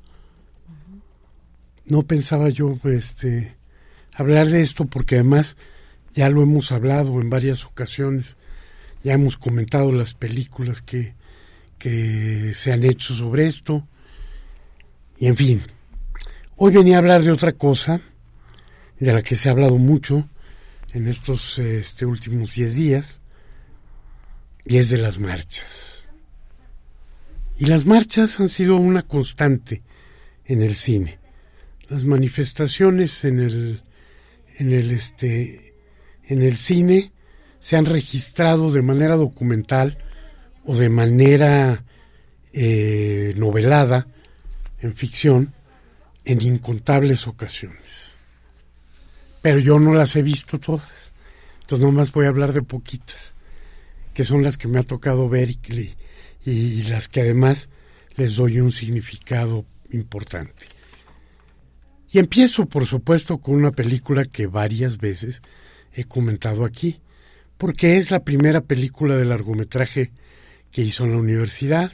No 1.85 2.03
pensaba 2.03 2.49
yo 2.49 2.77
este, 2.85 3.55
hablar 4.13 4.47
de 4.47 4.61
esto 4.61 4.85
porque 4.85 5.15
además 5.15 5.57
ya 6.13 6.29
lo 6.29 6.41
hemos 6.41 6.71
hablado 6.71 7.21
en 7.21 7.29
varias 7.29 7.65
ocasiones, 7.65 8.37
ya 9.03 9.13
hemos 9.13 9.37
comentado 9.37 9.91
las 9.91 10.13
películas 10.13 10.81
que, 10.81 11.13
que 11.77 12.53
se 12.53 12.71
han 12.71 12.83
hecho 12.83 13.13
sobre 13.13 13.45
esto, 13.45 13.87
y 15.17 15.27
en 15.27 15.35
fin, 15.35 15.61
hoy 16.55 16.73
venía 16.73 16.95
a 16.95 16.99
hablar 16.99 17.21
de 17.21 17.31
otra 17.31 17.53
cosa, 17.53 18.01
de 18.99 19.13
la 19.13 19.21
que 19.21 19.35
se 19.35 19.49
ha 19.49 19.51
hablado 19.51 19.77
mucho 19.77 20.27
en 20.93 21.07
estos 21.07 21.59
este, 21.59 22.05
últimos 22.05 22.55
diez 22.55 22.75
días, 22.75 23.21
y 24.65 24.77
es 24.77 24.89
de 24.89 24.97
las 24.97 25.19
marchas. 25.19 26.00
Y 27.61 27.67
las 27.67 27.85
marchas 27.85 28.39
han 28.39 28.49
sido 28.49 28.75
una 28.75 29.03
constante 29.03 29.83
en 30.45 30.63
el 30.63 30.73
cine. 30.73 31.19
Las 31.89 32.05
manifestaciones 32.05 33.23
en 33.23 33.39
el, 33.39 33.83
en 34.57 34.73
el, 34.73 34.89
este, 34.89 35.75
en 36.23 36.41
el 36.41 36.57
cine 36.57 37.11
se 37.59 37.77
han 37.77 37.85
registrado 37.85 38.71
de 38.71 38.81
manera 38.81 39.15
documental 39.15 39.99
o 40.65 40.75
de 40.75 40.89
manera 40.89 41.85
eh, 42.51 43.35
novelada, 43.37 44.07
en 44.79 44.95
ficción, 44.95 45.53
en 46.25 46.41
incontables 46.41 47.27
ocasiones. 47.27 48.15
Pero 49.43 49.59
yo 49.59 49.79
no 49.79 49.93
las 49.93 50.15
he 50.15 50.23
visto 50.23 50.59
todas. 50.59 51.13
Entonces 51.59 51.85
nomás 51.85 52.11
voy 52.11 52.25
a 52.25 52.29
hablar 52.29 52.53
de 52.53 52.63
poquitas, 52.63 53.35
que 54.15 54.23
son 54.23 54.41
las 54.41 54.57
que 54.57 54.67
me 54.67 54.79
ha 54.79 54.83
tocado 54.83 55.29
ver 55.29 55.51
y, 55.51 55.93
y 56.45 56.83
las 56.83 57.07
que 57.07 57.21
además 57.21 57.69
les 58.15 58.35
doy 58.35 58.59
un 58.59 58.71
significado 58.71 59.65
importante. 59.91 60.67
Y 62.11 62.19
empiezo, 62.19 62.65
por 62.65 62.85
supuesto, 62.85 63.37
con 63.37 63.55
una 63.55 63.71
película 63.71 64.25
que 64.25 64.47
varias 64.47 64.97
veces 64.97 65.41
he 65.93 66.03
comentado 66.03 66.65
aquí, 66.65 66.99
porque 67.57 67.97
es 67.97 68.11
la 68.11 68.23
primera 68.23 68.61
película 68.61 69.15
de 69.15 69.25
largometraje 69.25 70.11
que 70.71 70.81
hizo 70.81 71.05
en 71.05 71.11
la 71.11 71.17
universidad, 71.17 71.91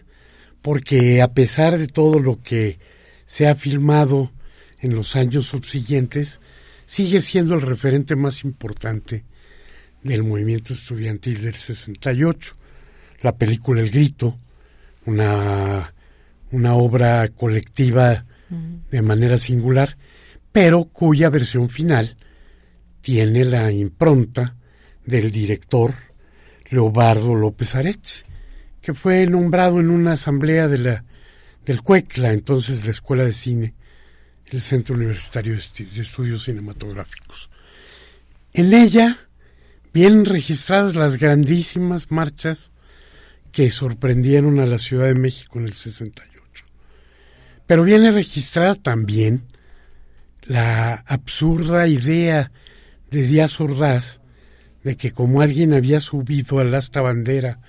porque 0.62 1.22
a 1.22 1.34
pesar 1.34 1.78
de 1.78 1.88
todo 1.88 2.20
lo 2.20 2.42
que 2.42 2.80
se 3.26 3.48
ha 3.48 3.56
filmado 3.56 4.32
en 4.80 4.96
los 4.96 5.16
años 5.16 5.48
subsiguientes, 5.48 6.40
sigue 6.86 7.22
siendo 7.22 7.56
el 7.56 7.62
referente 7.62 8.16
más 8.16 8.44
importante 8.44 9.26
del 10.04 10.24
movimiento 10.24 10.74
estudiantil 10.74 11.42
del 11.42 11.56
68. 11.56 12.56
La 13.22 13.36
película 13.36 13.82
El 13.82 13.90
Grito, 13.90 14.38
una, 15.06 15.94
una 16.52 16.74
obra 16.76 17.28
colectiva 17.30 18.26
de 18.90 19.02
manera 19.02 19.38
singular, 19.38 19.98
pero 20.52 20.86
cuya 20.86 21.30
versión 21.30 21.70
final 21.70 22.16
tiene 23.02 23.44
la 23.44 23.72
impronta 23.72 24.56
del 25.06 25.32
director 25.32 25.94
Leobardo 26.70 27.36
López 27.36 27.76
Areche, 27.76 28.26
que 28.82 28.94
fue 28.94 29.26
nombrado 29.28 29.80
en 29.80 29.90
una 29.90 30.14
asamblea 30.14 30.68
de 30.68 30.78
la, 30.78 31.06
del 31.66 31.82
CUECLA, 31.82 32.32
entonces 32.32 32.86
la 32.86 32.92
Escuela 32.92 33.24
de 33.24 33.34
Cine, 33.34 33.74
el 34.46 34.62
Centro 34.62 34.96
Universitario 34.96 35.54
de 35.54 36.02
Estudios 36.02 36.44
Cinematográficos. 36.44 37.50
En 38.54 38.74
ella 38.74 39.18
vienen 39.94 40.26
registradas 40.26 40.96
las 40.96 41.18
grandísimas 41.18 42.12
marchas 42.12 42.72
que 43.52 43.70
sorprendieron 43.70 44.60
a 44.60 44.66
la 44.66 44.78
Ciudad 44.78 45.06
de 45.06 45.16
México 45.16 45.60
en 45.60 45.66
el 45.66 45.74
68. 45.74 46.66
Pero 47.66 47.84
viene 47.84 48.12
registrada 48.12 48.76
también 48.76 49.44
la 50.44 50.94
absurda 50.94 51.88
idea 51.88 52.52
de 53.12 53.24
Díaz 53.24 53.60
Ordaz 53.60 54.22
de 54.84 54.96
que 54.96 55.12
como 55.12 55.42
alguien 55.42 55.74
había 55.74 56.00
subido 56.00 56.60
al 56.60 56.74
asta 56.74 57.02
bandera 57.02 57.60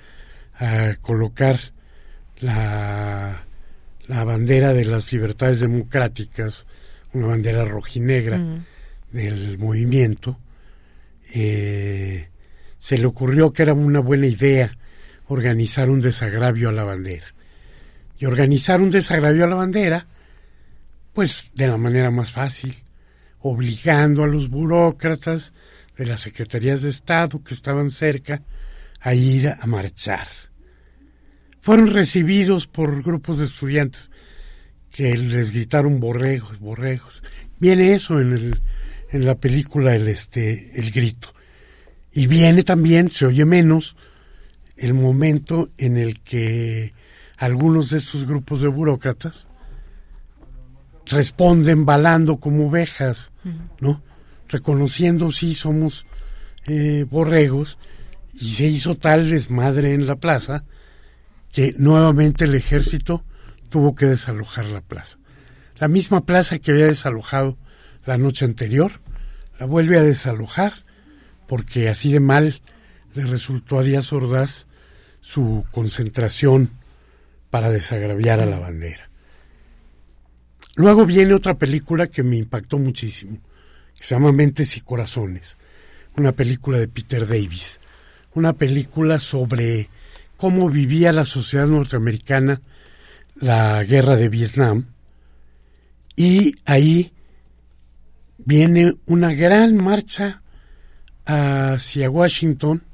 a 0.55 0.94
colocar 1.00 1.59
la, 2.38 3.44
la 4.06 4.24
bandera 4.24 4.72
de 4.72 4.84
las 4.84 5.12
libertades 5.12 5.60
democráticas, 5.60 6.66
una 7.12 7.26
bandera 7.26 7.64
rojinegra 7.64 8.38
mm. 8.38 8.64
del 9.10 9.59
movimiento, 9.59 10.38
eh, 11.34 12.28
se 12.78 12.98
le 12.98 13.06
ocurrió 13.06 13.52
que 13.52 13.62
era 13.62 13.74
una 13.74 14.00
buena 14.00 14.26
idea 14.26 14.77
organizar 15.28 15.90
un 15.90 16.00
desagravio 16.00 16.70
a 16.70 16.72
la 16.72 16.84
bandera. 16.84 17.26
Y 18.18 18.26
organizar 18.26 18.80
un 18.80 18.90
desagravio 18.90 19.44
a 19.44 19.48
la 19.48 19.55
bandera, 19.55 20.06
pues 21.12 21.52
de 21.55 21.68
la 21.68 21.76
manera 21.76 22.10
más 22.10 22.32
fácil, 22.32 22.82
obligando 23.40 24.24
a 24.24 24.26
los 24.26 24.48
burócratas 24.50 25.52
de 25.96 26.06
las 26.06 26.22
secretarías 26.22 26.82
de 26.82 26.90
Estado 26.90 27.42
que 27.42 27.55
estaban 27.55 27.90
cerca 27.90 28.42
a 29.00 29.14
ir 29.14 29.48
a 29.48 29.66
marchar. 29.66 30.26
Fueron 31.60 31.92
recibidos 31.92 32.66
por 32.66 33.02
grupos 33.02 33.38
de 33.38 33.44
estudiantes 33.44 34.10
que 34.90 35.16
les 35.16 35.52
gritaron 35.52 36.00
borregos, 36.00 36.59
borregos. 36.59 37.22
Viene 37.60 37.92
eso 37.92 38.20
en, 38.20 38.32
el, 38.32 38.60
en 39.10 39.26
la 39.26 39.36
película 39.36 39.94
el, 39.94 40.09
este, 40.09 40.72
el 40.78 40.90
grito. 40.90 41.34
Y 42.12 42.26
viene 42.26 42.62
también, 42.62 43.10
se 43.10 43.26
oye 43.26 43.44
menos, 43.44 43.96
el 44.78 44.94
momento 44.94 45.68
en 45.76 45.96
el 45.96 46.20
que 46.20 46.92
algunos 47.36 47.90
de 47.90 47.98
estos 47.98 48.26
grupos 48.26 48.60
de 48.60 48.68
burócratas 48.68 49.46
responden 51.06 51.84
balando 51.84 52.38
como 52.38 52.68
ovejas, 52.68 53.30
¿no? 53.80 54.02
Reconociendo 54.48 55.30
si 55.30 55.55
somos 55.55 56.06
eh, 56.66 57.06
borregos 57.10 57.78
y 58.34 58.50
se 58.50 58.66
hizo 58.66 58.94
tal 58.94 59.30
desmadre 59.30 59.94
en 59.94 60.06
la 60.06 60.16
plaza 60.16 60.64
que 61.52 61.74
nuevamente 61.78 62.44
el 62.44 62.55
ejército 62.55 63.24
tuvo 63.68 63.94
que 63.94 64.06
desalojar 64.06 64.66
la 64.66 64.80
plaza. 64.80 65.18
La 65.78 65.88
misma 65.88 66.24
plaza 66.24 66.59
que 66.59 66.72
había 66.72 66.86
desalojado 66.86 67.56
la 68.05 68.18
noche 68.18 68.44
anterior, 68.44 68.92
la 69.59 69.66
vuelve 69.66 69.98
a 69.98 70.02
desalojar 70.02 70.72
porque 71.46 71.88
así 71.88 72.12
de 72.12 72.20
mal 72.20 72.60
le 73.14 73.24
resultó 73.24 73.78
a 73.78 73.82
Díaz 73.82 74.12
Ordaz 74.12 74.68
su 75.28 75.66
concentración 75.70 76.70
para 77.50 77.68
desagraviar 77.68 78.40
a 78.40 78.46
la 78.46 78.59
bandera. 78.59 79.10
Luego 80.74 81.05
viene 81.05 81.34
otra 81.34 81.59
película 81.59 82.06
que 82.06 82.22
me 82.22 82.38
impactó 82.38 82.78
muchísimo, 82.78 83.36
que 83.94 84.05
se 84.05 84.14
llama 84.14 84.32
Mentes 84.32 84.78
y 84.78 84.80
Corazones, 84.80 85.59
una 86.16 86.32
película 86.32 86.78
de 86.78 86.88
Peter 86.88 87.26
Davis, 87.26 87.78
una 88.32 88.55
película 88.55 89.18
sobre 89.18 89.90
cómo 90.38 90.70
vivía 90.70 91.12
la 91.12 91.26
sociedad 91.26 91.66
norteamericana 91.66 92.62
la 93.34 93.84
guerra 93.84 94.16
de 94.16 94.30
Vietnam 94.30 94.86
y 96.16 96.55
ahí 96.64 97.12
viene 98.38 98.94
una 99.05 99.34
gran 99.34 99.76
marcha 99.76 100.40
hacia 101.26 102.09
Washington 102.09 102.88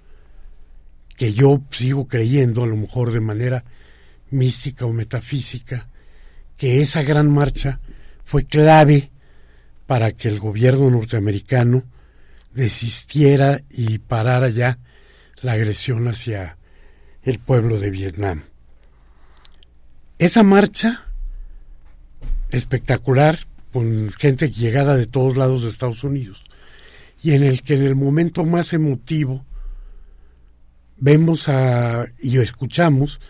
que 1.16 1.32
yo 1.32 1.62
sigo 1.70 2.08
creyendo, 2.08 2.64
a 2.64 2.66
lo 2.66 2.76
mejor 2.76 3.12
de 3.12 3.20
manera 3.20 3.64
mística 4.30 4.84
o 4.84 4.92
metafísica, 4.92 5.88
que 6.56 6.80
esa 6.80 7.02
gran 7.02 7.30
marcha 7.30 7.80
fue 8.24 8.44
clave 8.44 9.10
para 9.86 10.12
que 10.12 10.28
el 10.28 10.38
gobierno 10.38 10.90
norteamericano 10.90 11.84
desistiera 12.52 13.62
y 13.70 13.98
parara 13.98 14.48
ya 14.48 14.78
la 15.42 15.52
agresión 15.52 16.08
hacia 16.08 16.56
el 17.22 17.38
pueblo 17.38 17.78
de 17.78 17.90
Vietnam. 17.90 18.42
Esa 20.18 20.42
marcha 20.42 21.06
espectacular, 22.50 23.38
con 23.72 24.10
gente 24.12 24.50
llegada 24.50 24.96
de 24.96 25.06
todos 25.06 25.36
lados 25.36 25.62
de 25.62 25.68
Estados 25.68 26.04
Unidos, 26.04 26.44
y 27.22 27.32
en 27.32 27.42
el 27.42 27.62
que 27.62 27.74
en 27.74 27.82
el 27.82 27.96
momento 27.96 28.44
más 28.44 28.72
emotivo 28.72 29.44
vemos 30.96 31.48
a, 31.48 32.04
y 32.20 32.38
escuchamos 32.38 33.20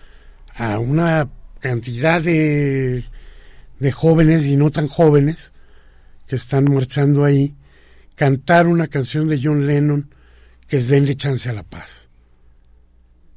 a 0.54 0.78
una 0.78 1.28
cantidad 1.60 2.22
de, 2.22 3.04
de 3.78 3.92
jóvenes 3.92 4.46
y 4.46 4.56
no 4.56 4.70
tan 4.70 4.86
jóvenes 4.86 5.52
que 6.26 6.36
están 6.36 6.72
marchando 6.72 7.24
ahí, 7.24 7.54
cantar 8.14 8.66
una 8.66 8.88
canción 8.88 9.28
de 9.28 9.40
John 9.42 9.66
Lennon 9.66 10.10
que 10.68 10.78
es 10.78 10.88
Denle 10.88 11.14
chance 11.14 11.48
a 11.48 11.52
la 11.52 11.62
paz. 11.62 12.08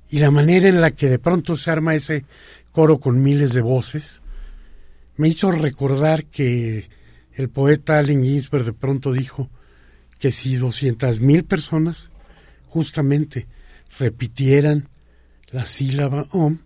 Y 0.10 0.20
la 0.20 0.32
manera 0.32 0.70
en 0.70 0.80
la 0.80 0.92
que 0.92 1.10
de 1.10 1.20
pronto 1.20 1.58
se 1.58 1.70
arma 1.70 1.96
ese 1.96 2.26
coro 2.72 3.00
con 3.00 3.22
miles 3.22 3.54
de 3.54 3.62
voces, 3.62 4.22
me 5.18 5.28
hizo 5.28 5.52
recordar 5.52 6.26
que 6.26 6.90
el 7.34 7.50
poeta 7.50 7.98
Allen 7.98 8.24
Ginsberg 8.24 8.64
de 8.64 8.74
pronto 8.74 9.12
dijo 9.12 9.50
que 10.20 10.32
si 10.32 10.56
doscientas 10.56 11.20
mil 11.20 11.44
personas 11.44 12.12
justamente 12.68 13.48
repitieran 13.98 14.90
la 15.52 15.66
sílaba 15.66 16.28
OM, 16.32 16.60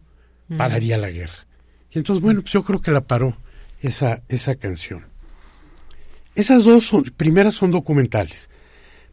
pararía 0.57 0.98
la 0.98 1.10
guerra. 1.10 1.45
Y 1.91 1.98
entonces, 1.98 2.22
bueno, 2.22 2.41
pues 2.41 2.53
yo 2.53 2.64
creo 2.64 2.81
que 2.81 2.91
la 2.91 3.02
paró 3.02 3.38
esa, 3.81 4.23
esa 4.27 4.56
canción. 4.56 5.06
Esas 6.35 6.64
dos 6.64 6.85
son, 6.85 7.03
primeras 7.03 7.56
son 7.56 7.72
documentales, 7.72 8.49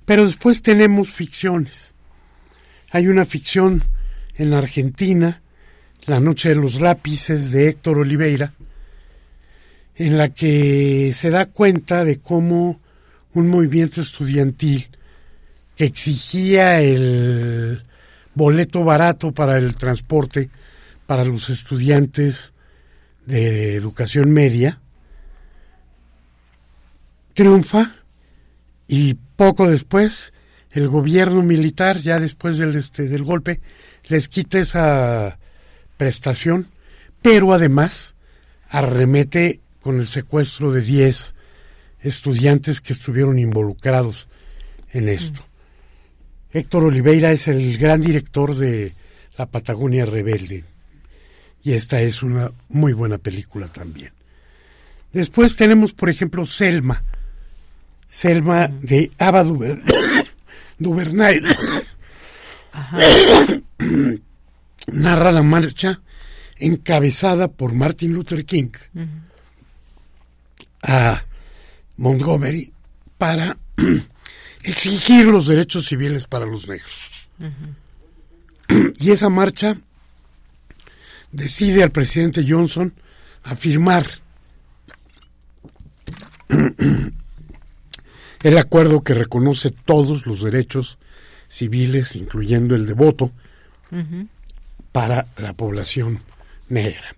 pero 0.04 0.24
después 0.24 0.62
tenemos 0.62 1.10
ficciones. 1.10 1.94
Hay 2.90 3.08
una 3.08 3.24
ficción 3.24 3.82
en 4.36 4.50
la 4.50 4.58
Argentina, 4.58 5.42
La 6.06 6.20
Noche 6.20 6.50
de 6.50 6.54
los 6.54 6.80
Lápices 6.80 7.50
de 7.50 7.68
Héctor 7.68 7.98
Oliveira, 7.98 8.54
en 9.96 10.16
la 10.16 10.28
que 10.28 11.10
se 11.12 11.30
da 11.30 11.46
cuenta 11.46 12.04
de 12.04 12.20
cómo 12.20 12.80
un 13.34 13.48
movimiento 13.48 14.00
estudiantil 14.00 14.88
que 15.76 15.84
exigía 15.84 16.80
el 16.80 17.82
boleto 18.34 18.84
barato 18.84 19.32
para 19.32 19.58
el 19.58 19.76
transporte 19.76 20.50
para 21.06 21.24
los 21.24 21.48
estudiantes 21.48 22.52
de 23.24 23.74
educación 23.74 24.30
media, 24.30 24.78
triunfa 27.32 27.94
y 28.86 29.14
poco 29.14 29.68
después 29.70 30.34
el 30.70 30.88
gobierno 30.88 31.42
militar, 31.42 31.98
ya 31.98 32.18
después 32.18 32.58
del, 32.58 32.76
este, 32.76 33.04
del 33.04 33.24
golpe, 33.24 33.60
les 34.08 34.28
quita 34.28 34.58
esa 34.58 35.38
prestación, 35.96 36.68
pero 37.22 37.54
además 37.54 38.14
arremete 38.68 39.60
con 39.80 40.00
el 40.00 40.06
secuestro 40.06 40.72
de 40.72 40.82
10 40.82 41.34
estudiantes 42.00 42.82
que 42.82 42.92
estuvieron 42.92 43.38
involucrados 43.38 44.28
en 44.92 45.08
esto. 45.08 45.47
Héctor 46.52 46.84
Oliveira 46.84 47.32
es 47.32 47.48
el 47.48 47.78
gran 47.78 48.00
director 48.00 48.54
de 48.54 48.92
La 49.36 49.46
Patagonia 49.46 50.04
Rebelde 50.04 50.64
y 51.62 51.72
esta 51.72 52.00
es 52.00 52.22
una 52.22 52.50
muy 52.68 52.92
buena 52.92 53.18
película 53.18 53.68
también. 53.68 54.12
Después 55.12 55.56
tenemos, 55.56 55.92
por 55.92 56.08
ejemplo, 56.08 56.46
Selma, 56.46 57.02
Selma 58.06 58.68
de 58.68 59.10
Ava 59.18 59.44
Duvernay. 60.78 61.40
narra 64.92 65.32
la 65.32 65.42
marcha 65.42 66.00
encabezada 66.58 67.48
por 67.48 67.72
Martin 67.72 68.12
Luther 68.12 68.44
King 68.44 68.70
a 70.82 71.24
Montgomery 71.96 72.72
para 73.16 73.56
exigir 74.70 75.26
los 75.26 75.46
derechos 75.46 75.86
civiles 75.86 76.26
para 76.26 76.46
los 76.46 76.68
negros. 76.68 77.28
Y 78.98 79.12
esa 79.12 79.30
marcha 79.30 79.78
decide 81.32 81.82
al 81.82 81.90
presidente 81.90 82.44
Johnson 82.46 82.92
afirmar 83.42 84.06
el 88.42 88.58
acuerdo 88.58 89.02
que 89.02 89.14
reconoce 89.14 89.70
todos 89.70 90.26
los 90.26 90.42
derechos 90.42 90.98
civiles, 91.48 92.14
incluyendo 92.14 92.76
el 92.76 92.86
de 92.86 92.92
voto, 92.92 93.32
para 94.92 95.26
la 95.38 95.54
población 95.54 96.20
negra. 96.68 97.16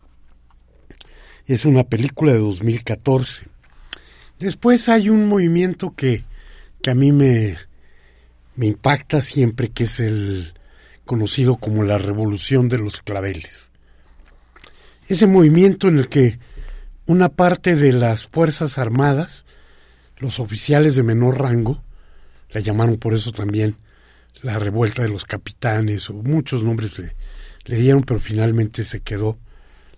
Es 1.46 1.64
una 1.64 1.82
película 1.84 2.32
de 2.32 2.38
2014. 2.38 3.46
Después 4.38 4.88
hay 4.88 5.10
un 5.10 5.26
movimiento 5.28 5.92
que, 5.96 6.22
que 6.82 6.90
a 6.90 6.94
mí 6.94 7.12
me, 7.12 7.56
me 8.56 8.66
impacta 8.66 9.20
siempre, 9.20 9.70
que 9.70 9.84
es 9.84 10.00
el 10.00 10.54
conocido 11.04 11.56
como 11.56 11.82
la 11.82 11.98
Revolución 11.98 12.68
de 12.68 12.78
los 12.78 13.00
Claveles. 13.00 13.72
Ese 15.08 15.26
movimiento 15.26 15.88
en 15.88 15.98
el 15.98 16.08
que 16.08 16.38
una 17.06 17.28
parte 17.28 17.74
de 17.74 17.92
las 17.92 18.28
Fuerzas 18.28 18.78
Armadas, 18.78 19.44
los 20.18 20.38
oficiales 20.38 20.94
de 20.94 21.02
menor 21.02 21.40
rango, 21.40 21.82
la 22.50 22.60
llamaron 22.60 22.96
por 22.96 23.14
eso 23.14 23.32
también 23.32 23.76
la 24.42 24.58
revuelta 24.58 25.02
de 25.02 25.08
los 25.08 25.24
capitanes, 25.24 26.08
o 26.10 26.14
muchos 26.14 26.62
nombres 26.62 26.98
le, 26.98 27.16
le 27.64 27.76
dieron, 27.76 28.02
pero 28.02 28.20
finalmente 28.20 28.84
se 28.84 29.00
quedó 29.00 29.38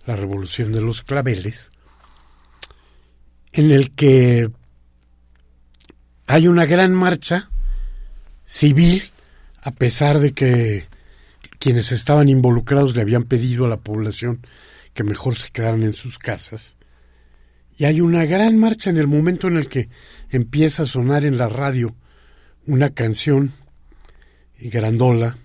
la 0.05 0.15
revolución 0.15 0.71
de 0.71 0.81
los 0.81 1.01
claveles, 1.01 1.71
en 3.51 3.71
el 3.71 3.91
que 3.91 4.49
hay 6.33 6.47
una 6.47 6.65
gran 6.65 6.95
marcha 6.95 7.51
civil, 8.47 9.03
a 9.61 9.69
pesar 9.69 10.17
de 10.17 10.33
que 10.33 10.85
quienes 11.59 11.91
estaban 11.91 12.27
involucrados 12.27 12.95
le 12.95 13.03
habían 13.03 13.25
pedido 13.25 13.65
a 13.65 13.69
la 13.69 13.77
población 13.77 14.39
que 14.95 15.03
mejor 15.03 15.35
se 15.35 15.51
quedaran 15.51 15.83
en 15.83 15.93
sus 15.93 16.17
casas. 16.17 16.77
Y 17.77 17.85
hay 17.85 18.01
una 18.01 18.25
gran 18.25 18.57
marcha 18.57 18.89
en 18.89 18.97
el 18.97 19.05
momento 19.05 19.47
en 19.47 19.57
el 19.57 19.69
que 19.69 19.89
empieza 20.31 20.81
a 20.81 20.87
sonar 20.87 21.23
en 21.23 21.37
la 21.37 21.49
radio 21.49 21.95
una 22.65 22.89
canción 22.89 23.53
grandola 24.59 25.37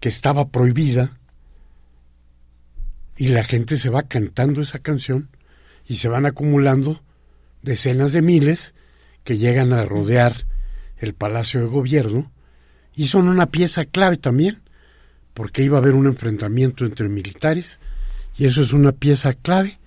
que 0.00 0.08
estaba 0.08 0.48
prohibida 0.48 1.16
y 3.16 3.28
la 3.28 3.44
gente 3.44 3.76
se 3.76 3.88
va 3.88 4.02
cantando 4.02 4.62
esa 4.62 4.80
canción 4.80 5.28
y 5.86 5.94
se 5.94 6.08
van 6.08 6.26
acumulando 6.26 7.04
decenas 7.62 8.12
de 8.12 8.22
miles 8.22 8.74
que 9.26 9.36
llegan 9.36 9.72
a 9.72 9.84
rodear 9.84 10.46
el 10.98 11.12
Palacio 11.12 11.60
de 11.60 11.66
Gobierno 11.66 12.30
y 12.94 13.06
son 13.06 13.28
una 13.28 13.46
pieza 13.46 13.84
clave 13.84 14.16
también 14.16 14.62
porque 15.34 15.64
iba 15.64 15.76
a 15.76 15.80
haber 15.80 15.94
un 15.94 16.06
enfrentamiento 16.06 16.84
entre 16.84 17.08
militares 17.08 17.80
y 18.38 18.46
eso 18.46 18.62
es 18.62 18.72
una 18.72 18.92
pieza 18.92 19.34
clave 19.34 19.78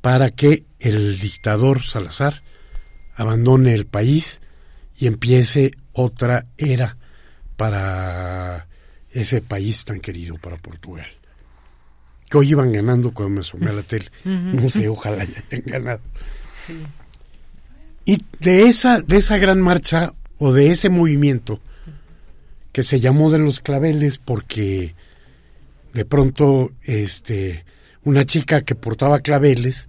para 0.00 0.30
que 0.30 0.64
el 0.80 1.20
dictador 1.20 1.82
Salazar 1.82 2.42
abandone 3.14 3.74
el 3.74 3.86
país 3.86 4.40
y 4.98 5.06
empiece 5.06 5.72
otra 5.92 6.46
era 6.56 6.96
para 7.58 8.68
ese 9.12 9.42
país 9.42 9.84
tan 9.84 10.00
querido 10.00 10.36
para 10.36 10.56
Portugal. 10.56 11.08
Que 12.30 12.38
hoy 12.38 12.50
iban 12.50 12.72
ganando 12.72 13.12
cuando 13.12 13.34
me 13.34 13.40
asomé 13.40 13.68
a 13.68 13.74
la 13.74 13.82
tele. 13.82 14.10
No 14.24 14.66
sé, 14.70 14.88
ojalá 14.88 15.24
ya 15.24 15.42
hayan 15.50 15.62
ganado. 15.66 16.00
Y 18.04 18.24
de 18.40 18.64
esa, 18.64 19.00
de 19.00 19.18
esa 19.18 19.38
gran 19.38 19.60
marcha 19.60 20.14
o 20.38 20.52
de 20.52 20.70
ese 20.70 20.88
movimiento 20.88 21.60
que 22.72 22.82
se 22.82 23.00
llamó 23.00 23.30
de 23.30 23.38
los 23.38 23.60
claveles 23.60 24.18
porque 24.18 24.94
de 25.92 26.04
pronto 26.04 26.72
este 26.82 27.64
una 28.04 28.24
chica 28.24 28.62
que 28.62 28.74
portaba 28.74 29.20
claveles 29.20 29.88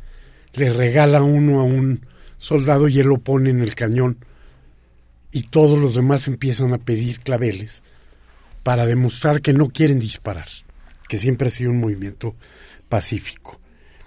le 0.54 0.72
regala 0.72 1.24
uno 1.24 1.62
a 1.62 1.64
un 1.64 2.06
soldado 2.38 2.88
y 2.88 3.00
él 3.00 3.08
lo 3.08 3.18
pone 3.18 3.50
en 3.50 3.62
el 3.62 3.74
cañón 3.74 4.18
y 5.32 5.44
todos 5.44 5.80
los 5.80 5.96
demás 5.96 6.28
empiezan 6.28 6.74
a 6.74 6.78
pedir 6.78 7.22
claveles 7.22 7.82
para 8.62 8.86
demostrar 8.86 9.42
que 9.42 9.54
no 9.54 9.70
quieren 9.70 10.00
disparar, 10.00 10.48
que 11.10 11.18
siempre 11.18 11.48
ha 11.48 11.52
sido 11.52 11.72
un 11.72 11.80
movimiento 11.80 12.36
pacífico. 12.90 13.60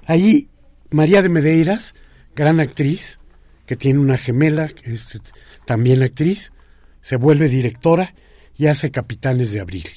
Ahí 0.05 0.49
María 0.91 1.23
de 1.23 1.29
Medeiras, 1.29 1.95
gran 2.37 2.61
actriz, 2.61 3.19
que 3.67 3.77
tiene 3.77 3.99
una 3.99 4.19
gemela, 4.19 4.71
es 4.85 5.21
también 5.65 6.03
actriz, 6.03 6.53
se 7.01 7.17
vuelve 7.17 7.49
directora 7.49 8.15
y 8.57 8.67
hace 8.67 8.91
Capitanes 8.91 9.53
de 9.53 9.61
Abril. 9.61 9.89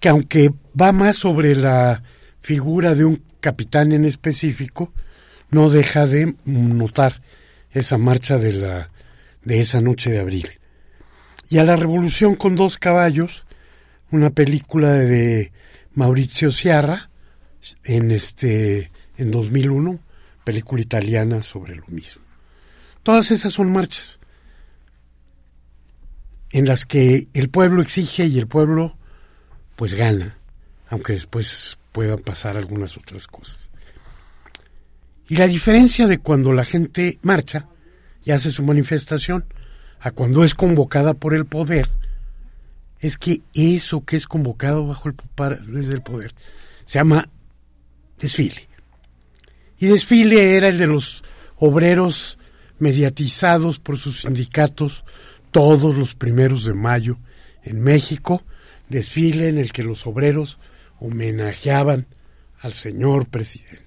Que 0.00 0.08
aunque 0.08 0.52
va 0.80 0.92
más 0.92 1.16
sobre 1.16 1.54
la 1.54 2.02
figura 2.40 2.94
de 2.94 3.04
un 3.04 3.22
capitán 3.40 3.92
en 3.92 4.04
específico, 4.04 4.92
no 5.50 5.68
deja 5.70 6.06
de 6.06 6.34
notar 6.44 7.20
esa 7.70 7.98
marcha 7.98 8.38
de 8.38 8.52
la 8.52 8.90
de 9.44 9.60
esa 9.60 9.80
noche 9.80 10.10
de 10.10 10.20
abril. 10.20 10.48
Y 11.50 11.58
a 11.58 11.64
la 11.64 11.76
Revolución 11.76 12.34
con 12.34 12.56
dos 12.56 12.78
caballos, 12.78 13.44
una 14.10 14.30
película 14.30 14.92
de 14.92 15.52
Maurizio 15.92 16.50
Sierra 16.50 17.10
en 17.84 18.10
este 18.10 18.88
en 19.16 19.30
2001, 19.30 20.00
película 20.44 20.82
italiana 20.82 21.42
sobre 21.42 21.76
lo 21.76 21.86
mismo. 21.88 22.22
Todas 23.02 23.30
esas 23.30 23.52
son 23.52 23.72
marchas 23.72 24.20
en 26.50 26.66
las 26.66 26.86
que 26.86 27.28
el 27.34 27.50
pueblo 27.50 27.82
exige 27.82 28.26
y 28.26 28.38
el 28.38 28.46
pueblo 28.46 28.96
pues 29.76 29.94
gana, 29.94 30.36
aunque 30.88 31.14
después 31.14 31.78
puedan 31.92 32.18
pasar 32.18 32.56
algunas 32.56 32.96
otras 32.96 33.26
cosas. 33.26 33.70
Y 35.26 35.36
la 35.36 35.46
diferencia 35.46 36.06
de 36.06 36.18
cuando 36.18 36.52
la 36.52 36.64
gente 36.64 37.18
marcha 37.22 37.68
y 38.24 38.30
hace 38.30 38.50
su 38.50 38.62
manifestación, 38.62 39.44
a 40.00 40.10
cuando 40.10 40.44
es 40.44 40.54
convocada 40.54 41.14
por 41.14 41.34
el 41.34 41.46
poder, 41.46 41.88
es 43.00 43.18
que 43.18 43.42
eso 43.54 44.04
que 44.04 44.16
es 44.16 44.26
convocado 44.26 44.86
bajo 44.86 45.08
el 45.08 45.16
desde 45.66 45.94
el 45.94 46.02
poder 46.02 46.34
se 46.86 46.98
llama 46.98 47.28
desfile. 48.18 48.68
Y 49.78 49.86
desfile 49.86 50.56
era 50.56 50.68
el 50.68 50.78
de 50.78 50.86
los 50.86 51.24
obreros 51.56 52.38
mediatizados 52.78 53.78
por 53.78 53.98
sus 53.98 54.22
sindicatos 54.22 55.04
todos 55.50 55.96
los 55.96 56.14
primeros 56.14 56.64
de 56.64 56.74
mayo 56.74 57.18
en 57.62 57.80
México, 57.80 58.42
desfile 58.88 59.48
en 59.48 59.58
el 59.58 59.72
que 59.72 59.82
los 59.82 60.06
obreros 60.06 60.58
homenajeaban 60.98 62.06
al 62.60 62.72
señor 62.72 63.28
presidente. 63.28 63.84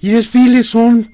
Y 0.00 0.10
desfiles 0.10 0.66
son 0.66 1.12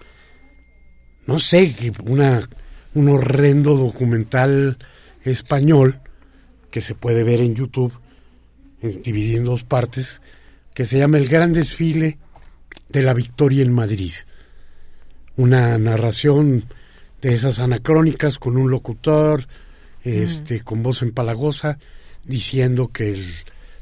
no 1.26 1.38
sé, 1.38 1.74
una, 2.04 2.48
un 2.94 3.08
horrendo 3.08 3.76
documental 3.76 4.78
español 5.24 6.00
que 6.70 6.80
se 6.80 6.94
puede 6.94 7.22
ver 7.22 7.40
en 7.40 7.54
YouTube, 7.54 7.92
dividido 8.80 9.38
en 9.38 9.44
dos 9.44 9.64
partes, 9.64 10.20
que 10.74 10.84
se 10.84 10.98
llama 10.98 11.18
El 11.18 11.28
Gran 11.28 11.52
Desfile 11.52 12.18
de 12.92 13.02
la 13.02 13.14
Victoria 13.14 13.62
en 13.62 13.72
Madrid. 13.72 14.12
Una 15.36 15.78
narración 15.78 16.64
de 17.20 17.34
esas 17.34 17.58
anacrónicas 17.58 18.38
con 18.38 18.56
un 18.56 18.70
locutor, 18.70 19.46
este, 20.04 20.60
con 20.60 20.82
voz 20.82 21.02
empalagosa, 21.02 21.78
diciendo 22.24 22.88
que 22.88 23.12
el 23.12 23.24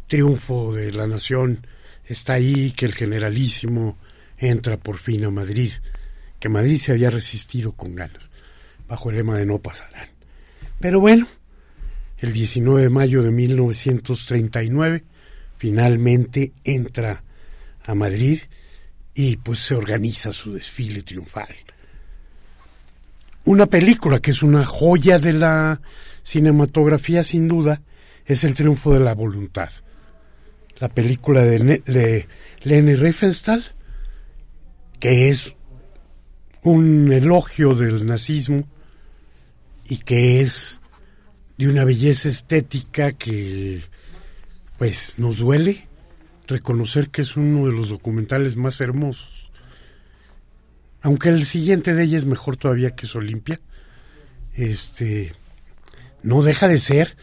triunfo 0.06 0.72
de 0.72 0.92
la 0.92 1.06
nación 1.06 1.66
está 2.04 2.34
ahí, 2.34 2.72
que 2.72 2.86
el 2.86 2.94
generalísimo 2.94 3.98
entra 4.38 4.76
por 4.76 4.98
fin 4.98 5.24
a 5.24 5.30
Madrid 5.30 5.72
que 6.40 6.48
Madrid 6.48 6.78
se 6.78 6.92
había 6.92 7.10
resistido 7.10 7.72
con 7.72 7.94
ganas, 7.94 8.30
bajo 8.88 9.10
el 9.10 9.16
lema 9.16 9.36
de 9.36 9.44
no 9.44 9.58
pasarán. 9.58 10.08
Pero 10.80 10.98
bueno, 10.98 11.28
el 12.18 12.32
19 12.32 12.82
de 12.82 12.88
mayo 12.88 13.22
de 13.22 13.30
1939 13.30 15.04
finalmente 15.58 16.52
entra 16.64 17.22
a 17.84 17.94
Madrid 17.94 18.40
y 19.14 19.36
pues 19.36 19.58
se 19.60 19.74
organiza 19.74 20.32
su 20.32 20.52
desfile 20.52 21.02
triunfal. 21.02 21.54
Una 23.44 23.66
película 23.66 24.20
que 24.20 24.30
es 24.30 24.42
una 24.42 24.64
joya 24.64 25.18
de 25.18 25.32
la 25.32 25.80
cinematografía 26.22 27.22
sin 27.22 27.48
duda 27.48 27.82
es 28.26 28.44
El 28.44 28.54
triunfo 28.54 28.94
de 28.94 29.00
la 29.00 29.14
voluntad. 29.14 29.70
La 30.78 30.88
película 30.88 31.42
de, 31.42 31.82
de 31.84 32.28
Leni 32.62 32.94
Riefenstahl, 32.94 33.64
que 34.98 35.30
es 35.30 35.54
un 36.62 37.12
elogio 37.12 37.74
del 37.74 38.06
nazismo 38.06 38.68
y 39.88 39.98
que 39.98 40.40
es 40.40 40.80
de 41.58 41.68
una 41.68 41.84
belleza 41.84 42.28
estética 42.28 43.12
que 43.12 43.82
pues 44.78 45.18
nos 45.18 45.38
duele 45.38 45.89
reconocer 46.50 47.08
que 47.08 47.22
es 47.22 47.36
uno 47.36 47.66
de 47.66 47.72
los 47.72 47.88
documentales 47.88 48.56
más 48.56 48.80
hermosos. 48.80 49.50
Aunque 51.02 51.30
el 51.30 51.46
siguiente 51.46 51.94
de 51.94 52.04
ella 52.04 52.18
es 52.18 52.26
mejor 52.26 52.58
todavía 52.58 52.90
que 52.90 53.06
es 53.06 53.16
Olimpia, 53.16 53.58
este, 54.54 55.34
no 56.22 56.42
deja 56.42 56.68
de 56.68 56.78
ser 56.78 57.16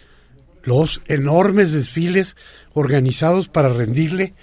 los 0.63 1.01
enormes 1.07 1.71
desfiles 1.71 2.35
organizados 2.73 3.47
para 3.47 3.69
rendirle 3.69 4.33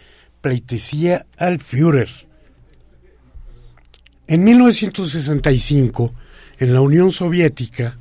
pleitesía 0.40 1.26
al 1.36 1.60
Führer. 1.60 2.08
En 4.26 4.44
1965, 4.44 6.14
en 6.60 6.72
la 6.72 6.80
Unión 6.80 7.12
Soviética, 7.12 7.96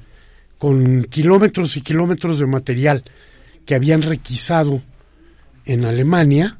con 0.58 1.04
kilómetros 1.04 1.76
y 1.76 1.82
kilómetros 1.82 2.40
de 2.40 2.46
material 2.46 3.04
que 3.66 3.76
habían 3.76 4.02
requisado 4.02 4.82
en 5.66 5.84
Alemania, 5.86 6.60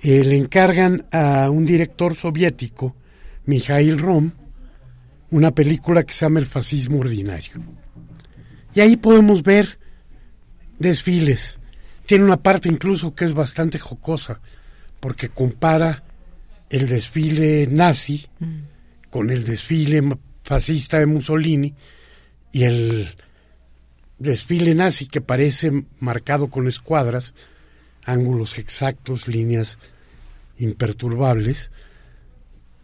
eh, 0.00 0.24
le 0.24 0.36
encargan 0.36 1.06
a 1.10 1.50
un 1.50 1.64
director 1.64 2.14
soviético, 2.14 2.94
Mikhail 3.46 3.98
Rom, 3.98 4.32
una 5.30 5.50
película 5.52 6.04
que 6.04 6.12
se 6.12 6.24
llama 6.24 6.40
El 6.40 6.46
fascismo 6.46 7.00
ordinario. 7.00 7.62
Y 8.74 8.80
ahí 8.80 8.96
podemos 8.96 9.42
ver 9.42 9.78
desfiles. 10.78 11.58
Tiene 12.06 12.24
una 12.24 12.42
parte 12.42 12.68
incluso 12.68 13.14
que 13.14 13.24
es 13.24 13.34
bastante 13.34 13.78
jocosa, 13.78 14.40
porque 15.00 15.28
compara 15.28 16.04
el 16.70 16.86
desfile 16.86 17.66
nazi 17.66 18.26
con 19.10 19.30
el 19.30 19.44
desfile 19.44 20.02
fascista 20.42 20.98
de 20.98 21.06
Mussolini 21.06 21.74
y 22.52 22.64
el 22.64 23.08
desfile 24.18 24.74
nazi 24.74 25.06
que 25.06 25.20
parece 25.20 25.84
marcado 26.00 26.48
con 26.48 26.66
escuadras, 26.66 27.34
ángulos 28.08 28.58
exactos, 28.58 29.28
líneas 29.28 29.78
imperturbables, 30.56 31.70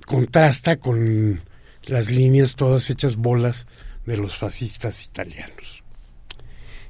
contrasta 0.05 0.77
con 0.77 1.41
las 1.85 2.11
líneas 2.11 2.57
todas 2.57 2.91
hechas 2.91 3.17
bolas 3.17 3.67
de 4.05 4.19
los 4.19 4.37
fascistas 4.37 5.05
italianos. 5.05 5.83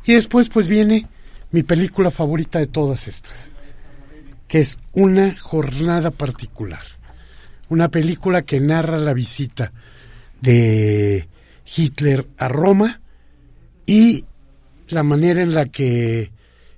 Y 0.05 0.15
después 0.15 0.49
pues 0.49 0.67
viene 0.67 1.07
mi 1.53 1.63
película 1.63 2.11
favorita 2.11 2.59
de 2.59 2.67
todas 2.67 3.07
estas, 3.07 3.53
que 4.49 4.59
es 4.59 4.79
Una 4.93 5.35
jornada 5.39 6.11
particular. 6.11 6.83
Una 7.69 7.89
película 7.89 8.43
que 8.43 8.61
narra 8.61 8.99
la 8.99 9.15
visita 9.15 9.73
de 10.41 11.29
Hitler 11.65 12.27
a 12.37 12.49
Roma 12.49 13.01
y 13.87 14.25
la 14.89 15.03
manera 15.03 15.41
en 15.41 15.55
la 15.55 15.67
que 15.67 16.31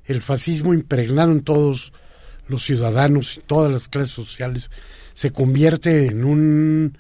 el 0.06 0.22
fascismo 0.22 0.74
impregnado 0.74 1.32
en 1.32 1.42
todos 1.42 1.92
los 2.48 2.64
ciudadanos 2.64 3.36
y 3.36 3.40
todas 3.40 3.70
las 3.70 3.88
clases 3.88 4.14
sociales 4.14 4.70
se 5.14 5.32
convierte 5.32 6.06
en 6.06 6.24
un 6.24 6.98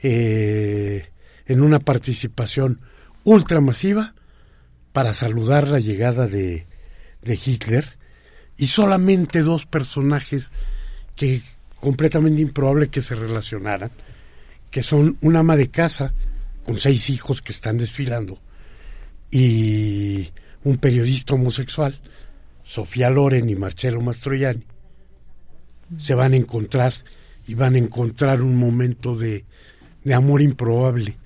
eh, 0.00 1.10
en 1.46 1.62
una 1.62 1.78
participación 1.78 2.80
ultramasiva 3.24 4.14
para 4.92 5.12
saludar 5.12 5.68
la 5.68 5.78
llegada 5.78 6.26
de, 6.26 6.66
de 7.22 7.34
Hitler 7.34 7.84
y 8.56 8.66
solamente 8.66 9.42
dos 9.42 9.66
personajes 9.66 10.50
que 11.14 11.42
completamente 11.80 12.42
improbable 12.42 12.88
que 12.88 13.00
se 13.00 13.14
relacionaran, 13.14 13.90
que 14.70 14.82
son 14.82 15.16
un 15.20 15.36
ama 15.36 15.56
de 15.56 15.68
casa 15.68 16.12
con 16.64 16.76
seis 16.76 17.08
hijos 17.10 17.40
que 17.40 17.52
están 17.52 17.78
desfilando 17.78 18.38
y 19.30 20.28
un 20.64 20.78
periodista 20.78 21.34
homosexual, 21.34 22.00
Sofía 22.68 23.08
Loren 23.08 23.48
y 23.48 23.56
Marcello 23.56 24.02
Mastroianni, 24.02 24.62
se 25.98 26.14
van 26.14 26.34
a 26.34 26.36
encontrar 26.36 26.92
y 27.46 27.54
van 27.54 27.76
a 27.76 27.78
encontrar 27.78 28.42
un 28.42 28.56
momento 28.56 29.14
de, 29.14 29.46
de 30.04 30.14
amor 30.14 30.42
improbable 30.42 31.16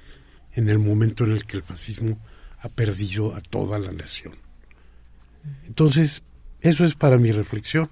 en 0.52 0.68
el 0.68 0.78
momento 0.78 1.24
en 1.24 1.32
el 1.32 1.44
que 1.44 1.56
el 1.56 1.64
fascismo 1.64 2.16
ha 2.60 2.68
perdido 2.68 3.34
a 3.34 3.40
toda 3.40 3.80
la 3.80 3.90
nación. 3.90 4.34
Entonces, 5.66 6.22
eso 6.60 6.84
es 6.84 6.94
para 6.94 7.18
mi 7.18 7.32
reflexión 7.32 7.90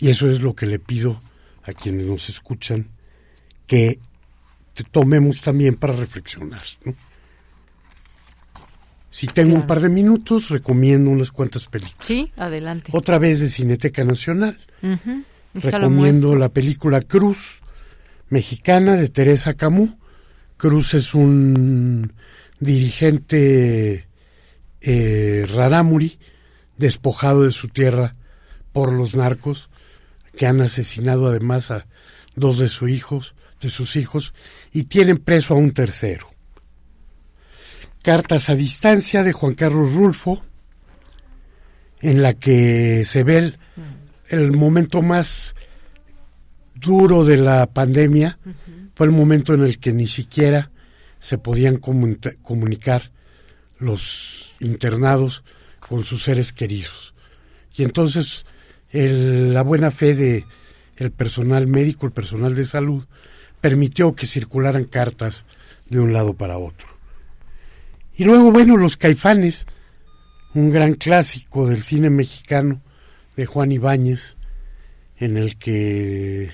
y 0.00 0.08
eso 0.08 0.28
es 0.28 0.40
lo 0.40 0.56
que 0.56 0.66
le 0.66 0.80
pido 0.80 1.20
a 1.62 1.72
quienes 1.72 2.06
nos 2.06 2.28
escuchan 2.28 2.88
que 3.68 4.00
tomemos 4.90 5.42
también 5.42 5.76
para 5.76 5.92
reflexionar. 5.92 6.64
Si 9.18 9.26
tengo 9.26 9.56
un 9.56 9.66
par 9.66 9.80
de 9.80 9.88
minutos, 9.88 10.48
recomiendo 10.48 11.10
unas 11.10 11.32
cuantas 11.32 11.66
películas. 11.66 12.06
Sí, 12.06 12.30
adelante. 12.36 12.92
Otra 12.94 13.18
vez 13.18 13.40
de 13.40 13.48
Cineteca 13.48 14.04
Nacional. 14.04 14.56
Recomiendo 15.54 16.36
la, 16.36 16.50
película 16.50 17.00
Cruz, 17.00 17.58
mexicana, 18.28 18.94
de 18.94 19.08
Teresa 19.08 19.54
Camus. 19.54 19.90
Cruz 20.56 20.94
es 20.94 21.16
un 21.16 22.12
dirigente 22.60 24.06
eh, 24.82 25.46
rarámuri, 25.52 26.20
despojado 26.76 27.42
de 27.42 27.50
su 27.50 27.66
tierra 27.66 28.14
por 28.70 28.92
los 28.92 29.16
narcos, 29.16 29.68
que 30.36 30.46
han 30.46 30.60
asesinado 30.60 31.26
además 31.26 31.72
a 31.72 31.88
dos 32.36 32.58
de 32.58 32.68
sus 32.68 32.88
hijos, 32.88 33.34
de 33.60 33.68
sus 33.68 33.96
hijos, 33.96 34.32
y 34.72 34.84
tienen 34.84 35.16
preso 35.16 35.54
a 35.54 35.56
un 35.56 35.72
tercero. 35.72 36.27
Cartas 38.02 38.48
a 38.48 38.54
distancia 38.54 39.22
de 39.22 39.32
Juan 39.32 39.54
Carlos 39.54 39.92
Rulfo, 39.92 40.42
en 42.00 42.22
la 42.22 42.34
que 42.34 43.04
se 43.04 43.24
ve 43.24 43.52
el, 44.28 44.52
momento 44.52 45.02
más 45.02 45.54
duro 46.74 47.24
de 47.24 47.36
la 47.36 47.66
pandemia, 47.66 48.38
fue 48.94 49.06
el 49.06 49.12
momento 49.12 49.54
en 49.54 49.62
el 49.62 49.78
que 49.78 49.92
ni 49.92 50.06
siquiera 50.06 50.70
se 51.18 51.38
podían 51.38 51.76
comunicar 51.76 53.10
los 53.78 54.54
internados 54.60 55.42
con 55.80 56.04
sus 56.04 56.22
seres 56.22 56.52
queridos. 56.52 57.14
Y 57.76 57.82
entonces 57.82 58.46
la 58.92 59.62
buena 59.62 59.90
fe 59.90 60.14
de 60.14 60.44
el 60.96 61.12
personal 61.12 61.66
médico, 61.66 62.06
el 62.06 62.12
personal 62.12 62.54
de 62.54 62.64
salud, 62.64 63.04
permitió 63.60 64.14
que 64.14 64.26
circularan 64.26 64.84
cartas 64.84 65.44
de 65.88 66.00
un 66.00 66.12
lado 66.12 66.34
para 66.34 66.58
otro. 66.58 66.97
Y 68.18 68.24
luego, 68.24 68.50
bueno, 68.50 68.76
Los 68.76 68.96
Caifanes, 68.96 69.64
un 70.52 70.70
gran 70.70 70.94
clásico 70.94 71.68
del 71.68 71.84
cine 71.84 72.10
mexicano 72.10 72.82
de 73.36 73.46
Juan 73.46 73.70
Ibáñez, 73.70 74.36
en 75.18 75.36
el 75.36 75.56
que 75.56 76.50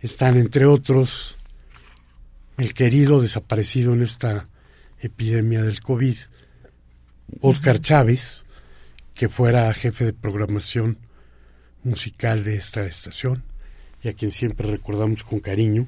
están, 0.00 0.38
entre 0.38 0.64
otros, 0.64 1.36
el 2.56 2.72
querido 2.72 3.20
desaparecido 3.20 3.92
en 3.92 4.00
esta 4.00 4.48
epidemia 5.00 5.62
del 5.62 5.82
COVID, 5.82 6.16
Oscar 7.42 7.80
Chávez, 7.80 8.46
que 9.12 9.28
fuera 9.28 9.74
jefe 9.74 10.06
de 10.06 10.12
programación 10.14 10.96
musical 11.84 12.44
de 12.44 12.56
esta 12.56 12.86
estación 12.86 13.42
y 14.02 14.08
a 14.08 14.14
quien 14.14 14.30
siempre 14.30 14.70
recordamos 14.70 15.22
con 15.22 15.40
cariño. 15.40 15.86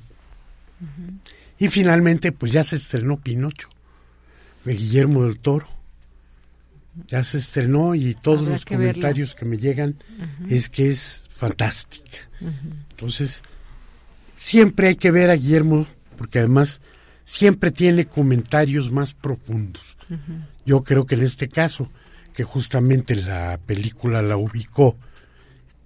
Y 1.58 1.68
finalmente, 1.68 2.32
pues 2.32 2.52
ya 2.52 2.62
se 2.62 2.76
estrenó 2.76 3.16
Pinocho 3.16 3.70
de 4.64 4.74
Guillermo 4.74 5.24
del 5.24 5.38
Toro. 5.38 5.66
Ya 7.06 7.22
se 7.24 7.38
estrenó 7.38 7.94
y 7.94 8.14
todos 8.14 8.42
los 8.42 8.64
comentarios 8.64 9.34
que 9.34 9.44
me 9.44 9.58
llegan 9.58 9.96
es 10.48 10.68
que 10.68 10.90
es 10.90 11.28
fantástica. 11.34 12.18
Entonces, 12.90 13.42
siempre 14.36 14.88
hay 14.88 14.96
que 14.96 15.10
ver 15.10 15.30
a 15.30 15.34
Guillermo 15.34 15.86
porque 16.18 16.40
además 16.40 16.80
siempre 17.24 17.70
tiene 17.70 18.06
comentarios 18.06 18.90
más 18.90 19.14
profundos. 19.14 19.96
Yo 20.66 20.82
creo 20.82 21.06
que 21.06 21.14
en 21.14 21.22
este 21.22 21.48
caso, 21.48 21.88
que 22.34 22.44
justamente 22.44 23.14
la 23.14 23.58
película 23.64 24.20
la 24.20 24.36
ubicó 24.36 24.98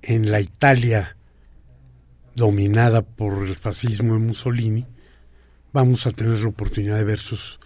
en 0.03 0.31
la 0.31 0.41
Italia 0.41 1.17
dominada 2.35 3.03
por 3.03 3.47
el 3.47 3.55
fascismo 3.55 4.15
de 4.15 4.21
Mussolini, 4.21 4.87
vamos 5.73 6.07
a 6.07 6.11
tener 6.11 6.41
la 6.41 6.49
oportunidad 6.49 6.97
de 6.97 7.05
ver 7.05 7.19
sus 7.19 7.61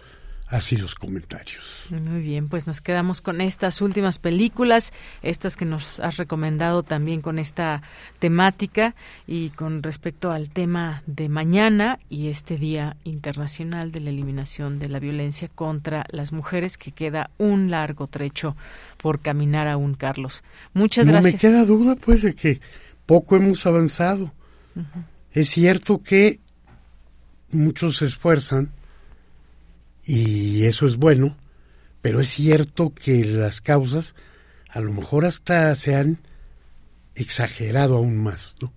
ácidos 0.49 0.95
comentarios. 0.95 1.87
Muy 1.91 2.21
bien, 2.21 2.49
pues 2.49 2.65
nos 2.65 2.81
quedamos 2.81 3.21
con 3.21 3.39
estas 3.39 3.81
últimas 3.81 4.17
películas, 4.17 4.93
estas 5.21 5.55
que 5.55 5.65
nos 5.65 5.99
has 5.99 6.17
recomendado 6.17 6.81
también 6.81 7.21
con 7.21 7.37
esta 7.37 7.83
temática 8.17 8.95
y 9.27 9.51
con 9.51 9.83
respecto 9.83 10.31
al 10.31 10.49
tema 10.49 11.03
de 11.05 11.29
mañana 11.29 11.99
y 12.09 12.29
este 12.29 12.57
Día 12.57 12.97
Internacional 13.03 13.91
de 13.91 13.99
la 13.99 14.09
Eliminación 14.09 14.79
de 14.79 14.89
la 14.89 14.99
Violencia 14.99 15.49
contra 15.49 16.05
las 16.09 16.31
Mujeres, 16.31 16.79
que 16.79 16.91
queda 16.91 17.29
un 17.37 17.69
largo 17.69 18.07
trecho 18.07 18.55
por 18.97 19.19
caminar 19.19 19.67
aún, 19.67 19.93
Carlos. 19.93 20.43
Muchas 20.73 21.05
no 21.05 21.13
gracias. 21.13 21.35
me 21.35 21.39
queda 21.39 21.63
duda, 21.63 21.95
pues, 21.95 22.23
de 22.23 22.33
que 22.33 22.59
poco 23.05 23.35
hemos 23.35 23.65
avanzado. 23.67 24.33
Es 25.31 25.49
cierto 25.49 26.01
que 26.01 26.39
muchos 27.51 27.97
se 27.97 28.05
esfuerzan 28.05 28.71
y 30.11 30.65
eso 30.65 30.87
es 30.87 30.97
bueno, 30.97 31.37
pero 32.01 32.19
es 32.19 32.27
cierto 32.29 32.91
que 32.95 33.23
las 33.23 33.61
causas 33.61 34.15
a 34.67 34.79
lo 34.79 34.91
mejor 34.91 35.25
hasta 35.25 35.75
se 35.75 35.93
han 35.95 36.17
exagerado 37.13 37.97
aún 37.97 38.17
más, 38.17 38.55
¿no? 38.59 38.73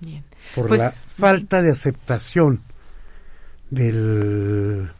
Bien. 0.00 0.22
Por 0.54 0.68
Pues- 0.68 0.82
la 0.82 0.90
falta 0.90 1.62
de 1.62 1.70
aceptación 1.70 2.60
del 3.70 4.90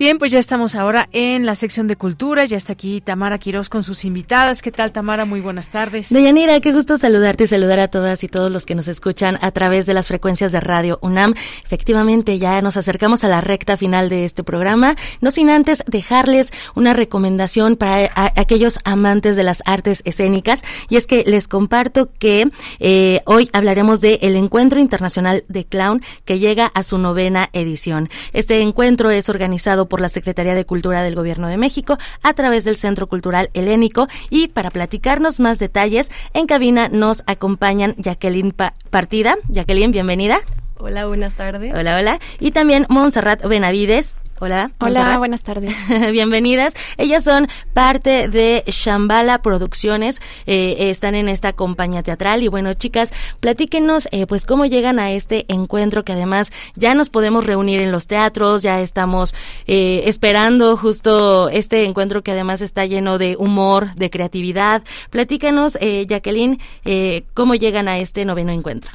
Bien, 0.00 0.18
pues 0.18 0.32
ya 0.32 0.38
estamos 0.38 0.76
ahora 0.76 1.10
en 1.12 1.44
la 1.44 1.54
sección 1.54 1.86
de 1.86 1.94
cultura. 1.94 2.46
Ya 2.46 2.56
está 2.56 2.72
aquí 2.72 3.02
Tamara 3.02 3.36
Quirós 3.36 3.68
con 3.68 3.82
sus 3.82 4.06
invitadas. 4.06 4.62
¿Qué 4.62 4.72
tal, 4.72 4.92
Tamara? 4.92 5.26
Muy 5.26 5.42
buenas 5.42 5.68
tardes. 5.68 6.08
Deyanira, 6.08 6.58
qué 6.60 6.72
gusto 6.72 6.96
saludarte 6.96 7.44
y 7.44 7.46
saludar 7.46 7.78
a 7.80 7.88
todas 7.88 8.24
y 8.24 8.28
todos 8.28 8.50
los 8.50 8.64
que 8.64 8.74
nos 8.74 8.88
escuchan 8.88 9.36
a 9.42 9.50
través 9.50 9.84
de 9.84 9.92
las 9.92 10.08
frecuencias 10.08 10.52
de 10.52 10.60
Radio 10.60 10.98
UNAM. 11.02 11.34
Efectivamente, 11.66 12.38
ya 12.38 12.62
nos 12.62 12.78
acercamos 12.78 13.24
a 13.24 13.28
la 13.28 13.42
recta 13.42 13.76
final 13.76 14.08
de 14.08 14.24
este 14.24 14.42
programa, 14.42 14.96
no 15.20 15.30
sin 15.30 15.50
antes 15.50 15.84
dejarles 15.86 16.50
una 16.74 16.94
recomendación 16.94 17.76
para 17.76 18.06
a- 18.14 18.32
aquellos 18.40 18.78
amantes 18.84 19.36
de 19.36 19.42
las 19.42 19.62
artes 19.66 20.00
escénicas, 20.06 20.62
y 20.88 20.96
es 20.96 21.06
que 21.06 21.24
les 21.26 21.46
comparto 21.46 22.08
que 22.18 22.50
eh, 22.78 23.20
hoy 23.26 23.50
hablaremos 23.52 24.00
de 24.00 24.18
el 24.22 24.34
Encuentro 24.36 24.80
Internacional 24.80 25.44
de 25.48 25.66
Clown 25.66 26.00
que 26.24 26.38
llega 26.38 26.72
a 26.72 26.82
su 26.84 26.96
novena 26.96 27.50
edición. 27.52 28.08
Este 28.32 28.62
encuentro 28.62 29.10
es 29.10 29.28
organizado 29.28 29.89
por 29.90 30.00
la 30.00 30.08
Secretaría 30.08 30.54
de 30.54 30.64
Cultura 30.64 31.02
del 31.02 31.14
Gobierno 31.14 31.48
de 31.48 31.58
México 31.58 31.98
a 32.22 32.32
través 32.32 32.64
del 32.64 32.76
Centro 32.76 33.06
Cultural 33.08 33.50
Helénico 33.52 34.08
y 34.30 34.48
para 34.48 34.70
platicarnos 34.70 35.38
más 35.40 35.58
detalles 35.58 36.10
en 36.32 36.46
cabina 36.46 36.88
nos 36.88 37.22
acompañan 37.26 37.94
Jacqueline 37.98 38.52
Pa- 38.52 38.72
Partida. 38.88 39.36
Jacqueline, 39.48 39.90
bienvenida. 39.92 40.38
Hola, 40.82 41.06
buenas 41.06 41.34
tardes. 41.34 41.74
Hola, 41.74 41.98
hola. 41.98 42.18
Y 42.38 42.52
también 42.52 42.86
Montserrat 42.88 43.44
Benavides. 43.44 44.16
Hola. 44.42 44.70
Hola, 44.78 45.00
Montserrat. 45.00 45.18
buenas 45.18 45.42
tardes. 45.42 45.74
Bienvenidas. 46.12 46.72
Ellas 46.96 47.22
son 47.22 47.48
parte 47.74 48.28
de 48.28 48.64
Shambhala 48.66 49.42
Producciones, 49.42 50.22
eh, 50.46 50.76
eh, 50.78 50.88
están 50.88 51.14
en 51.14 51.28
esta 51.28 51.52
compañía 51.52 52.02
teatral 52.02 52.42
y 52.42 52.48
bueno, 52.48 52.72
chicas, 52.72 53.12
platíquenos 53.40 54.08
eh, 54.12 54.26
pues 54.26 54.46
cómo 54.46 54.64
llegan 54.64 54.98
a 54.98 55.10
este 55.10 55.44
encuentro 55.48 56.02
que 56.02 56.12
además 56.12 56.50
ya 56.74 56.94
nos 56.94 57.10
podemos 57.10 57.44
reunir 57.44 57.82
en 57.82 57.92
los 57.92 58.06
teatros, 58.06 58.62
ya 58.62 58.80
estamos 58.80 59.34
eh, 59.66 60.04
esperando 60.06 60.78
justo 60.78 61.50
este 61.50 61.84
encuentro 61.84 62.22
que 62.22 62.32
además 62.32 62.62
está 62.62 62.86
lleno 62.86 63.18
de 63.18 63.36
humor, 63.36 63.94
de 63.96 64.08
creatividad. 64.08 64.82
Platícanos, 65.10 65.76
eh, 65.82 66.06
Jacqueline, 66.08 66.58
eh, 66.86 67.24
cómo 67.34 67.54
llegan 67.54 67.88
a 67.88 67.98
este 67.98 68.24
noveno 68.24 68.52
encuentro. 68.52 68.90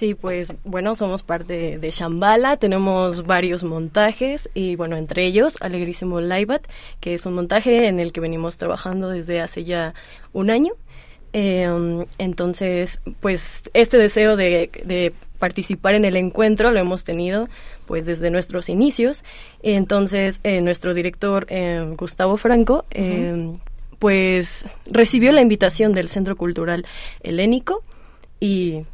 Sí, 0.00 0.14
pues 0.14 0.54
bueno, 0.64 0.96
somos 0.96 1.22
parte 1.22 1.76
de 1.76 1.90
Shambhala, 1.90 2.56
tenemos 2.56 3.26
varios 3.26 3.64
montajes 3.64 4.48
y 4.54 4.74
bueno, 4.74 4.96
entre 4.96 5.26
ellos 5.26 5.58
Alegrísimo 5.60 6.22
Laibat, 6.22 6.66
que 7.00 7.12
es 7.12 7.26
un 7.26 7.34
montaje 7.34 7.86
en 7.86 8.00
el 8.00 8.10
que 8.10 8.20
venimos 8.20 8.56
trabajando 8.56 9.10
desde 9.10 9.42
hace 9.42 9.64
ya 9.64 9.92
un 10.32 10.48
año. 10.48 10.72
Eh, 11.34 11.68
entonces, 12.16 13.02
pues 13.20 13.64
este 13.74 13.98
deseo 13.98 14.36
de, 14.36 14.70
de 14.86 15.12
participar 15.38 15.94
en 15.94 16.06
el 16.06 16.16
encuentro 16.16 16.70
lo 16.70 16.80
hemos 16.80 17.04
tenido 17.04 17.50
pues 17.84 18.06
desde 18.06 18.30
nuestros 18.30 18.70
inicios. 18.70 19.22
Entonces, 19.62 20.40
eh, 20.44 20.62
nuestro 20.62 20.94
director 20.94 21.46
eh, 21.50 21.92
Gustavo 21.98 22.38
Franco 22.38 22.86
eh, 22.90 23.52
pues 23.98 24.64
recibió 24.86 25.30
la 25.32 25.42
invitación 25.42 25.92
del 25.92 26.08
Centro 26.08 26.36
Cultural 26.36 26.86
Helénico 27.22 27.84
y 28.40 28.86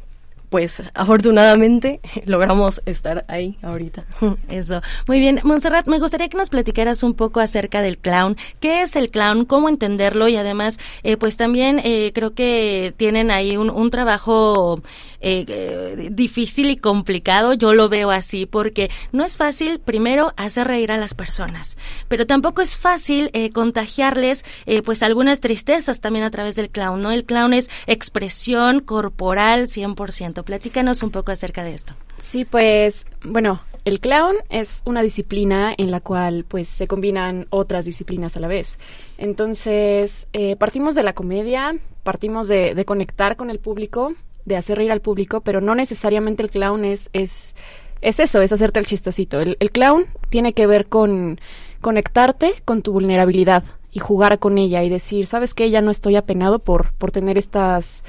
pues 0.49 0.81
afortunadamente 0.93 1.99
logramos 2.25 2.81
estar 2.85 3.25
ahí 3.27 3.57
ahorita. 3.61 4.05
Eso. 4.49 4.81
Muy 5.07 5.19
bien. 5.19 5.39
Montserrat, 5.43 5.87
me 5.87 5.99
gustaría 5.99 6.29
que 6.29 6.37
nos 6.37 6.49
platicaras 6.49 7.03
un 7.03 7.13
poco 7.13 7.39
acerca 7.39 7.81
del 7.81 7.97
clown. 7.97 8.37
¿Qué 8.59 8.81
es 8.81 8.95
el 8.95 9.09
clown? 9.09 9.45
¿Cómo 9.45 9.69
entenderlo? 9.69 10.27
Y 10.27 10.37
además, 10.37 10.79
eh, 11.03 11.17
pues 11.17 11.37
también 11.37 11.79
eh, 11.83 12.11
creo 12.13 12.33
que 12.33 12.93
tienen 12.97 13.31
ahí 13.31 13.57
un, 13.57 13.69
un 13.69 13.89
trabajo 13.89 14.81
eh, 15.19 15.45
eh, 15.47 16.09
difícil 16.11 16.69
y 16.69 16.77
complicado. 16.77 17.53
Yo 17.53 17.73
lo 17.73 17.89
veo 17.89 18.11
así 18.11 18.45
porque 18.45 18.89
no 19.11 19.23
es 19.25 19.37
fácil, 19.37 19.79
primero, 19.79 20.31
hacer 20.37 20.67
reír 20.67 20.91
a 20.91 20.97
las 20.97 21.13
personas, 21.13 21.77
pero 22.07 22.27
tampoco 22.27 22.61
es 22.61 22.77
fácil 22.77 23.29
eh, 23.33 23.49
contagiarles 23.51 24.45
eh, 24.65 24.81
pues 24.83 25.01
algunas 25.03 25.39
tristezas 25.39 26.01
también 26.01 26.23
a 26.23 26.31
través 26.31 26.55
del 26.55 26.69
clown, 26.69 27.01
¿no? 27.01 27.11
El 27.11 27.25
clown 27.25 27.53
es 27.53 27.69
expresión 27.87 28.79
corporal 28.81 29.67
100%. 29.67 30.36
Platícanos 30.43 31.03
un 31.03 31.11
poco 31.11 31.31
acerca 31.31 31.63
de 31.63 31.73
esto. 31.73 31.93
Sí, 32.17 32.45
pues 32.45 33.05
bueno, 33.23 33.61
el 33.85 33.99
clown 33.99 34.35
es 34.49 34.81
una 34.85 35.01
disciplina 35.01 35.73
en 35.77 35.91
la 35.91 36.01
cual 36.01 36.45
pues 36.47 36.67
se 36.67 36.87
combinan 36.87 37.47
otras 37.49 37.85
disciplinas 37.85 38.35
a 38.35 38.39
la 38.39 38.47
vez. 38.47 38.79
Entonces, 39.17 40.27
eh, 40.33 40.55
partimos 40.55 40.95
de 40.95 41.03
la 41.03 41.13
comedia, 41.13 41.77
partimos 42.03 42.47
de, 42.47 42.75
de 42.75 42.85
conectar 42.85 43.35
con 43.35 43.49
el 43.49 43.59
público, 43.59 44.13
de 44.47 44.55
hacer 44.55 44.77
reír 44.77 44.91
al 44.91 45.01
público, 45.01 45.41
pero 45.41 45.59
no 45.59 45.75
necesariamente 45.75 46.41
el 46.41 46.49
clown 46.49 46.85
es, 46.85 47.09
es, 47.11 47.55
es 48.01 48.19
eso, 48.19 48.41
es 48.41 48.53
hacerte 48.53 48.79
el 48.79 48.85
chistosito. 48.85 49.41
El, 49.41 49.57
clown 49.71 50.05
tiene 50.29 50.53
que 50.53 50.67
ver 50.67 50.87
con 50.87 51.39
conectarte 51.81 52.55
con 52.63 52.81
tu 52.81 52.93
vulnerabilidad 52.93 53.65
y 53.91 53.99
jugar 53.99 54.39
con 54.39 54.57
ella 54.57 54.83
y 54.83 54.89
decir, 54.89 55.25
¿sabes 55.25 55.53
qué? 55.53 55.69
Ya 55.69 55.81
no 55.81 55.91
estoy 55.91 56.15
apenado 56.15 56.59
por, 56.59 56.93
por 56.93 57.11
tener 57.11 57.37
estas 57.37 58.03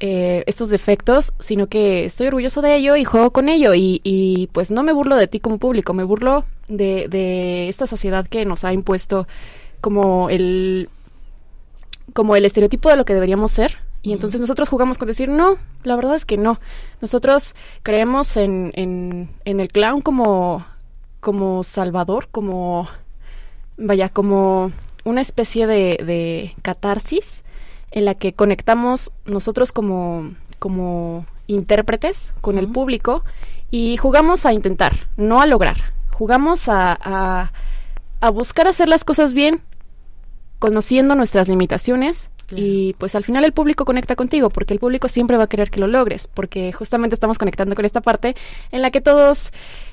eh, 0.00 0.44
estos 0.46 0.70
defectos, 0.70 1.34
sino 1.40 1.66
que 1.66 2.04
estoy 2.04 2.28
orgulloso 2.28 2.62
de 2.62 2.76
ello 2.76 2.96
y 2.96 3.04
juego 3.04 3.32
con 3.32 3.48
ello. 3.48 3.74
Y, 3.74 4.00
y 4.04 4.48
pues 4.52 4.70
no 4.70 4.82
me 4.82 4.92
burlo 4.92 5.16
de 5.16 5.26
ti 5.26 5.40
como 5.40 5.58
público, 5.58 5.94
me 5.94 6.04
burlo 6.04 6.44
de, 6.68 7.08
de 7.08 7.68
esta 7.68 7.86
sociedad 7.86 8.26
que 8.26 8.44
nos 8.44 8.64
ha 8.64 8.72
impuesto 8.72 9.26
como 9.80 10.30
el, 10.30 10.88
como 12.12 12.36
el 12.36 12.44
estereotipo 12.44 12.88
de 12.88 12.96
lo 12.96 13.04
que 13.04 13.14
deberíamos 13.14 13.50
ser. 13.50 13.76
Y 14.02 14.12
entonces 14.12 14.40
nosotros 14.40 14.68
jugamos 14.68 14.96
con 14.96 15.08
decir, 15.08 15.28
no, 15.28 15.58
la 15.82 15.96
verdad 15.96 16.14
es 16.14 16.24
que 16.24 16.36
no. 16.36 16.60
Nosotros 17.00 17.56
creemos 17.82 18.36
en, 18.36 18.72
en, 18.74 19.30
en 19.44 19.60
el 19.60 19.70
clown 19.70 20.00
como, 20.00 20.64
como 21.20 21.64
salvador, 21.64 22.28
como, 22.30 22.88
vaya, 23.76 24.08
como 24.08 24.70
una 25.04 25.20
especie 25.20 25.66
de, 25.66 25.98
de 26.06 26.54
catarsis 26.62 27.42
en 27.90 28.04
la 28.04 28.14
que 28.14 28.32
conectamos 28.32 29.12
nosotros 29.24 29.72
como, 29.72 30.34
como 30.58 31.26
intérpretes 31.46 32.34
con 32.40 32.58
el 32.58 32.68
público 32.68 33.24
y 33.70 33.96
jugamos 33.96 34.46
a 34.46 34.52
intentar, 34.52 35.08
no 35.16 35.40
a 35.40 35.46
lograr. 35.46 35.92
Jugamos 36.12 36.68
a, 36.68 36.98
a, 37.00 37.52
a 38.20 38.30
buscar 38.30 38.66
hacer 38.66 38.88
las 38.88 39.04
cosas 39.04 39.32
bien, 39.32 39.62
conociendo 40.58 41.14
nuestras 41.14 41.48
limitaciones 41.48 42.30
y 42.50 42.94
pues 42.94 43.14
al 43.14 43.24
final 43.24 43.44
el 43.44 43.52
público 43.52 43.84
conecta 43.84 44.16
contigo 44.16 44.48
porque 44.48 44.72
el 44.72 44.80
público 44.80 45.08
siempre 45.08 45.36
va 45.36 45.44
a 45.44 45.48
querer 45.48 45.70
que 45.70 45.80
lo 45.80 45.86
logres 45.86 46.28
porque 46.32 46.72
justamente 46.72 47.14
estamos 47.14 47.36
conectando 47.36 47.74
con 47.74 47.84
esta 47.84 48.00
parte 48.00 48.34
en 48.72 48.80
la 48.80 48.90
que 48.90 49.02
todos 49.02 49.52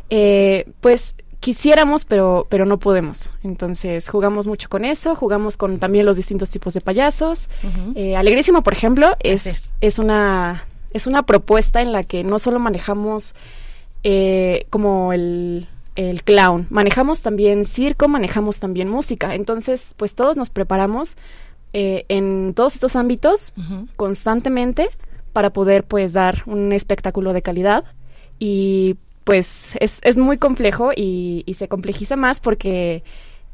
eh, 0.09 0.65
pues 0.79 1.15
quisiéramos 1.45 2.05
pero 2.05 2.47
pero 2.49 2.65
no 2.65 2.79
podemos. 2.79 3.29
Entonces 3.43 4.09
jugamos 4.09 4.47
mucho 4.47 4.67
con 4.67 4.83
eso 4.83 5.13
jugamos 5.13 5.57
con 5.57 5.77
también 5.77 6.03
los 6.03 6.17
distintos 6.17 6.49
tipos 6.49 6.73
de 6.73 6.81
payasos. 6.81 7.49
Eh, 7.93 8.15
alegrísimo 8.15 8.63
por 8.63 8.73
ejemplo 8.73 9.15
es 9.19 9.71
es. 9.79 9.99
una 9.99 10.65
es 10.91 11.05
una 11.05 11.21
propuesta 11.21 11.83
en 11.83 11.91
la 11.91 12.03
que 12.03 12.23
no 12.23 12.39
solo 12.39 12.57
manejamos 12.57 13.35
eh, 14.01 14.65
como 14.71 15.13
el 15.13 15.67
el 15.95 16.23
clown 16.23 16.65
manejamos 16.71 17.21
también 17.21 17.63
circo 17.63 18.07
manejamos 18.07 18.59
también 18.59 18.89
música. 18.89 19.35
Entonces 19.35 19.93
pues 19.97 20.15
todos 20.15 20.37
nos 20.37 20.49
preparamos 20.49 21.15
eh, 21.73 22.05
en 22.09 22.55
todos 22.55 22.73
estos 22.73 22.95
ámbitos 22.95 23.53
constantemente 23.95 24.89
para 25.31 25.51
poder 25.51 25.83
pues 25.83 26.13
dar 26.13 26.41
un 26.47 26.73
espectáculo 26.73 27.33
de 27.33 27.43
calidad 27.43 27.85
y 28.39 28.95
pues 29.25 29.75
es, 29.81 29.99
es 30.03 30.17
muy 30.17 30.37
complejo 30.37 30.91
y, 30.95 31.43
se 31.53 31.67
complejiza 31.67 32.15
más 32.15 32.39
porque 32.39 33.03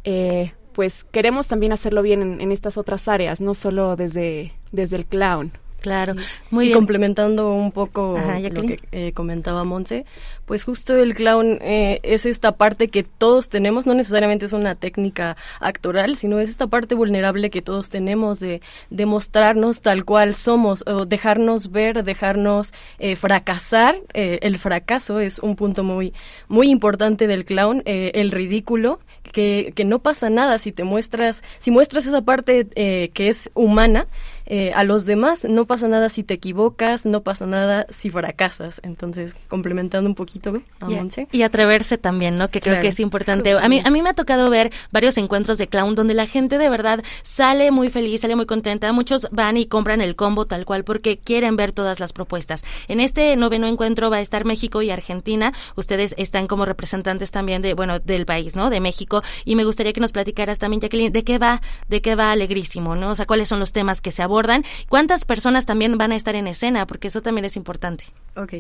eh, 0.04 0.54
pues 0.74 1.04
queremos 1.06 1.48
también 1.48 1.74
hacerlo 1.74 2.04
bien 2.04 2.22
en, 2.22 2.42
en, 2.42 2.52
estas 2.52 2.78
otras 2.78 3.08
áreas, 3.08 3.42
no 3.42 3.54
solo 3.54 3.96
desde, 3.96 4.54
desde 4.72 4.98
el 4.98 5.06
clown. 5.06 5.54
Claro, 5.82 6.14
muy 6.52 6.70
y 6.70 6.72
complementando 6.74 7.52
un 7.56 7.72
poco 7.72 8.16
lo 8.16 8.62
que 8.62 8.80
eh, 8.92 9.14
comentaba 9.14 9.64
Monse, 9.64 10.06
pues 10.46 10.64
justo 10.64 10.96
el 10.96 11.16
clown 11.16 11.58
eh, 11.60 12.00
es 12.04 12.28
esta 12.28 12.52
parte 12.52 12.90
que 12.90 13.02
todos 13.02 13.50
tenemos, 13.50 13.88
no 13.88 13.96
necesariamente 13.96 14.46
es 14.46 14.54
una 14.54 14.76
técnica 14.76 15.38
actoral, 15.60 16.18
sino 16.18 16.40
es 16.40 16.52
esta 16.52 16.68
parte 16.68 16.94
vulnerable 16.94 17.50
que 17.50 17.64
todos 17.64 17.90
tenemos 17.90 18.40
de, 18.40 18.62
demostrarnos 18.92 19.82
tal 19.82 20.06
cual 20.06 20.36
somos, 20.36 20.84
o 20.86 21.08
dejarnos 21.08 21.72
ver, 21.72 22.04
dejarnos 22.04 22.76
eh, 23.00 23.16
fracasar. 23.16 23.96
el 24.14 24.60
fracaso 24.60 25.20
es 25.20 25.40
un 25.40 25.56
punto 25.56 25.84
muy, 25.84 26.14
muy 26.48 26.70
importante 26.70 27.26
del 27.26 27.44
clown, 27.44 27.82
el 27.86 28.30
ridículo, 28.30 29.00
que, 29.32 29.74
que 29.76 29.86
no 29.86 29.98
pasa 29.98 30.30
nada 30.30 30.60
si 30.60 30.72
te 30.72 30.84
muestras, 30.84 31.42
si 31.58 31.72
muestras 31.72 32.06
esa 32.06 32.22
parte 32.22 32.68
que 32.68 33.28
es 33.30 33.50
humana, 33.56 34.06
eh, 34.54 34.74
a 34.76 34.84
los 34.84 35.06
demás 35.06 35.46
no 35.46 35.64
pasa 35.64 35.88
nada 35.88 36.10
si 36.10 36.24
te 36.24 36.34
equivocas, 36.34 37.06
no 37.06 37.22
pasa 37.22 37.46
nada 37.46 37.88
si 37.90 38.10
fracasas. 38.10 38.82
Entonces, 38.84 39.34
complementando 39.48 40.10
un 40.10 40.14
poquito 40.14 40.52
a 40.82 40.92
y, 40.92 41.28
Y 41.32 41.44
atreverse 41.44 41.98
también, 41.98 42.36
¿no? 42.36 42.50
Que 42.50 42.60
creo 42.60 42.82
que 42.82 42.90
es 42.90 43.00
importante. 43.00 43.54
A 43.54 43.70
mí, 43.70 43.82
a 43.82 43.90
mí 43.90 44.02
me 44.02 44.10
ha 44.10 44.14
tocado 44.14 44.50
ver 44.50 44.70
varios 44.92 45.18
encuentros 45.18 45.58
de 45.58 45.68
clown 45.68 45.96
donde 45.96 46.14
la 46.14 46.26
gente 46.26 46.58
de 46.58 46.68
verdad 46.68 47.02
sale 47.24 47.72
muy 47.72 47.90
feliz, 47.90 48.20
sale 48.20 48.36
muy 48.36 48.46
contenta. 48.46 48.92
Muchos 48.92 49.30
van 49.32 49.56
y 49.56 49.68
compran 49.68 50.02
el 50.02 50.18
combo 50.18 50.46
tal 50.46 50.66
cual 50.66 50.84
porque 50.84 51.18
quieren 51.18 51.56
ver 51.56 51.72
todas 51.72 52.02
las 52.02 52.12
propuestas. 52.12 52.66
En 52.90 53.00
este 53.00 53.38
noveno 53.38 53.68
encuentro 53.68 54.10
va 54.10 54.18
a 54.18 54.22
estar 54.22 54.44
México 54.44 54.82
y 54.82 54.92
Argentina. 54.92 55.54
Ustedes 55.78 56.14
están 56.18 56.48
como 56.48 56.66
representantes 56.66 57.32
también 57.32 57.62
de, 57.62 57.74
bueno, 57.74 58.00
del 58.00 58.26
país, 58.26 58.58
¿no? 58.58 58.70
De 58.70 58.82
México. 58.82 59.24
Y 59.46 59.56
me 59.56 59.64
gustaría 59.64 59.94
que 59.94 60.02
nos 60.02 60.12
platicaras 60.12 60.60
también, 60.60 60.82
Jacqueline, 60.82 61.14
de 61.14 61.24
qué 61.24 61.38
va, 61.38 61.62
de 61.88 62.02
qué 62.02 62.16
va 62.16 62.34
Alegrísimo, 62.34 62.98
¿no? 62.98 63.12
O 63.12 63.16
sea, 63.16 63.26
cuáles 63.26 63.48
son 63.48 63.62
los 63.62 63.72
temas 63.72 64.02
que 64.02 64.12
se 64.12 64.22
abordan 64.22 64.41
¿Cuántas 64.90 65.26
personas 65.26 65.66
también 65.66 65.98
van 65.98 66.12
a 66.12 66.16
estar 66.16 66.36
en 66.36 66.48
escena? 66.48 66.86
Porque 66.88 67.08
eso 67.10 67.22
también 67.22 67.46
es 67.46 67.56
importante. 67.56 68.06
Ok. 68.36 68.54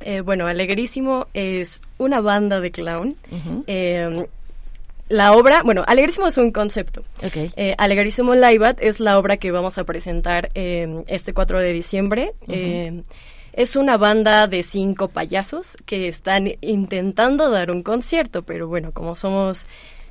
Eh, 0.00 0.20
bueno, 0.20 0.46
Alegrísimo 0.46 1.26
es 1.34 1.82
una 1.98 2.20
banda 2.20 2.60
de 2.60 2.70
clown. 2.70 3.16
Em, 3.66 4.26
la 5.08 5.32
obra, 5.32 5.62
bueno, 5.62 5.84
Alegrísimo 5.86 6.26
es 6.26 6.36
un 6.38 6.50
concepto. 6.50 7.04
Okay. 7.24 7.50
Eh, 7.56 7.74
Alegrísimo 7.78 8.34
Live 8.34 8.76
es 8.80 9.00
la 9.00 9.18
obra 9.18 9.36
que 9.36 9.50
vamos 9.50 9.78
a 9.78 9.84
presentar 9.84 10.50
em, 10.54 11.04
este 11.06 11.32
4 11.32 11.60
de 11.60 11.72
diciembre. 11.72 12.32
Em, 12.48 13.02
es 13.52 13.76
una 13.76 13.96
banda 13.96 14.48
de 14.48 14.62
cinco 14.62 15.08
payasos 15.08 15.76
que 15.86 16.08
están 16.08 16.52
intentando 16.60 17.50
dar 17.50 17.70
un 17.70 17.82
concierto, 17.82 18.42
pero 18.42 18.68
bueno, 18.68 18.92
como 18.92 19.16
somos 19.16 19.66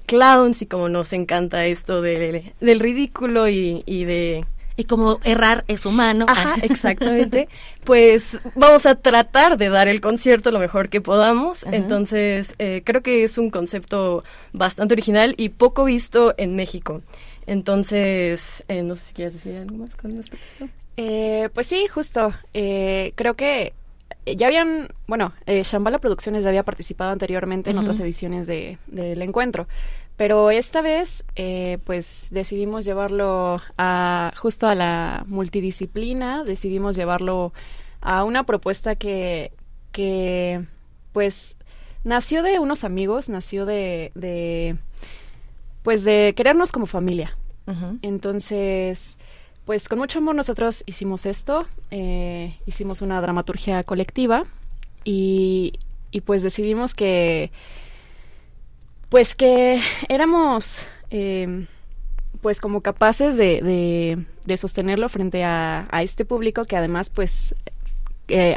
clowns 0.07 0.61
y 0.61 0.65
como 0.65 0.89
nos 0.89 1.14
encanta 1.14 1.65
esto 1.65 2.02
del 2.02 2.80
ridículo 2.80 3.47
y 3.47 4.06
de 4.06 4.45
y 4.77 4.85
como 4.85 5.19
errar 5.23 5.64
es 5.68 5.85
humano. 5.85 6.26
Ajá, 6.27 6.56
exactamente. 6.61 7.47
pues 7.84 8.41
vamos 8.56 8.85
a 8.85 8.95
tratar 8.95 9.57
de 9.57 9.69
dar 9.69 9.88
el 9.88 10.02
concierto 10.02 10.52
lo 10.52 10.60
mejor 10.60 10.89
que 10.89 11.02
podamos. 11.02 11.64
Entonces, 11.64 12.56
eh, 12.60 12.81
creo 12.84 13.02
que 13.02 13.23
es 13.23 13.38
un 13.38 13.49
concepto 13.49 14.23
bastante 14.53 14.93
original 14.93 15.34
y 15.38 15.49
poco 15.49 15.85
visto 15.85 16.34
en 16.38 16.56
México. 16.56 17.02
Entonces, 17.47 18.64
eh, 18.68 18.81
no 18.81 18.95
sé 18.95 19.07
si 19.07 19.14
quieres 19.14 19.34
decir 19.35 19.57
algo 19.57 19.77
más 19.77 19.95
con 19.95 20.15
respecto 20.15 20.68
eh, 20.97 21.49
pues 21.53 21.68
sí, 21.68 21.88
justo. 21.88 22.34
creo 22.53 23.34
que 23.35 23.73
ya 24.26 24.47
habían, 24.47 24.89
bueno, 25.07 25.34
Shambhala 25.45 25.97
Producciones 25.97 26.43
ya 26.43 26.49
había 26.49 26.64
participado 26.64 27.11
anteriormente 27.11 27.69
en 27.69 27.77
otras 27.77 27.99
ediciones 27.99 28.47
de, 28.47 28.77
del 28.88 29.22
encuentro. 29.22 29.68
Pero 30.18 30.50
esta 30.50 30.82
vez, 30.82 31.26
eh, 31.36 31.80
pues 31.84 32.30
decidimos 32.32 32.86
llevarlo 32.86 33.62
a 33.78 34.32
justo 34.38 34.68
a 34.68 34.76
la 34.76 35.26
multidisciplina, 35.28 36.44
decidimos 36.46 36.96
llevarlo 36.96 37.52
a 38.00 38.24
una 38.24 38.44
propuesta 38.44 38.96
que, 38.96 39.52
que 39.92 40.64
pues, 41.12 41.58
nació 42.06 42.44
de 42.44 42.60
unos 42.60 42.86
amigos, 42.86 43.28
nació 43.28 43.66
de, 43.66 44.12
de 44.16 44.78
pues, 45.84 46.06
de 46.06 46.34
querernos 46.36 46.72
como 46.72 46.86
familia. 46.86 47.36
Entonces, 48.04 49.18
pues, 49.66 49.90
con 49.90 49.98
mucho 49.98 50.20
amor 50.20 50.36
nosotros 50.36 50.84
hicimos 50.86 51.26
esto, 51.26 51.66
eh, 51.90 52.56
hicimos 52.68 53.02
una 53.02 53.20
dramaturgia 53.22 53.84
colectiva 53.84 54.46
y, 55.04 55.74
y 56.12 56.22
pues 56.22 56.44
decidimos 56.44 56.94
que 56.94 57.52
pues 59.16 59.34
que 59.34 59.82
éramos 60.10 60.86
eh, 61.10 61.68
pues 62.42 62.60
como 62.60 62.82
capaces 62.82 63.38
de, 63.38 64.26
de, 64.44 64.58
sostenerlo 64.58 65.08
frente 65.08 65.46
a, 65.46 65.88
a, 65.90 66.04
este 66.04 66.26
público 66.26 66.66
que 66.66 66.76
además 66.76 67.10
pues 67.12 67.56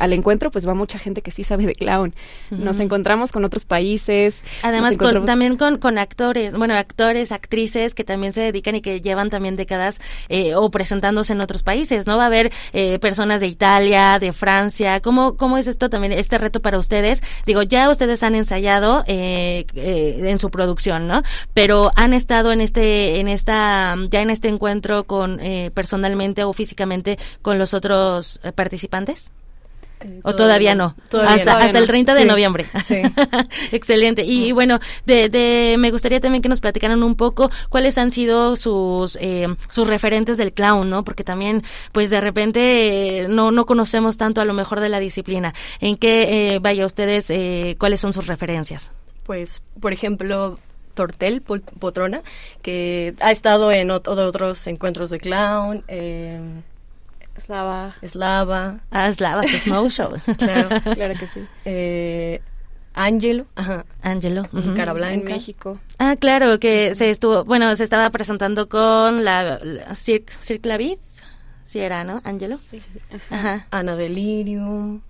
al 0.00 0.12
encuentro 0.12 0.50
pues 0.50 0.66
va 0.66 0.74
mucha 0.74 0.98
gente 0.98 1.22
que 1.22 1.30
sí 1.30 1.44
sabe 1.44 1.66
de 1.66 1.74
clown. 1.74 2.14
Nos 2.50 2.80
encontramos 2.80 3.32
con 3.32 3.44
otros 3.44 3.64
países. 3.64 4.42
Además 4.62 4.96
también 5.26 5.56
con, 5.56 5.78
con, 5.78 5.98
actores, 5.98 6.54
bueno, 6.54 6.74
actores, 6.74 7.32
actrices 7.32 7.94
que 7.94 8.04
también 8.04 8.32
se 8.32 8.40
dedican 8.40 8.74
y 8.74 8.80
que 8.80 9.00
llevan 9.00 9.30
también 9.30 9.56
décadas 9.56 10.00
eh, 10.28 10.54
o 10.54 10.70
presentándose 10.70 11.32
en 11.32 11.40
otros 11.40 11.62
países, 11.62 12.06
¿no? 12.06 12.16
Va 12.16 12.24
a 12.24 12.26
haber 12.26 12.52
eh, 12.72 12.98
personas 12.98 13.40
de 13.40 13.46
Italia, 13.46 14.18
de 14.18 14.32
Francia. 14.32 15.00
¿Cómo, 15.00 15.36
¿Cómo 15.36 15.58
es 15.58 15.66
esto 15.66 15.90
también, 15.90 16.12
este 16.12 16.38
reto 16.38 16.60
para 16.60 16.78
ustedes? 16.78 17.22
Digo, 17.46 17.62
ya 17.62 17.90
ustedes 17.90 18.22
han 18.22 18.34
ensayado 18.34 19.04
eh, 19.06 19.66
en 19.74 20.38
su 20.38 20.50
producción, 20.50 21.06
¿no? 21.06 21.22
Pero 21.54 21.90
han 21.96 22.14
estado 22.14 22.52
en 22.52 22.60
este, 22.60 23.20
en 23.20 23.28
esta, 23.28 23.96
ya 24.10 24.22
en 24.22 24.30
este 24.30 24.48
encuentro 24.48 25.04
con 25.04 25.40
personalmente 25.74 26.44
o 26.44 26.52
físicamente 26.52 27.18
con 27.42 27.58
los 27.58 27.74
otros 27.74 28.40
participantes? 28.54 29.30
¿O 30.22 30.34
todavía, 30.34 30.74
no? 30.74 30.94
hasta 31.26 31.58
hasta 31.58 31.78
el 31.78 31.86
30 31.86 32.14
de 32.14 32.24
noviembre. 32.24 32.66
Sí. 32.84 32.96
Excelente. 33.72 34.24
Y, 34.24 34.52
bueno, 34.52 34.78
de, 35.06 35.28
de, 35.28 35.76
me 35.78 35.90
gustaría 35.90 36.20
también 36.20 36.42
que 36.42 36.48
nos 36.48 36.60
platicaran 36.60 37.02
un 37.02 37.14
poco 37.14 37.50
cuáles 37.68 37.98
han 37.98 38.10
sido 38.10 38.56
sus 38.56 39.16
eh, 39.20 39.48
sus 39.70 39.86
referentes 39.86 40.36
del 40.36 40.52
clown, 40.52 40.88
¿no? 40.88 41.04
Porque 41.04 41.24
también, 41.24 41.62
pues 41.92 42.10
de 42.10 42.20
repente 42.20 43.18
eh, 43.18 43.28
no, 43.28 43.50
no 43.50 43.66
conocemos 43.66 44.16
tanto 44.16 44.40
a 44.40 44.44
lo 44.44 44.54
mejor 44.54 44.80
de 44.80 44.88
la 44.88 45.00
disciplina. 45.00 45.54
¿En 45.80 45.96
qué, 45.96 46.54
eh, 46.54 46.58
vaya 46.60 46.86
ustedes, 46.86 47.32
cuáles 47.78 48.00
son 48.00 48.12
sus 48.12 48.26
referencias? 48.26 48.92
Pues, 49.24 49.62
por 49.80 49.92
ejemplo, 49.92 50.58
Tortel 50.98 51.42
Potrona, 51.42 52.22
que 52.60 53.14
ha 53.20 53.30
estado 53.30 53.70
en 53.70 53.92
otros 53.92 54.66
encuentros 54.66 55.10
de 55.10 55.18
clown. 55.18 55.84
Eh, 55.86 56.40
Slava. 57.40 57.94
Slava. 58.06 58.80
Ah, 58.90 59.12
Slava, 59.12 59.44
Snow 59.44 59.88
Show. 59.88 60.10
claro, 60.38 60.68
claro 60.94 61.14
que 61.18 61.26
sí. 61.26 61.40
Eh, 61.64 62.40
Angelo. 62.94 63.46
Ajá. 63.54 63.84
Angelo. 64.02 64.48
Cara 64.74 64.92
Blanca. 64.92 65.14
En 65.14 65.24
México. 65.24 65.78
Ah, 65.98 66.16
claro, 66.16 66.58
que 66.58 66.94
se 66.94 67.10
estuvo, 67.10 67.44
bueno, 67.44 67.74
se 67.76 67.84
estaba 67.84 68.10
presentando 68.10 68.68
con 68.68 69.24
la, 69.24 69.60
la 69.62 69.94
Cirque, 69.94 70.32
Cirque 70.32 70.68
La 70.68 70.76
Vid. 70.78 70.98
Sí 71.64 71.78
era, 71.78 72.02
¿no? 72.02 72.20
Angelo. 72.24 72.56
Sí. 72.56 72.80
Ajá. 73.30 73.66
Ana 73.70 73.94
Delirium. 73.94 75.02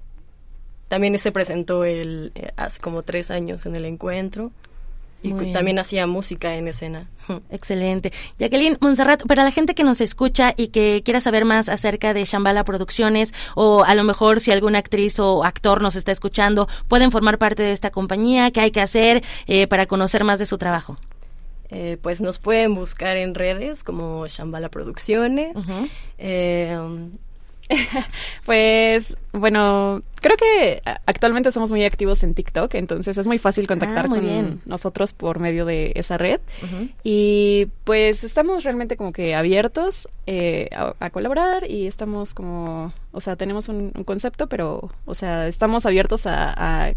También 0.88 1.18
se 1.18 1.32
presentó 1.32 1.84
el, 1.84 2.32
eh, 2.34 2.50
hace 2.56 2.80
como 2.80 3.02
tres 3.02 3.30
años 3.30 3.64
en 3.64 3.76
el 3.76 3.84
encuentro. 3.84 4.52
Y 5.20 5.32
también 5.52 5.78
hacía 5.78 6.06
música 6.06 6.54
en 6.54 6.68
escena. 6.68 7.08
Excelente. 7.50 8.12
Jacqueline 8.38 8.78
Monserrat, 8.80 9.24
para 9.26 9.42
la 9.42 9.50
gente 9.50 9.74
que 9.74 9.82
nos 9.82 10.00
escucha 10.00 10.54
y 10.56 10.68
que 10.68 11.02
quiera 11.04 11.20
saber 11.20 11.44
más 11.44 11.68
acerca 11.68 12.14
de 12.14 12.24
Shambhala 12.24 12.64
Producciones, 12.64 13.34
o 13.56 13.84
a 13.84 13.94
lo 13.94 14.04
mejor 14.04 14.40
si 14.40 14.52
alguna 14.52 14.78
actriz 14.78 15.18
o 15.18 15.44
actor 15.44 15.82
nos 15.82 15.96
está 15.96 16.12
escuchando, 16.12 16.68
pueden 16.86 17.10
formar 17.10 17.38
parte 17.38 17.62
de 17.64 17.72
esta 17.72 17.90
compañía, 17.90 18.50
¿qué 18.52 18.60
hay 18.60 18.70
que 18.70 18.80
hacer 18.80 19.24
eh, 19.46 19.66
para 19.66 19.86
conocer 19.86 20.22
más 20.22 20.38
de 20.38 20.46
su 20.46 20.56
trabajo? 20.56 20.96
Eh, 21.70 21.98
pues 22.00 22.20
nos 22.20 22.38
pueden 22.38 22.74
buscar 22.74 23.16
en 23.16 23.34
redes 23.34 23.84
como 23.84 24.26
Shambhala 24.26 24.70
Producciones. 24.70 25.56
pues 28.44 29.16
bueno, 29.32 30.02
creo 30.16 30.36
que 30.36 30.82
actualmente 31.06 31.52
somos 31.52 31.70
muy 31.70 31.84
activos 31.84 32.22
en 32.22 32.34
TikTok, 32.34 32.74
entonces 32.74 33.16
es 33.18 33.26
muy 33.26 33.38
fácil 33.38 33.66
contactar 33.66 34.06
ah, 34.06 34.08
con 34.08 34.62
nosotros 34.64 35.12
por 35.12 35.38
medio 35.38 35.64
de 35.64 35.92
esa 35.94 36.18
red. 36.18 36.40
Y 37.04 37.68
pues 37.84 38.24
estamos 38.24 38.64
realmente 38.64 38.96
como 38.96 39.12
que 39.12 39.34
abiertos 39.34 40.08
eh, 40.26 40.68
a, 40.74 41.10
colaborar 41.10 41.70
y 41.70 41.86
estamos 41.86 42.34
como, 42.34 42.92
o 43.12 43.20
sea, 43.20 43.36
tenemos 43.36 43.68
un, 43.68 43.90
concepto, 44.04 44.46
pero, 44.46 44.90
o 45.04 45.14
sea, 45.14 45.46
estamos 45.46 45.86
abiertos 45.86 46.26
a, 46.26 46.94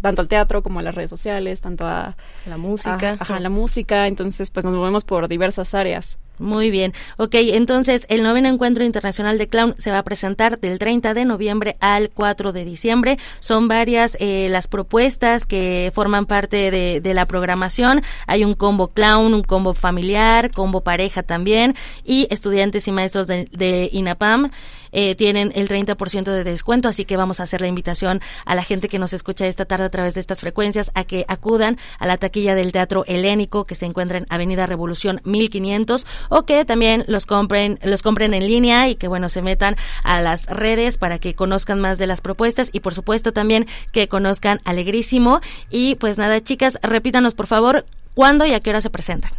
tanto 0.00 0.22
al 0.22 0.28
teatro 0.28 0.62
como 0.62 0.80
a 0.80 0.82
las 0.82 0.94
redes 0.94 1.10
sociales, 1.10 1.60
tanto 1.60 1.86
a 1.86 2.16
la 2.46 2.56
música. 2.56 3.16
ajá, 3.18 3.38
la 3.38 3.50
música, 3.50 4.08
entonces 4.08 4.50
pues 4.50 4.64
nos 4.64 4.74
movemos 4.74 5.04
por 5.04 5.28
diversas 5.28 5.74
áreas. 5.74 6.18
Muy 6.38 6.70
bien. 6.70 6.92
Ok, 7.18 7.34
entonces 7.34 8.06
el 8.08 8.22
noveno 8.22 8.48
encuentro 8.48 8.84
internacional 8.84 9.38
de 9.38 9.48
clown 9.48 9.74
se 9.78 9.90
va 9.90 9.98
a 9.98 10.02
presentar 10.02 10.58
del 10.58 10.78
30 10.78 11.14
de 11.14 11.24
noviembre 11.24 11.76
al 11.80 12.10
4 12.10 12.52
de 12.52 12.64
diciembre. 12.64 13.18
Son 13.38 13.68
varias 13.68 14.16
eh, 14.18 14.48
las 14.50 14.66
propuestas 14.66 15.46
que 15.46 15.92
forman 15.94 16.26
parte 16.26 16.70
de, 16.70 17.00
de, 17.00 17.14
la 17.14 17.26
programación. 17.26 18.02
Hay 18.26 18.44
un 18.44 18.54
combo 18.54 18.88
clown, 18.88 19.34
un 19.34 19.42
combo 19.42 19.74
familiar, 19.74 20.50
combo 20.50 20.80
pareja 20.80 21.22
también 21.22 21.74
y 22.04 22.26
estudiantes 22.30 22.88
y 22.88 22.92
maestros 22.92 23.26
de, 23.26 23.48
de 23.52 23.90
INAPAM 23.92 24.50
eh, 24.92 25.14
tienen 25.14 25.52
el 25.54 25.68
30% 25.68 26.24
de 26.24 26.44
descuento, 26.44 26.88
así 26.88 27.04
que 27.04 27.16
vamos 27.16 27.40
a 27.40 27.44
hacer 27.44 27.60
la 27.60 27.66
invitación 27.66 28.20
a 28.46 28.54
la 28.54 28.62
gente 28.62 28.88
que 28.88 28.98
nos 28.98 29.12
escucha 29.12 29.46
esta 29.46 29.64
tarde 29.64 29.84
a 29.84 29.90
través 29.90 30.14
de 30.14 30.20
estas 30.20 30.40
frecuencias 30.40 30.90
a 30.94 31.04
que 31.04 31.24
acudan 31.28 31.78
a 31.98 32.06
la 32.06 32.16
taquilla 32.16 32.54
del 32.54 32.72
Teatro 32.72 33.04
Helénico 33.06 33.64
que 33.64 33.74
se 33.74 33.86
encuentra 33.86 34.18
en 34.18 34.26
Avenida 34.28 34.66
Revolución 34.66 35.20
1500 35.24 36.06
o 36.28 36.44
que 36.44 36.64
también 36.64 37.04
los 37.08 37.26
compren 37.26 37.78
los 37.82 38.02
compren 38.02 38.34
en 38.34 38.46
línea 38.46 38.88
y 38.88 38.94
que 38.94 39.08
bueno 39.08 39.28
se 39.28 39.42
metan 39.42 39.76
a 40.04 40.20
las 40.20 40.46
redes 40.46 40.98
para 40.98 41.18
que 41.18 41.34
conozcan 41.34 41.80
más 41.80 41.98
de 41.98 42.06
las 42.06 42.20
propuestas 42.20 42.70
y 42.72 42.80
por 42.80 42.94
supuesto 42.94 43.32
también 43.32 43.66
que 43.92 44.08
conozcan 44.08 44.60
Alegrísimo 44.64 45.40
y 45.70 45.96
pues 45.96 46.18
nada 46.18 46.40
chicas 46.40 46.78
repítanos 46.82 47.34
por 47.34 47.46
favor 47.46 47.84
cuándo 48.14 48.44
y 48.44 48.52
a 48.52 48.60
qué 48.60 48.70
hora 48.70 48.80
se 48.80 48.90
presentan. 48.90 49.32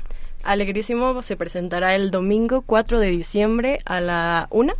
Alegrísimo 0.43 1.21
se 1.21 1.37
presentará 1.37 1.95
el 1.95 2.11
domingo 2.11 2.63
4 2.65 2.99
de 2.99 3.07
diciembre 3.07 3.79
a 3.85 4.01
la 4.01 4.47
una 4.51 4.75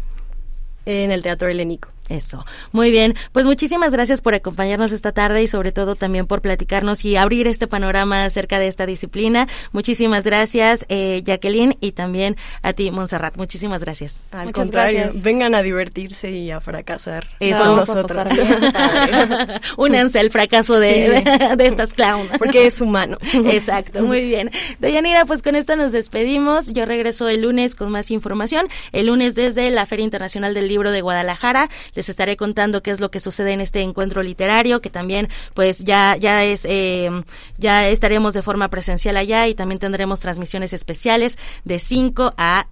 en 0.85 1.11
el 1.11 1.22
Teatro 1.22 1.47
Helénico. 1.47 1.92
Eso, 2.09 2.45
muy 2.71 2.91
bien. 2.91 3.15
Pues 3.31 3.45
muchísimas 3.45 3.93
gracias 3.93 4.21
por 4.21 4.34
acompañarnos 4.34 4.91
esta 4.91 5.13
tarde 5.13 5.41
y 5.41 5.47
sobre 5.47 5.71
todo 5.71 5.95
también 5.95 6.27
por 6.27 6.41
platicarnos 6.41 7.05
y 7.05 7.15
abrir 7.15 7.47
este 7.47 7.65
panorama 7.67 8.25
acerca 8.25 8.59
de 8.59 8.67
esta 8.67 8.85
disciplina. 8.85 9.47
Muchísimas 9.71 10.23
gracias, 10.23 10.85
eh, 10.89 11.21
Jacqueline, 11.23 11.77
y 11.80 11.93
también 11.93 12.35
a 12.61 12.73
ti, 12.73 12.91
Montserrat. 12.91 13.38
Muchísimas 13.38 13.84
gracias. 13.84 14.23
Al 14.31 14.47
Muchas 14.47 14.65
contrario, 14.65 14.99
gracias. 15.03 15.23
vengan 15.23 15.55
a 15.55 15.63
divertirse 15.63 16.31
y 16.31 16.51
a 16.51 16.59
fracasar. 16.59 17.27
Eso. 17.39 17.75
nosotros. 17.75 18.34
Únanse 19.77 20.19
al 20.19 20.30
fracaso 20.30 20.80
de, 20.80 21.23
sí. 21.25 21.55
de, 21.57 21.65
estas 21.65 21.93
clowns. 21.93 22.38
Porque 22.38 22.67
es 22.67 22.81
humano. 22.81 23.17
Exacto, 23.34 24.03
muy 24.03 24.25
bien. 24.25 24.51
Deyanira, 24.80 25.25
pues 25.25 25.41
con 25.41 25.55
esto 25.55 25.75
nos 25.75 25.93
despedimos. 25.93 26.73
Yo 26.73 26.85
regreso 26.85 27.30
el 27.30 27.43
lunes 27.43 27.75
con 27.75 27.91
más 27.91 28.11
información. 28.11 28.67
El 28.91 29.07
lunes 29.07 29.35
desde 29.35 29.69
la 29.71 29.85
Feria 29.85 30.03
Internacional 30.03 30.53
del 30.53 30.67
Libro 30.67 30.91
de 30.91 31.01
Guadalajara 31.01 31.69
les 31.95 32.09
estaré 32.09 32.37
contando 32.37 32.81
qué 32.81 32.91
es 32.91 32.99
lo 32.99 33.11
que 33.11 33.19
sucede 33.19 33.51
en 33.53 33.61
este 33.61 33.81
encuentro 33.81 34.23
literario, 34.23 34.81
que 34.81 34.89
también 34.89 35.29
pues 35.53 35.79
ya, 35.79 36.15
ya 36.15 36.43
es, 36.43 36.65
eh, 36.65 37.09
ya 37.57 37.87
estaremos 37.87 38.33
de 38.33 38.41
forma 38.41 38.69
presencial 38.69 39.17
allá 39.17 39.47
y 39.47 39.55
también 39.55 39.79
tendremos 39.79 40.19
transmisiones 40.19 40.73
especiales 40.73 41.37
de 41.63 41.79
5 41.79 42.33
a 42.37 42.67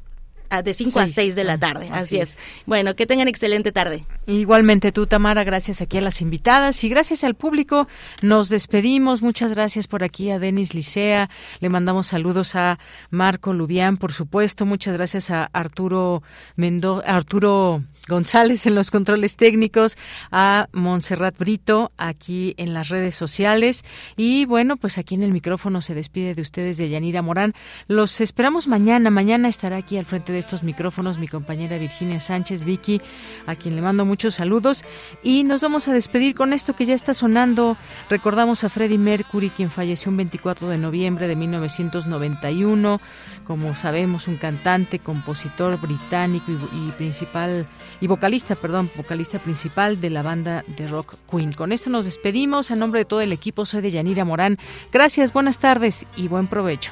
de 0.62 0.74
5 0.74 1.00
a 1.00 1.08
6 1.08 1.36
de 1.36 1.44
la 1.46 1.58
tarde. 1.58 1.90
Así, 1.94 2.18
es. 2.18 2.38
Bueno, 2.66 2.94
que 2.96 3.06
tengan 3.06 3.30
excelente 3.30 3.72
tarde. 3.72 4.04
Igualmente 4.28 4.92
tú, 4.92 5.08
Tamara, 5.08 5.46
gracias 5.46 5.82
aquí 5.82 5.98
a 5.98 6.02
las 6.02 6.22
invitadas 6.22 6.84
y 6.84 6.90
gracias 6.90 7.24
al 7.24 7.36
público. 7.36 7.88
Nos 8.22 8.50
despedimos. 8.50 9.22
Muchas 9.22 9.52
gracias 9.52 9.88
por 9.88 10.04
aquí 10.04 10.30
a 10.30 10.40
Denis 10.40 10.74
Licea. 10.74 11.30
Le 11.62 11.70
mandamos 11.70 12.08
saludos 12.08 12.56
a 12.56 12.80
Marco 13.10 13.54
Lubián, 13.54 13.96
por 13.96 14.12
supuesto. 14.12 14.66
Muchas 14.66 14.94
gracias 14.94 15.32
a 15.32 15.46
Arturo 15.54 16.22
Mendo 16.58 17.02
Arturo 17.06 17.84
González 18.12 18.68
en 18.68 18.76
los 18.76 18.92
controles 18.92 19.38
técnicos, 19.38 19.98
a 20.32 20.68
Montserrat 20.74 21.38
Brito 21.38 21.90
aquí 21.98 22.54
en 22.58 22.74
las 22.74 22.90
redes 22.90 23.16
sociales 23.16 23.84
y 24.16 24.46
bueno, 24.46 24.78
pues 24.78 24.98
aquí 24.98 25.16
en 25.16 25.24
el 25.24 25.32
micrófono 25.32 25.82
se 25.82 25.96
despide 25.96 26.36
de 26.36 26.42
ustedes 26.42 26.78
de 26.78 26.90
Yanira 26.90 27.22
Morán. 27.22 27.54
Los 27.88 28.22
esperamos 28.22 28.68
mañana. 28.68 29.10
Mañana 29.10 29.48
estará 29.48 29.78
aquí 29.78 29.98
al 29.98 30.06
frente 30.06 30.32
de 30.34 30.40
estos 30.40 30.62
micrófonos 30.62 31.18
mi 31.18 31.28
compañera 31.28 31.78
Virginia 31.78 32.20
Sánchez, 32.20 32.64
Vicky, 32.64 33.02
a 33.48 33.56
quien 33.56 33.76
le 33.76 33.82
mando 33.82 34.06
muchos 34.06 34.36
saludos 34.36 34.84
y 35.24 35.44
nos 35.44 35.62
vamos 35.62 35.88
a 35.88 35.94
despedir 35.94 36.36
con 36.36 36.54
esto 36.54 36.76
que 36.76 36.86
ya 36.86 36.94
está 36.94 37.14
sonando. 37.14 37.78
Recordamos 38.10 38.64
a 38.64 38.70
Freddie 38.70 38.98
Mercury, 38.98 39.50
quien 39.50 39.72
falleció 39.72 40.12
un 40.12 40.18
24 40.18 40.68
de 40.68 40.78
noviembre 40.78 41.28
de 41.28 41.36
1991, 41.36 43.00
como 43.46 43.76
sabemos, 43.76 44.28
un 44.28 44.38
cantante, 44.38 45.00
compositor 45.00 45.80
británico 45.80 46.52
y, 46.52 46.90
y 46.90 46.92
principal 46.92 47.68
y 48.02 48.08
vocalista, 48.08 48.56
perdón, 48.56 48.92
vocalista 48.96 49.40
principal 49.40 50.02
de 50.02 50.10
la 50.10 50.24
banda 50.24 50.66
de 50.68 50.88
rock 50.88 51.16
Queen. 51.32 51.54
Con 51.54 51.72
esto 51.72 51.90
nos 51.90 52.06
despedimos. 52.06 52.72
A 52.72 52.76
nombre 52.76 53.02
de 53.02 53.06
todo 53.06 53.22
el 53.22 53.32
equipo, 53.32 53.66
soy 53.66 53.82
de 53.82 53.92
Yanira 53.92 54.26
Morán. 54.26 54.58
Gracias, 54.92 55.32
buenas 55.32 55.60
tardes 55.60 56.06
y 56.16 56.28
buen 56.28 56.48
provecho. 56.48 56.92